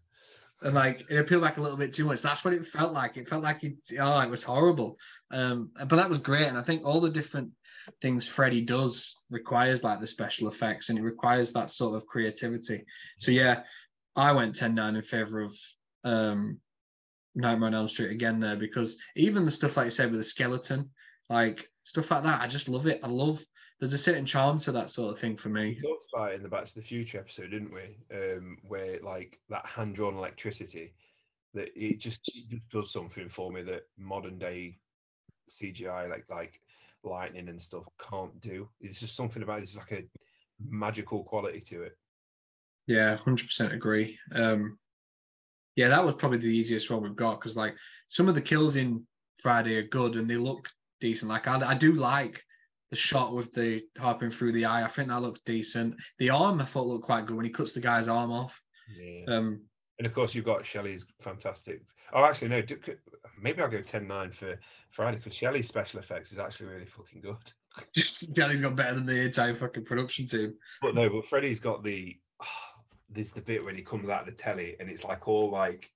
and 0.63 0.75
like 0.75 1.05
it 1.11 1.17
appealed 1.17 1.43
back 1.43 1.57
a 1.59 1.61
little 1.61 1.77
bit 1.77 1.93
too 1.93 2.05
much. 2.05 2.23
That's 2.23 2.45
what 2.45 2.55
it 2.55 2.67
felt 2.67 2.93
like. 2.93 3.17
It 3.17 3.29
felt 3.29 3.43
like 3.43 3.65
it. 3.65 3.75
Oh, 3.99 4.21
it 4.21 4.31
was 4.31 4.45
horrible. 4.45 4.97
Um, 5.31 5.71
but 5.79 5.97
that 5.97 6.09
was 6.09 6.19
great, 6.19 6.47
and 6.47 6.59
I 6.59 6.63
think 6.63 6.85
all 6.85 7.01
the 7.01 7.11
different 7.11 7.51
things 8.01 8.27
Freddy 8.27 8.61
does 8.61 9.23
requires 9.31 9.85
like 9.85 10.01
the 10.01 10.07
special 10.07 10.49
effects, 10.49 10.89
and 10.89 10.99
it 10.99 11.03
requires 11.03 11.53
that 11.53 11.71
sort 11.71 11.97
of 11.97 12.07
creativity. 12.07 12.85
So 13.19 13.31
yeah, 13.31 13.63
I 14.17 14.33
went 14.33 14.57
10-9 14.57 14.97
in 14.97 15.03
favor 15.03 15.41
of 15.41 15.57
um, 16.05 16.59
Nightmare 17.35 17.69
on 17.69 17.75
Elm 17.75 17.89
Street 17.89 18.11
again 18.11 18.41
there 18.41 18.57
because 18.57 18.99
even 19.17 19.45
the 19.45 19.51
stuff 19.51 19.77
like 19.77 19.87
you 19.87 19.91
said 19.91 20.11
with 20.11 20.21
the 20.21 20.25
skeleton, 20.25 20.91
like 21.29 21.69
stuff 21.85 22.11
like 22.11 22.25
that, 22.25 22.41
I 22.41 22.47
just 22.47 22.69
love 22.69 22.87
it. 22.87 23.01
I 23.03 23.09
love 23.09 23.45
there's 23.79 23.93
a 23.95 23.99
certain 23.99 24.27
charm 24.27 24.59
to 24.61 24.73
that 24.73 24.91
sort 24.91 25.15
of 25.15 25.21
thing 25.21 25.37
for 25.37 25.49
me. 25.49 25.79
We 25.83 25.89
talked 25.89 26.07
about 26.15 26.33
it 26.33 26.37
in 26.37 26.43
the 26.43 26.49
Back 26.49 26.67
to 26.67 26.75
the 26.75 26.83
Future 26.83 27.19
episode, 27.19 27.51
didn't 27.51 27.73
we? 27.73 27.97
Um, 28.15 28.59
where 28.63 28.99
like 29.03 29.39
that 29.49 29.65
hand 29.65 29.95
drawn 29.95 30.17
electricity, 30.17 30.93
that 31.55 31.71
it 31.75 31.99
just, 31.99 32.21
it 32.29 32.51
just 32.51 32.69
does 32.69 32.93
something 32.93 33.31
for 33.31 33.51
me 33.51 33.63
that 33.63 33.85
modern 33.99 34.39
day 34.39 34.77
CGI 35.51 36.09
like 36.09 36.25
like 36.31 36.61
lightning 37.05 37.49
and 37.49 37.61
stuff 37.61 37.85
can't 38.11 38.39
do. 38.41 38.69
It's 38.81 39.01
just 39.01 39.17
something 39.17 39.43
about 39.43 39.59
it. 39.59 39.63
It's 39.63 39.77
like 39.77 39.93
a 39.93 40.05
magical 40.69 41.25
quality 41.25 41.61
to 41.61 41.83
it. 41.83 41.93
Yeah, 42.87 43.17
hundred 43.17 43.47
percent 43.47 43.73
agree. 43.73 44.19
Um, 44.35 44.79
yeah, 45.77 45.89
that 45.89 46.05
was 46.05 46.15
probably 46.15 46.39
the 46.39 46.47
easiest 46.47 46.91
one 46.91 47.03
we've 47.03 47.17
got 47.17 47.41
because 47.41 47.57
like 47.57 47.75
some 48.09 48.29
of 48.29 48.35
the 48.35 48.41
kills 48.41 48.77
in 48.77 49.07
Friday 49.37 49.77
are 49.77 49.87
good 49.87 50.17
and 50.17 50.29
they 50.29 50.37
look 50.37 50.69
decent. 51.01 51.31
Like 51.31 51.47
I, 51.47 51.71
I 51.71 51.75
do 51.75 51.93
like 51.93 52.43
the 52.91 52.97
shot 52.97 53.35
with 53.35 53.53
the 53.55 53.83
harpoon 53.99 54.31
through 54.31 54.53
the 54.53 54.65
eye. 54.65 54.85
I 54.85 54.89
think 54.89 55.09
that 55.09 55.23
looks 55.23 55.41
decent. 55.47 55.95
The 56.19 56.31
arm 56.31 56.61
I 56.61 56.65
thought 56.65 56.87
looked 56.87 57.05
quite 57.05 57.27
good 57.27 57.37
when 57.37 57.47
he 57.47 57.53
cuts 57.53 57.73
the 57.73 57.81
guy's 57.81 58.09
arm 58.09 58.33
off. 58.33 58.61
Yeah. 58.99 59.37
Um, 59.37 59.63
and 60.01 60.07
of 60.07 60.15
course, 60.15 60.35
you've 60.35 60.47
got 60.47 60.65
Shelley's 60.65 61.05
fantastic. 61.21 61.83
Oh, 62.15 62.25
actually, 62.25 62.49
no. 62.49 62.63
Do, 62.63 62.79
maybe 63.39 63.61
I'll 63.61 63.69
go 63.69 63.83
10-9 63.83 64.33
for 64.33 64.59
Friday 64.93 65.19
because 65.19 65.35
Shelley's 65.35 65.69
special 65.69 66.01
effects 66.01 66.33
is 66.33 66.39
actually 66.39 66.71
really 66.71 66.87
fucking 66.87 67.21
good. 67.21 67.37
Shelley's 68.35 68.61
got 68.61 68.77
better 68.77 68.95
than 68.95 69.05
the 69.05 69.21
entire 69.21 69.53
fucking 69.53 69.85
production 69.85 70.27
team. 70.27 70.55
But 70.81 70.95
no, 70.95 71.11
but 71.11 71.27
Freddy's 71.27 71.61
got 71.61 71.85
the. 71.85 72.17
Oh, 72.43 72.47
there's 73.11 73.33
the 73.33 73.43
bit 73.43 73.63
when 73.63 73.77
he 73.77 73.83
comes 73.83 74.09
out 74.09 74.27
of 74.27 74.35
the 74.35 74.43
telly 74.43 74.77
and 74.81 74.89
it's 74.89 75.05
like 75.05 75.29
all 75.29 75.51
like 75.51 75.91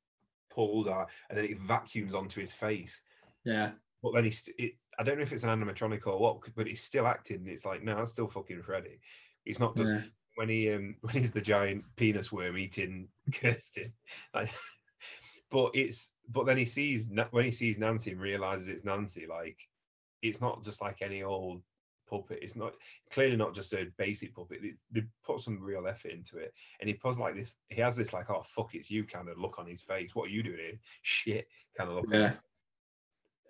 pulled 0.51 0.87
out, 0.87 1.09
and 1.31 1.39
then 1.39 1.47
it 1.47 1.59
vacuums 1.61 2.13
onto 2.13 2.43
his 2.43 2.53
face. 2.53 3.01
Yeah. 3.47 3.71
But 4.03 4.13
then 4.13 4.25
he's. 4.25 4.51
It, 4.59 4.73
I 4.99 5.03
don't 5.03 5.17
know 5.17 5.23
if 5.23 5.33
it's 5.33 5.45
an 5.45 5.49
animatronic 5.49 6.07
or 6.07 6.19
what, 6.19 6.41
but 6.55 6.67
he's 6.67 6.85
still 6.85 7.07
acting. 7.07 7.39
And 7.39 7.49
It's 7.49 7.65
like 7.65 7.83
no, 7.83 7.97
that's 7.97 8.13
still 8.13 8.29
fucking 8.29 8.65
Freddy. 8.65 9.01
He's 9.45 9.59
not 9.59 9.75
just. 9.75 9.91
Yeah 9.91 10.03
when 10.37 10.49
he 10.49 10.73
um 10.73 10.97
when 11.01 11.15
he's 11.15 11.33
the 11.33 11.41
giant 11.41 11.85
penis 11.97 12.33
worm 12.33 12.59
eating 12.59 13.09
Kristen. 13.39 13.93
Like, 14.35 14.51
but 15.51 15.71
it's 15.75 16.13
but 16.29 16.47
then 16.47 16.57
he 16.57 16.65
sees 16.65 17.09
when 17.31 17.45
he 17.45 17.51
sees 17.51 17.79
Nancy 17.79 18.13
and 18.13 18.21
realizes 18.21 18.69
it's 18.69 18.85
Nancy. 18.85 19.27
Like 19.29 19.59
it's 20.23 20.41
not 20.41 20.63
just 20.65 20.81
like 20.81 21.03
any 21.03 21.23
old 21.23 21.63
puppet. 22.09 22.39
It's 22.43 22.57
not 22.57 22.75
clearly 23.11 23.37
not 23.37 23.55
just 23.55 23.73
a 23.73 23.87
basic 23.99 24.35
puppet. 24.35 24.61
It's, 24.63 24.79
they 24.91 25.03
put 25.25 25.41
some 25.41 25.63
real 25.63 25.87
effort 25.87 26.13
into 26.13 26.39
it, 26.39 26.53
and 26.81 26.89
he 26.89 26.95
puts 26.95 27.19
like 27.19 27.35
this. 27.35 27.57
He 27.69 27.81
has 27.81 27.97
this 27.97 28.13
like 28.13 28.31
oh 28.31 28.43
fuck 28.43 28.75
it's 28.75 28.91
you 28.91 29.05
kind 29.05 29.29
of 29.29 29.39
look 29.39 29.59
on 29.59 29.67
his 29.67 29.83
face. 29.83 30.15
What 30.15 30.29
are 30.29 30.33
you 30.33 30.43
doing 30.43 30.59
here? 30.59 30.79
Shit 31.03 31.49
kind 31.77 31.91
of 31.91 31.97
look. 31.97 32.07
Yeah. 32.11 32.35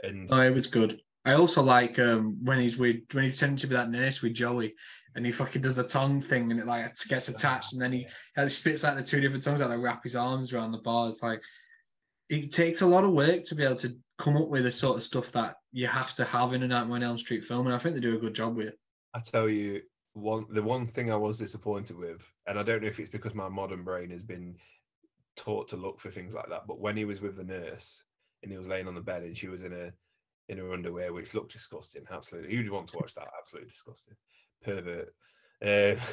And 0.02 0.28
oh, 0.32 0.40
it 0.40 0.54
was 0.54 0.66
good. 0.66 1.00
I 1.24 1.34
also 1.34 1.62
like 1.62 1.98
um, 1.98 2.36
when 2.42 2.58
he's 2.58 2.76
with 2.76 2.96
when 3.12 3.24
he's 3.24 3.38
tending 3.38 3.56
to 3.58 3.66
be 3.66 3.74
that 3.74 3.90
nurse 3.90 4.20
with 4.20 4.34
Joey, 4.34 4.74
and 5.14 5.24
he 5.24 5.32
fucking 5.32 5.62
does 5.62 5.76
the 5.76 5.84
tongue 5.84 6.20
thing, 6.20 6.50
and 6.50 6.60
it 6.60 6.66
like 6.66 6.94
gets 7.08 7.28
attached, 7.28 7.72
and 7.72 7.80
then 7.80 7.92
he, 7.92 8.06
he 8.36 8.48
spits 8.48 8.82
like 8.82 8.96
the 8.96 9.02
two 9.02 9.20
different 9.20 9.42
tongues 9.42 9.60
out, 9.60 9.70
like 9.70 9.80
wrap 9.80 10.02
his 10.02 10.16
arms 10.16 10.52
around 10.52 10.72
the 10.72 10.78
bar. 10.78 11.10
Like 11.22 11.40
it 12.28 12.52
takes 12.52 12.82
a 12.82 12.86
lot 12.86 13.04
of 13.04 13.12
work 13.12 13.44
to 13.44 13.54
be 13.54 13.64
able 13.64 13.76
to 13.76 13.96
come 14.18 14.36
up 14.36 14.48
with 14.48 14.64
the 14.64 14.72
sort 14.72 14.98
of 14.98 15.04
stuff 15.04 15.32
that 15.32 15.56
you 15.72 15.86
have 15.86 16.14
to 16.14 16.24
have 16.24 16.52
in 16.52 16.62
a 16.62 16.68
Nightmare 16.68 16.96
on 16.96 17.02
Elm 17.02 17.18
Street 17.18 17.44
film, 17.44 17.66
and 17.66 17.74
I 17.74 17.78
think 17.78 17.94
they 17.94 18.00
do 18.00 18.16
a 18.16 18.20
good 18.20 18.34
job 18.34 18.56
with 18.56 18.68
it. 18.68 18.78
I 19.14 19.20
tell 19.20 19.48
you, 19.48 19.80
one 20.12 20.44
the 20.50 20.62
one 20.62 20.84
thing 20.84 21.10
I 21.10 21.16
was 21.16 21.38
disappointed 21.38 21.96
with, 21.96 22.22
and 22.46 22.58
I 22.58 22.62
don't 22.62 22.82
know 22.82 22.88
if 22.88 23.00
it's 23.00 23.08
because 23.08 23.34
my 23.34 23.48
modern 23.48 23.82
brain 23.82 24.10
has 24.10 24.22
been 24.22 24.56
taught 25.36 25.68
to 25.68 25.76
look 25.76 26.00
for 26.00 26.10
things 26.10 26.34
like 26.34 26.48
that, 26.50 26.66
but 26.66 26.80
when 26.80 26.96
he 26.96 27.04
was 27.04 27.20
with 27.20 27.36
the 27.36 27.44
nurse 27.44 28.02
and 28.42 28.52
he 28.52 28.58
was 28.58 28.68
laying 28.68 28.86
on 28.86 28.94
the 28.94 29.00
bed 29.00 29.22
and 29.22 29.36
she 29.36 29.48
was 29.48 29.62
in 29.62 29.72
a 29.72 29.92
in 30.48 30.58
her 30.58 30.72
underwear, 30.72 31.12
which 31.12 31.34
looked 31.34 31.52
disgusting. 31.52 32.04
Absolutely, 32.10 32.54
who'd 32.54 32.70
want 32.70 32.88
to 32.88 32.98
watch 32.98 33.14
that? 33.14 33.28
Absolutely 33.38 33.70
disgusting. 33.70 34.14
Pervert. 34.62 35.14
Uh, 35.64 36.00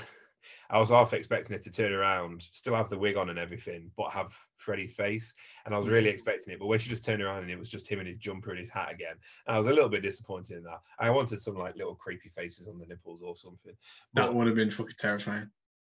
I 0.69 0.79
was 0.79 0.89
half 0.89 1.13
expecting 1.13 1.55
it 1.55 1.61
to 1.63 1.71
turn 1.71 1.91
around, 1.91 2.47
still 2.51 2.75
have 2.75 2.89
the 2.89 2.97
wig 2.97 3.17
on 3.17 3.29
and 3.29 3.37
everything, 3.37 3.91
but 3.97 4.11
have 4.11 4.33
Freddy's 4.57 4.93
face. 4.93 5.33
And 5.65 5.73
I 5.73 5.77
was 5.77 5.87
really 5.87 6.09
mm. 6.09 6.13
expecting 6.13 6.53
it. 6.53 6.59
But 6.59 6.67
when 6.67 6.79
she 6.79 6.89
just 6.89 7.03
turned 7.03 7.21
around 7.21 7.43
and 7.43 7.51
it 7.51 7.59
was 7.59 7.69
just 7.69 7.87
him 7.87 7.99
in 7.99 8.07
his 8.07 8.17
jumper 8.17 8.51
and 8.51 8.59
his 8.59 8.69
hat 8.69 8.91
again, 8.91 9.15
and 9.47 9.55
I 9.55 9.57
was 9.57 9.67
a 9.67 9.73
little 9.73 9.89
bit 9.89 10.01
disappointed 10.01 10.57
in 10.57 10.63
that. 10.63 10.79
I 10.99 11.09
wanted 11.09 11.39
some 11.39 11.57
like 11.57 11.75
little 11.75 11.95
creepy 11.95 12.29
faces 12.29 12.67
on 12.67 12.79
the 12.79 12.85
nipples 12.85 13.21
or 13.21 13.35
something. 13.35 13.73
But 14.13 14.23
that 14.23 14.33
would 14.33 14.47
have 14.47 14.55
been 14.55 14.71
fucking 14.71 14.95
terrifying. 14.97 15.49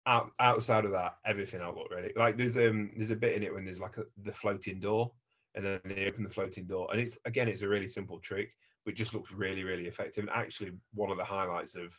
Out, 0.07 0.31
outside 0.39 0.85
of 0.85 0.91
that, 0.91 1.17
everything 1.25 1.61
I 1.61 1.67
looked 1.67 1.93
ready. 1.93 2.13
Like 2.15 2.37
there's 2.37 2.57
um 2.57 2.91
there's 2.95 3.11
a 3.11 3.15
bit 3.15 3.35
in 3.35 3.43
it 3.43 3.53
when 3.53 3.65
there's 3.65 3.81
like 3.81 3.97
a, 3.97 4.03
the 4.23 4.31
floating 4.31 4.79
door 4.79 5.11
and 5.55 5.65
then 5.65 5.79
they 5.85 6.07
open 6.07 6.23
the 6.23 6.29
floating 6.29 6.65
door. 6.65 6.87
And 6.91 6.99
it's 7.01 7.17
again, 7.25 7.47
it's 7.47 7.61
a 7.61 7.67
really 7.67 7.87
simple 7.87 8.19
trick, 8.19 8.53
but 8.85 8.95
just 8.95 9.13
looks 9.13 9.31
really, 9.31 9.63
really 9.63 9.87
effective. 9.87 10.23
And 10.23 10.33
actually, 10.33 10.71
one 10.93 11.11
of 11.11 11.17
the 11.17 11.23
highlights 11.23 11.75
of 11.75 11.97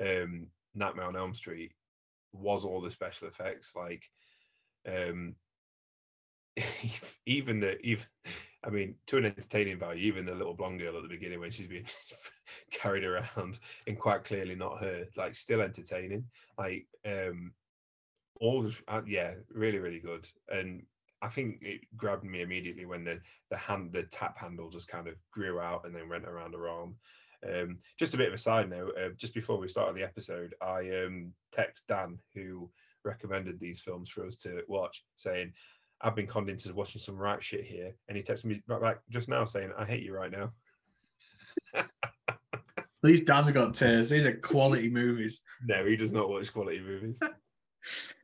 um, 0.00 0.46
Nightmare 0.74 1.06
on 1.06 1.16
Elm 1.16 1.34
Street 1.34 1.72
was 2.32 2.64
all 2.64 2.80
the 2.80 2.90
special 2.90 3.28
effects, 3.28 3.74
like 3.76 4.04
um, 4.86 5.34
even 7.26 7.60
the 7.60 7.78
even. 7.80 8.06
I 8.64 8.70
mean, 8.70 8.94
to 9.08 9.16
an 9.16 9.24
entertaining 9.24 9.80
value, 9.80 10.06
even 10.06 10.24
the 10.24 10.36
little 10.36 10.54
blonde 10.54 10.78
girl 10.78 10.96
at 10.96 11.02
the 11.02 11.08
beginning 11.08 11.40
when 11.40 11.50
she's 11.50 11.66
being 11.66 11.84
carried 12.70 13.02
around 13.02 13.58
and 13.88 13.98
quite 13.98 14.22
clearly 14.22 14.54
not 14.54 14.80
her, 14.80 15.06
like 15.16 15.34
still 15.34 15.60
entertaining. 15.60 16.26
Like 16.56 16.86
um 17.04 17.54
all 18.40 18.70
uh, 18.88 19.00
yeah, 19.06 19.32
really, 19.52 19.78
really 19.78 20.00
good. 20.00 20.28
And 20.48 20.82
I 21.22 21.28
think 21.28 21.58
it 21.62 21.82
grabbed 21.96 22.24
me 22.24 22.42
immediately 22.42 22.84
when 22.84 23.04
the 23.04 23.20
the 23.50 23.56
hand 23.56 23.92
the 23.92 24.02
tap 24.02 24.36
handle 24.36 24.68
just 24.70 24.88
kind 24.88 25.06
of 25.06 25.14
grew 25.30 25.60
out 25.60 25.86
and 25.86 25.94
then 25.94 26.08
went 26.08 26.26
around 26.26 26.54
her 26.54 26.68
arm. 26.68 26.96
Um, 27.48 27.78
just 27.98 28.14
a 28.14 28.16
bit 28.16 28.28
of 28.28 28.34
a 28.34 28.38
side 28.38 28.68
note, 28.68 28.94
uh, 29.00 29.10
just 29.16 29.34
before 29.34 29.58
we 29.58 29.68
started 29.68 29.96
the 29.96 30.04
episode, 30.04 30.54
I 30.60 31.04
um, 31.04 31.32
text 31.52 31.86
Dan 31.88 32.18
who 32.34 32.70
recommended 33.04 33.58
these 33.58 33.80
films 33.80 34.10
for 34.10 34.26
us 34.26 34.36
to 34.38 34.62
watch, 34.68 35.04
saying, 35.16 35.52
"I've 36.00 36.16
been 36.16 36.26
conned 36.26 36.50
into 36.50 36.74
watching 36.74 37.00
some 37.00 37.16
right 37.16 37.42
shit 37.42 37.64
here," 37.64 37.94
and 38.08 38.16
he 38.16 38.22
texted 38.22 38.44
me 38.46 38.62
back 38.68 38.98
just 39.10 39.28
now 39.28 39.44
saying, 39.44 39.72
"I 39.78 39.84
hate 39.84 40.02
you 40.02 40.14
right 40.14 40.30
now." 40.30 40.52
At 41.74 43.08
least 43.08 43.26
Dan's 43.26 43.50
got 43.50 43.74
tears. 43.74 44.10
These 44.10 44.26
are 44.26 44.36
quality 44.36 44.88
movies. 44.88 45.42
No, 45.64 45.84
he 45.84 45.96
does 45.96 46.12
not 46.12 46.28
watch 46.28 46.52
quality 46.52 46.80
movies. 46.80 47.18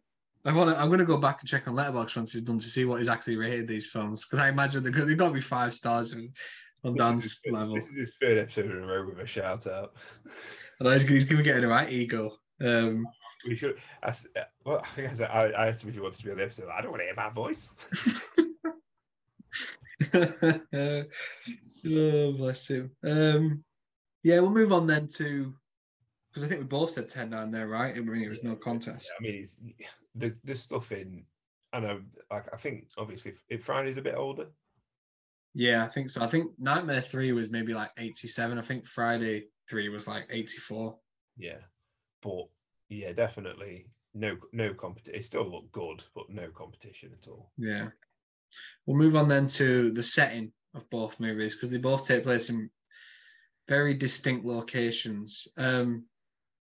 I 0.49 0.53
want 0.53 0.71
to. 0.71 0.81
I'm 0.81 0.89
going 0.89 0.99
to 0.99 1.05
go 1.05 1.19
back 1.19 1.41
and 1.41 1.49
check 1.49 1.69
on 1.69 1.75
Letterboxd 1.75 2.17
once 2.17 2.33
he's 2.33 2.41
done 2.41 2.59
to 2.59 2.69
see 2.69 2.87
what 2.87 2.99
he's 2.99 3.11
actually 3.11 3.37
rated 3.37 3.69
these 3.69 3.87
films 3.87 4.25
because 4.25 4.39
I 4.43 4.49
imagine 4.49 4.83
they're, 4.83 4.93
they've 5.05 5.17
got 5.17 5.29
to 5.29 5.35
be 5.35 5.43
five 5.43 5.75
stars 5.75 6.15
on 6.15 6.33
this 6.83 6.95
Dan's 6.95 7.39
level. 7.51 7.75
This 7.75 7.89
is 7.89 7.99
his 7.99 8.13
third 8.19 8.39
episode 8.39 8.65
in 8.65 8.83
a 8.83 8.87
row 8.87 9.07
with 9.07 9.19
a 9.19 9.27
shout 9.27 9.67
out. 9.67 9.95
And 10.81 10.91
he's, 10.91 11.07
he's 11.07 11.25
going 11.25 11.37
to 11.37 11.43
get 11.43 11.57
in 11.57 11.63
the 11.63 11.69
right 11.69 11.93
ego. 11.93 12.39
Um, 12.63 13.07
we 13.47 13.57
should. 13.57 13.77
I, 14.03 14.15
well, 14.65 14.81
I 14.83 14.87
think 14.89 15.11
I 15.11 15.15
said 15.15 15.31
I, 15.31 15.49
I 15.51 15.67
asked 15.67 15.83
him 15.83 15.91
if 15.91 15.97
he 15.97 16.01
wanted 16.01 16.19
to 16.19 16.25
be 16.25 16.31
on 16.31 16.39
the 16.39 16.45
episode. 16.45 16.69
I 16.75 16.81
don't 16.81 16.93
want 16.93 17.03
to 17.03 17.07
hear 17.07 17.15
my 17.15 17.29
voice. 17.29 17.75
oh 21.87 22.33
bless 22.33 22.69
him. 22.69 22.91
Um, 23.05 23.65
yeah, 24.23 24.41
we'll 24.41 24.51
move 24.51 24.73
on 24.73 24.87
then 24.87 25.09
to 25.17 25.53
because 26.31 26.45
I 26.45 26.49
think 26.49 26.61
we 26.61 26.67
both 26.67 26.93
said 26.93 27.09
10 27.09 27.31
9 27.31 27.51
there, 27.51 27.69
right? 27.69 27.95
I 27.95 28.01
mean, 28.01 28.23
it 28.23 28.29
was 28.29 28.45
no 28.45 28.55
contest. 28.55 29.11
I 29.19 29.23
mean, 29.23 29.35
it's 29.35 29.57
the 30.19 30.35
the 30.45 30.55
stuff 30.55 30.93
in. 30.93 31.25
I 31.73 31.81
know, 31.81 32.01
like 32.31 32.47
I 32.53 32.57
think 32.57 32.89
obviously 32.97 33.35
if 33.49 33.65
Friday's 33.65 33.99
a 33.99 34.03
bit 34.03 34.15
older. 34.15 34.47
Yeah, 35.55 35.85
I 35.85 35.89
think 35.89 36.11
so. 36.11 36.23
I 36.23 36.29
think 36.29 36.53
Nightmare 36.59 37.01
Three 37.01 37.33
was 37.33 37.51
maybe 37.51 37.75
like 37.75 37.91
eighty-seven. 37.99 38.59
I 38.59 38.63
think 38.63 38.87
Friday 38.87 39.47
Three 39.69 39.89
was 39.89 40.07
like 40.07 40.27
eighty-four. 40.31 40.99
Yeah, 41.37 41.59
but 42.23 42.49
yeah, 42.89 43.13
definitely 43.13 43.87
no 44.15 44.37
no 44.53 44.75
competition. 44.75 45.19
It 45.19 45.25
still 45.25 45.51
looked 45.51 45.73
good, 45.73 46.03
but 46.15 46.31
no 46.31 46.49
competition 46.49 47.11
at 47.21 47.29
all. 47.29 47.53
Yeah, 47.57 47.89
we'll 48.87 48.97
move 48.97 49.17
on 49.17 49.29
then 49.29 49.49
to 49.49 49.91
the 49.93 50.03
setting 50.03 50.53
of 50.75 50.89
both 50.91 51.21
movies 51.21 51.55
because 51.55 51.71
they 51.71 51.79
both 51.79 52.07
take 52.07 52.25
place 52.25 52.51
in 52.51 52.71
very 53.69 53.95
distinct 53.95 54.45
locations. 54.45 55.49
Um, 55.57 56.05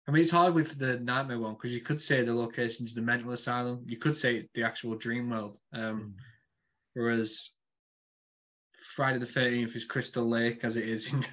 I 0.07 0.11
mean, 0.11 0.21
it's 0.21 0.31
hard 0.31 0.55
with 0.55 0.79
the 0.79 1.01
nightmare 1.01 1.39
one 1.39 1.55
because 1.55 1.75
you 1.75 1.81
could 1.81 2.01
say 2.01 2.23
the 2.23 2.35
location 2.35 2.85
is 2.85 2.95
the 2.95 3.01
mental 3.01 3.33
asylum. 3.33 3.83
You 3.87 3.97
could 3.97 4.17
say 4.17 4.49
the 4.55 4.63
actual 4.63 4.97
dream 4.97 5.31
world. 5.31 5.59
Um, 5.73 5.83
mm. 5.83 6.13
Whereas 6.93 7.51
Friday 8.95 9.19
the 9.19 9.27
Thirteenth 9.27 9.75
is 9.75 9.87
Crystal 9.87 10.29
Lake, 10.29 10.63
as 10.63 10.77
it 10.77 10.87
is 10.87 11.13
in 11.13 11.25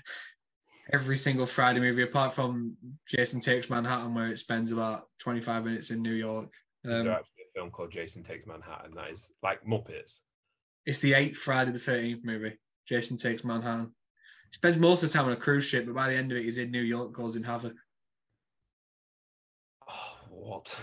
every 0.94 1.18
single 1.18 1.46
Friday 1.46 1.80
movie, 1.80 2.04
apart 2.04 2.34
from 2.34 2.78
Jason 3.08 3.42
Takes 3.42 3.70
Manhattan, 3.70 4.16
where 4.16 4.30
it 4.30 4.40
spends 4.40 4.72
about 4.72 5.04
twenty 5.20 5.42
five 5.42 5.66
minutes 5.66 5.92
in 5.92 6.02
New 6.02 6.14
York. 6.14 6.52
Um, 6.86 6.92
is, 6.92 7.04
there 7.04 7.12
actually, 7.12 7.44
a 7.54 7.60
film 7.60 7.72
called 7.72 7.92
Jason 7.92 8.24
Takes 8.24 8.48
Manhattan. 8.48 8.96
That 8.96 9.12
is 9.12 9.32
like 9.44 9.66
Muppets. 9.66 10.22
It's 10.86 11.00
the 11.00 11.14
eighth 11.14 11.38
Friday 11.38 11.72
the 11.72 11.80
Thirteenth 11.80 12.24
movie. 12.24 12.58
Jason 12.88 13.18
takes 13.18 13.44
Manhattan. 13.44 13.92
He 14.50 14.56
spends 14.56 14.78
most 14.78 15.04
of 15.04 15.12
the 15.12 15.18
time 15.18 15.28
on 15.28 15.34
a 15.34 15.38
cruise 15.38 15.66
ship, 15.66 15.86
but 15.86 15.96
by 15.96 16.10
the 16.10 16.16
end 16.16 16.32
of 16.32 16.38
it, 16.38 16.46
he's 16.46 16.58
in 16.58 16.72
New 16.72 16.82
York, 16.82 17.14
causing 17.14 17.44
havoc. 17.44 17.74
Oh, 19.92 20.18
what? 20.30 20.80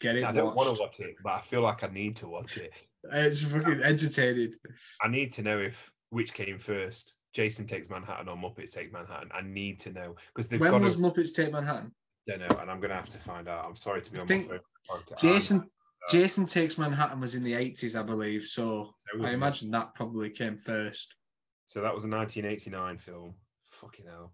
Get 0.00 0.16
it? 0.16 0.24
I 0.24 0.32
don't 0.32 0.54
want 0.54 0.74
to 0.74 0.82
watch 0.82 1.00
it, 1.00 1.16
but 1.22 1.32
I 1.34 1.40
feel 1.40 1.60
like 1.62 1.84
I 1.84 1.88
need 1.88 2.16
to 2.16 2.28
watch 2.28 2.56
it. 2.56 2.72
It's 3.12 3.42
fucking 3.42 3.82
entertaining. 3.82 4.54
I 5.02 5.08
need 5.08 5.32
to 5.32 5.42
know 5.42 5.58
if 5.58 5.90
which 6.10 6.32
came 6.32 6.58
first. 6.58 7.14
Jason 7.32 7.66
takes 7.66 7.88
Manhattan 7.88 8.28
or 8.28 8.36
Muppets 8.36 8.72
take 8.72 8.92
Manhattan. 8.92 9.30
I 9.32 9.42
need 9.42 9.78
to 9.80 9.92
know 9.92 10.16
because 10.34 10.48
they've 10.48 10.60
When 10.60 10.82
was 10.82 10.96
to 10.96 11.02
Muppets 11.02 11.32
Take 11.32 11.52
Manhattan? 11.52 11.92
don't 12.26 12.40
know, 12.40 12.58
and 12.60 12.70
I'm 12.70 12.80
gonna 12.80 12.94
have 12.94 13.08
to 13.10 13.18
find 13.18 13.48
out. 13.48 13.64
I'm 13.64 13.76
sorry 13.76 14.02
to 14.02 14.10
be 14.10 14.18
I 14.18 14.22
on 14.22 14.26
think 14.26 14.50
my 14.50 14.58
phone. 14.88 15.02
Jason 15.20 15.58
Um, 15.58 15.70
Jason 16.10 16.46
Takes 16.46 16.78
Manhattan 16.78 17.20
was 17.20 17.34
in 17.34 17.42
the 17.42 17.54
eighties, 17.54 17.94
I 17.94 18.02
believe. 18.02 18.44
So 18.44 18.94
so 19.12 19.24
I 19.24 19.30
imagine 19.30 19.70
that 19.70 19.94
probably 19.94 20.30
came 20.30 20.56
first. 20.56 21.14
So 21.66 21.80
that 21.82 21.94
was 21.94 22.04
a 22.04 22.08
1989 22.08 22.98
film. 22.98 23.34
Fucking 23.70 24.06
hell. 24.06 24.32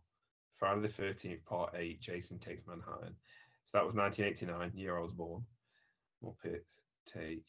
Friday 0.56 0.80
the 0.80 0.88
13th, 0.88 1.44
Part 1.44 1.74
8, 1.76 2.00
Jason 2.00 2.38
Takes 2.38 2.66
Manhattan. 2.66 3.14
So 3.66 3.78
that 3.78 3.84
was 3.84 3.94
1989, 3.94 4.72
year 4.80 4.96
I 4.96 5.00
was 5.02 5.12
born. 5.12 5.42
Muppets 6.24 6.80
take. 7.12 7.44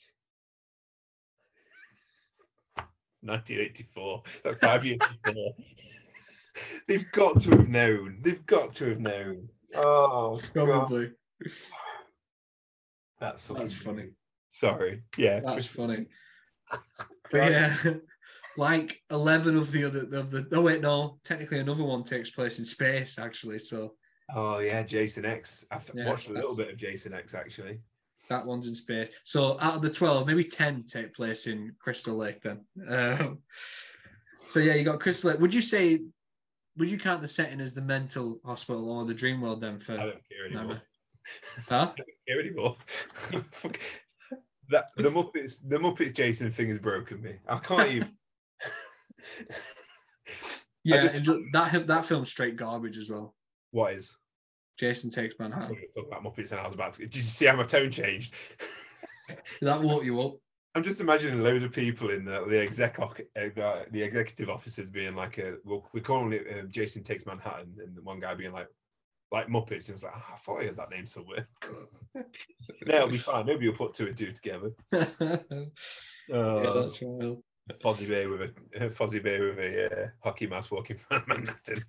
1984. 3.22 4.24
Like 4.46 4.60
five 4.60 4.86
years 4.86 5.00
before. 5.24 5.54
They've 6.88 7.12
got 7.12 7.40
to 7.42 7.52
have 7.52 7.70
known. 7.70 8.20
They've 8.22 8.46
got 8.46 8.74
to 8.74 8.90
have 8.90 9.00
known. 9.00 9.48
Oh, 9.76 10.42
God. 10.54 10.66
Probably. 10.66 11.12
That's 13.20 13.44
fucking 13.44 13.62
That's 13.64 13.76
funny. 13.76 14.10
Sorry. 14.50 15.04
Yeah. 15.18 15.40
That's 15.44 15.68
funny. 15.68 16.08
But 17.30 17.40
Right. 17.42 17.52
yeah, 17.52 17.76
like 18.56 19.02
eleven 19.12 19.58
of 19.58 19.70
the 19.74 19.84
other 19.84 20.04
of 20.18 20.32
the. 20.32 20.48
Oh 20.54 20.62
wait, 20.62 20.80
no. 20.80 21.20
Technically, 21.26 21.60
another 21.60 21.84
one 21.84 22.06
takes 22.06 22.32
place 22.32 22.58
in 22.58 22.64
space. 22.64 23.20
Actually, 23.20 23.60
so 23.60 23.97
Oh, 24.34 24.60
yeah. 24.60 24.84
Jason 24.84 25.26
X. 25.26 25.66
I've 25.72 25.90
Yeah, 25.94 26.08
watched 26.08 26.28
a 26.30 26.34
little 26.34 26.56
bit 26.56 26.70
of 26.70 26.78
Jason 26.78 27.14
X 27.14 27.34
actually. 27.34 27.80
that 28.30 28.46
one's 28.46 28.68
in 28.68 28.76
space. 28.76 29.10
So 29.24 29.58
out 29.62 29.76
of 29.76 29.82
the 29.82 29.90
twelve, 29.90 30.28
maybe 30.28 30.44
ten 30.44 30.84
take 30.84 31.14
place 31.14 31.48
in 31.48 31.74
Crystal 31.80 32.16
Lake. 32.18 32.42
Then. 32.42 32.66
Um, 32.90 33.40
so 34.50 34.60
yeah, 34.60 34.74
you 34.76 34.84
got 34.84 35.00
Crystal 35.00 35.32
Lake. 35.32 35.40
Would 35.40 35.54
you 35.54 35.62
say? 35.62 36.00
Would 36.78 36.92
you 36.92 37.00
count 37.00 37.22
the 37.22 37.28
setting 37.28 37.60
as 37.62 37.74
the 37.74 37.82
mental 37.82 38.40
hospital 38.46 38.92
or 38.92 39.06
the 39.06 39.14
dream 39.14 39.42
world 39.42 39.62
then? 39.62 39.80
For 39.80 39.94
I 39.94 39.98
don't 39.98 40.22
care 40.30 40.46
anymore. 40.60 40.82
Huh? 41.68 41.92
care 42.28 42.40
anymore. 42.40 42.78
That 44.70 44.86
the 44.98 45.04
Muppets, 45.10 45.62
the 45.66 45.78
Muppets 45.78 46.14
Jason 46.14 46.52
thing 46.52 46.68
has 46.68 46.78
broken 46.78 47.22
me. 47.22 47.36
I 47.48 47.58
can't 47.60 47.90
even. 47.90 48.12
Yeah, 50.84 51.02
just- 51.02 51.24
that 51.54 51.88
that 51.88 52.06
film's 52.06 52.30
straight 52.30 52.56
garbage 52.56 52.98
as 52.98 53.10
well. 53.10 53.36
What 53.72 53.94
is? 53.94 54.16
Jason 54.78 55.10
takes 55.10 55.36
Manhattan. 55.40 55.76
talk 55.96 56.08
about 56.08 56.24
Muppets, 56.24 56.52
and 56.52 56.60
I 56.60 56.66
was 56.66 56.76
about 56.76 56.94
to. 56.94 57.02
Did 57.02 57.16
you 57.16 57.22
see 57.22 57.46
how 57.46 57.56
my 57.56 57.64
tone 57.64 57.90
changed? 57.92 58.34
That 59.62 59.82
woke 59.82 60.04
you 60.06 60.22
up. 60.22 60.36
I'm 60.76 60.84
just 60.84 61.02
imagining 61.02 61.42
loads 61.42 61.64
of 61.64 61.72
people 61.72 62.12
in 62.12 62.24
the 62.24 62.46
the 62.48 62.60
exec 62.62 63.00
uh, 63.00 63.08
the 63.36 64.02
executive 64.04 64.50
offices 64.50 64.92
being 64.92 65.16
like, 65.16 65.40
a, 65.40 65.56
well, 65.66 65.90
we're 65.92 66.04
calling 66.04 66.34
it 66.34 66.46
uh, 66.52 66.68
Jason 66.68 67.02
Takes 67.04 67.26
Manhattan, 67.26 67.74
and 67.84 67.96
the 67.96 68.02
one 68.04 68.20
guy 68.20 68.36
being 68.36 68.52
like, 68.52 68.68
like 69.32 69.48
Muppets. 69.48 69.72
And 69.72 69.90
it 69.90 69.94
was 69.94 70.04
like, 70.04 70.14
"Ah, 70.16 70.34
I 70.34 70.38
thought 70.38 70.62
I 70.62 70.66
heard 70.66 70.78
that 70.78 70.92
name 70.92 71.08
somewhere. 71.08 71.44
no, 72.14 72.24
it'll 72.86 73.08
be 73.08 73.18
fine. 73.18 73.48
Nobody 73.48 73.70
will 73.70 73.76
put 73.78 73.96
two 73.96 74.06
and 74.06 74.16
two 74.16 74.32
together. 74.32 74.72
yeah, 74.92 76.36
Uh, 76.36 76.84
that's 76.84 77.02
wild. 77.02 77.42
Fozzie 77.84 78.08
Bear 78.08 78.30
with 78.30 78.42
a 78.42 78.90
Fozzie 78.90 79.24
Bear 79.24 79.44
with 79.50 79.60
a 79.60 79.86
uh, 80.04 80.08
hockey 80.24 80.46
mask 80.46 80.72
walking 80.72 81.00
around 81.12 81.28
Manhattan. 81.28 81.84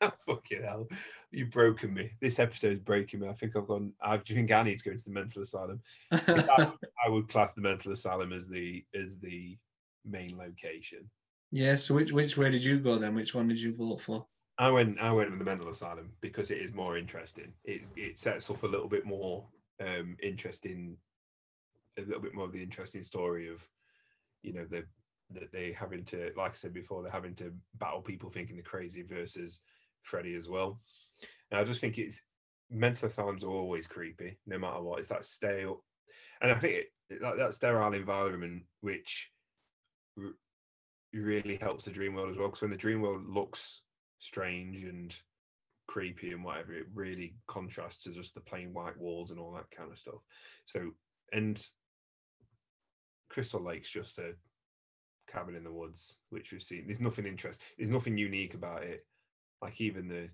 Fucking 0.26 0.62
hell, 0.62 0.88
you've 1.30 1.50
broken 1.50 1.92
me. 1.92 2.10
This 2.20 2.38
episode's 2.38 2.80
breaking 2.80 3.20
me. 3.20 3.28
I 3.28 3.32
think 3.32 3.56
I've 3.56 3.66
gone. 3.66 3.92
I 4.00 4.18
think 4.18 4.52
I 4.52 4.62
need 4.62 4.78
to 4.78 4.84
go 4.84 4.90
into 4.92 5.04
the 5.04 5.10
mental 5.10 5.42
asylum. 5.42 5.80
I, 6.12 6.72
I 7.06 7.08
would 7.08 7.28
class 7.28 7.54
the 7.54 7.60
mental 7.60 7.92
asylum 7.92 8.32
as 8.32 8.48
the 8.48 8.84
as 8.94 9.18
the 9.18 9.58
main 10.04 10.36
location. 10.38 11.10
yeah. 11.50 11.76
So 11.76 11.94
which 11.94 12.12
which 12.12 12.36
way 12.36 12.50
did 12.50 12.64
you 12.64 12.78
go 12.78 12.98
then? 12.98 13.14
Which 13.14 13.34
one 13.34 13.48
did 13.48 13.60
you 13.60 13.74
vote 13.74 14.02
for? 14.02 14.26
I 14.58 14.70
went. 14.70 15.00
I 15.00 15.12
went 15.12 15.30
with 15.30 15.38
the 15.38 15.44
mental 15.44 15.68
asylum 15.68 16.12
because 16.20 16.50
it 16.50 16.58
is 16.58 16.72
more 16.72 16.96
interesting. 16.96 17.52
It 17.64 17.82
it 17.96 18.18
sets 18.18 18.50
up 18.50 18.62
a 18.62 18.66
little 18.66 18.88
bit 18.88 19.04
more 19.04 19.46
um 19.80 20.16
interesting, 20.22 20.96
a 21.98 22.02
little 22.02 22.22
bit 22.22 22.34
more 22.34 22.46
of 22.46 22.52
the 22.52 22.62
interesting 22.62 23.02
story 23.02 23.48
of, 23.48 23.66
you 24.42 24.52
know, 24.52 24.64
the 24.64 24.84
that 25.30 25.52
they 25.52 25.72
having 25.72 26.04
to, 26.04 26.30
like 26.36 26.52
I 26.52 26.54
said 26.54 26.72
before, 26.72 27.02
they're 27.02 27.12
having 27.12 27.34
to 27.34 27.52
battle 27.78 28.00
people 28.00 28.30
thinking 28.30 28.56
they're 28.56 28.62
crazy 28.62 29.02
versus 29.02 29.60
Freddy 30.08 30.34
as 30.34 30.48
well. 30.48 30.80
And 31.50 31.60
I 31.60 31.64
just 31.64 31.80
think 31.80 31.98
it's 31.98 32.20
mental 32.70 33.08
asylums 33.08 33.44
are 33.44 33.50
always 33.50 33.86
creepy, 33.86 34.38
no 34.46 34.58
matter 34.58 34.82
what. 34.82 34.98
It's 34.98 35.08
that 35.08 35.24
stale, 35.24 35.84
and 36.40 36.50
I 36.50 36.54
think 36.56 36.74
it, 36.74 37.20
that, 37.20 37.36
that 37.38 37.54
sterile 37.54 37.94
environment 37.94 38.64
which 38.80 39.30
r- 40.18 40.34
really 41.12 41.56
helps 41.56 41.84
the 41.84 41.90
dream 41.90 42.14
world 42.14 42.30
as 42.30 42.36
well. 42.36 42.48
Because 42.48 42.62
when 42.62 42.70
the 42.70 42.76
dream 42.76 43.00
world 43.00 43.22
looks 43.26 43.82
strange 44.18 44.84
and 44.84 45.16
creepy 45.86 46.32
and 46.32 46.44
whatever, 46.44 46.74
it 46.74 46.86
really 46.94 47.34
contrasts 47.46 48.02
to 48.02 48.12
just 48.12 48.34
the 48.34 48.40
plain 48.40 48.72
white 48.74 48.98
walls 48.98 49.30
and 49.30 49.40
all 49.40 49.52
that 49.52 49.70
kind 49.76 49.90
of 49.90 49.98
stuff. 49.98 50.20
So, 50.66 50.90
and 51.32 51.60
Crystal 53.30 53.62
Lake's 53.62 53.90
just 53.90 54.18
a 54.18 54.32
cabin 55.30 55.54
in 55.54 55.64
the 55.64 55.72
woods, 55.72 56.18
which 56.30 56.52
we've 56.52 56.62
seen. 56.62 56.84
There's 56.86 57.00
nothing 57.00 57.26
interesting. 57.26 57.64
There's 57.76 57.90
nothing 57.90 58.18
unique 58.18 58.54
about 58.54 58.82
it. 58.82 59.06
Like 59.62 59.80
even 59.80 60.08
the 60.08 60.28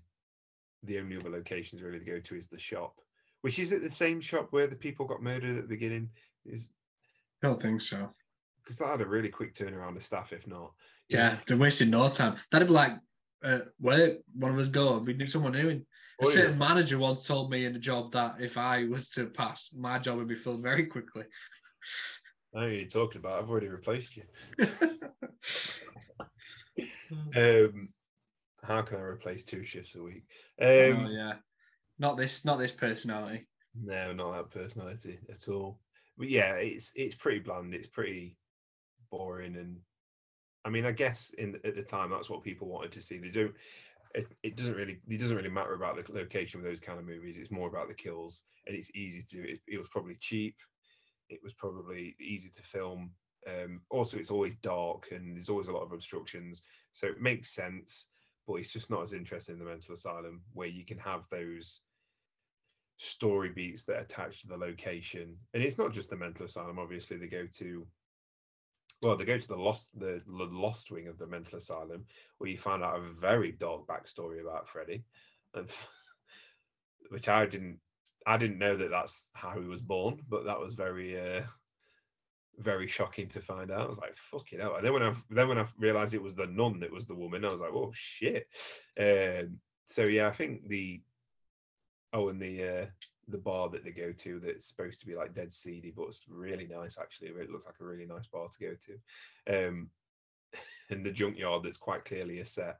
the 0.83 0.99
only 0.99 1.17
other 1.17 1.29
locations 1.29 1.81
really 1.81 1.99
to 1.99 2.05
go 2.05 2.19
to 2.19 2.35
is 2.35 2.47
the 2.47 2.59
shop, 2.59 2.95
which 3.41 3.59
is 3.59 3.73
at 3.73 3.81
the 3.81 3.89
same 3.89 4.21
shop 4.21 4.47
where 4.51 4.67
the 4.67 4.75
people 4.75 5.05
got 5.05 5.23
murdered 5.23 5.57
at 5.57 5.63
the 5.63 5.67
beginning. 5.67 6.09
Is 6.45 6.69
I 7.43 7.47
don't 7.47 7.61
think 7.61 7.81
so. 7.81 8.09
because 8.63 8.77
that 8.77 8.87
had 8.87 9.01
a 9.01 9.05
really 9.05 9.29
quick 9.29 9.53
turnaround 9.53 9.95
of 9.95 10.03
staff, 10.03 10.31
if 10.31 10.47
not. 10.47 10.73
Yeah, 11.09 11.37
they're 11.47 11.57
wasting 11.57 11.89
no 11.89 12.09
time. 12.09 12.37
That'd 12.51 12.67
be 12.67 12.73
like, 12.73 12.93
uh, 13.43 13.59
where 13.79 14.17
one 14.33 14.51
of 14.51 14.59
us 14.59 14.69
go, 14.69 14.97
we 14.97 15.13
need 15.13 15.29
someone 15.29 15.53
new. 15.53 15.69
in. 15.69 15.85
A 16.21 16.23
know, 16.23 16.29
certain 16.29 16.57
manager 16.57 16.97
once 16.97 17.27
told 17.27 17.51
me 17.51 17.65
in 17.65 17.75
a 17.75 17.79
job 17.79 18.13
that 18.13 18.39
if 18.39 18.57
I 18.57 18.85
was 18.85 19.09
to 19.09 19.25
pass, 19.25 19.75
my 19.77 19.99
job 19.99 20.17
would 20.17 20.29
be 20.29 20.35
filled 20.35 20.63
very 20.63 20.85
quickly. 20.85 21.25
I 22.55 22.59
know 22.61 22.67
you're 22.67 22.87
talking 22.87 23.19
about. 23.19 23.43
I've 23.43 23.49
already 23.49 23.67
replaced 23.67 24.15
you. 24.17 24.23
Um, 27.35 27.89
how 28.67 28.81
can 28.81 28.97
I 28.97 29.01
replace 29.01 29.43
two 29.43 29.65
shifts 29.65 29.95
a 29.95 30.01
week? 30.01 30.23
Um, 30.61 30.67
oh 30.67 31.09
yeah, 31.09 31.33
not 31.99 32.17
this, 32.17 32.45
not 32.45 32.59
this 32.59 32.71
personality. 32.71 33.47
No, 33.81 34.13
not 34.13 34.33
that 34.33 34.59
personality 34.59 35.19
at 35.29 35.47
all. 35.49 35.79
But 36.17 36.29
yeah, 36.29 36.53
it's 36.53 36.91
it's 36.95 37.15
pretty 37.15 37.39
bland. 37.39 37.73
It's 37.73 37.87
pretty 37.87 38.37
boring, 39.11 39.55
and 39.57 39.77
I 40.63 40.69
mean, 40.69 40.85
I 40.85 40.91
guess 40.91 41.31
in 41.37 41.59
at 41.63 41.75
the 41.75 41.83
time 41.83 42.09
that's 42.09 42.29
what 42.29 42.43
people 42.43 42.67
wanted 42.67 42.91
to 42.93 43.01
see. 43.01 43.17
They 43.17 43.29
don't. 43.29 43.53
It, 44.13 44.27
it 44.43 44.55
doesn't 44.55 44.75
really 44.75 44.99
it 45.09 45.17
doesn't 45.17 45.35
really 45.35 45.49
matter 45.49 45.73
about 45.73 45.97
the 46.03 46.13
location 46.13 46.61
with 46.61 46.71
those 46.71 46.79
kind 46.79 46.99
of 46.99 47.05
movies. 47.05 47.37
It's 47.37 47.51
more 47.51 47.67
about 47.67 47.89
the 47.89 47.93
kills, 47.93 48.41
and 48.65 48.75
it's 48.75 48.91
easy 48.95 49.21
to 49.21 49.27
do. 49.27 49.43
It, 49.43 49.59
it 49.67 49.77
was 49.77 49.89
probably 49.89 50.15
cheap. 50.19 50.55
It 51.29 51.41
was 51.43 51.53
probably 51.53 52.15
easy 52.19 52.49
to 52.49 52.61
film. 52.61 53.11
Um, 53.47 53.81
also, 53.89 54.17
it's 54.17 54.31
always 54.31 54.55
dark, 54.55 55.09
and 55.11 55.35
there's 55.35 55.49
always 55.49 55.67
a 55.67 55.73
lot 55.73 55.83
of 55.83 55.91
obstructions, 55.91 56.63
so 56.93 57.07
it 57.07 57.21
makes 57.21 57.53
sense. 57.53 58.07
But 58.47 58.55
it's 58.55 58.71
just 58.71 58.89
not 58.89 59.03
as 59.03 59.13
interesting 59.13 59.53
in 59.53 59.59
the 59.59 59.65
mental 59.65 59.93
asylum 59.93 60.41
where 60.53 60.67
you 60.67 60.85
can 60.85 60.99
have 60.99 61.21
those 61.31 61.81
story 62.97 63.49
beats 63.49 63.83
that 63.85 64.01
attach 64.01 64.41
to 64.41 64.47
the 64.47 64.57
location. 64.57 65.35
And 65.53 65.63
it's 65.63 65.77
not 65.77 65.93
just 65.93 66.09
the 66.09 66.15
mental 66.15 66.45
asylum 66.45 66.79
obviously 66.79 67.17
they 67.17 67.27
go 67.27 67.47
to 67.57 67.85
well 69.01 69.15
they 69.15 69.25
go 69.25 69.37
to 69.37 69.47
the 69.47 69.55
lost 69.55 69.97
the, 69.99 70.21
the 70.25 70.43
lost 70.45 70.91
wing 70.91 71.07
of 71.07 71.17
the 71.17 71.27
mental 71.27 71.57
asylum 71.57 72.05
where 72.37 72.49
you 72.49 72.57
find 72.57 72.83
out 72.83 72.97
a 72.97 73.13
very 73.19 73.51
dark 73.51 73.85
backstory 73.87 74.41
about 74.41 74.67
freddy 74.67 75.03
and 75.53 75.69
which 77.09 77.27
i 77.27 77.45
didn't 77.45 77.79
i 78.25 78.37
didn't 78.37 78.59
know 78.59 78.75
that 78.75 78.89
that's 78.89 79.29
how 79.33 79.51
he 79.51 79.67
was 79.67 79.81
born 79.81 80.19
but 80.29 80.45
that 80.45 80.59
was 80.59 80.73
very 80.73 81.19
uh 81.19 81.41
very 82.59 82.87
shocking 82.87 83.27
to 83.29 83.41
find 83.41 83.71
out. 83.71 83.81
I 83.81 83.89
was 83.89 83.97
like, 83.97 84.15
"Fucking 84.15 84.59
hell!" 84.59 84.75
And 84.75 84.85
then 84.85 84.93
when 84.93 85.03
I 85.03 85.13
then 85.29 85.47
when 85.47 85.57
I 85.57 85.65
realized 85.77 86.13
it 86.13 86.21
was 86.21 86.35
the 86.35 86.47
nun 86.47 86.79
that 86.79 86.91
was 86.91 87.05
the 87.05 87.15
woman, 87.15 87.45
I 87.45 87.51
was 87.51 87.61
like, 87.61 87.73
"Oh 87.73 87.91
shit!" 87.93 88.47
Um, 88.99 89.59
so 89.85 90.03
yeah, 90.03 90.27
I 90.27 90.31
think 90.31 90.67
the 90.67 91.01
oh, 92.13 92.29
and 92.29 92.41
the 92.41 92.63
uh, 92.63 92.85
the 93.27 93.37
bar 93.37 93.69
that 93.69 93.83
they 93.83 93.91
go 93.91 94.11
to 94.11 94.39
that's 94.39 94.67
supposed 94.67 94.99
to 95.01 95.05
be 95.05 95.15
like 95.15 95.33
dead 95.33 95.51
seedy, 95.51 95.93
but 95.95 96.07
it's 96.07 96.25
really 96.27 96.67
nice 96.67 96.97
actually. 96.99 97.29
It 97.29 97.49
looks 97.49 97.65
like 97.65 97.79
a 97.79 97.85
really 97.85 98.05
nice 98.05 98.27
bar 98.27 98.47
to 98.47 98.59
go 98.59 98.75
to. 98.85 99.67
Um, 99.67 99.89
in 100.89 101.03
the 101.03 101.11
junkyard 101.11 101.63
that's 101.63 101.77
quite 101.77 102.05
clearly 102.05 102.39
a 102.39 102.45
set. 102.45 102.77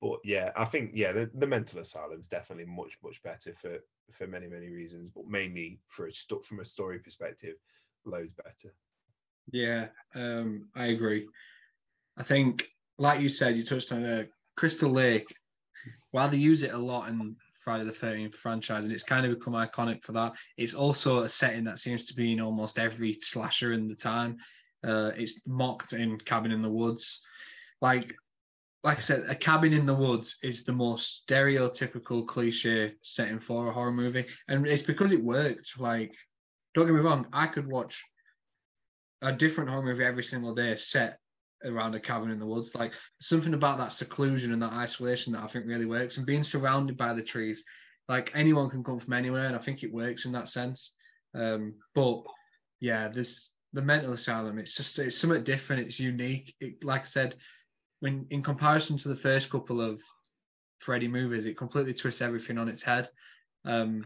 But 0.00 0.20
yeah, 0.24 0.52
I 0.56 0.64
think 0.64 0.92
yeah, 0.94 1.12
the, 1.12 1.30
the 1.34 1.46
mental 1.46 1.80
asylum's 1.80 2.28
definitely 2.28 2.72
much 2.72 2.98
much 3.02 3.22
better 3.22 3.52
for 3.54 3.78
for 4.12 4.26
many 4.26 4.46
many 4.46 4.68
reasons, 4.68 5.10
but 5.10 5.26
mainly 5.26 5.80
for 5.88 6.06
a 6.06 6.12
from 6.42 6.60
a 6.60 6.64
story 6.64 6.98
perspective, 6.98 7.56
loads 8.04 8.34
better. 8.34 8.74
Yeah, 9.52 9.86
um, 10.14 10.68
I 10.74 10.86
agree. 10.86 11.26
I 12.16 12.22
think, 12.22 12.68
like 12.98 13.20
you 13.20 13.28
said, 13.28 13.56
you 13.56 13.64
touched 13.64 13.92
on 13.92 14.04
uh, 14.04 14.24
Crystal 14.56 14.90
Lake. 14.90 15.26
While 16.10 16.28
they 16.28 16.38
use 16.38 16.62
it 16.62 16.72
a 16.72 16.78
lot 16.78 17.08
in 17.08 17.36
Friday 17.54 17.84
the 17.84 17.92
Thirteenth 17.92 18.34
franchise, 18.34 18.84
and 18.84 18.92
it's 18.92 19.04
kind 19.04 19.26
of 19.26 19.38
become 19.38 19.54
iconic 19.54 20.02
for 20.02 20.12
that. 20.12 20.32
It's 20.56 20.74
also 20.74 21.20
a 21.20 21.28
setting 21.28 21.64
that 21.64 21.78
seems 21.78 22.06
to 22.06 22.14
be 22.14 22.32
in 22.32 22.40
almost 22.40 22.78
every 22.78 23.14
slasher 23.20 23.72
in 23.72 23.88
the 23.88 23.94
time. 23.94 24.38
Uh, 24.84 25.12
it's 25.16 25.46
mocked 25.46 25.92
in 25.92 26.18
Cabin 26.18 26.50
in 26.52 26.62
the 26.62 26.70
Woods. 26.70 27.22
Like 27.80 28.14
like 28.84 28.98
I 28.98 29.00
said, 29.00 29.24
a 29.28 29.34
cabin 29.34 29.72
in 29.72 29.86
the 29.86 29.94
woods 29.94 30.36
is 30.42 30.64
the 30.64 30.72
most 30.72 31.26
stereotypical 31.26 32.26
cliche 32.26 32.94
setting 33.02 33.40
for 33.40 33.68
a 33.68 33.72
horror 33.72 33.92
movie, 33.92 34.26
and 34.46 34.66
it's 34.66 34.82
because 34.82 35.12
it 35.12 35.22
worked. 35.22 35.78
Like, 35.80 36.14
don't 36.74 36.86
get 36.86 36.94
me 36.94 37.00
wrong, 37.00 37.26
I 37.32 37.48
could 37.48 37.66
watch 37.66 38.02
a 39.22 39.32
different 39.32 39.70
horror 39.70 39.82
movie 39.82 40.04
every 40.04 40.22
single 40.22 40.54
day 40.54 40.74
set 40.76 41.18
around 41.64 41.94
a 41.94 42.00
cabin 42.00 42.30
in 42.30 42.38
the 42.38 42.46
woods. 42.46 42.74
Like 42.74 42.94
something 43.20 43.54
about 43.54 43.78
that 43.78 43.92
seclusion 43.92 44.52
and 44.52 44.62
that 44.62 44.72
isolation 44.72 45.32
that 45.32 45.42
I 45.42 45.46
think 45.46 45.66
really 45.66 45.86
works, 45.86 46.16
and 46.16 46.26
being 46.26 46.44
surrounded 46.44 46.96
by 46.96 47.14
the 47.14 47.22
trees. 47.22 47.64
Like 48.08 48.32
anyone 48.34 48.70
can 48.70 48.82
come 48.82 48.98
from 48.98 49.12
anywhere, 49.12 49.46
and 49.46 49.56
I 49.56 49.58
think 49.58 49.82
it 49.82 49.92
works 49.92 50.24
in 50.24 50.32
that 50.32 50.48
sense. 50.48 50.94
Um, 51.34 51.74
but 51.94 52.22
yeah, 52.80 53.08
this 53.08 53.52
the 53.72 53.82
mental 53.82 54.12
asylum. 54.12 54.58
It's 54.58 54.76
just 54.76 54.98
it's 54.98 55.18
somewhat 55.18 55.44
different. 55.44 55.86
It's 55.86 56.00
unique. 56.00 56.54
It, 56.60 56.84
like 56.84 57.02
I 57.02 57.04
said, 57.04 57.36
when 58.00 58.26
in 58.30 58.42
comparison 58.42 58.96
to 58.98 59.08
the 59.08 59.16
first 59.16 59.50
couple 59.50 59.80
of 59.80 60.00
Freddy 60.78 61.08
movies, 61.08 61.46
it 61.46 61.56
completely 61.56 61.94
twists 61.94 62.22
everything 62.22 62.58
on 62.58 62.68
its 62.68 62.82
head. 62.82 63.08
Um, 63.64 64.04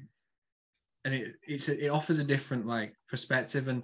and 1.04 1.14
it 1.14 1.34
it's 1.46 1.68
it 1.68 1.88
offers 1.88 2.18
a 2.18 2.24
different 2.24 2.66
like 2.66 2.94
perspective 3.08 3.68
and 3.68 3.82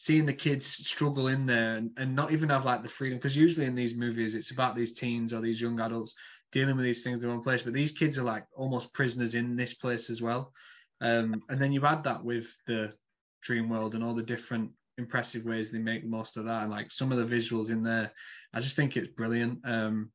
seeing 0.00 0.24
the 0.24 0.32
kids 0.32 0.64
struggle 0.64 1.28
in 1.28 1.44
there 1.44 1.76
and, 1.76 1.90
and 1.98 2.16
not 2.16 2.32
even 2.32 2.48
have 2.48 2.64
like 2.64 2.82
the 2.82 2.88
freedom 2.88 3.18
because 3.18 3.36
usually 3.36 3.66
in 3.66 3.74
these 3.74 3.94
movies 3.94 4.34
it's 4.34 4.50
about 4.50 4.74
these 4.74 4.94
teens 4.94 5.34
or 5.34 5.42
these 5.42 5.60
young 5.60 5.78
adults 5.78 6.14
dealing 6.52 6.74
with 6.74 6.86
these 6.86 7.04
things 7.04 7.22
in 7.22 7.28
own 7.28 7.42
place 7.42 7.60
but 7.60 7.74
these 7.74 7.92
kids 7.92 8.16
are 8.16 8.22
like 8.24 8.46
almost 8.56 8.94
prisoners 8.94 9.34
in 9.34 9.54
this 9.56 9.74
place 9.74 10.08
as 10.08 10.22
well. 10.22 10.54
Um, 11.02 11.42
and 11.50 11.60
then 11.60 11.70
you 11.70 11.84
add 11.84 12.02
that 12.04 12.24
with 12.24 12.56
the 12.66 12.94
dream 13.42 13.68
world 13.68 13.94
and 13.94 14.02
all 14.02 14.14
the 14.14 14.22
different 14.22 14.70
impressive 14.96 15.44
ways 15.44 15.70
they 15.70 15.78
make 15.78 16.06
most 16.06 16.38
of 16.38 16.46
that 16.46 16.62
and 16.62 16.70
like 16.70 16.90
some 16.90 17.12
of 17.12 17.18
the 17.18 17.36
visuals 17.36 17.70
in 17.70 17.82
there. 17.82 18.10
I 18.54 18.60
just 18.60 18.76
think 18.76 18.96
it's 18.96 19.08
brilliant. 19.08 19.58
Um 19.66 20.12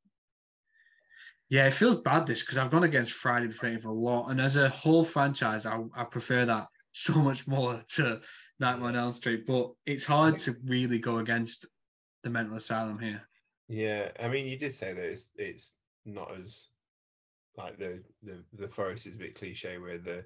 yeah 1.47 1.67
it 1.67 1.73
feels 1.73 2.01
bad 2.01 2.25
this 2.25 2.41
because 2.41 2.57
i've 2.57 2.71
gone 2.71 2.85
against 2.85 3.13
friday 3.13 3.45
the 3.45 3.53
13th 3.53 3.85
a 3.85 3.91
lot 3.91 4.29
and 4.29 4.41
as 4.41 4.57
a 4.57 4.67
whole 4.67 5.03
franchise 5.03 5.67
i, 5.67 5.79
I 5.95 6.03
prefer 6.03 6.43
that 6.43 6.65
so 6.91 7.13
much 7.13 7.45
more 7.45 7.83
to 7.89 8.19
nightmare 8.59 8.89
on 8.89 8.95
elm 8.95 9.11
street 9.13 9.45
but 9.45 9.71
it's 9.85 10.05
hard 10.05 10.39
to 10.39 10.55
really 10.65 10.99
go 10.99 11.17
against 11.17 11.65
the 12.23 12.29
mental 12.29 12.57
asylum 12.57 12.99
here 12.99 13.21
Yeah, 13.67 14.11
I 14.19 14.27
mean, 14.27 14.47
you 14.47 14.57
did 14.57 14.73
say 14.73 14.93
that 14.93 15.03
it's 15.03 15.29
it's 15.35 15.73
not 16.05 16.31
as 16.39 16.67
like 17.57 17.77
the 17.77 18.01
the 18.23 18.43
the 18.53 18.67
forest 18.67 19.07
is 19.07 19.15
a 19.15 19.19
bit 19.19 19.35
cliche, 19.35 19.77
where 19.77 19.97
the 19.97 20.23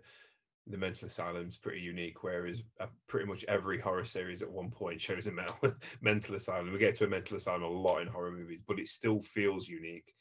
the 0.68 0.77
mental 0.77 1.07
asylum's 1.07 1.57
pretty 1.57 1.81
unique. 1.81 2.23
Whereas 2.23 2.64
uh, 2.80 2.88
pretty 3.07 3.26
much 3.27 3.45
every 3.47 3.80
horror 3.80 4.06
series 4.06 4.41
at 4.41 4.51
one 4.51 4.69
point 4.69 5.01
shows 5.01 5.27
a 5.27 5.31
mental 5.31 5.73
mental 6.01 6.35
asylum. 6.35 6.72
We 6.72 6.80
get 6.80 6.95
to 6.95 7.06
a 7.06 7.10
mental 7.10 7.38
asylum 7.38 7.64
a 7.64 7.68
lot 7.69 8.01
in 8.01 8.07
horror 8.07 8.31
movies, 8.31 8.61
but 8.68 8.80
it 8.80 8.88
still 8.88 9.22
feels 9.22 9.68
unique. 9.68 10.14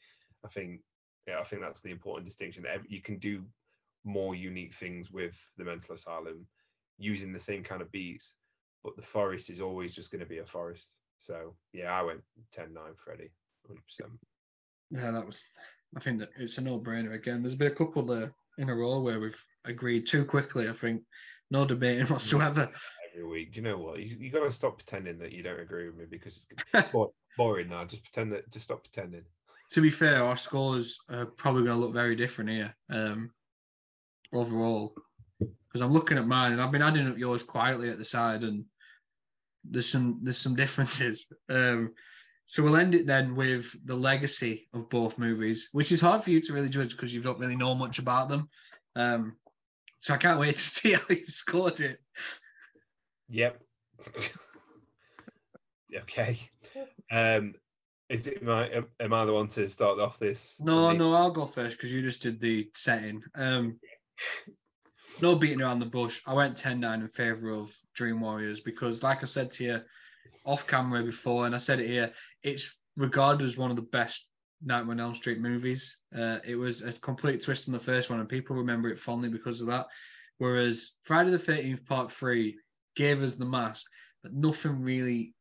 I 0.45 0.47
think, 0.47 0.81
yeah, 1.27 1.39
I 1.39 1.43
think 1.43 1.61
that's 1.61 1.81
the 1.81 1.91
important 1.91 2.25
distinction. 2.25 2.63
That 2.63 2.75
ev- 2.75 2.85
you 2.89 3.01
can 3.01 3.17
do 3.19 3.43
more 4.05 4.33
unique 4.33 4.73
things 4.73 5.11
with 5.11 5.37
the 5.57 5.65
mental 5.65 5.95
asylum 5.95 6.47
using 6.99 7.33
the 7.33 7.39
same 7.39 7.63
kind 7.63 7.81
of 7.81 7.91
beats, 7.91 8.35
but 8.83 8.95
the 8.95 9.01
forest 9.01 9.49
is 9.49 9.59
always 9.59 9.95
just 9.95 10.11
going 10.11 10.19
to 10.19 10.29
be 10.29 10.39
a 10.39 10.45
forest. 10.45 10.93
So 11.17 11.55
yeah, 11.73 11.91
I 11.91 12.03
went 12.03 12.21
10-9 12.55 12.73
Freddy, 12.97 13.31
100%. 13.69 13.77
yeah 14.91 15.11
that 15.11 15.25
was 15.25 15.43
i 15.95 15.99
think 15.99 16.19
that 16.19 16.29
it's 16.37 16.57
a 16.57 16.61
no-brainer 16.61 17.13
again 17.13 17.41
there's 17.41 17.55
been 17.55 17.71
a 17.71 17.75
couple 17.75 18.01
there 18.03 18.31
in 18.57 18.69
a 18.69 18.75
row 18.75 18.99
where 19.01 19.19
we've 19.19 19.43
agreed 19.65 20.07
too 20.07 20.23
quickly 20.23 20.69
i 20.69 20.73
think 20.73 21.01
no 21.51 21.65
debating 21.65 22.07
whatsoever 22.07 22.69
every 23.19 23.29
week. 23.29 23.53
Do 23.53 23.61
you 23.61 23.67
know 23.67 23.77
what? 23.77 23.99
You, 23.99 24.15
you 24.19 24.31
got 24.31 24.43
to 24.43 24.51
stop 24.51 24.77
pretending 24.77 25.17
that 25.19 25.31
you 25.31 25.43
don't 25.43 25.59
agree 25.59 25.87
with 25.87 25.97
me 25.97 26.05
because 26.09 26.45
it's 26.73 26.89
boring 27.37 27.69
now. 27.69 27.85
Just 27.85 28.03
pretend 28.03 28.33
that. 28.33 28.51
Just 28.51 28.65
stop 28.65 28.83
pretending. 28.83 29.23
to 29.71 29.81
be 29.81 29.89
fair, 29.89 30.23
our 30.23 30.37
scores 30.37 30.99
are 31.09 31.25
probably 31.25 31.63
going 31.63 31.79
to 31.79 31.85
look 31.85 31.93
very 31.93 32.15
different 32.15 32.49
here 32.49 32.75
um, 32.89 33.31
overall. 34.33 34.93
Because 35.69 35.81
I'm 35.81 35.93
looking 35.93 36.17
at 36.17 36.27
mine 36.27 36.53
and 36.53 36.61
I've 36.61 36.71
been 36.71 36.81
adding 36.81 37.07
up 37.07 37.17
yours 37.17 37.43
quietly 37.43 37.89
at 37.89 37.97
the 37.97 38.05
side, 38.05 38.43
and 38.43 38.65
there's 39.63 39.89
some 39.89 40.19
there's 40.23 40.37
some 40.37 40.55
differences. 40.63 41.27
Um, 41.49 41.93
so 42.45 42.63
we'll 42.63 42.77
end 42.77 42.95
it 42.95 43.05
then 43.05 43.35
with 43.35 43.75
the 43.85 43.95
legacy 43.95 44.67
of 44.73 44.89
both 44.89 45.19
movies, 45.19 45.69
which 45.71 45.91
is 45.91 46.01
hard 46.01 46.23
for 46.23 46.31
you 46.31 46.41
to 46.41 46.53
really 46.53 46.69
judge 46.69 46.95
because 46.95 47.13
you 47.13 47.21
don't 47.21 47.37
really 47.37 47.55
know 47.55 47.75
much 47.75 47.99
about 47.99 48.27
them. 48.27 48.49
Um, 48.95 49.35
so 49.99 50.15
I 50.15 50.17
can't 50.17 50.39
wait 50.39 50.55
to 50.55 50.61
see 50.69 50.93
how 50.93 51.01
you 51.09 51.25
scored 51.27 51.79
it. 51.79 51.99
Yep. 53.29 53.61
okay. 55.95 56.39
Um, 57.11 57.53
is 58.09 58.25
it 58.25 58.41
my? 58.41 58.67
Am, 58.69 58.87
am 58.99 59.13
I 59.13 59.25
the 59.25 59.33
one 59.33 59.47
to 59.49 59.69
start 59.69 59.99
off 59.99 60.17
this? 60.17 60.59
No, 60.59 60.91
no, 60.91 61.13
I'll 61.13 61.29
go 61.29 61.45
first 61.45 61.77
because 61.77 61.93
you 61.93 62.01
just 62.01 62.23
did 62.23 62.41
the 62.41 62.67
setting. 62.73 63.21
Um, 63.35 63.79
no 65.21 65.35
beating 65.35 65.61
around 65.61 65.79
the 65.79 65.85
bush. 65.85 66.21
I 66.25 66.33
went 66.33 66.57
10 66.57 66.79
9 66.79 67.01
in 67.01 67.07
favor 67.09 67.51
of 67.51 67.75
Dream 67.93 68.21
Warriors 68.21 68.59
because, 68.59 69.03
like 69.03 69.23
I 69.23 69.25
said 69.25 69.51
to 69.53 69.63
you 69.63 69.81
off 70.45 70.67
camera 70.67 71.03
before, 71.03 71.45
and 71.45 71.55
I 71.55 71.57
said 71.57 71.79
it 71.79 71.87
here, 71.87 72.11
it's 72.43 72.79
regarded 72.97 73.43
as 73.43 73.57
one 73.57 73.69
of 73.69 73.75
the 73.75 73.83
best 73.83 74.27
Nightmare 74.61 74.93
on 74.93 74.99
Elm 74.99 75.15
Street 75.15 75.39
movies. 75.39 75.99
Uh, 76.17 76.39
it 76.45 76.55
was 76.55 76.81
a 76.81 76.93
complete 76.93 77.41
twist 77.43 77.67
on 77.67 77.73
the 77.73 77.79
first 77.79 78.09
one, 78.09 78.19
and 78.19 78.27
people 78.27 78.55
remember 78.55 78.89
it 78.89 78.99
fondly 78.99 79.29
because 79.29 79.61
of 79.61 79.67
that. 79.67 79.87
Whereas 80.37 80.93
Friday 81.03 81.31
the 81.31 81.37
13th, 81.37 81.85
Part 81.85 82.11
3 82.11 82.57
gave 82.95 83.23
us 83.23 83.35
the 83.35 83.45
mask, 83.45 83.85
but 84.23 84.33
nothing 84.33 84.81
really. 84.81 85.33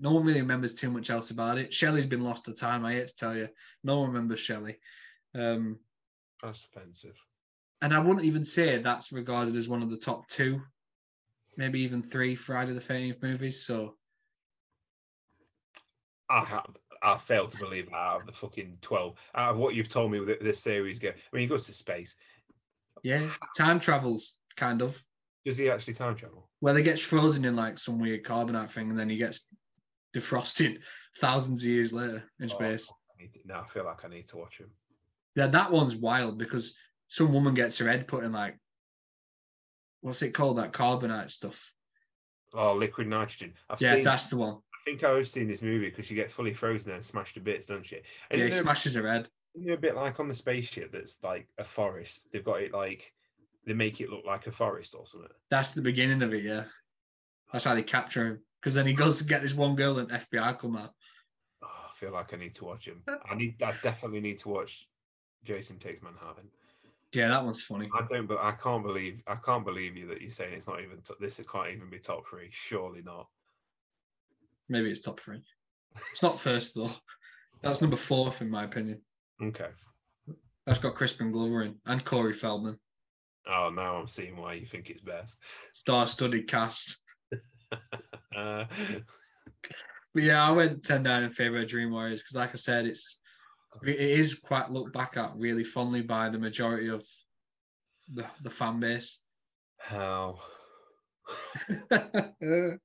No 0.00 0.12
one 0.12 0.24
really 0.24 0.40
remembers 0.40 0.74
too 0.74 0.90
much 0.90 1.08
else 1.08 1.30
about 1.30 1.58
it. 1.58 1.72
Shelley's 1.72 2.06
been 2.06 2.24
lost 2.24 2.46
to 2.46 2.52
time. 2.52 2.84
I 2.84 2.94
hate 2.94 3.06
to 3.08 3.16
tell 3.16 3.36
you, 3.36 3.48
no 3.84 4.00
one 4.00 4.08
remembers 4.08 4.40
Shelley. 4.40 4.76
Um, 5.36 5.78
That's 6.42 6.64
offensive. 6.64 7.14
And 7.82 7.94
I 7.94 7.98
wouldn't 7.98 8.26
even 8.26 8.44
say 8.44 8.78
that's 8.78 9.12
regarded 9.12 9.56
as 9.56 9.68
one 9.68 9.82
of 9.82 9.90
the 9.90 9.96
top 9.96 10.28
two, 10.28 10.60
maybe 11.56 11.80
even 11.80 12.02
three 12.02 12.34
Friday 12.34 12.72
the 12.72 12.80
Thirteenth 12.80 13.22
movies. 13.22 13.64
So 13.64 13.94
I 16.28 16.44
have. 16.44 16.66
I 17.00 17.16
fail 17.16 17.46
to 17.46 17.56
believe 17.58 17.88
out 17.94 18.20
of 18.20 18.26
the 18.26 18.32
fucking 18.32 18.78
twelve, 18.80 19.14
out 19.34 19.52
of 19.52 19.58
what 19.58 19.74
you've 19.76 19.88
told 19.88 20.10
me 20.10 20.18
with 20.18 20.40
this 20.40 20.58
series, 20.60 20.98
go. 20.98 21.10
I 21.10 21.12
mean, 21.32 21.42
he 21.42 21.46
goes 21.46 21.66
to 21.66 21.72
space. 21.72 22.16
yeah, 23.04 23.30
time 23.56 23.78
travels 23.78 24.34
kind 24.56 24.82
of. 24.82 25.00
Does 25.44 25.56
he 25.56 25.70
actually 25.70 25.94
time 25.94 26.16
travel? 26.16 26.48
Well, 26.60 26.74
he 26.74 26.82
gets 26.82 27.00
frozen 27.00 27.44
in 27.44 27.54
like 27.54 27.78
some 27.78 28.00
weird 28.00 28.24
carbonite 28.24 28.70
thing, 28.70 28.90
and 28.90 28.98
then 28.98 29.08
he 29.08 29.16
gets 29.16 29.46
defrosted 30.14 30.80
thousands 31.18 31.62
of 31.62 31.70
years 31.70 31.92
later 31.92 32.24
in 32.40 32.46
Oh, 32.46 32.54
space. 32.54 32.86
To, 32.86 33.38
no, 33.44 33.54
I 33.54 33.64
feel 33.68 33.84
like 33.84 34.04
I 34.04 34.08
need 34.08 34.26
to 34.28 34.36
watch 34.36 34.58
him. 34.58 34.70
Yeah, 35.36 35.46
that 35.46 35.70
one's 35.70 35.94
wild 35.94 36.36
because 36.36 36.74
some 37.08 37.32
woman 37.32 37.54
gets 37.54 37.78
her 37.78 37.88
head 37.88 38.06
put 38.06 38.24
in 38.24 38.32
like 38.32 38.58
what's 40.00 40.22
it 40.22 40.32
called 40.32 40.58
that 40.58 40.72
carbonite 40.72 41.30
stuff. 41.30 41.74
Oh, 42.54 42.74
liquid 42.74 43.06
nitrogen. 43.08 43.54
I've 43.68 43.80
Yeah, 43.80 43.94
seen. 43.96 44.04
that's 44.04 44.26
the 44.28 44.36
one. 44.36 44.54
I 44.54 44.78
think 44.84 45.04
I've 45.04 45.28
seen 45.28 45.48
this 45.48 45.60
movie 45.62 45.90
because 45.90 46.06
she 46.06 46.14
gets 46.14 46.32
fully 46.32 46.54
frozen 46.54 46.92
and 46.92 47.04
smashed 47.04 47.34
to 47.34 47.40
bits, 47.40 47.66
doesn't 47.66 47.86
she? 47.86 48.00
And 48.30 48.40
Yeah, 48.40 48.46
he 48.46 48.52
smashes 48.52 48.94
her 48.94 49.06
head. 49.10 49.28
you 49.54 49.66
know, 49.66 49.74
a 49.74 49.78
bit 49.78 49.96
like 49.96 50.18
on 50.20 50.28
the 50.28 50.34
spaceship 50.34 50.92
that's 50.92 51.22
like 51.22 51.48
a 51.58 51.64
forest. 51.64 52.26
They've 52.32 52.44
got 52.44 52.62
it 52.62 52.72
like 52.72 53.12
they 53.66 53.74
make 53.74 54.00
it 54.00 54.08
look 54.08 54.24
like 54.24 54.46
a 54.46 54.52
forest 54.52 54.94
or 54.94 55.06
something. 55.06 55.28
That's 55.50 55.70
the 55.74 55.82
beginning 55.82 56.22
of 56.22 56.32
it, 56.32 56.42
yeah. 56.44 56.64
That's 57.52 57.64
how 57.64 57.74
they 57.74 57.82
capture 57.82 58.26
him. 58.26 58.38
Because 58.60 58.74
then 58.74 58.86
he 58.86 58.92
goes 58.94 59.18
to 59.18 59.24
get 59.24 59.42
this 59.42 59.54
one 59.54 59.76
girl 59.76 59.98
and 59.98 60.08
FBI 60.10 60.58
come 60.58 60.76
out. 60.76 60.94
Oh, 61.62 61.66
I 61.66 61.94
feel 61.98 62.12
like 62.12 62.32
I 62.32 62.36
need 62.36 62.54
to 62.56 62.64
watch 62.64 62.86
him. 62.86 63.02
I 63.28 63.34
need. 63.34 63.62
I 63.62 63.74
definitely 63.82 64.20
need 64.20 64.38
to 64.38 64.48
watch 64.48 64.88
Jason 65.44 65.78
Takes 65.78 66.02
Manhattan. 66.02 66.48
Yeah, 67.12 67.28
that 67.28 67.44
one's 67.44 67.62
funny. 67.62 67.88
I 67.94 68.06
don't. 68.06 68.26
But 68.26 68.38
I 68.38 68.52
can't 68.52 68.82
believe. 68.82 69.22
I 69.26 69.36
can't 69.36 69.64
believe 69.64 69.96
you 69.96 70.06
that 70.08 70.20
you're 70.20 70.30
saying 70.30 70.54
it's 70.54 70.66
not 70.66 70.80
even. 70.80 70.98
This. 71.20 71.38
It 71.38 71.50
can't 71.50 71.70
even 71.74 71.88
be 71.88 71.98
top 71.98 72.28
three. 72.28 72.48
Surely 72.50 73.02
not. 73.02 73.28
Maybe 74.68 74.90
it's 74.90 75.00
top 75.00 75.18
three. 75.18 75.42
It's 76.12 76.22
not 76.22 76.38
first 76.38 76.74
though. 76.74 76.90
That's 77.62 77.80
number 77.80 77.96
fourth 77.96 78.42
in 78.42 78.50
my 78.50 78.64
opinion. 78.64 79.00
Okay. 79.42 79.68
That's 80.66 80.78
got 80.78 80.94
Crispin 80.94 81.32
Glover 81.32 81.62
in 81.62 81.76
and 81.86 82.04
Corey 82.04 82.34
Feldman. 82.34 82.78
Oh, 83.50 83.70
now 83.74 83.96
I'm 83.96 84.06
seeing 84.06 84.36
why 84.36 84.54
you 84.54 84.66
think 84.66 84.90
it's 84.90 85.00
best. 85.00 85.34
Star-studded 85.72 86.46
cast. 86.46 86.98
Uh, 88.36 88.66
But 90.14 90.22
yeah, 90.22 90.46
I 90.46 90.50
went 90.50 90.82
10 90.82 91.02
9 91.02 91.22
in 91.22 91.32
favor 91.32 91.60
of 91.60 91.68
Dream 91.68 91.92
Warriors 91.92 92.22
because, 92.22 92.36
like 92.36 92.50
I 92.50 92.56
said, 92.56 92.86
it's 92.86 93.17
it 93.86 94.00
is 94.00 94.34
quite 94.34 94.70
looked 94.70 94.92
back 94.92 95.16
at 95.16 95.32
really 95.36 95.64
fondly 95.64 96.02
by 96.02 96.28
the 96.28 96.38
majority 96.38 96.88
of 96.88 97.06
the, 98.12 98.24
the 98.42 98.50
fan 98.50 98.80
base. 98.80 99.18
How? 99.78 100.38
the 101.90 102.78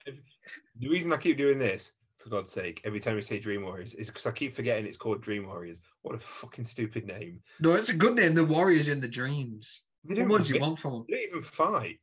reason 0.81 1.13
I 1.13 1.17
keep 1.17 1.37
doing 1.37 1.59
this, 1.59 1.91
for 2.17 2.29
God's 2.29 2.51
sake, 2.51 2.81
every 2.85 2.99
time 2.99 3.15
we 3.15 3.21
say 3.21 3.39
Dream 3.39 3.63
Warriors, 3.63 3.93
is 3.93 4.07
because 4.07 4.25
I 4.25 4.31
keep 4.31 4.53
forgetting 4.53 4.85
it's 4.85 4.97
called 4.97 5.21
Dream 5.21 5.47
Warriors. 5.47 5.81
What 6.01 6.15
a 6.15 6.19
fucking 6.19 6.65
stupid 6.65 7.05
name. 7.05 7.41
no, 7.59 7.73
it's 7.73 7.89
a 7.89 7.93
good 7.93 8.15
name. 8.15 8.33
The 8.33 8.45
Warriors 8.45 8.87
in 8.87 8.99
the 8.99 9.07
Dreams. 9.07 9.85
They 10.05 10.15
What 10.15 10.27
more 10.27 10.39
do 10.39 10.53
you 10.53 10.59
want 10.59 10.79
from 10.79 10.93
them? 10.93 11.05
they 11.09 11.15
don't 11.15 11.27
even 11.29 11.43
fight. 11.43 11.99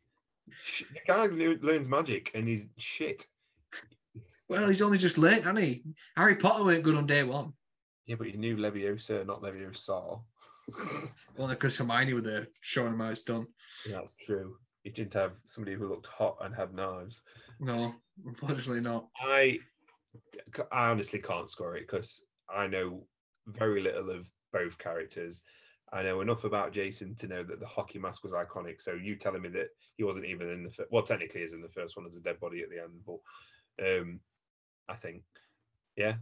The 0.79 1.01
guy 1.07 1.27
learns 1.27 1.89
magic 1.89 2.33
and 2.35 2.49
he's 2.49 2.67
shit. 2.77 3.27
Well, 4.49 4.69
he's 4.69 4.83
only 4.83 4.99
just 4.99 5.17
late, 5.17 5.45
hasn't 5.45 5.61
he? 5.61 5.85
Harry 6.17 6.35
Potter 6.35 6.65
went 6.65 6.83
good 6.83 6.97
on 6.97 7.07
day 7.07 7.23
one. 7.23 7.53
Yeah, 8.11 8.17
but 8.17 8.27
he 8.27 8.37
knew 8.37 8.57
Leviosa, 8.57 9.25
not 9.25 9.41
Leviosa. 9.41 10.21
Well, 11.37 11.47
because 11.47 11.79
Hermione 11.79 12.13
were 12.15 12.21
there 12.21 12.49
showing 12.61 12.95
him 12.95 12.99
how 12.99 13.11
it's 13.11 13.21
done. 13.21 13.47
Yeah, 13.89 13.99
That's 13.99 14.17
true. 14.17 14.57
You 14.83 14.91
didn't 14.91 15.15
have 15.15 15.35
somebody 15.45 15.77
who 15.77 15.89
looked 15.89 16.09
hot 16.09 16.37
and 16.41 16.53
had 16.53 16.75
knives. 16.75 17.23
No, 17.61 17.95
unfortunately 18.27 18.81
not. 18.81 19.07
I, 19.23 19.61
I 20.73 20.89
honestly 20.89 21.21
can't 21.21 21.49
score 21.49 21.77
it 21.77 21.87
because 21.87 22.21
I 22.53 22.67
know 22.67 23.07
very 23.47 23.81
little 23.81 24.11
of 24.11 24.29
both 24.53 24.77
characters. 24.77 25.45
I 25.93 26.03
know 26.03 26.21
enough 26.21 26.43
about 26.43 26.73
Jason 26.73 27.15
to 27.15 27.29
know 27.29 27.45
that 27.45 27.61
the 27.61 27.67
hockey 27.67 28.01
mask 28.01 28.25
was 28.25 28.33
iconic. 28.33 28.83
So 28.83 28.95
you 28.95 29.15
telling 29.15 29.43
me 29.43 29.51
that 29.51 29.69
he 29.99 30.03
wasn't 30.03 30.27
even 30.27 30.51
in 30.51 30.65
the 30.65 30.71
first, 30.71 30.91
well, 30.91 31.05
technically, 31.05 31.43
is 31.43 31.53
in 31.53 31.63
the 31.63 31.69
first 31.69 31.97
one 31.97 32.07
as 32.09 32.17
a 32.17 32.21
dead 32.21 32.41
body 32.41 32.63
at 32.63 32.71
the 32.71 32.83
end, 32.83 33.05
but 33.07 34.01
um, 34.01 34.19
I 34.89 34.97
think, 34.97 35.23
yeah, 35.97 36.15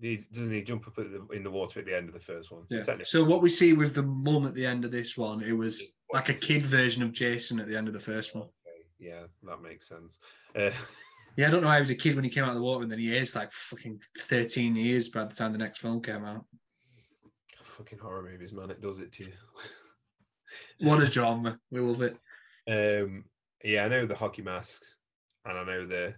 He's, 0.00 0.28
doesn't 0.28 0.50
he 0.52 0.62
jump 0.62 0.86
up 0.88 0.98
at 0.98 1.06
the, 1.10 1.26
in 1.34 1.42
the 1.42 1.50
water 1.50 1.80
at 1.80 1.86
the 1.86 1.94
end 1.96 2.08
of 2.08 2.14
the 2.14 2.20
first 2.20 2.50
one? 2.50 2.66
So 2.66 2.76
Yeah. 2.76 2.82
technically, 2.82 3.04
So 3.04 3.22
what 3.24 3.42
we 3.42 3.50
see 3.50 3.72
with 3.74 3.94
the 3.94 4.02
mum 4.02 4.46
at 4.46 4.54
the 4.54 4.64
end 4.66 4.84
of 4.84 4.90
this 4.90 5.16
one, 5.16 5.42
it 5.42 5.52
was 5.52 5.94
like 6.12 6.28
a 6.30 6.34
kid 6.34 6.62
version 6.62 7.02
of 7.02 7.12
Jason 7.12 7.60
at 7.60 7.68
the 7.68 7.76
end 7.76 7.86
of 7.86 7.92
the 7.94 8.00
first 8.00 8.34
one. 8.34 8.44
okay, 8.44 8.86
yeah, 8.98 9.24
that 9.44 9.60
makes 9.62 9.88
sense. 9.88 10.18
Uh, 10.56 10.70
Yeah, 11.36 11.46
I 11.46 11.50
don't 11.50 11.62
know 11.62 11.68
how 11.68 11.74
he 11.76 11.80
was 11.80 11.90
a 11.90 11.94
kid 11.94 12.16
when 12.16 12.24
he 12.24 12.28
came 12.30 12.42
out 12.42 12.50
of 12.50 12.56
the 12.56 12.60
water, 12.62 12.82
and 12.82 12.90
then 12.90 12.98
he 12.98 13.14
aged 13.14 13.36
like 13.36 13.52
fucking 13.52 14.00
13 14.18 14.74
years 14.74 15.08
by 15.10 15.24
the 15.24 15.34
time 15.34 15.52
the 15.52 15.58
next 15.58 15.78
film 15.78 16.02
came 16.02 16.24
out. 16.24 16.44
fucking 17.62 17.98
horror 18.00 18.22
movies, 18.22 18.52
man, 18.52 18.68
it 18.70 18.80
does 18.82 18.98
it 18.98 19.12
to 19.12 19.24
you. 19.24 19.32
What 20.80 21.00
a 21.02 21.06
genre. 21.06 21.56
We 21.70 21.78
love 21.80 22.02
it. 22.02 22.16
Um, 22.68 23.24
yeah, 23.62 23.84
I 23.84 23.88
know 23.88 24.06
the 24.06 24.16
hockey 24.16 24.42
masks, 24.42 24.96
and 25.44 25.56
I 25.56 25.64
know 25.64 25.86
the 25.86 26.14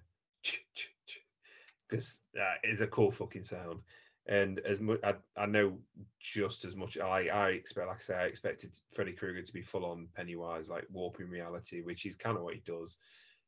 because 1.92 2.18
uh, 2.40 2.54
it's 2.62 2.80
a 2.80 2.86
cool 2.86 3.10
fucking 3.10 3.44
sound. 3.44 3.80
And 4.26 4.60
as 4.60 4.80
much, 4.80 5.00
I, 5.04 5.14
I 5.36 5.46
know 5.46 5.78
just 6.20 6.64
as 6.64 6.76
much. 6.76 6.96
I 6.96 7.26
I 7.26 7.48
expect, 7.50 7.88
like 7.88 7.98
I 7.98 8.02
say, 8.02 8.14
I 8.14 8.24
expected 8.24 8.74
Freddy 8.94 9.12
Krueger 9.12 9.42
to 9.42 9.52
be 9.52 9.62
full 9.62 9.84
on 9.84 10.08
Pennywise, 10.14 10.70
like 10.70 10.86
warping 10.90 11.28
reality, 11.28 11.82
which 11.82 12.06
is 12.06 12.16
kind 12.16 12.36
of 12.36 12.44
what 12.44 12.54
he 12.54 12.62
does. 12.64 12.96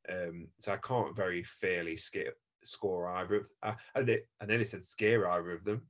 Um, 0.09 0.49
so 0.61 0.73
I 0.73 0.77
can't 0.79 1.17
very 1.17 1.45
fairly 1.45 1.97
skip, 1.97 2.37
score 2.65 3.09
either 3.09 3.37
of. 3.37 3.49
I, 3.63 3.75
I, 3.95 4.03
did, 4.03 4.21
I 4.41 4.47
nearly 4.47 4.65
said 4.65 4.85
scare 4.85 5.31
either 5.31 5.53
of 5.53 5.65
them. 5.65 5.83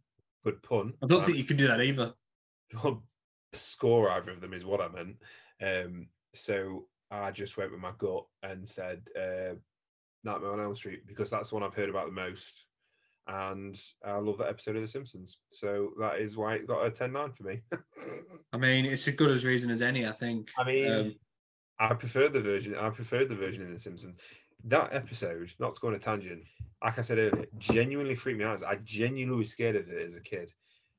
Good 0.45 0.63
pun. 0.63 0.93
I 1.03 1.07
don't 1.07 1.25
think 1.25 1.39
you 1.39 1.45
can 1.45 1.57
do 1.57 1.67
that 1.67 1.81
either. 1.81 2.13
score 3.55 4.11
either 4.11 4.33
of 4.33 4.43
them 4.43 4.53
is 4.53 4.67
what 4.67 4.83
I 4.83 4.89
meant. 4.89 5.17
Um, 5.63 6.09
so 6.35 6.87
I 7.11 7.31
just 7.31 7.57
went 7.57 7.73
with 7.73 7.81
my 7.81 7.93
gut 7.99 8.25
and 8.43 8.69
said 8.69 9.09
uh, 9.19 9.55
Nightmare 10.25 10.53
on 10.53 10.61
Elm 10.61 10.75
Street 10.75 11.07
because 11.07 11.31
that's 11.31 11.51
the 11.51 11.55
one 11.57 11.63
I've 11.65 11.75
heard 11.75 11.91
about 11.91 12.07
the 12.07 12.13
most. 12.13 12.65
And 13.27 13.81
I 14.05 14.17
love 14.19 14.39
that 14.39 14.49
episode 14.49 14.77
of 14.77 14.83
The 14.83 14.89
Simpsons. 14.89 15.39
So 15.51 15.93
that 15.99 16.19
is 16.19 16.37
why 16.37 16.55
it 16.57 16.67
got 16.67 16.85
a 16.85 16.91
10 16.91 17.13
9 17.13 17.33
for 17.33 17.45
me. 17.45 17.63
I 18.53 18.59
mean, 18.59 18.85
it's 18.85 19.09
as 19.09 19.15
good 19.15 19.31
as 19.31 19.45
reason 19.45 19.71
as 19.71 19.81
any, 19.83 20.07
I 20.07 20.13
think. 20.13 20.51
I 20.59 20.65
mean, 20.65 20.91
Um, 20.93 21.15
I 21.79 21.95
prefer 21.95 22.29
the 22.29 22.41
version. 22.41 22.75
I 22.75 22.91
prefer 22.91 23.25
the 23.25 23.35
version 23.35 23.63
in 23.63 23.73
The 23.73 23.79
Simpsons. 23.79 24.21
That 24.65 24.93
episode, 24.95 25.53
not 25.59 25.75
to 25.75 25.81
go 25.81 25.89
on 25.89 25.95
a 25.95 25.99
tangent, 25.99 26.43
like 26.83 26.99
I 26.99 27.03
said 27.03 27.19
earlier, 27.19 27.47
genuinely 27.59 28.15
freaked 28.15 28.39
me 28.39 28.45
out. 28.45 28.63
I 28.63 28.77
genuinely 28.77 29.39
was 29.39 29.51
scared 29.51 29.77
of 29.77 29.89
it 29.89 30.07
as 30.07 30.17
a 30.17 30.21
kid. 30.21 30.53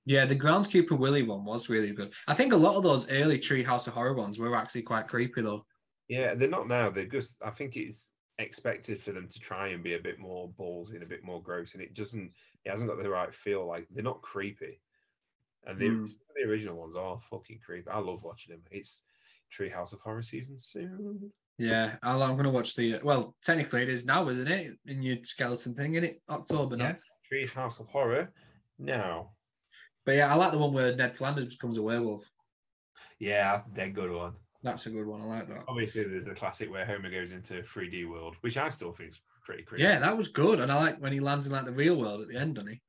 Yeah, 0.06 0.26
the 0.26 0.36
groundskeeper 0.36 0.98
Willie 0.98 1.24
one 1.24 1.46
was 1.46 1.68
really 1.70 1.92
good. 1.92 2.14
I 2.28 2.36
think 2.36 2.54
a 2.54 2.58
lot 2.58 2.76
of 2.76 2.84
those 2.84 3.10
early 3.10 3.40
Treehouse 3.40 3.88
of 3.88 3.94
Horror 3.94 4.14
ones 4.14 4.38
were 4.38 4.56
actually 4.56 4.84
quite 4.84 5.08
creepy 5.08 5.42
though. 5.42 5.66
Yeah, 6.08 6.36
they're 6.36 6.48
not 6.48 6.68
now. 6.68 6.92
They're 6.92 7.08
just. 7.08 7.38
I 7.44 7.50
think 7.50 7.76
it's 7.76 8.12
expected 8.40 9.02
for 9.02 9.12
them 9.12 9.28
to 9.28 9.40
try 9.40 9.70
and 9.70 9.84
be 9.84 9.94
a 9.96 10.00
bit 10.00 10.20
more 10.20 10.50
ballsy 10.60 10.96
and 10.96 11.04
a 11.04 11.08
bit 11.08 11.24
more 11.24 11.42
gross, 11.42 11.74
and 11.74 11.82
it 11.82 11.94
doesn't. 11.94 12.36
It 12.66 12.70
hasn't 12.70 12.90
got 12.90 13.02
the 13.02 13.10
right 13.10 13.34
feel. 13.34 13.66
Like 13.66 13.88
they're 13.92 14.04
not 14.04 14.22
creepy, 14.22 14.82
and 15.66 15.80
the 15.80 15.90
Mm. 15.90 16.12
the 16.36 16.50
original 16.50 16.76
ones 16.78 16.96
are 16.96 17.20
fucking 17.30 17.60
creepy. 17.66 17.90
I 17.90 18.00
love 18.00 18.24
watching 18.24 18.54
them. 18.54 18.64
It's 18.72 19.04
Treehouse 19.52 19.94
of 19.94 20.00
Horror 20.02 20.22
season 20.22 20.58
soon. 20.60 21.32
Yeah, 21.58 21.96
I'll, 22.04 22.22
I'm 22.22 22.34
going 22.34 22.44
to 22.44 22.50
watch 22.50 22.76
the. 22.76 23.00
Well, 23.04 23.36
technically 23.42 23.84
it 23.84 23.90
is 23.90 24.06
now, 24.06 24.28
isn't 24.28 24.48
it? 24.48 24.78
In 24.88 25.02
your 25.02 25.18
skeleton 25.24 25.74
thing, 25.74 25.96
in 25.96 26.04
it 26.04 26.22
October 26.30 26.76
now. 26.76 26.88
Yes, 26.88 27.10
Treehouse 27.32 27.80
of 27.80 27.88
Horror 27.88 28.34
now. 28.78 29.32
But 30.06 30.16
yeah, 30.16 30.32
I 30.32 30.36
like 30.36 30.52
the 30.52 30.58
one 30.58 30.74
where 30.74 30.94
Ned 30.96 31.16
Flanders 31.16 31.56
becomes 31.56 31.78
a 31.78 31.82
werewolf. 31.82 32.30
Yeah, 33.20 33.62
they're 33.74 33.90
good 33.90 34.12
one. 34.12 34.34
That's 34.66 34.88
a 34.88 34.90
good 34.90 35.06
one. 35.06 35.22
I 35.22 35.26
like 35.26 35.48
that. 35.50 35.64
Obviously, 35.68 36.04
there's 36.06 36.26
the 36.26 36.34
classic 36.34 36.72
where 36.72 36.88
Homer 36.88 37.12
goes 37.12 37.34
into 37.34 37.62
3D 37.62 38.10
world, 38.10 38.36
which 38.42 38.58
I 38.58 38.70
still 38.70 38.92
think 38.92 39.12
is 39.12 39.22
pretty 39.44 39.62
creepy. 39.62 39.84
Yeah, 39.84 40.00
that 40.00 40.18
was 40.18 40.28
good, 40.30 40.60
and 40.60 40.72
I 40.72 40.76
like 40.76 41.00
when 41.00 41.14
he 41.14 41.20
lands 41.20 41.46
in 41.46 41.52
like 41.52 41.66
the 41.66 41.72
real 41.72 42.00
world 42.00 42.22
at 42.22 42.30
the 42.30 42.36
end, 42.36 42.56
doesn't 42.56 42.72
he? 42.72 42.82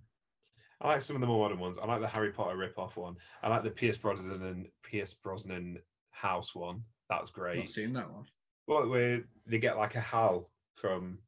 I 0.81 0.89
like 0.89 1.03
some 1.03 1.17
of 1.17 1.21
the 1.21 1.27
more 1.27 1.39
modern 1.39 1.59
ones. 1.59 1.77
I 1.77 1.85
like 1.85 2.01
the 2.01 2.09
Harry 2.09 2.33
Potter 2.33 2.57
rip-off 2.57 2.97
one. 2.97 3.17
I 3.43 3.51
like 3.51 3.63
the 3.63 3.71
Pierce 3.71 3.99
Brosnan 3.99 4.43
and 4.43 4.69
Pierce 4.83 5.13
Brosnan 5.13 5.79
house 6.13 6.55
one. 6.55 6.81
That 7.11 7.21
was 7.21 7.29
I've 7.29 7.35
great. 7.35 7.59
not 7.59 7.69
seen 7.69 7.93
that 7.93 8.11
one. 8.11 8.25
Well, 8.67 8.89
where 8.89 9.21
they 9.47 9.59
get 9.59 9.77
like 9.77 9.97
a 9.97 10.01
Hal 10.01 10.51
from 10.77 11.19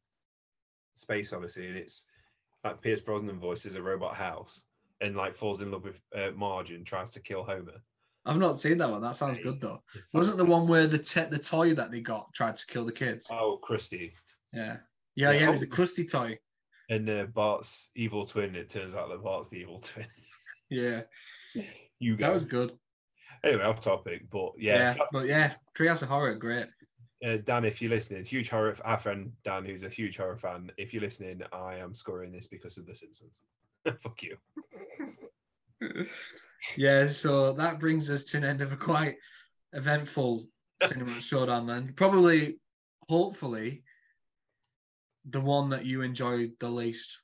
Space 0.97 1.35
Odyssey, 1.35 1.69
and 1.69 1.77
it's 1.77 2.07
like 2.65 2.81
Pierce 2.81 3.03
Brosnan 3.03 3.39
voices 3.39 3.75
a 3.75 3.83
robot 3.83 4.15
house, 4.15 4.63
and 5.03 5.15
like 5.15 5.37
falls 5.37 5.61
in 5.61 5.71
love 5.71 5.85
with 5.85 6.01
uh, 6.17 6.31
Marge 6.35 6.71
and 6.71 6.87
tries 6.87 7.11
to 7.11 7.21
kill 7.21 7.45
Homer. 7.45 7.83
I've 8.29 8.39
not 8.39 8.61
seen 8.61 8.77
that 8.79 8.91
one. 8.91 9.01
That 9.03 9.17
sounds 9.17 9.39
good 9.39 9.61
though. 9.61 9.83
Wasn't 10.13 10.37
the 10.37 10.45
one 10.45 10.69
where 10.69 10.87
the 10.87 10.99
te- 10.99 11.25
the 11.25 11.39
toy 11.39 11.75
that 11.75 11.91
they 11.91 12.01
got 12.01 12.33
tried 12.35 12.57
to 12.59 12.67
kill 12.67 12.85
the 12.85 12.93
kids? 12.93 13.27
Oh, 13.31 13.59
Krusty 13.67 14.13
Yeah, 14.53 14.77
yeah, 15.15 15.31
Yeah, 15.33 15.41
yeah. 15.41 15.49
It 15.49 15.51
was 15.51 15.63
a 15.63 15.67
oh. 15.67 15.69
Krusty 15.71 16.11
toy. 16.11 16.39
and 16.91 17.09
uh, 17.09 17.25
Bart's 17.25 17.91
evil 17.97 18.27
twin. 18.27 18.55
It 18.55 18.69
turns 18.69 18.95
out 18.95 19.09
that 19.09 19.23
Bart's 19.23 19.49
the 19.49 19.57
evil 19.57 19.81
twin. 19.81 20.07
Yeah, 20.71 21.01
you 21.99 22.15
go. 22.17 22.27
that 22.27 22.35
was 22.35 22.45
good. 22.45 22.73
Anyway, 23.43 23.63
off 23.63 23.81
topic, 23.81 24.29
but 24.31 24.53
Yeah, 24.59 24.95
yeah, 24.97 25.05
but 25.13 25.27
yeah, 25.27 25.55
Treehouse 25.75 26.03
of 26.03 26.09
Horror, 26.09 26.35
great. 26.35 26.67
uh, 27.27 27.39
Dan, 27.47 27.65
if 27.65 27.81
you're 27.81 27.89
listening, 27.91 28.23
huge 28.27 28.51
horror. 28.51 28.77
Our 28.85 28.99
friend 28.99 29.33
Dan, 29.45 29.65
who's 29.65 29.83
a 29.83 29.89
huge 29.89 30.19
horror 30.19 30.37
fan, 30.37 30.71
if 30.77 30.93
you're 30.93 31.01
listening, 31.01 31.41
I 31.53 31.77
am 31.77 31.95
scoring 31.95 32.33
this 32.33 32.47
because 32.47 32.77
of 32.77 32.85
The 32.85 32.95
Simpsons. 32.95 33.41
Fuck 34.03 34.23
you. 34.23 34.37
yeah, 36.77 37.07
so 37.07 37.53
that 37.53 37.79
brings 37.79 38.11
us 38.11 38.25
to 38.25 38.37
an 38.37 38.45
end 38.45 38.63
of 38.63 38.73
a 38.73 38.77
quite 38.77 39.17
eventful 39.73 40.45
cinema 40.87 41.21
showdown. 41.21 41.67
Then 41.67 41.93
probably, 41.95 42.59
hopefully, 43.09 43.83
the 45.29 45.41
one 45.41 45.71
that 45.71 45.85
you 45.85 46.03
enjoyed 46.03 46.51
the 46.61 46.69
least. 46.69 47.19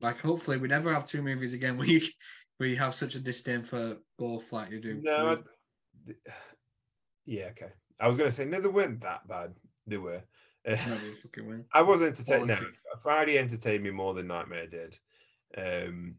Like, 0.00 0.20
hopefully, 0.20 0.58
we 0.58 0.68
never 0.68 0.92
have 0.92 1.06
two 1.06 1.22
movies 1.22 1.54
again 1.54 1.76
where 1.78 1.88
you 1.88 2.02
where 2.58 2.68
you 2.68 2.76
have 2.76 2.94
such 2.94 3.14
a 3.14 3.20
disdain 3.20 3.62
for 3.62 3.96
both, 4.18 4.52
like 4.52 4.70
you 4.70 4.80
do. 4.80 5.00
No, 5.02 5.38
I, 6.08 6.12
yeah, 7.26 7.46
okay. 7.50 7.72
I 8.00 8.08
was 8.08 8.16
going 8.16 8.30
to 8.30 8.36
say 8.36 8.44
no, 8.44 8.60
they 8.60 8.68
weren't 8.68 9.00
that 9.02 9.26
bad. 9.28 9.54
They 9.86 9.96
were. 9.98 10.22
Uh, 10.68 10.76
No, 10.86 10.98
they 10.98 11.12
fucking 11.12 11.46
win. 11.46 11.64
I 11.72 11.82
was 11.82 12.02
entertained. 12.02 12.48
No, 12.48 12.56
Friday 13.02 13.38
entertained 13.38 13.84
me 13.84 13.90
more 13.90 14.14
than 14.14 14.26
Nightmare 14.26 14.66
did. 14.66 14.98
Um, 15.56 16.16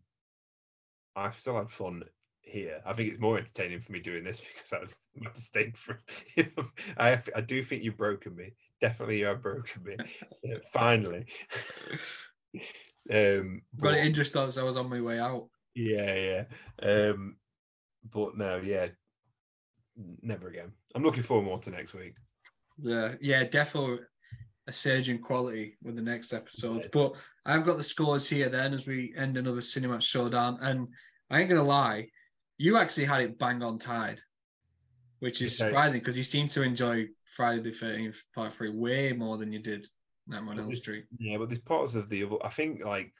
I've 1.19 1.37
still 1.39 1.57
had 1.57 1.69
fun 1.69 2.03
here. 2.41 2.81
I 2.85 2.93
think 2.93 3.11
it's 3.11 3.21
more 3.21 3.37
entertaining 3.37 3.81
for 3.81 3.91
me 3.91 3.99
doing 3.99 4.23
this 4.23 4.41
because 4.55 4.73
I 4.73 4.79
was 4.79 4.95
my 5.15 5.31
disdain 5.31 5.73
for. 5.73 5.99
I 6.97 7.09
have, 7.09 7.29
I 7.35 7.41
do 7.41 7.63
think 7.63 7.83
you've 7.83 7.97
broken 7.97 8.35
me. 8.35 8.53
Definitely, 8.81 9.19
you 9.19 9.25
have 9.25 9.41
broken 9.41 9.83
me. 9.83 9.97
Finally. 10.71 11.25
um, 13.13 13.61
Got 13.79 13.91
but- 13.91 13.97
it 13.97 14.05
in 14.07 14.13
just 14.13 14.35
as 14.35 14.57
I 14.57 14.63
was 14.63 14.77
on 14.77 14.89
my 14.89 15.01
way 15.01 15.19
out. 15.19 15.49
yeah, 15.75 16.15
yeah. 16.15 16.43
Um, 17.11 17.35
but 18.13 18.37
no, 18.37 18.57
yeah, 18.63 18.87
never 20.21 20.47
again. 20.47 20.71
I'm 20.95 21.03
looking 21.03 21.23
forward 21.23 21.45
more 21.45 21.59
to 21.59 21.69
next 21.69 21.93
week. 21.93 22.15
Yeah, 22.81 23.15
yeah, 23.19 23.43
definitely 23.43 23.99
a 24.67 24.73
surge 24.73 25.09
in 25.09 25.17
quality 25.19 25.77
with 25.83 25.95
the 25.95 26.01
next 26.01 26.31
episode. 26.31 26.83
Yeah. 26.83 26.89
But 26.93 27.15
I've 27.45 27.65
got 27.65 27.77
the 27.77 27.83
scores 27.83 28.29
here 28.29 28.49
then 28.49 28.73
as 28.73 28.87
we 28.87 29.13
end 29.17 29.35
another 29.35 29.61
cinema 29.61 29.99
showdown. 29.99 30.57
And 30.61 30.87
I 31.29 31.39
ain't 31.39 31.49
gonna 31.49 31.63
lie, 31.63 32.09
you 32.57 32.77
actually 32.77 33.05
had 33.05 33.21
it 33.21 33.39
bang 33.39 33.61
on 33.61 33.77
tied, 33.77 34.19
which 35.19 35.41
is 35.41 35.59
Okay. 35.59 35.69
surprising 35.69 35.99
because 35.99 36.17
you 36.17 36.23
seem 36.23 36.47
to 36.49 36.63
enjoy 36.63 37.07
Friday 37.23 37.61
the 37.61 37.71
13th 37.71 38.17
Part 38.33 38.53
3 38.53 38.71
way 38.71 39.13
more 39.13 39.37
than 39.37 39.51
you 39.53 39.59
did 39.59 39.87
Nightmare 40.27 40.53
on 40.53 40.59
Elm 40.59 40.75
Street. 40.75 41.05
Yeah, 41.17 41.37
but 41.37 41.49
there's 41.49 41.61
parts 41.61 41.95
of 41.95 42.09
the 42.09 42.23
other. 42.23 42.37
I 42.43 42.49
think 42.49 42.83
like, 42.83 43.13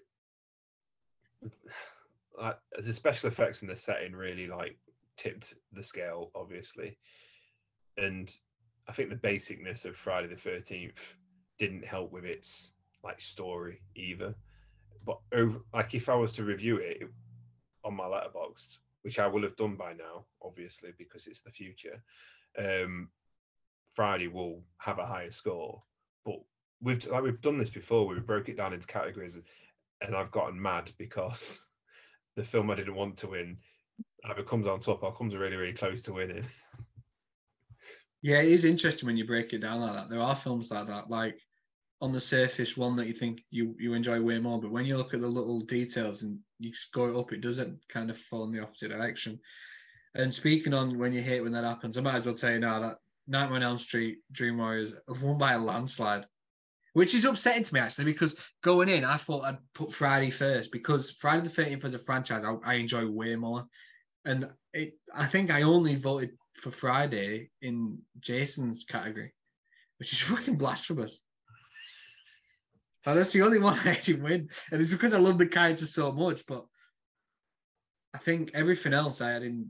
like 2.38 2.57
the 2.77 2.94
special 2.94 3.30
effects 3.30 3.61
in 3.61 3.68
the 3.68 3.76
setting 3.76 4.15
really 4.15 4.48
like 4.48 4.77
tipped 5.15 5.56
the 5.73 5.84
scale, 5.84 6.31
obviously, 6.36 6.98
and 7.98 8.30
I 8.88 8.94
think 8.94 9.10
the 9.10 9.15
basicness 9.15 9.86
of 9.86 9.95
Friday 9.95 10.27
the 10.27 10.36
Thirteenth 10.36 11.15
didn't 11.60 11.86
help 11.86 12.11
with 12.11 12.26
its 12.26 12.73
like 13.03 13.22
story 13.22 13.81
either. 13.95 14.36
But 15.06 15.19
over, 15.31 15.60
like 15.73 15.94
if 15.94 16.10
I 16.10 16.15
was 16.15 16.34
to 16.34 16.44
review 16.44 16.77
it 16.77 17.03
on 17.84 17.96
my 17.96 18.06
Letterboxd, 18.06 18.78
which 19.02 19.20
I 19.20 19.28
will 19.28 19.44
have 19.44 19.56
done 19.56 19.76
by 19.76 19.94
now, 19.94 20.26
obviously 20.44 20.92
because 20.98 21.28
it's 21.28 21.42
the 21.42 21.52
future, 21.52 22.02
um, 22.58 23.10
Friday 23.96 24.28
will 24.28 24.64
have 24.78 25.00
a 25.00 25.06
higher 25.06 25.32
score. 25.32 25.80
But 26.26 26.40
we've 26.82 27.06
like 27.08 27.24
we've 27.24 27.42
done 27.42 27.58
this 27.58 27.70
before. 27.70 28.08
We 28.08 28.20
broke 28.20 28.50
it 28.50 28.58
down 28.58 28.74
into 28.74 28.88
categories, 28.88 29.40
and 30.02 30.16
I've 30.16 30.32
gotten 30.32 30.62
mad 30.62 30.92
because 30.98 31.66
the 32.36 32.44
film 32.44 32.70
I 32.72 32.76
didn't 32.76 32.96
want 32.96 33.18
to 33.18 33.28
win 33.28 33.58
either 34.26 34.44
comes 34.44 34.68
on 34.68 34.80
top 34.80 35.04
or 35.04 35.16
comes 35.16 35.36
really 35.36 35.56
really 35.56 35.74
close 35.74 36.02
to 36.04 36.14
winning. 36.14 36.46
Yeah, 38.22 38.42
it 38.42 38.50
is 38.50 38.66
interesting 38.66 39.08
when 39.08 39.16
you 39.16 39.26
break 39.26 39.54
it 39.54 39.60
down 39.60 39.80
like 39.80 39.94
that. 39.94 40.10
There 40.10 40.20
are 40.20 40.36
films 40.36 40.72
like 40.72 40.88
that, 40.88 41.10
like 41.10 41.40
on 42.02 42.14
the 42.14 42.22
surface, 42.22 42.78
one 42.78 42.96
that 42.96 43.08
you 43.08 43.14
think 43.14 43.42
you 43.50 43.76
you 43.80 43.94
enjoy 43.94 44.22
way 44.22 44.40
more, 44.40 44.60
but 44.60 44.72
when 44.72 44.86
you 44.86 44.98
look 44.98 45.14
at 45.14 45.22
the 45.22 45.28
little 45.28 45.62
details 45.62 46.24
and 46.24 46.40
you 46.60 46.74
score 46.74 47.10
it 47.10 47.20
up, 47.20 47.34
it 47.34 47.42
doesn't 47.42 47.80
kind 47.90 48.10
of 48.10 48.18
fall 48.18 48.46
in 48.46 48.52
the 48.52 48.62
opposite 48.62 48.90
direction. 48.90 49.40
And 50.16 50.34
speaking 50.34 50.74
on 50.74 50.98
when 50.98 51.14
you 51.14 51.22
hate 51.22 51.42
when 51.42 51.52
that 51.52 51.64
happens, 51.64 51.98
I 51.98 52.02
might 52.02 52.16
as 52.16 52.26
well 52.26 52.36
tell 52.36 52.52
you 52.52 52.60
now 52.60 52.80
that 52.80 52.98
Nightmare 53.28 53.58
on 53.58 53.64
Elm 53.64 53.78
Street, 53.78 54.20
Dream 54.32 54.58
Warriors 54.58 54.94
won 55.22 55.38
by 55.38 55.54
a 55.54 55.60
landslide, 55.60 56.26
which 56.94 57.14
is 57.14 57.26
upsetting 57.26 57.64
to 57.64 57.74
me 57.74 57.80
actually 57.80 58.06
because 58.06 58.40
going 58.64 58.90
in, 58.90 59.04
I 59.04 59.18
thought 59.18 59.46
I'd 59.46 59.58
put 59.76 59.94
Friday 59.94 60.32
first 60.32 60.72
because 60.72 61.12
Friday 61.12 61.44
the 61.44 61.50
Thirteenth 61.50 61.86
as 61.86 61.94
a 61.94 62.00
franchise, 62.00 62.44
I, 62.44 62.56
I 62.66 62.74
enjoy 62.76 63.08
way 63.08 63.36
more, 63.36 63.66
and 64.26 64.50
it, 64.74 64.94
I 65.14 65.26
think 65.26 65.52
I 65.52 65.64
only 65.64 65.96
voted 65.96 66.32
for 66.56 66.72
Friday 66.72 67.52
in 67.62 68.00
Jason's 68.20 68.86
category, 68.86 69.34
which 69.98 70.14
is 70.14 70.20
fucking 70.28 70.58
blasphemous. 70.58 71.26
That's 73.06 73.34
the 73.34 73.42
only 73.42 73.60
one 73.60 73.78
I 73.86 74.00
didn't 74.04 74.24
win, 74.24 74.50
and 74.72 74.82
it's 74.82 74.92
because 74.92 75.14
I 75.14 75.20
love 75.20 75.38
the 75.38 75.48
character 75.48 75.86
so 75.86 76.12
much. 76.12 76.46
But 76.46 76.66
I 78.14 78.18
think 78.18 78.52
everything 78.54 78.94
else 78.94 79.22
I 79.22 79.32
had 79.32 79.44
in 79.44 79.70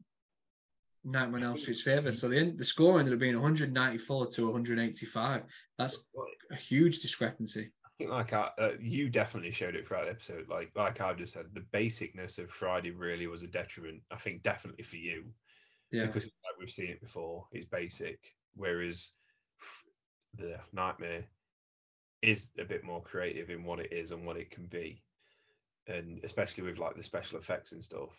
Nightmare 1.04 1.42
on 1.42 1.46
Elm 1.46 1.58
Street's 1.58 1.82
favour. 1.82 2.12
So 2.12 2.28
the 2.28 2.52
the 2.52 2.66
score 2.66 3.00
ended 3.00 3.14
up 3.14 3.20
being 3.20 3.36
194 3.36 4.28
to 4.28 4.46
185. 4.46 5.44
That's 5.78 6.06
a 6.52 6.56
huge 6.56 7.00
discrepancy. 7.00 7.72
I 7.86 7.90
think 7.98 8.12
like 8.12 8.34
I, 8.34 8.50
uh, 8.60 8.72
you 8.80 9.10
definitely 9.10 9.52
showed 9.52 9.76
it 9.76 9.88
throughout 9.88 10.06
the 10.06 10.12
episode. 10.12 10.48
Like 10.50 10.72
like 10.76 11.02
I've 11.02 11.18
just 11.18 11.34
said, 11.34 11.46
the 11.54 11.66
basicness 11.74 12.38
of 12.38 12.50
Friday 12.50 12.92
really 12.92 13.28
was 13.28 13.42
a 13.42 13.48
detriment. 13.48 14.02
I 14.12 14.18
think 14.18 14.44
definitely 14.44 14.84
for 14.84 14.98
you 14.98 15.26
Yeah, 15.92 16.06
because 16.06 16.26
like 16.26 16.60
we've 16.60 16.72
seen 16.72 16.90
it 16.90 17.02
before, 17.02 17.46
it's 17.52 17.68
basic. 17.68 18.20
Whereas 18.56 19.10
the 20.38 20.58
Nightmare 20.74 21.26
is 22.22 22.52
a 22.60 22.66
bit 22.66 22.84
more 22.84 23.02
creative 23.02 23.50
in 23.50 23.64
what 23.64 23.80
it 23.80 23.92
is 23.92 24.12
and 24.12 24.26
what 24.26 24.38
it 24.38 24.52
can 24.52 24.66
be, 24.66 25.02
and 25.88 26.20
especially 26.24 26.64
with 26.64 26.78
like 26.78 26.96
the 26.96 27.04
special 27.04 27.38
effects 27.40 27.72
and 27.72 27.84
stuff. 27.84 28.10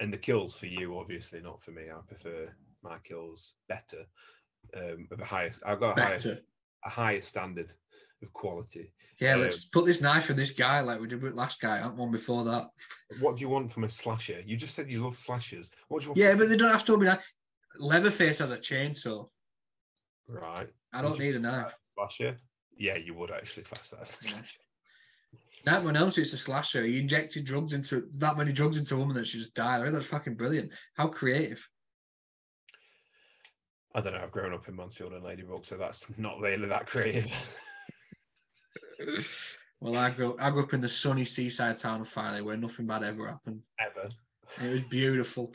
And 0.00 0.12
the 0.12 0.18
kills 0.18 0.54
for 0.54 0.66
you, 0.66 0.98
obviously 0.98 1.40
not 1.40 1.62
for 1.62 1.70
me. 1.70 1.84
I 1.90 1.98
prefer 2.06 2.48
my 2.82 2.98
kills 3.04 3.54
better, 3.68 4.04
um, 4.76 5.08
of 5.10 5.20
a 5.20 5.24
higher. 5.24 5.52
I've 5.64 5.80
got 5.80 5.98
a 5.98 6.02
higher, 6.02 6.38
a 6.84 6.90
higher 6.90 7.22
standard 7.22 7.72
of 8.22 8.32
quality. 8.34 8.92
Yeah, 9.20 9.34
Um, 9.34 9.40
let's 9.42 9.64
put 9.64 9.86
this 9.86 10.02
knife 10.02 10.28
in 10.28 10.36
this 10.36 10.50
guy 10.52 10.80
like 10.80 11.00
we 11.00 11.06
did 11.08 11.22
with 11.22 11.34
last 11.34 11.60
guy, 11.60 11.78
and 11.78 11.96
one 11.96 12.10
before 12.10 12.44
that. 12.44 12.68
What 13.20 13.36
do 13.36 13.42
you 13.42 13.48
want 13.48 13.72
from 13.72 13.84
a 13.84 13.88
slasher? 13.88 14.42
You 14.44 14.56
just 14.56 14.74
said 14.74 14.90
you 14.90 15.02
love 15.02 15.16
slashers. 15.16 15.70
What 15.88 16.00
do 16.00 16.04
you 16.04 16.10
want? 16.10 16.18
Yeah, 16.18 16.30
from- 16.30 16.38
but 16.40 16.48
they 16.50 16.56
don't 16.58 16.70
have 16.70 16.84
to 16.84 16.98
be 16.98 17.06
like 17.06 17.22
Leatherface 17.78 18.38
has 18.38 18.50
a 18.50 18.56
chainsaw. 18.58 19.28
right. 20.28 20.68
I 20.92 21.02
don't 21.02 21.18
need 21.18 21.36
a 21.36 21.38
knife. 21.38 21.78
Slasher. 21.94 22.38
Yeah, 22.76 22.96
you 22.96 23.14
would 23.14 23.30
actually 23.30 23.64
class 23.64 23.90
that 23.90 24.00
as 24.02 24.18
a 24.20 24.24
Yeah. 24.24 24.30
slasher. 24.32 24.58
Nightmare 25.64 25.88
on 25.88 25.96
Elm 25.96 26.10
Street's 26.10 26.32
a 26.32 26.38
slasher. 26.38 26.84
He 26.84 27.00
injected 27.00 27.44
drugs 27.44 27.72
into 27.72 28.02
that 28.18 28.36
many 28.36 28.52
drugs 28.52 28.76
into 28.78 28.94
a 28.94 28.98
woman 28.98 29.16
that 29.16 29.26
she 29.26 29.38
just 29.38 29.54
died. 29.54 29.80
I 29.80 29.84
think 29.84 29.94
that's 29.94 30.06
fucking 30.06 30.34
brilliant. 30.36 30.72
How 30.94 31.08
creative. 31.08 31.66
I 33.94 34.00
don't 34.00 34.12
know. 34.12 34.20
I've 34.22 34.30
grown 34.30 34.52
up 34.52 34.68
in 34.68 34.76
Mansfield 34.76 35.14
and 35.14 35.24
Ladybrook, 35.24 35.64
so 35.64 35.76
that's 35.76 36.06
not 36.18 36.38
really 36.40 36.66
that 36.68 36.86
creative. 36.86 37.30
Well, 39.78 39.96
I 39.96 40.08
grew 40.08 40.34
I 40.40 40.50
grew 40.50 40.62
up 40.62 40.72
in 40.72 40.80
the 40.80 40.88
sunny 40.88 41.26
seaside 41.26 41.76
town 41.76 42.00
of 42.00 42.08
Filey 42.08 42.40
where 42.40 42.56
nothing 42.56 42.86
bad 42.86 43.02
ever 43.02 43.28
happened. 43.28 43.60
Ever. 43.78 44.08
It 44.64 44.72
was 44.72 44.80
beautiful. 44.82 45.52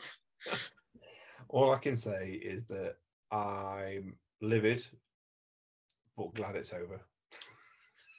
All 1.48 1.72
I 1.72 1.78
can 1.78 1.96
say 1.96 2.40
is 2.42 2.64
that 2.66 2.94
I'm 3.32 4.14
livid, 4.40 4.86
but 6.16 6.34
glad 6.34 6.54
it's 6.54 6.72
over. 6.72 7.00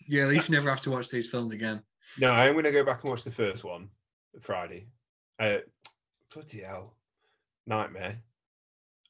Yeah, 0.07 0.23
at 0.23 0.30
least 0.30 0.49
you 0.49 0.55
never 0.55 0.69
have 0.69 0.81
to 0.81 0.91
watch 0.91 1.09
these 1.09 1.30
films 1.30 1.51
again. 1.51 1.81
No, 2.19 2.31
I 2.31 2.47
am 2.47 2.53
going 2.53 2.65
to 2.65 2.71
go 2.71 2.84
back 2.84 3.01
and 3.01 3.09
watch 3.09 3.23
the 3.23 3.31
first 3.31 3.63
one 3.63 3.89
Friday. 4.41 4.88
Uh, 5.39 5.57
bloody 6.34 6.61
hell, 6.61 6.95
Nightmare, 7.65 8.17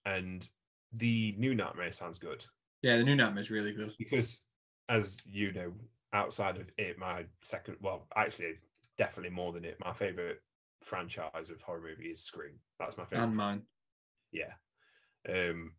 and 0.06 0.48
the 0.94 1.34
new 1.38 1.56
Nightmare 1.56 1.91
sounds 1.91 2.20
good 2.20 2.45
Yeah, 2.82 2.98
the 2.98 3.03
new 3.03 3.15
Nightmare 3.15 3.41
is 3.41 3.52
really 3.52 3.72
good. 3.74 3.94
because, 3.98 4.41
as 4.90 5.22
you 5.26 5.52
know, 5.53 5.74
outside 6.14 6.57
of 6.57 6.70
it, 6.78 6.98
my 6.99 7.26
second, 7.41 7.78
well, 7.82 8.07
actually, 8.15 8.53
definitely 8.98 9.32
more 9.32 9.52
than 9.53 9.65
it, 9.65 9.78
my 9.84 9.94
favorite 9.94 10.41
franchise 10.82 11.49
of 11.49 11.61
horror 11.61 11.82
movie 11.82 12.10
is 12.10 12.20
Scream. 12.22 12.60
That's 12.80 12.98
my 12.98 13.06
favorite. 13.06 13.26
And 13.26 13.36
mine. 13.36 13.61
yeah. 14.32 14.53
Um, 15.28 15.72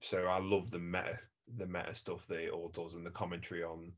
so 0.00 0.26
I 0.26 0.38
love 0.38 0.70
the 0.70 0.78
meta, 0.78 1.18
the 1.56 1.66
meta 1.66 1.94
stuff 1.94 2.26
that 2.28 2.38
it 2.38 2.50
all 2.50 2.68
does, 2.68 2.94
and 2.94 3.04
the 3.04 3.10
commentary 3.10 3.64
on 3.64 3.92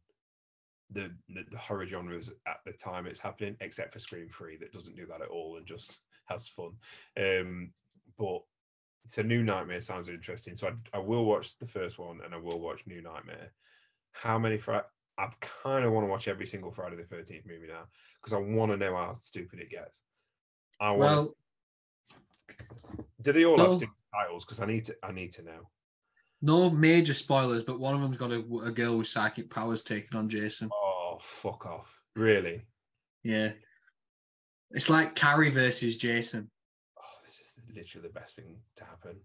the, 0.93 1.11
the 1.29 1.45
the 1.51 1.59
horror 1.59 1.87
genres 1.87 2.33
at 2.47 2.59
the 2.65 2.73
time 2.73 3.07
it's 3.07 3.21
happening, 3.21 3.57
except 3.61 3.93
for 3.93 3.99
Scream 3.99 4.29
Three, 4.29 4.57
that 4.59 4.73
doesn't 4.73 4.97
do 4.97 5.07
that 5.07 5.23
at 5.23 5.29
all 5.29 5.57
and 5.57 5.67
just 5.67 6.01
has 6.27 6.49
fun. 6.49 6.73
Um, 7.19 7.73
but 8.19 8.43
so 9.07 9.23
New 9.23 9.43
Nightmare 9.43 9.81
sounds 9.81 10.09
interesting. 10.09 10.55
So 10.55 10.69
I, 10.69 10.99
I 10.99 11.01
will 11.01 11.25
watch 11.25 11.59
the 11.59 11.67
first 11.67 11.99
one, 11.99 12.21
and 12.25 12.35
I 12.35 12.39
will 12.39 12.61
watch 12.61 12.81
New 12.87 13.03
Nightmare. 13.03 13.53
How 14.13 14.39
many? 14.39 14.59
Friday? 14.59 14.85
I 15.19 15.29
kind 15.41 15.85
of 15.85 15.93
want 15.93 16.05
to 16.07 16.11
watch 16.11 16.29
every 16.29 16.47
single 16.47 16.71
Friday 16.71 16.97
the 16.97 17.05
Thirteenth 17.05 17.47
movie 17.47 17.69
now 17.69 17.85
because 18.21 18.33
I 18.33 18.39
want 18.39 18.73
to 18.73 18.77
know 18.77 18.95
how 18.97 19.17
stupid 19.19 19.61
it 19.61 19.71
gets. 19.71 20.01
I 20.81 20.91
want. 20.91 21.01
Well, 21.01 21.37
do 23.21 23.33
they 23.33 23.45
all 23.45 23.59
have 23.59 23.75
stupid 23.75 23.95
titles? 24.15 24.45
Because 24.45 24.61
I 24.61 24.67
need 24.67 24.85
to. 24.85 24.97
I 25.03 25.13
need 25.13 25.31
to 25.33 25.43
know. 25.43 25.69
No 26.43 26.71
major 26.71 27.15
spoilers, 27.15 27.63
but 27.65 27.79
one 27.81 27.95
of 27.95 28.01
them's 28.01 28.17
got 28.19 28.33
a, 28.33 28.39
a 28.65 28.71
girl 28.71 28.99
with 28.99 29.09
psychic 29.09 29.51
powers 29.51 29.83
taking 29.83 30.19
on 30.19 30.29
Jason. 30.29 30.71
Oh, 30.73 31.19
fuck 31.21 31.67
off. 31.67 32.01
Really? 32.17 32.63
Yeah. 33.23 33.53
It's 34.71 34.89
like 34.89 35.15
Carrie 35.15 35.51
versus 35.51 35.97
Jason. 35.97 36.51
Oh, 36.99 37.03
this 37.25 37.35
is 37.41 37.53
literally 37.75 38.09
the 38.09 38.15
best 38.15 38.37
thing 38.37 38.57
to 38.77 38.85
happen. 38.85 39.17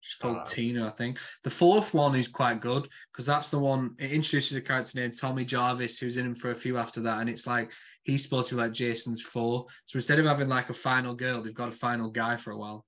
She's 0.00 0.16
called 0.18 0.36
Wow. 0.36 0.44
Tina, 0.46 0.86
I 0.86 0.90
think. 0.90 1.18
The 1.44 1.50
fourth 1.50 1.94
one 1.94 2.14
is 2.14 2.28
quite 2.28 2.60
good 2.60 2.88
because 3.10 3.24
that's 3.24 3.48
the 3.48 3.58
one 3.58 3.94
it 3.98 4.12
introduces 4.12 4.54
a 4.56 4.60
character 4.60 5.00
named 5.00 5.18
Tommy 5.18 5.46
Jarvis 5.46 5.98
who's 5.98 6.18
in 6.18 6.26
him 6.26 6.34
for 6.34 6.50
a 6.50 6.54
few 6.56 6.76
after 6.76 7.00
that, 7.02 7.20
and 7.20 7.30
it's 7.30 7.46
like 7.46 7.70
he's 8.02 8.22
supposed 8.22 8.50
to 8.50 8.56
be 8.56 8.60
like 8.60 8.72
Jason's 8.72 9.22
four. 9.22 9.64
So 9.86 9.96
instead 9.96 10.18
of 10.18 10.26
having 10.26 10.48
like 10.48 10.68
a 10.68 10.74
final 10.74 11.14
girl, 11.14 11.40
they've 11.40 11.54
got 11.54 11.68
a 11.68 11.72
final 11.72 12.10
guy 12.10 12.36
for 12.36 12.50
a 12.50 12.58
while. 12.58 12.84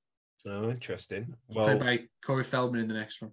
Oh, 0.47 0.69
interesting. 0.69 1.35
Played 1.51 1.67
Well, 1.67 1.79
by 1.79 2.01
Corey 2.25 2.45
Feldman 2.45 2.83
in 2.83 2.89
the 2.89 2.95
next 2.95 3.23
one. 3.23 3.33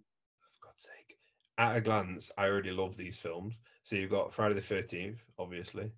For 1.58 1.62
God's 1.64 1.68
sake. 1.68 1.74
At 1.74 1.78
a 1.78 1.82
glance, 1.82 2.32
I 2.38 2.46
already 2.48 2.72
love 2.72 2.98
these 2.98 3.18
films. 3.18 3.60
So 3.84 3.96
you've 3.96 4.12
got 4.12 4.34
Friday 4.34 4.56
the 4.56 4.62
13th, 4.62 5.20
obviously. 5.38 5.92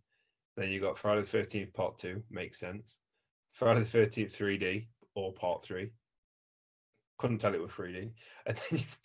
Then 0.57 0.69
you've 0.69 0.83
got 0.83 0.97
Friday 0.97 1.21
the 1.21 1.37
13th, 1.37 1.73
part 1.73 1.97
two, 1.97 2.23
makes 2.29 2.59
sense. 2.59 2.97
Friday 3.53 3.81
the 3.81 3.97
13th, 3.99 4.35
3D, 4.35 4.87
or 5.15 5.33
part 5.33 5.63
three. 5.63 5.91
Couldn't 7.17 7.37
tell 7.39 7.53
it 7.53 7.61
was 7.61 7.71
3D. 7.77 8.11
And 8.45 8.57
then 8.57 8.79
you've, 8.79 8.99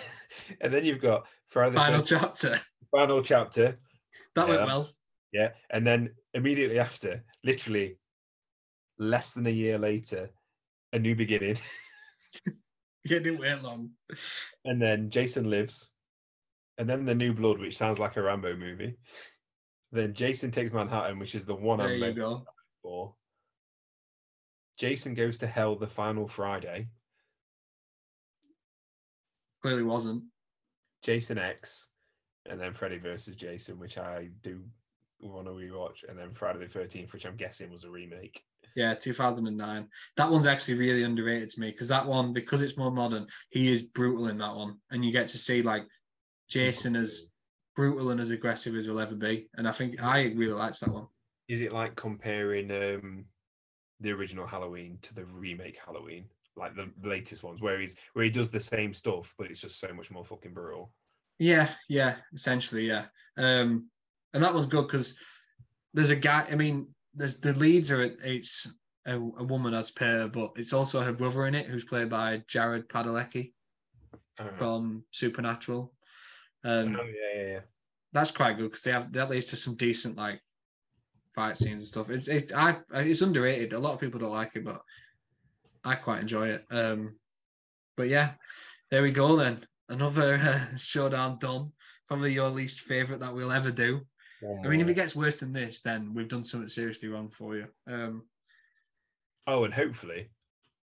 and 0.60 0.72
then 0.74 0.84
you've 0.84 1.00
got 1.00 1.26
Friday 1.48 1.72
the 1.74 1.78
Final 1.80 2.00
13th, 2.02 2.06
chapter. 2.08 2.60
final 2.90 3.22
chapter. 3.22 3.78
That 4.34 4.48
Yeah. 4.48 4.54
went 4.56 4.66
well. 4.66 4.88
Yeah. 5.32 5.50
And 5.70 5.86
then 5.86 6.14
immediately 6.34 6.78
after, 6.78 7.24
literally 7.44 7.98
less 8.98 9.32
than 9.34 9.46
a 9.46 9.50
year 9.50 9.78
later, 9.78 10.30
a 10.92 10.98
new 10.98 11.14
beginning. 11.14 11.58
Yeah, 13.04 13.18
didn't 13.18 13.40
wait 13.40 13.60
long. 13.62 13.90
and 14.64 14.80
then 14.80 15.10
Jason 15.10 15.50
Lives, 15.50 15.90
and 16.78 16.88
then 16.88 17.04
the 17.04 17.14
New 17.14 17.32
Blood, 17.32 17.58
which 17.58 17.76
sounds 17.76 17.98
like 17.98 18.16
a 18.16 18.22
Rambo 18.22 18.56
movie. 18.56 18.96
Then 19.90 20.14
Jason 20.14 20.50
Takes 20.50 20.72
Manhattan, 20.72 21.18
which 21.18 21.34
is 21.34 21.44
the 21.44 21.54
one 21.54 21.78
There 21.78 21.88
I'm 21.88 22.02
you 22.02 22.12
go. 22.14 22.44
for. 22.82 23.14
Jason 24.78 25.14
Goes 25.14 25.36
to 25.38 25.46
Hell 25.46 25.76
the 25.76 25.86
final 25.86 26.26
Friday. 26.26 26.88
Clearly 29.60 29.82
wasn't. 29.82 30.24
Jason 31.02 31.38
X, 31.38 31.86
and 32.46 32.60
then 32.60 32.72
Freddy 32.72 32.98
versus 32.98 33.36
Jason, 33.36 33.78
which 33.78 33.98
I 33.98 34.28
do 34.42 34.60
want 35.20 35.46
to 35.46 35.52
rewatch, 35.52 36.08
and 36.08 36.18
then 36.18 36.32
Friday 36.32 36.60
the 36.60 36.66
Thirteenth, 36.66 37.12
which 37.12 37.26
I'm 37.26 37.36
guessing 37.36 37.70
was 37.70 37.84
a 37.84 37.90
remake. 37.90 38.42
Yeah, 38.74 38.94
2009. 38.94 39.88
That 40.16 40.30
one's 40.30 40.46
actually 40.46 40.78
really 40.78 41.02
underrated 41.02 41.50
to 41.50 41.60
me 41.60 41.70
because 41.70 41.88
that 41.88 42.06
one, 42.06 42.32
because 42.32 42.62
it's 42.62 42.78
more 42.78 42.90
modern, 42.90 43.26
he 43.50 43.70
is 43.70 43.82
brutal 43.82 44.28
in 44.28 44.38
that 44.38 44.54
one, 44.54 44.78
and 44.90 45.04
you 45.04 45.12
get 45.12 45.28
to 45.28 45.38
see 45.38 45.62
like 45.62 45.82
Jason 46.52 46.96
as 46.96 47.30
brutal 47.74 48.10
and 48.10 48.20
as 48.20 48.30
aggressive 48.30 48.74
as 48.76 48.84
he'll 48.84 49.00
ever 49.00 49.14
be, 49.14 49.48
and 49.56 49.66
I 49.66 49.72
think 49.72 50.02
I 50.02 50.32
really 50.36 50.52
liked 50.52 50.80
that 50.80 50.92
one. 50.92 51.06
Is 51.48 51.60
it 51.60 51.72
like 51.72 51.96
comparing 51.96 52.70
um, 52.70 53.24
the 54.00 54.12
original 54.12 54.46
Halloween 54.46 54.98
to 55.02 55.14
the 55.14 55.24
remake 55.24 55.78
Halloween, 55.84 56.26
like 56.56 56.74
the 56.74 56.90
latest 57.02 57.42
ones, 57.42 57.60
where 57.60 57.80
he's 57.80 57.96
where 58.12 58.24
he 58.24 58.30
does 58.30 58.50
the 58.50 58.60
same 58.60 58.92
stuff, 58.94 59.34
but 59.38 59.48
it's 59.48 59.60
just 59.60 59.80
so 59.80 59.92
much 59.92 60.10
more 60.10 60.24
fucking 60.24 60.52
brutal? 60.52 60.92
Yeah, 61.38 61.68
yeah, 61.88 62.16
essentially, 62.34 62.86
yeah. 62.86 63.06
Um, 63.36 63.88
and 64.34 64.42
that 64.42 64.54
one's 64.54 64.66
good 64.66 64.86
because 64.86 65.16
there's 65.94 66.10
a 66.10 66.16
guy. 66.16 66.46
I 66.50 66.54
mean, 66.54 66.88
there's 67.14 67.38
the 67.40 67.52
leads 67.54 67.90
are 67.90 68.02
it's 68.02 68.72
a, 69.06 69.14
a 69.14 69.44
woman 69.44 69.74
as 69.74 69.90
per, 69.90 70.28
but 70.28 70.52
it's 70.56 70.72
also 70.72 71.00
her 71.00 71.12
brother 71.12 71.46
in 71.46 71.54
it, 71.54 71.66
who's 71.66 71.84
played 71.84 72.10
by 72.10 72.42
Jared 72.46 72.88
Padalecki 72.88 73.52
from 74.54 75.04
Supernatural. 75.10 75.92
Um, 76.64 76.96
oh 77.00 77.04
yeah, 77.04 77.40
yeah, 77.40 77.48
yeah. 77.52 77.60
that's 78.12 78.30
quite 78.30 78.56
good 78.56 78.70
because 78.70 78.82
they 78.82 78.92
have 78.92 79.12
that 79.12 79.30
leads 79.30 79.46
to 79.46 79.56
some 79.56 79.74
decent 79.74 80.16
like 80.16 80.40
fight 81.34 81.58
scenes 81.58 81.80
and 81.80 81.88
stuff. 81.88 82.10
It's 82.10 82.28
it 82.28 82.52
I 82.54 82.78
it's 82.94 83.22
underrated. 83.22 83.72
A 83.72 83.78
lot 83.78 83.94
of 83.94 84.00
people 84.00 84.20
don't 84.20 84.30
like 84.30 84.52
it, 84.54 84.64
but 84.64 84.82
I 85.84 85.96
quite 85.96 86.20
enjoy 86.20 86.48
it. 86.48 86.64
Um, 86.70 87.16
but 87.96 88.08
yeah, 88.08 88.32
there 88.90 89.02
we 89.02 89.10
go 89.12 89.36
then. 89.36 89.66
Another 89.88 90.34
uh, 90.72 90.76
showdown 90.76 91.38
done. 91.38 91.72
Probably 92.08 92.32
your 92.32 92.50
least 92.50 92.80
favorite 92.80 93.20
that 93.20 93.34
we'll 93.34 93.52
ever 93.52 93.70
do. 93.70 94.02
I 94.64 94.66
mean, 94.66 94.80
if 94.80 94.88
it 94.88 94.94
gets 94.94 95.14
worse 95.14 95.38
than 95.38 95.52
this, 95.52 95.82
then 95.82 96.14
we've 96.14 96.28
done 96.28 96.44
something 96.44 96.68
seriously 96.68 97.08
wrong 97.08 97.30
for 97.30 97.56
you. 97.56 97.68
Um, 97.86 98.24
Oh, 99.46 99.64
and 99.64 99.74
hopefully, 99.74 100.30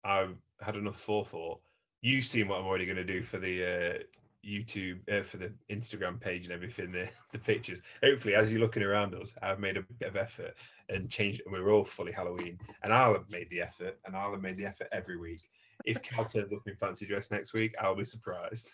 I've 0.03 0.35
had 0.61 0.75
enough 0.75 0.99
forethought. 0.99 1.59
You've 2.01 2.25
seen 2.25 2.47
what 2.47 2.59
I'm 2.59 2.65
already 2.65 2.85
going 2.85 2.97
to 2.97 3.03
do 3.03 3.21
for 3.21 3.37
the 3.37 3.63
uh, 3.63 4.03
YouTube, 4.45 4.99
uh, 5.11 5.23
for 5.23 5.37
the 5.37 5.51
Instagram 5.71 6.19
page 6.19 6.43
and 6.45 6.53
everything, 6.53 6.91
the, 6.91 7.07
the 7.31 7.39
pictures. 7.39 7.81
Hopefully, 8.03 8.35
as 8.35 8.51
you're 8.51 8.61
looking 8.61 8.83
around 8.83 9.13
us, 9.15 9.33
I've 9.41 9.59
made 9.59 9.77
a 9.77 9.81
bit 9.99 10.07
of 10.09 10.15
effort 10.15 10.55
and 10.89 11.09
changed, 11.09 11.41
and 11.45 11.53
we're 11.53 11.71
all 11.71 11.83
fully 11.83 12.11
Halloween. 12.11 12.57
And 12.83 12.93
I'll 12.93 13.13
have 13.13 13.29
made 13.31 13.49
the 13.49 13.61
effort, 13.61 13.99
and 14.05 14.15
I'll 14.15 14.31
have 14.31 14.41
made 14.41 14.57
the 14.57 14.65
effort 14.65 14.87
every 14.91 15.17
week. 15.17 15.41
If 15.85 16.01
Cal 16.01 16.25
turns 16.33 16.53
up 16.53 16.61
in 16.67 16.75
fancy 16.75 17.05
dress 17.05 17.31
next 17.31 17.53
week, 17.53 17.75
I'll 17.79 17.95
be 17.95 18.05
surprised. 18.05 18.69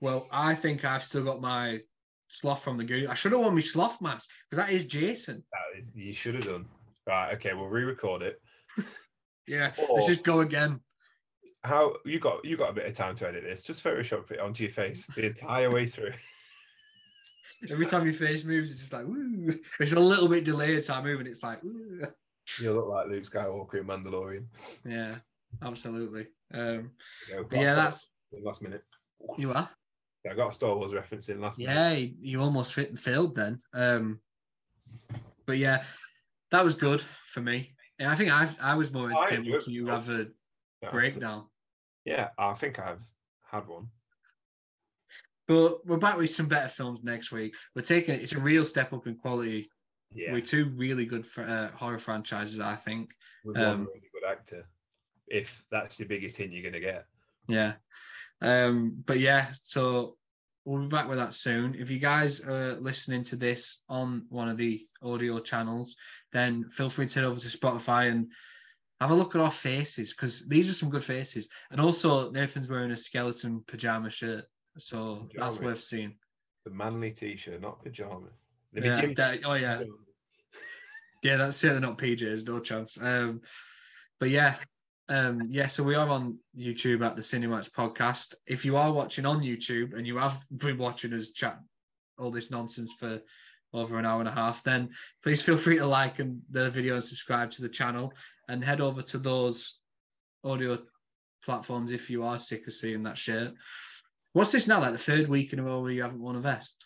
well, 0.00 0.26
I 0.30 0.54
think 0.54 0.84
I've 0.84 1.04
still 1.04 1.24
got 1.24 1.40
my 1.40 1.80
sloth 2.28 2.62
from 2.62 2.76
the 2.76 2.84
Goonies. 2.84 3.08
I 3.08 3.14
should 3.14 3.32
have 3.32 3.40
worn 3.40 3.54
my 3.54 3.60
sloth 3.60 4.00
mask 4.00 4.28
because 4.50 4.64
that 4.64 4.72
is 4.72 4.86
Jason. 4.86 5.42
That 5.52 5.78
is, 5.78 5.90
you 5.94 6.12
should 6.12 6.34
have 6.34 6.44
done. 6.44 6.66
Right, 7.06 7.32
okay, 7.34 7.54
we'll 7.54 7.68
re-record 7.68 8.22
it. 8.22 8.40
Yeah, 9.46 9.72
Or- 9.88 9.94
let's 9.96 10.06
just 10.06 10.22
go 10.24 10.40
again. 10.40 10.78
How 11.64 11.94
you 12.04 12.20
got 12.20 12.44
you 12.44 12.56
got 12.56 12.70
a 12.70 12.74
bit 12.74 12.86
of 12.86 12.94
time 12.94 13.14
to 13.16 13.28
edit 13.28 13.42
this? 13.44 13.64
Just 13.64 13.82
Photoshop 13.82 14.30
it 14.30 14.40
onto 14.40 14.62
your 14.64 14.72
face 14.72 15.06
the 15.08 15.26
entire 15.26 15.70
way 15.70 15.86
through. 15.86 16.12
Every 17.70 17.86
time 17.86 18.04
your 18.04 18.14
face 18.14 18.44
moves, 18.44 18.70
it's 18.70 18.80
just 18.80 18.92
like 18.92 19.06
woo. 19.06 19.58
It's 19.80 19.92
a 19.92 20.00
little 20.00 20.28
bit 20.28 20.44
delayed 20.44 20.84
so 20.84 20.94
I 20.94 20.98
move 20.98 21.18
moving. 21.18 21.26
It's 21.26 21.42
like 21.42 21.62
woo. 21.62 22.02
You'll 22.60 22.76
look 22.76 22.88
like 22.88 23.08
Luke 23.08 23.24
Skywalker 23.24 23.74
in 23.80 23.86
Mandalorian. 23.86 24.46
Yeah, 24.84 25.16
absolutely. 25.62 26.28
Um, 26.54 26.92
Yeah, 27.30 27.40
yeah, 27.52 27.74
that's 27.74 28.10
last 28.42 28.62
minute. 28.62 28.82
you 29.36 29.52
are. 29.52 29.68
Yeah, 30.24 30.32
I 30.32 30.34
got 30.34 30.50
a 30.50 30.54
Star 30.54 30.74
Wars 30.76 30.94
reference 30.94 31.28
in 31.28 31.40
last 31.40 31.58
minute. 31.58 31.74
Yeah, 31.74 32.06
you 32.20 32.40
almost 32.40 32.74
fit 32.74 32.88
and 32.90 32.98
failed 32.98 33.34
then. 33.34 33.60
Um, 33.74 34.20
but 35.46 35.58
yeah, 35.58 35.84
that 36.50 36.64
was 36.64 36.74
good 36.74 37.02
for 37.32 37.40
me. 37.40 37.74
I 38.00 38.14
think 38.14 38.30
I 38.30 38.48
I 38.60 38.74
was 38.74 38.92
more 38.92 39.10
entertained 39.10 39.50
watching 39.50 39.74
you 39.74 39.84
myself. 39.84 40.28
Have 40.82 40.92
a 40.92 40.96
Yeah, 40.96 41.00
breakdown. 41.00 41.44
Yeah, 42.04 42.28
I 42.38 42.54
think 42.54 42.78
I've 42.78 43.06
had 43.50 43.66
one. 43.66 43.88
But 45.46 45.86
we're 45.86 45.96
back 45.98 46.16
with 46.18 46.30
some 46.30 46.46
better 46.46 46.68
films 46.68 47.02
next 47.02 47.32
week. 47.32 47.54
We're 47.74 47.82
taking 47.82 48.14
it's 48.14 48.32
a 48.34 48.38
real 48.40 48.64
step 48.64 48.92
up 48.92 49.06
in 49.06 49.16
quality 49.16 49.70
Yeah, 50.14 50.32
with 50.32 50.44
two 50.46 50.70
really 50.76 51.06
good 51.06 51.24
fr- 51.26 51.42
uh, 51.42 51.68
horror 51.72 51.98
franchises. 51.98 52.60
I 52.60 52.76
think. 52.76 53.12
with 53.44 53.56
um, 53.56 53.64
one 53.80 53.86
really 53.86 54.10
good 54.12 54.28
actor. 54.28 54.66
If 55.26 55.64
that's 55.70 55.96
the 55.96 56.04
biggest 56.04 56.36
hint 56.36 56.52
you're 56.52 56.62
gonna 56.62 56.80
get. 56.80 57.06
Yeah. 57.48 57.74
Um, 58.40 59.02
but 59.06 59.18
yeah, 59.20 59.48
so 59.62 60.16
we'll 60.64 60.82
be 60.82 60.88
back 60.88 61.08
with 61.08 61.18
that 61.18 61.32
soon. 61.34 61.74
If 61.74 61.90
you 61.90 61.98
guys 61.98 62.40
are 62.42 62.74
listening 62.74 63.22
to 63.24 63.36
this 63.36 63.82
on 63.88 64.26
one 64.28 64.48
of 64.48 64.58
the 64.58 64.86
audio 65.02 65.40
channels, 65.40 65.96
then 66.32 66.68
feel 66.70 66.90
free 66.90 67.06
to 67.06 67.14
head 67.20 67.24
over 67.24 67.40
to 67.40 67.48
Spotify 67.48 68.10
and 68.10 68.30
have 69.00 69.10
a 69.10 69.14
look 69.14 69.34
at 69.34 69.40
our 69.40 69.50
faces 69.50 70.12
because 70.12 70.46
these 70.48 70.68
are 70.68 70.74
some 70.74 70.90
good 70.90 71.04
faces. 71.04 71.48
And 71.70 71.80
also, 71.80 72.30
Nathan's 72.30 72.68
wearing 72.68 72.90
a 72.90 72.96
skeleton 72.96 73.62
pajama 73.66 74.10
shirt, 74.10 74.44
so 74.76 75.28
that's 75.34 75.60
worth 75.60 75.80
seeing. 75.80 76.14
The 76.64 76.70
manly 76.72 77.12
t-shirt, 77.12 77.60
not 77.60 77.82
pajama. 77.82 78.28
Yeah, 78.74 79.06
that- 79.16 79.40
oh 79.44 79.54
yeah, 79.54 79.82
yeah, 81.22 81.36
that's 81.36 81.56
certainly 81.56 81.86
not 81.86 81.98
PJs, 81.98 82.46
no 82.46 82.60
chance. 82.60 82.98
Um, 83.00 83.40
but 84.18 84.30
yeah, 84.30 84.56
um, 85.08 85.42
yeah. 85.48 85.66
So 85.66 85.84
we 85.84 85.94
are 85.94 86.08
on 86.08 86.38
YouTube 86.56 87.06
at 87.06 87.14
the 87.16 87.22
CineMatch 87.22 87.70
Podcast. 87.70 88.34
If 88.46 88.64
you 88.64 88.76
are 88.76 88.92
watching 88.92 89.26
on 89.26 89.40
YouTube 89.40 89.96
and 89.96 90.06
you 90.06 90.16
have 90.18 90.38
been 90.56 90.76
watching 90.76 91.14
us 91.14 91.30
chat 91.30 91.58
all 92.18 92.32
this 92.32 92.50
nonsense 92.50 92.92
for 92.98 93.20
over 93.72 93.98
an 93.98 94.06
hour 94.06 94.18
and 94.18 94.28
a 94.28 94.32
half, 94.32 94.64
then 94.64 94.90
please 95.22 95.40
feel 95.40 95.56
free 95.56 95.76
to 95.76 95.86
like 95.86 96.18
and 96.18 96.40
the 96.50 96.68
video 96.70 96.94
and 96.94 97.04
subscribe 97.04 97.50
to 97.52 97.62
the 97.62 97.68
channel 97.68 98.12
and 98.48 98.64
head 98.64 98.80
over 98.80 99.02
to 99.02 99.18
those 99.18 99.78
audio 100.44 100.78
platforms 101.44 101.92
if 101.92 102.10
you 102.10 102.24
are 102.24 102.38
sick 102.38 102.66
of 102.66 102.72
seeing 102.72 103.02
that 103.04 103.18
shirt. 103.18 103.52
What's 104.32 104.52
this 104.52 104.68
now? 104.68 104.80
Like 104.80 104.92
the 104.92 104.98
third 104.98 105.28
week 105.28 105.52
in 105.52 105.58
a 105.58 105.62
row 105.62 105.80
where 105.80 105.90
you 105.90 106.02
haven't 106.02 106.20
worn 106.20 106.36
a 106.36 106.40
vest? 106.40 106.84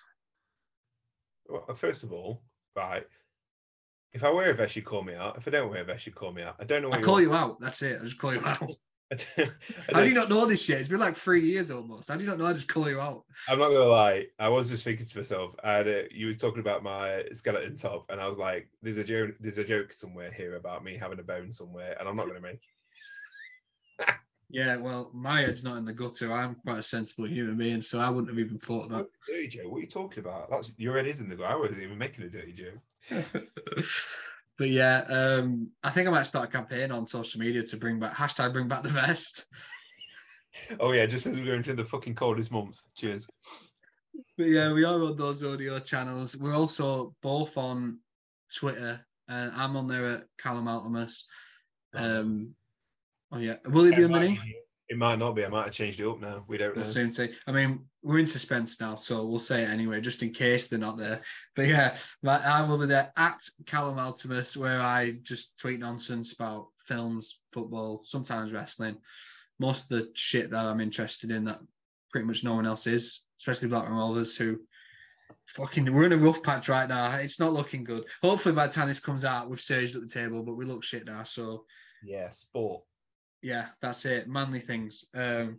Well, 1.48 1.64
uh, 1.68 1.74
first 1.74 2.02
of 2.02 2.12
all, 2.12 2.42
right. 2.76 3.04
If 4.12 4.24
I 4.24 4.30
wear 4.30 4.50
a 4.50 4.54
vest, 4.54 4.76
you 4.76 4.82
call 4.82 5.02
me 5.02 5.14
out. 5.14 5.38
If 5.38 5.48
I 5.48 5.50
don't 5.50 5.70
wear 5.70 5.80
a 5.80 5.84
vest, 5.84 6.06
you 6.06 6.12
call 6.12 6.32
me 6.32 6.42
out. 6.42 6.56
I 6.60 6.64
don't 6.64 6.82
know. 6.82 6.88
I 6.88 6.96
what 6.96 7.04
call 7.04 7.14
want. 7.14 7.24
you 7.24 7.34
out. 7.34 7.60
That's 7.60 7.82
it. 7.82 7.98
I 8.00 8.04
just 8.04 8.18
call 8.18 8.34
you 8.34 8.40
out. 8.44 8.70
How 9.92 10.02
do 10.02 10.08
you 10.08 10.14
don't- 10.14 10.30
know 10.30 10.46
this 10.46 10.64
shit? 10.64 10.80
It's 10.80 10.88
been 10.88 10.98
like 11.00 11.16
three 11.16 11.44
years 11.44 11.70
almost. 11.70 12.08
How 12.08 12.16
do 12.16 12.24
you 12.24 12.28
not 12.30 12.38
know 12.38 12.46
I 12.46 12.52
just 12.52 12.68
call 12.68 12.88
you 12.88 13.00
out? 13.00 13.24
I'm 13.48 13.58
not 13.58 13.68
gonna 13.68 13.84
lie. 13.84 14.26
I 14.38 14.48
was 14.48 14.68
just 14.70 14.84
thinking 14.84 15.06
to 15.06 15.18
myself. 15.18 15.54
I 15.62 15.74
had 15.74 15.88
a, 15.88 16.06
you 16.10 16.26
were 16.26 16.34
talking 16.34 16.60
about 16.60 16.82
my 16.82 17.24
skeleton 17.32 17.76
top, 17.76 18.06
and 18.10 18.20
I 18.20 18.26
was 18.28 18.38
like, 18.38 18.68
"There's 18.82 18.96
a 18.98 19.04
joke. 19.04 19.32
There's 19.40 19.58
a 19.58 19.64
joke 19.64 19.92
somewhere 19.92 20.32
here 20.32 20.56
about 20.56 20.84
me 20.84 20.96
having 20.96 21.18
a 21.18 21.22
bone 21.22 21.52
somewhere, 21.52 21.96
and 21.98 22.08
I'm 22.08 22.16
not 22.16 22.26
gonna 22.26 22.40
make." 22.40 22.60
it. 23.98 24.08
Yeah, 24.54 24.76
well, 24.76 25.10
my 25.14 25.40
head's 25.40 25.64
not 25.64 25.78
in 25.78 25.86
the 25.86 25.94
gutter. 25.94 26.30
I'm 26.30 26.56
quite 26.56 26.80
a 26.80 26.82
sensible 26.82 27.26
human 27.26 27.56
being, 27.56 27.80
so 27.80 28.00
I 28.00 28.10
wouldn't 28.10 28.28
have 28.28 28.38
even 28.38 28.58
thought 28.58 28.92
of 28.92 29.06
Dirty 29.26 29.48
joke. 29.48 29.70
What 29.70 29.78
are 29.78 29.80
you 29.80 29.86
talking 29.86 30.18
about? 30.18 30.50
That's 30.50 30.70
your 30.76 30.94
head 30.94 31.06
is 31.06 31.20
in 31.20 31.30
the 31.30 31.36
gutter. 31.36 31.54
I 31.54 31.56
wasn't 31.56 31.82
even 31.82 31.96
making 31.96 32.24
a 32.24 32.28
dirty 32.28 32.52
joke. 32.52 32.82
but 34.62 34.70
yeah, 34.70 34.98
um, 35.08 35.72
I 35.82 35.90
think 35.90 36.06
I 36.06 36.12
might 36.12 36.22
start 36.22 36.48
a 36.48 36.52
campaign 36.52 36.92
on 36.92 37.04
social 37.04 37.40
media 37.40 37.64
to 37.64 37.76
bring 37.76 37.98
back 37.98 38.14
hashtag 38.14 38.52
bring 38.52 38.68
back 38.68 38.84
the 38.84 38.90
vest. 38.90 39.44
Oh 40.78 40.92
yeah, 40.92 41.04
just 41.04 41.26
as 41.26 41.36
we're 41.36 41.46
going 41.46 41.64
through 41.64 41.74
the 41.74 41.84
fucking 41.84 42.14
coldest 42.14 42.52
months. 42.52 42.80
Cheers. 42.94 43.26
But 44.38 44.46
yeah, 44.46 44.72
we 44.72 44.84
are 44.84 45.02
on 45.02 45.16
those 45.16 45.42
audio 45.42 45.80
channels. 45.80 46.36
We're 46.36 46.54
also 46.54 47.12
both 47.22 47.58
on 47.58 47.98
Twitter. 48.54 49.04
Uh, 49.28 49.50
I'm 49.52 49.76
on 49.76 49.88
there 49.88 50.06
at 50.06 50.24
Callum 50.38 50.66
Altimus. 50.66 51.24
Um, 51.92 52.54
oh 53.32 53.38
yeah, 53.38 53.56
will 53.64 53.86
it 53.86 53.96
be 53.96 54.04
It 54.04 54.10
might 54.10 54.18
underneath? 54.18 54.42
Be- 54.92 54.94
It 54.94 54.98
might 54.98 55.18
not 55.18 55.32
be. 55.32 55.44
I 55.44 55.48
might 55.48 55.64
have 55.66 55.74
changed 55.74 56.00
it 56.00 56.06
up 56.06 56.20
now. 56.20 56.44
We 56.48 56.58
don't 56.58 56.76
know. 56.76 56.82
We'll 56.82 56.90
soon 56.90 57.12
see. 57.12 57.32
I 57.46 57.52
mean, 57.52 57.84
we're 58.02 58.18
in 58.18 58.26
suspense 58.26 58.80
now, 58.80 58.96
so 58.96 59.26
we'll 59.26 59.38
say 59.38 59.62
it 59.62 59.68
anyway, 59.70 60.00
just 60.00 60.22
in 60.22 60.32
case 60.32 60.68
they're 60.68 60.78
not 60.78 60.98
there. 60.98 61.20
But 61.56 61.68
yeah, 61.68 61.96
my, 62.22 62.38
I 62.44 62.62
will 62.62 62.78
be 62.78 62.86
there 62.86 63.12
at 63.16 63.40
Callum 63.66 63.96
Altimus, 63.96 64.56
where 64.56 64.80
I 64.80 65.12
just 65.22 65.58
tweet 65.58 65.80
nonsense 65.80 66.32
about 66.32 66.68
films, 66.86 67.38
football, 67.52 68.02
sometimes 68.04 68.52
wrestling, 68.52 68.96
most 69.58 69.84
of 69.84 69.98
the 69.98 70.10
shit 70.14 70.50
that 70.50 70.66
I'm 70.66 70.80
interested 70.80 71.30
in 71.30 71.44
that 71.44 71.60
pretty 72.10 72.26
much 72.26 72.44
no 72.44 72.54
one 72.54 72.66
else 72.66 72.86
is, 72.86 73.22
especially 73.40 73.68
Blackburn 73.68 73.94
Rovers, 73.96 74.36
who 74.36 74.58
fucking 75.46 75.92
we're 75.92 76.04
in 76.04 76.12
a 76.12 76.16
rough 76.16 76.42
patch 76.42 76.68
right 76.68 76.88
now. 76.88 77.10
It's 77.16 77.40
not 77.40 77.52
looking 77.52 77.84
good. 77.84 78.04
Hopefully, 78.22 78.54
by 78.54 78.66
the 78.66 78.72
time 78.72 78.88
this 78.88 79.00
comes 79.00 79.24
out, 79.24 79.48
we've 79.48 79.60
surged 79.60 79.94
at 79.96 80.02
the 80.02 80.08
table, 80.08 80.42
but 80.42 80.54
we 80.56 80.64
look 80.64 80.84
shit 80.84 81.06
now. 81.06 81.22
So 81.22 81.64
Yeah, 82.04 82.30
sport. 82.30 82.82
Yeah, 83.42 83.66
that's 83.80 84.04
it. 84.06 84.28
Manly 84.28 84.60
things. 84.60 85.06
Um, 85.14 85.58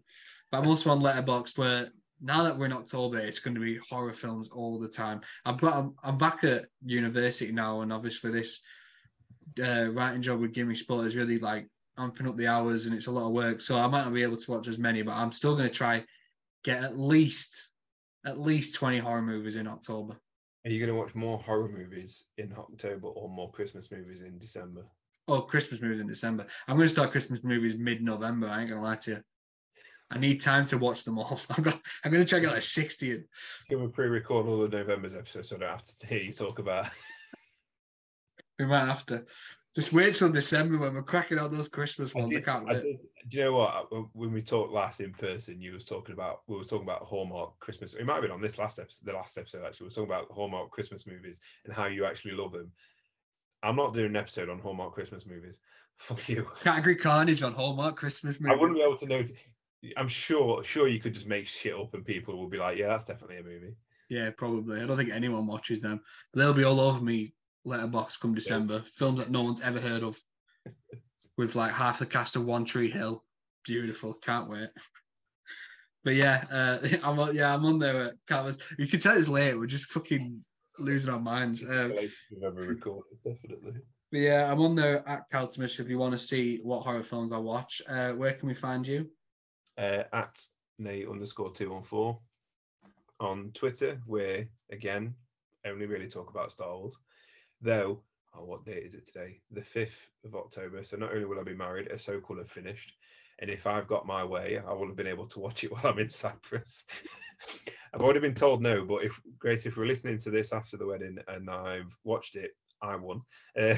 but 0.51 0.59
I'm 0.59 0.67
also 0.67 0.89
on 0.91 1.01
Letterboxd 1.01 1.57
where 1.57 1.89
now 2.21 2.43
that 2.43 2.57
we're 2.57 2.65
in 2.65 2.73
October, 2.73 3.19
it's 3.19 3.39
going 3.39 3.55
to 3.55 3.61
be 3.61 3.77
horror 3.89 4.13
films 4.13 4.47
all 4.51 4.79
the 4.79 4.87
time. 4.87 5.21
I'm 5.45 5.57
I'm, 5.63 5.95
I'm 6.03 6.17
back 6.17 6.43
at 6.43 6.67
university 6.85 7.51
now, 7.51 7.81
and 7.81 7.91
obviously 7.91 8.31
this 8.31 8.61
uh, 9.61 9.89
writing 9.91 10.21
job 10.21 10.39
with 10.39 10.53
GiveMeSport 10.53 11.05
is 11.05 11.17
really 11.17 11.37
like 11.37 11.67
amping 11.99 12.27
up 12.27 12.37
the 12.37 12.47
hours, 12.47 12.85
and 12.85 12.95
it's 12.95 13.07
a 13.07 13.11
lot 13.11 13.27
of 13.27 13.33
work. 13.33 13.59
So 13.59 13.77
I 13.77 13.87
might 13.87 14.05
not 14.05 14.13
be 14.13 14.23
able 14.23 14.37
to 14.37 14.51
watch 14.51 14.67
as 14.67 14.79
many, 14.79 15.01
but 15.01 15.13
I'm 15.13 15.31
still 15.31 15.55
going 15.55 15.67
to 15.67 15.73
try 15.73 16.05
get 16.63 16.81
at 16.81 16.97
least 16.97 17.71
at 18.25 18.39
least 18.39 18.75
20 18.75 18.99
horror 18.99 19.21
movies 19.21 19.57
in 19.57 19.67
October. 19.67 20.15
Are 20.65 20.71
you 20.71 20.79
going 20.79 20.95
to 20.95 20.99
watch 20.99 21.13
more 21.13 21.39
horror 21.39 21.67
movies 21.67 22.23
in 22.37 22.53
October 22.57 23.07
or 23.07 23.27
more 23.27 23.51
Christmas 23.51 23.91
movies 23.91 24.21
in 24.21 24.39
December? 24.39 24.85
Oh, 25.27 25.41
Christmas 25.41 25.81
movies 25.81 26.01
in 26.01 26.07
December. 26.07 26.45
I'm 26.67 26.75
going 26.75 26.87
to 26.87 26.93
start 26.93 27.11
Christmas 27.11 27.43
movies 27.43 27.77
mid-November. 27.77 28.47
I 28.47 28.61
ain't 28.61 28.69
going 28.69 28.81
to 28.81 28.87
lie 28.87 28.97
to 28.97 29.11
you. 29.11 29.23
I 30.11 30.19
need 30.19 30.41
time 30.41 30.65
to 30.67 30.77
watch 30.77 31.05
them 31.05 31.17
all. 31.17 31.39
I'm 31.49 31.63
going, 31.63 31.79
I'm 32.03 32.11
going 32.11 32.23
to 32.23 32.29
try 32.29 32.39
to 32.39 32.45
get 32.45 32.53
like 32.53 32.63
60 32.63 33.11
in. 33.11 33.25
Can 33.69 33.81
we 33.81 33.87
pre-record 33.87 34.45
all 34.47 34.63
of 34.63 34.71
November's 34.71 35.15
episodes 35.15 35.49
so 35.49 35.55
I 35.55 35.59
don't 35.59 35.69
have 35.69 35.83
to 35.83 36.07
hear 36.07 36.19
you 36.19 36.33
talk 36.33 36.59
about? 36.59 36.87
We 38.59 38.65
might 38.67 38.85
have 38.85 39.03
to. 39.07 39.25
Just 39.75 39.91
wait 39.91 40.13
till 40.13 40.31
December 40.31 40.77
when 40.77 40.93
we're 40.93 41.01
cracking 41.01 41.39
out 41.39 41.51
those 41.51 41.67
Christmas 41.67 42.13
ones. 42.13 42.29
I, 42.29 42.35
did, 42.35 42.43
I 42.43 42.45
can't 42.45 42.65
wait. 42.65 42.81
Did, 42.83 42.97
do 43.27 43.37
you 43.37 43.43
know 43.45 43.53
what? 43.53 43.87
Uh, 43.91 44.03
when 44.13 44.31
we 44.31 44.43
talked 44.43 44.71
last 44.71 44.99
in 44.99 45.11
person, 45.11 45.59
you 45.59 45.73
was 45.73 45.85
talking 45.85 46.13
about 46.13 46.41
we 46.47 46.55
were 46.55 46.63
talking 46.63 46.85
about 46.85 47.01
Hallmark 47.01 47.57
Christmas. 47.59 47.95
It 47.95 48.05
might 48.05 48.13
have 48.13 48.21
been 48.21 48.31
on 48.31 48.41
this 48.41 48.59
last 48.59 48.77
episode, 48.77 49.07
the 49.07 49.13
last 49.13 49.35
episode 49.39 49.65
actually. 49.65 49.85
We 49.85 49.87
were 49.87 49.95
talking 49.95 50.11
about 50.11 50.31
Hallmark 50.31 50.69
Christmas 50.69 51.07
movies 51.07 51.41
and 51.65 51.73
how 51.73 51.87
you 51.87 52.05
actually 52.05 52.33
love 52.33 52.51
them. 52.51 52.71
I'm 53.63 53.75
not 53.77 53.93
doing 53.93 54.07
an 54.07 54.15
episode 54.15 54.49
on 54.49 54.59
Hallmark 54.59 54.93
Christmas 54.93 55.25
movies. 55.25 55.59
Fuck 55.97 56.27
you. 56.27 56.47
Category 56.63 56.95
Carnage 56.95 57.43
on 57.43 57.53
Hallmark 57.53 57.95
Christmas 57.95 58.39
movies. 58.39 58.57
I 58.57 58.59
wouldn't 58.59 58.77
be 58.77 58.83
able 58.83 58.97
to 58.97 59.05
know. 59.07 59.23
I'm 59.97 60.07
sure, 60.07 60.63
sure 60.63 60.87
you 60.87 60.99
could 60.99 61.13
just 61.13 61.27
make 61.27 61.47
shit 61.47 61.73
up 61.73 61.93
and 61.93 62.05
people 62.05 62.37
will 62.37 62.49
be 62.49 62.57
like, 62.57 62.77
"Yeah, 62.77 62.87
that's 62.87 63.05
definitely 63.05 63.37
a 63.37 63.43
movie." 63.43 63.75
Yeah, 64.09 64.29
probably. 64.35 64.81
I 64.81 64.85
don't 64.85 64.97
think 64.97 65.11
anyone 65.11 65.47
watches 65.47 65.81
them. 65.81 66.01
They'll 66.33 66.53
be 66.53 66.63
all 66.63 66.79
over 66.79 67.03
me 67.03 67.33
Letterboxd 67.65 68.19
come 68.19 68.33
December. 68.33 68.75
Yeah. 68.75 68.89
Films 68.95 69.19
that 69.19 69.31
no 69.31 69.43
one's 69.43 69.61
ever 69.61 69.79
heard 69.79 70.03
of, 70.03 70.19
with 71.37 71.55
like 71.55 71.71
half 71.71 71.99
the 71.99 72.05
cast 72.05 72.35
of 72.35 72.45
One 72.45 72.65
Tree 72.65 72.91
Hill. 72.91 73.23
Beautiful, 73.65 74.13
can't 74.13 74.49
wait. 74.49 74.69
But 76.03 76.15
yeah, 76.15 76.45
uh, 76.51 76.87
I'm 77.03 77.19
on, 77.19 77.35
yeah 77.35 77.53
I'm 77.53 77.65
on 77.65 77.79
there. 77.79 78.13
Can't. 78.27 78.57
You 78.77 78.87
can 78.87 78.99
tell 78.99 79.17
it's 79.17 79.27
late. 79.27 79.57
We're 79.57 79.65
just 79.67 79.91
fucking 79.91 80.43
losing 80.79 81.13
our 81.13 81.19
minds. 81.19 81.63
Um, 81.63 81.93
ever 82.43 82.61
recorded, 82.61 83.17
definitely. 83.23 83.73
But 84.11 84.19
yeah, 84.19 84.51
I'm 84.51 84.61
on 84.61 84.75
there 84.75 85.07
at 85.07 85.29
Caltemish 85.31 85.79
if 85.79 85.89
you 85.89 85.97
want 85.97 86.13
to 86.13 86.19
see 86.19 86.59
what 86.63 86.83
horror 86.83 87.03
films 87.03 87.31
I 87.31 87.37
watch. 87.37 87.81
Uh, 87.89 88.11
where 88.11 88.33
can 88.33 88.47
we 88.47 88.53
find 88.53 88.87
you? 88.87 89.09
Uh, 89.77 90.03
at 90.13 90.39
Nate 90.77 91.07
underscore 91.07 91.51
two 91.51 91.71
one 91.71 91.83
four 91.83 92.19
on 93.19 93.51
Twitter, 93.53 93.99
where 94.05 94.47
again 94.71 95.15
only 95.65 95.85
really 95.85 96.07
talk 96.07 96.29
about 96.29 96.51
Star 96.51 96.77
Wars. 96.77 96.95
Though, 97.61 98.01
oh, 98.35 98.43
what 98.43 98.65
date 98.65 98.83
is 98.83 98.93
it 98.93 99.07
today? 99.07 99.39
The 99.51 99.61
5th 99.61 100.07
of 100.25 100.35
October. 100.35 100.83
So 100.83 100.97
not 100.97 101.13
only 101.13 101.25
will 101.25 101.39
I 101.39 101.43
be 101.43 101.55
married, 101.55 101.89
Ahsoka 101.89 102.29
will 102.29 102.37
have 102.37 102.49
finished. 102.49 102.93
And 103.43 103.51
if 103.51 103.67
I've 103.67 103.87
got 103.87 104.07
my 104.07 104.23
way, 104.23 104.57
I 104.65 104.71
will 104.71 104.87
have 104.87 104.95
been 104.95 105.05
able 105.05 105.27
to 105.27 105.39
watch 105.39 105.65
it 105.65 105.71
while 105.73 105.85
I'm 105.85 105.99
in 105.99 106.07
Cyprus. 106.07 106.85
I've 107.93 107.99
already 107.99 108.21
been 108.21 108.33
told 108.33 108.61
no, 108.61 108.85
but 108.85 109.03
if 109.03 109.19
Grace, 109.37 109.65
if 109.65 109.75
we're 109.75 109.85
listening 109.85 110.17
to 110.19 110.31
this 110.31 110.53
after 110.53 110.77
the 110.77 110.87
wedding 110.87 111.17
and 111.27 111.49
I've 111.49 111.93
watched 112.05 112.37
it, 112.37 112.51
I 112.81 112.95
won. 112.95 113.19
Uh, 113.59 113.75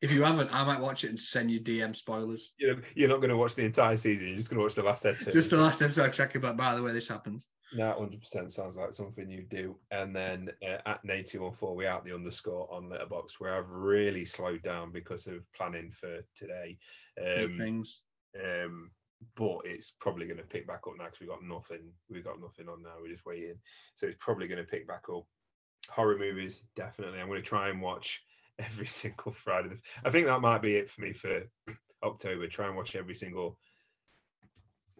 if 0.00 0.12
you 0.12 0.22
haven't, 0.22 0.54
I 0.54 0.62
might 0.62 0.78
watch 0.78 1.02
it 1.02 1.08
and 1.08 1.18
send 1.18 1.50
you 1.50 1.58
DM 1.58 1.96
spoilers. 1.96 2.52
You 2.60 2.68
know, 2.68 2.80
you're 2.94 3.08
not 3.08 3.16
going 3.16 3.30
to 3.30 3.36
watch 3.36 3.56
the 3.56 3.64
entire 3.64 3.96
season. 3.96 4.28
You're 4.28 4.36
just 4.36 4.48
going 4.48 4.58
to 4.58 4.64
watch 4.64 4.76
the 4.76 4.84
last 4.84 5.04
episode. 5.04 5.32
Just 5.32 5.50
the 5.50 5.56
last 5.56 5.82
episode. 5.82 6.12
Check 6.12 6.36
it. 6.36 6.42
But 6.42 6.56
by 6.56 6.76
the 6.76 6.82
way, 6.84 6.92
this 6.92 7.08
happens. 7.08 7.48
No, 7.74 7.92
hundred 7.92 8.20
percent 8.20 8.52
sounds 8.52 8.76
like 8.76 8.94
something 8.94 9.28
you 9.28 9.42
do. 9.42 9.76
And 9.90 10.14
then 10.14 10.50
uh, 10.62 10.78
at 10.86 11.04
Nate 11.04 11.26
two 11.26 11.42
one 11.42 11.52
four, 11.52 11.74
we 11.74 11.84
out 11.84 12.04
the 12.04 12.14
underscore 12.14 12.72
on 12.72 12.84
Letterboxd, 12.84 13.32
where 13.40 13.54
I've 13.54 13.68
really 13.68 14.24
slowed 14.24 14.62
down 14.62 14.92
because 14.92 15.26
of 15.26 15.40
planning 15.52 15.90
for 15.90 16.20
today. 16.36 16.78
Um, 17.20 17.52
things. 17.52 18.02
Um, 18.42 18.90
but 19.36 19.60
it's 19.64 19.92
probably 19.98 20.26
going 20.26 20.38
to 20.38 20.44
pick 20.44 20.66
back 20.66 20.82
up 20.86 20.94
now 20.98 21.04
because 21.06 21.20
we 21.20 21.26
got 21.26 21.42
nothing. 21.42 21.90
We 22.10 22.20
got 22.20 22.40
nothing 22.40 22.68
on 22.68 22.82
now. 22.82 22.94
We're 23.00 23.12
just 23.12 23.26
waiting, 23.26 23.58
so 23.94 24.06
it's 24.06 24.16
probably 24.20 24.48
going 24.48 24.62
to 24.62 24.70
pick 24.70 24.86
back 24.86 25.04
up. 25.14 25.24
Horror 25.88 26.18
movies, 26.18 26.64
definitely. 26.74 27.20
I'm 27.20 27.28
going 27.28 27.42
to 27.42 27.48
try 27.48 27.68
and 27.68 27.80
watch 27.80 28.22
every 28.58 28.86
single 28.86 29.32
Friday. 29.32 29.76
I 30.04 30.10
think 30.10 30.26
that 30.26 30.40
might 30.40 30.62
be 30.62 30.76
it 30.76 30.90
for 30.90 31.02
me 31.02 31.12
for 31.12 31.42
October. 32.04 32.46
Try 32.46 32.66
and 32.66 32.76
watch 32.76 32.96
every 32.96 33.14
single 33.14 33.58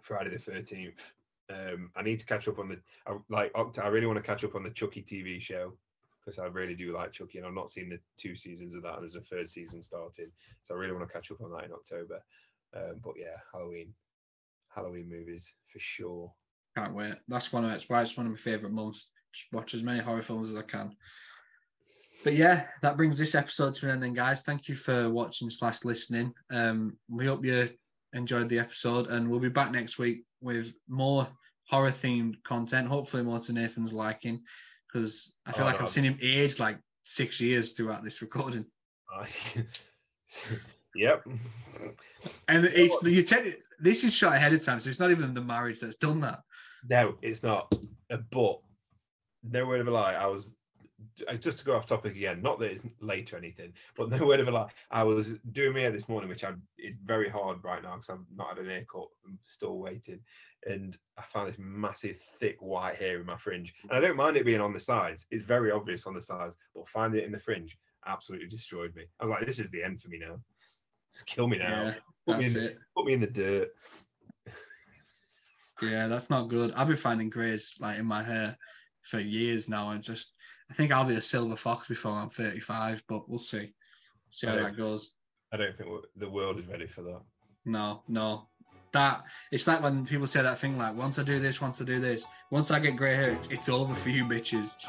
Friday 0.02 0.30
the 0.30 0.38
thirteenth 0.38 1.12
um, 1.51 1.90
I 1.94 2.02
need 2.02 2.18
to 2.18 2.26
catch 2.26 2.48
up 2.48 2.59
on 2.59 2.68
the 2.68 2.78
I, 3.06 3.16
like 3.28 3.52
I 3.78 3.88
really 3.88 4.06
want 4.06 4.16
to 4.16 4.22
catch 4.22 4.44
up 4.44 4.55
on 4.55 4.62
the 4.62 4.70
Chucky 4.70 5.02
TV 5.02 5.40
show 5.40 5.74
because 6.27 6.40
I 6.40 6.47
really 6.47 6.74
do 6.74 6.93
like 6.93 7.12
Chucky, 7.12 7.39
and 7.39 7.47
I've 7.47 7.55
not 7.55 7.70
seen 7.70 7.89
the 7.89 8.01
two 8.16 8.35
seasons 8.35 8.74
of 8.74 8.82
that. 8.82 8.94
And 8.94 9.03
there's 9.03 9.15
a 9.15 9.20
third 9.20 9.48
season 9.48 9.81
starting, 9.81 10.32
so 10.62 10.74
I 10.74 10.78
really 10.78 10.93
want 10.93 11.07
to 11.07 11.12
catch 11.12 11.31
up 11.31 11.40
on 11.40 11.53
that 11.53 11.65
in 11.65 11.73
October. 11.73 12.20
Um, 12.74 13.01
but 13.03 13.15
yeah, 13.16 13.36
Halloween, 13.53 13.94
Halloween 14.74 15.09
movies 15.09 15.55
for 15.73 15.78
sure. 15.78 16.32
Can't 16.77 16.94
wait. 16.94 17.15
That's 17.28 17.53
one 17.53 17.65
of 17.65 17.70
it's 17.70 17.89
why 17.89 18.03
it's 18.03 18.16
one 18.16 18.27
of 18.27 18.32
my 18.32 18.39
favorite 18.39 18.73
months. 18.73 19.09
Just 19.32 19.53
watch 19.53 19.73
as 19.74 19.85
many 19.85 20.01
horror 20.01 20.23
films 20.23 20.51
as 20.51 20.57
I 20.57 20.62
can. 20.62 20.97
But 22.24 22.35
yeah, 22.35 22.65
that 22.82 22.97
brings 22.97 23.19
this 23.19 23.36
episode 23.36 23.74
to 23.77 23.86
an 23.86 23.93
end. 23.93 24.03
Then, 24.03 24.15
guys, 24.15 24.43
thank 24.43 24.69
you 24.69 24.74
for 24.74 25.09
watching 25.09 25.48
slash 25.48 25.85
listening. 25.85 26.35
Um, 26.51 26.97
we 27.09 27.27
hope 27.27 27.44
you 27.44 27.70
enjoyed 28.15 28.48
the 28.48 28.59
episode, 28.59 29.07
and 29.07 29.31
we'll 29.31 29.39
be 29.39 29.48
back 29.48 29.70
next 29.70 29.98
week 29.98 30.24
with 30.40 30.73
more 30.89 31.28
horror 31.69 31.93
themed 31.93 32.43
content. 32.43 32.89
Hopefully, 32.89 33.23
more 33.23 33.39
to 33.39 33.53
Nathan's 33.53 33.93
liking, 33.93 34.43
because 34.97 35.36
I 35.47 35.52
feel 35.52 35.64
oh, 35.64 35.66
like 35.66 35.77
no. 35.78 35.82
I've 35.82 35.90
seen 35.90 36.05
him 36.05 36.18
age 36.23 36.59
like 36.59 36.78
six 37.05 37.40
years 37.40 37.73
throughout 37.73 38.02
this 38.02 38.23
recording. 38.23 38.64
yep. 40.94 41.24
And 42.48 42.64
it's 42.64 43.02
you 43.02 43.23
tend 43.23 43.55
this 43.78 44.05
is 44.05 44.14
shot 44.14 44.35
ahead 44.35 44.52
of 44.52 44.64
time, 44.64 44.81
so 44.81 44.89
it's 44.89 45.01
not 45.01 45.10
even 45.10 45.35
the 45.35 45.40
marriage 45.40 45.81
that's 45.81 45.97
done 45.97 46.20
that. 46.20 46.40
No, 46.89 47.16
it's 47.23 47.43
not. 47.43 47.73
Uh, 48.10 48.18
but 48.31 48.60
no 49.44 49.66
word 49.66 49.81
of 49.81 49.89
a 49.89 49.90
lie, 49.90 50.14
I 50.14 50.27
was 50.27 50.56
just 51.40 51.59
to 51.59 51.64
go 51.64 51.77
off 51.77 51.86
topic 51.86 52.16
again, 52.16 52.43
not 52.43 52.59
that 52.59 52.73
it's 52.73 52.82
late 53.01 53.32
or 53.32 53.36
anything, 53.36 53.73
but 53.97 54.10
no 54.10 54.18
word 54.27 54.40
of 54.40 54.48
a 54.48 54.51
lie. 54.51 54.70
I 54.90 55.02
was 55.02 55.35
doing 55.52 55.74
my 55.74 55.81
hair 55.81 55.90
this 55.90 56.09
morning, 56.09 56.28
which 56.28 56.44
I'm 56.44 56.62
it's 56.78 56.98
very 57.05 57.28
hard 57.28 57.62
right 57.62 57.82
now 57.82 57.94
because 57.94 58.10
I've 58.10 58.36
not 58.36 58.56
had 58.56 58.59
an 58.59 58.70
haircut. 58.70 59.09
I'm 59.27 59.39
still 59.44 59.78
waiting, 59.78 60.20
and 60.66 60.97
I 61.16 61.22
found 61.22 61.48
this 61.48 61.59
massive, 61.59 62.18
thick 62.18 62.56
white 62.60 62.97
hair 62.97 63.20
in 63.20 63.26
my 63.26 63.36
fringe. 63.36 63.74
And 63.84 63.93
I 63.93 63.98
mm. 63.98 64.02
don't 64.02 64.16
mind 64.16 64.36
it 64.36 64.44
being 64.44 64.60
on 64.60 64.72
the 64.72 64.80
sides; 64.80 65.26
it's 65.30 65.44
very 65.44 65.70
obvious 65.70 66.06
on 66.06 66.14
the 66.14 66.22
sides, 66.22 66.55
but 66.74 66.88
finding 66.88 67.20
it 67.20 67.26
in 67.26 67.32
the 67.32 67.38
fringe 67.38 67.78
absolutely 68.06 68.48
destroyed 68.48 68.94
me. 68.94 69.05
I 69.20 69.24
was 69.24 69.30
like, 69.30 69.47
"This 69.47 69.59
is 69.59 69.70
the 69.70 69.82
end 69.82 70.01
for 70.01 70.09
me 70.09 70.18
now. 70.18 70.40
Just 71.12 71.26
kill 71.26 71.48
me 71.48 71.59
now. 71.59 71.84
Yeah, 71.84 71.94
put 72.26 72.38
me 72.38 72.47
in, 72.47 72.56
it. 72.56 72.78
Put 72.97 73.06
me 73.06 73.12
in 73.14 73.20
the 73.20 73.26
dirt." 73.26 73.68
yeah, 75.82 76.06
that's 76.09 76.30
not 76.30 76.48
good. 76.48 76.72
I've 76.72 76.88
been 76.88 76.97
finding 76.97 77.30
grays 77.30 77.76
like 77.80 77.98
in 77.98 78.06
my 78.06 78.22
hair 78.22 78.56
for 79.02 79.20
years 79.20 79.68
now, 79.68 79.90
and 79.90 80.02
just 80.02 80.32
I 80.70 80.74
think 80.74 80.93
I'll 80.93 81.05
be 81.05 81.14
a 81.14 81.22
silver 81.22 81.56
fox 81.56 81.86
before 81.86 82.12
I'm 82.12 82.28
35, 82.28 83.02
but 83.09 83.28
we'll 83.28 83.38
see. 83.38 83.72
See 84.30 84.47
how 84.47 84.56
that 84.56 84.76
goes. 84.76 85.12
I 85.52 85.56
don't 85.56 85.76
think 85.76 85.88
the 86.16 86.28
world 86.28 86.59
is 86.59 86.66
ready 86.66 86.86
for 86.86 87.02
that. 87.02 87.20
No, 87.64 88.02
no. 88.09 88.48
That 88.92 89.24
it's 89.50 89.66
like 89.66 89.82
when 89.82 90.06
people 90.06 90.26
say 90.26 90.42
that 90.42 90.58
thing 90.58 90.78
like, 90.78 90.96
once 90.96 91.18
I 91.18 91.22
do 91.22 91.38
this, 91.38 91.60
once 91.60 91.80
I 91.80 91.84
do 91.84 92.00
this, 92.00 92.26
once 92.50 92.70
I 92.70 92.78
get 92.78 92.96
grey 92.96 93.14
hair, 93.14 93.30
it's, 93.30 93.48
it's 93.48 93.68
over 93.68 93.94
for 93.94 94.08
you 94.08 94.24
bitches. 94.24 94.86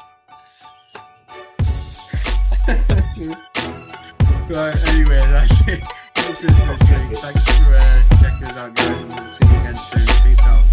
right, 2.68 2.78
anyway, 4.88 5.18
that's 5.30 5.68
it. 5.68 5.82
That's 6.14 6.44
it 6.44 6.50
for 6.50 6.76
Thanks 7.14 7.58
for 7.58 7.74
uh, 7.74 8.02
checking 8.20 8.46
us 8.46 8.56
out, 8.56 8.74
guys, 8.74 9.02
and 9.02 9.14
we'll 9.14 9.26
see 9.26 9.46
you 9.46 9.56
again 9.60 9.74
soon. 9.74 10.06
Peace 10.24 10.46
out. 10.46 10.64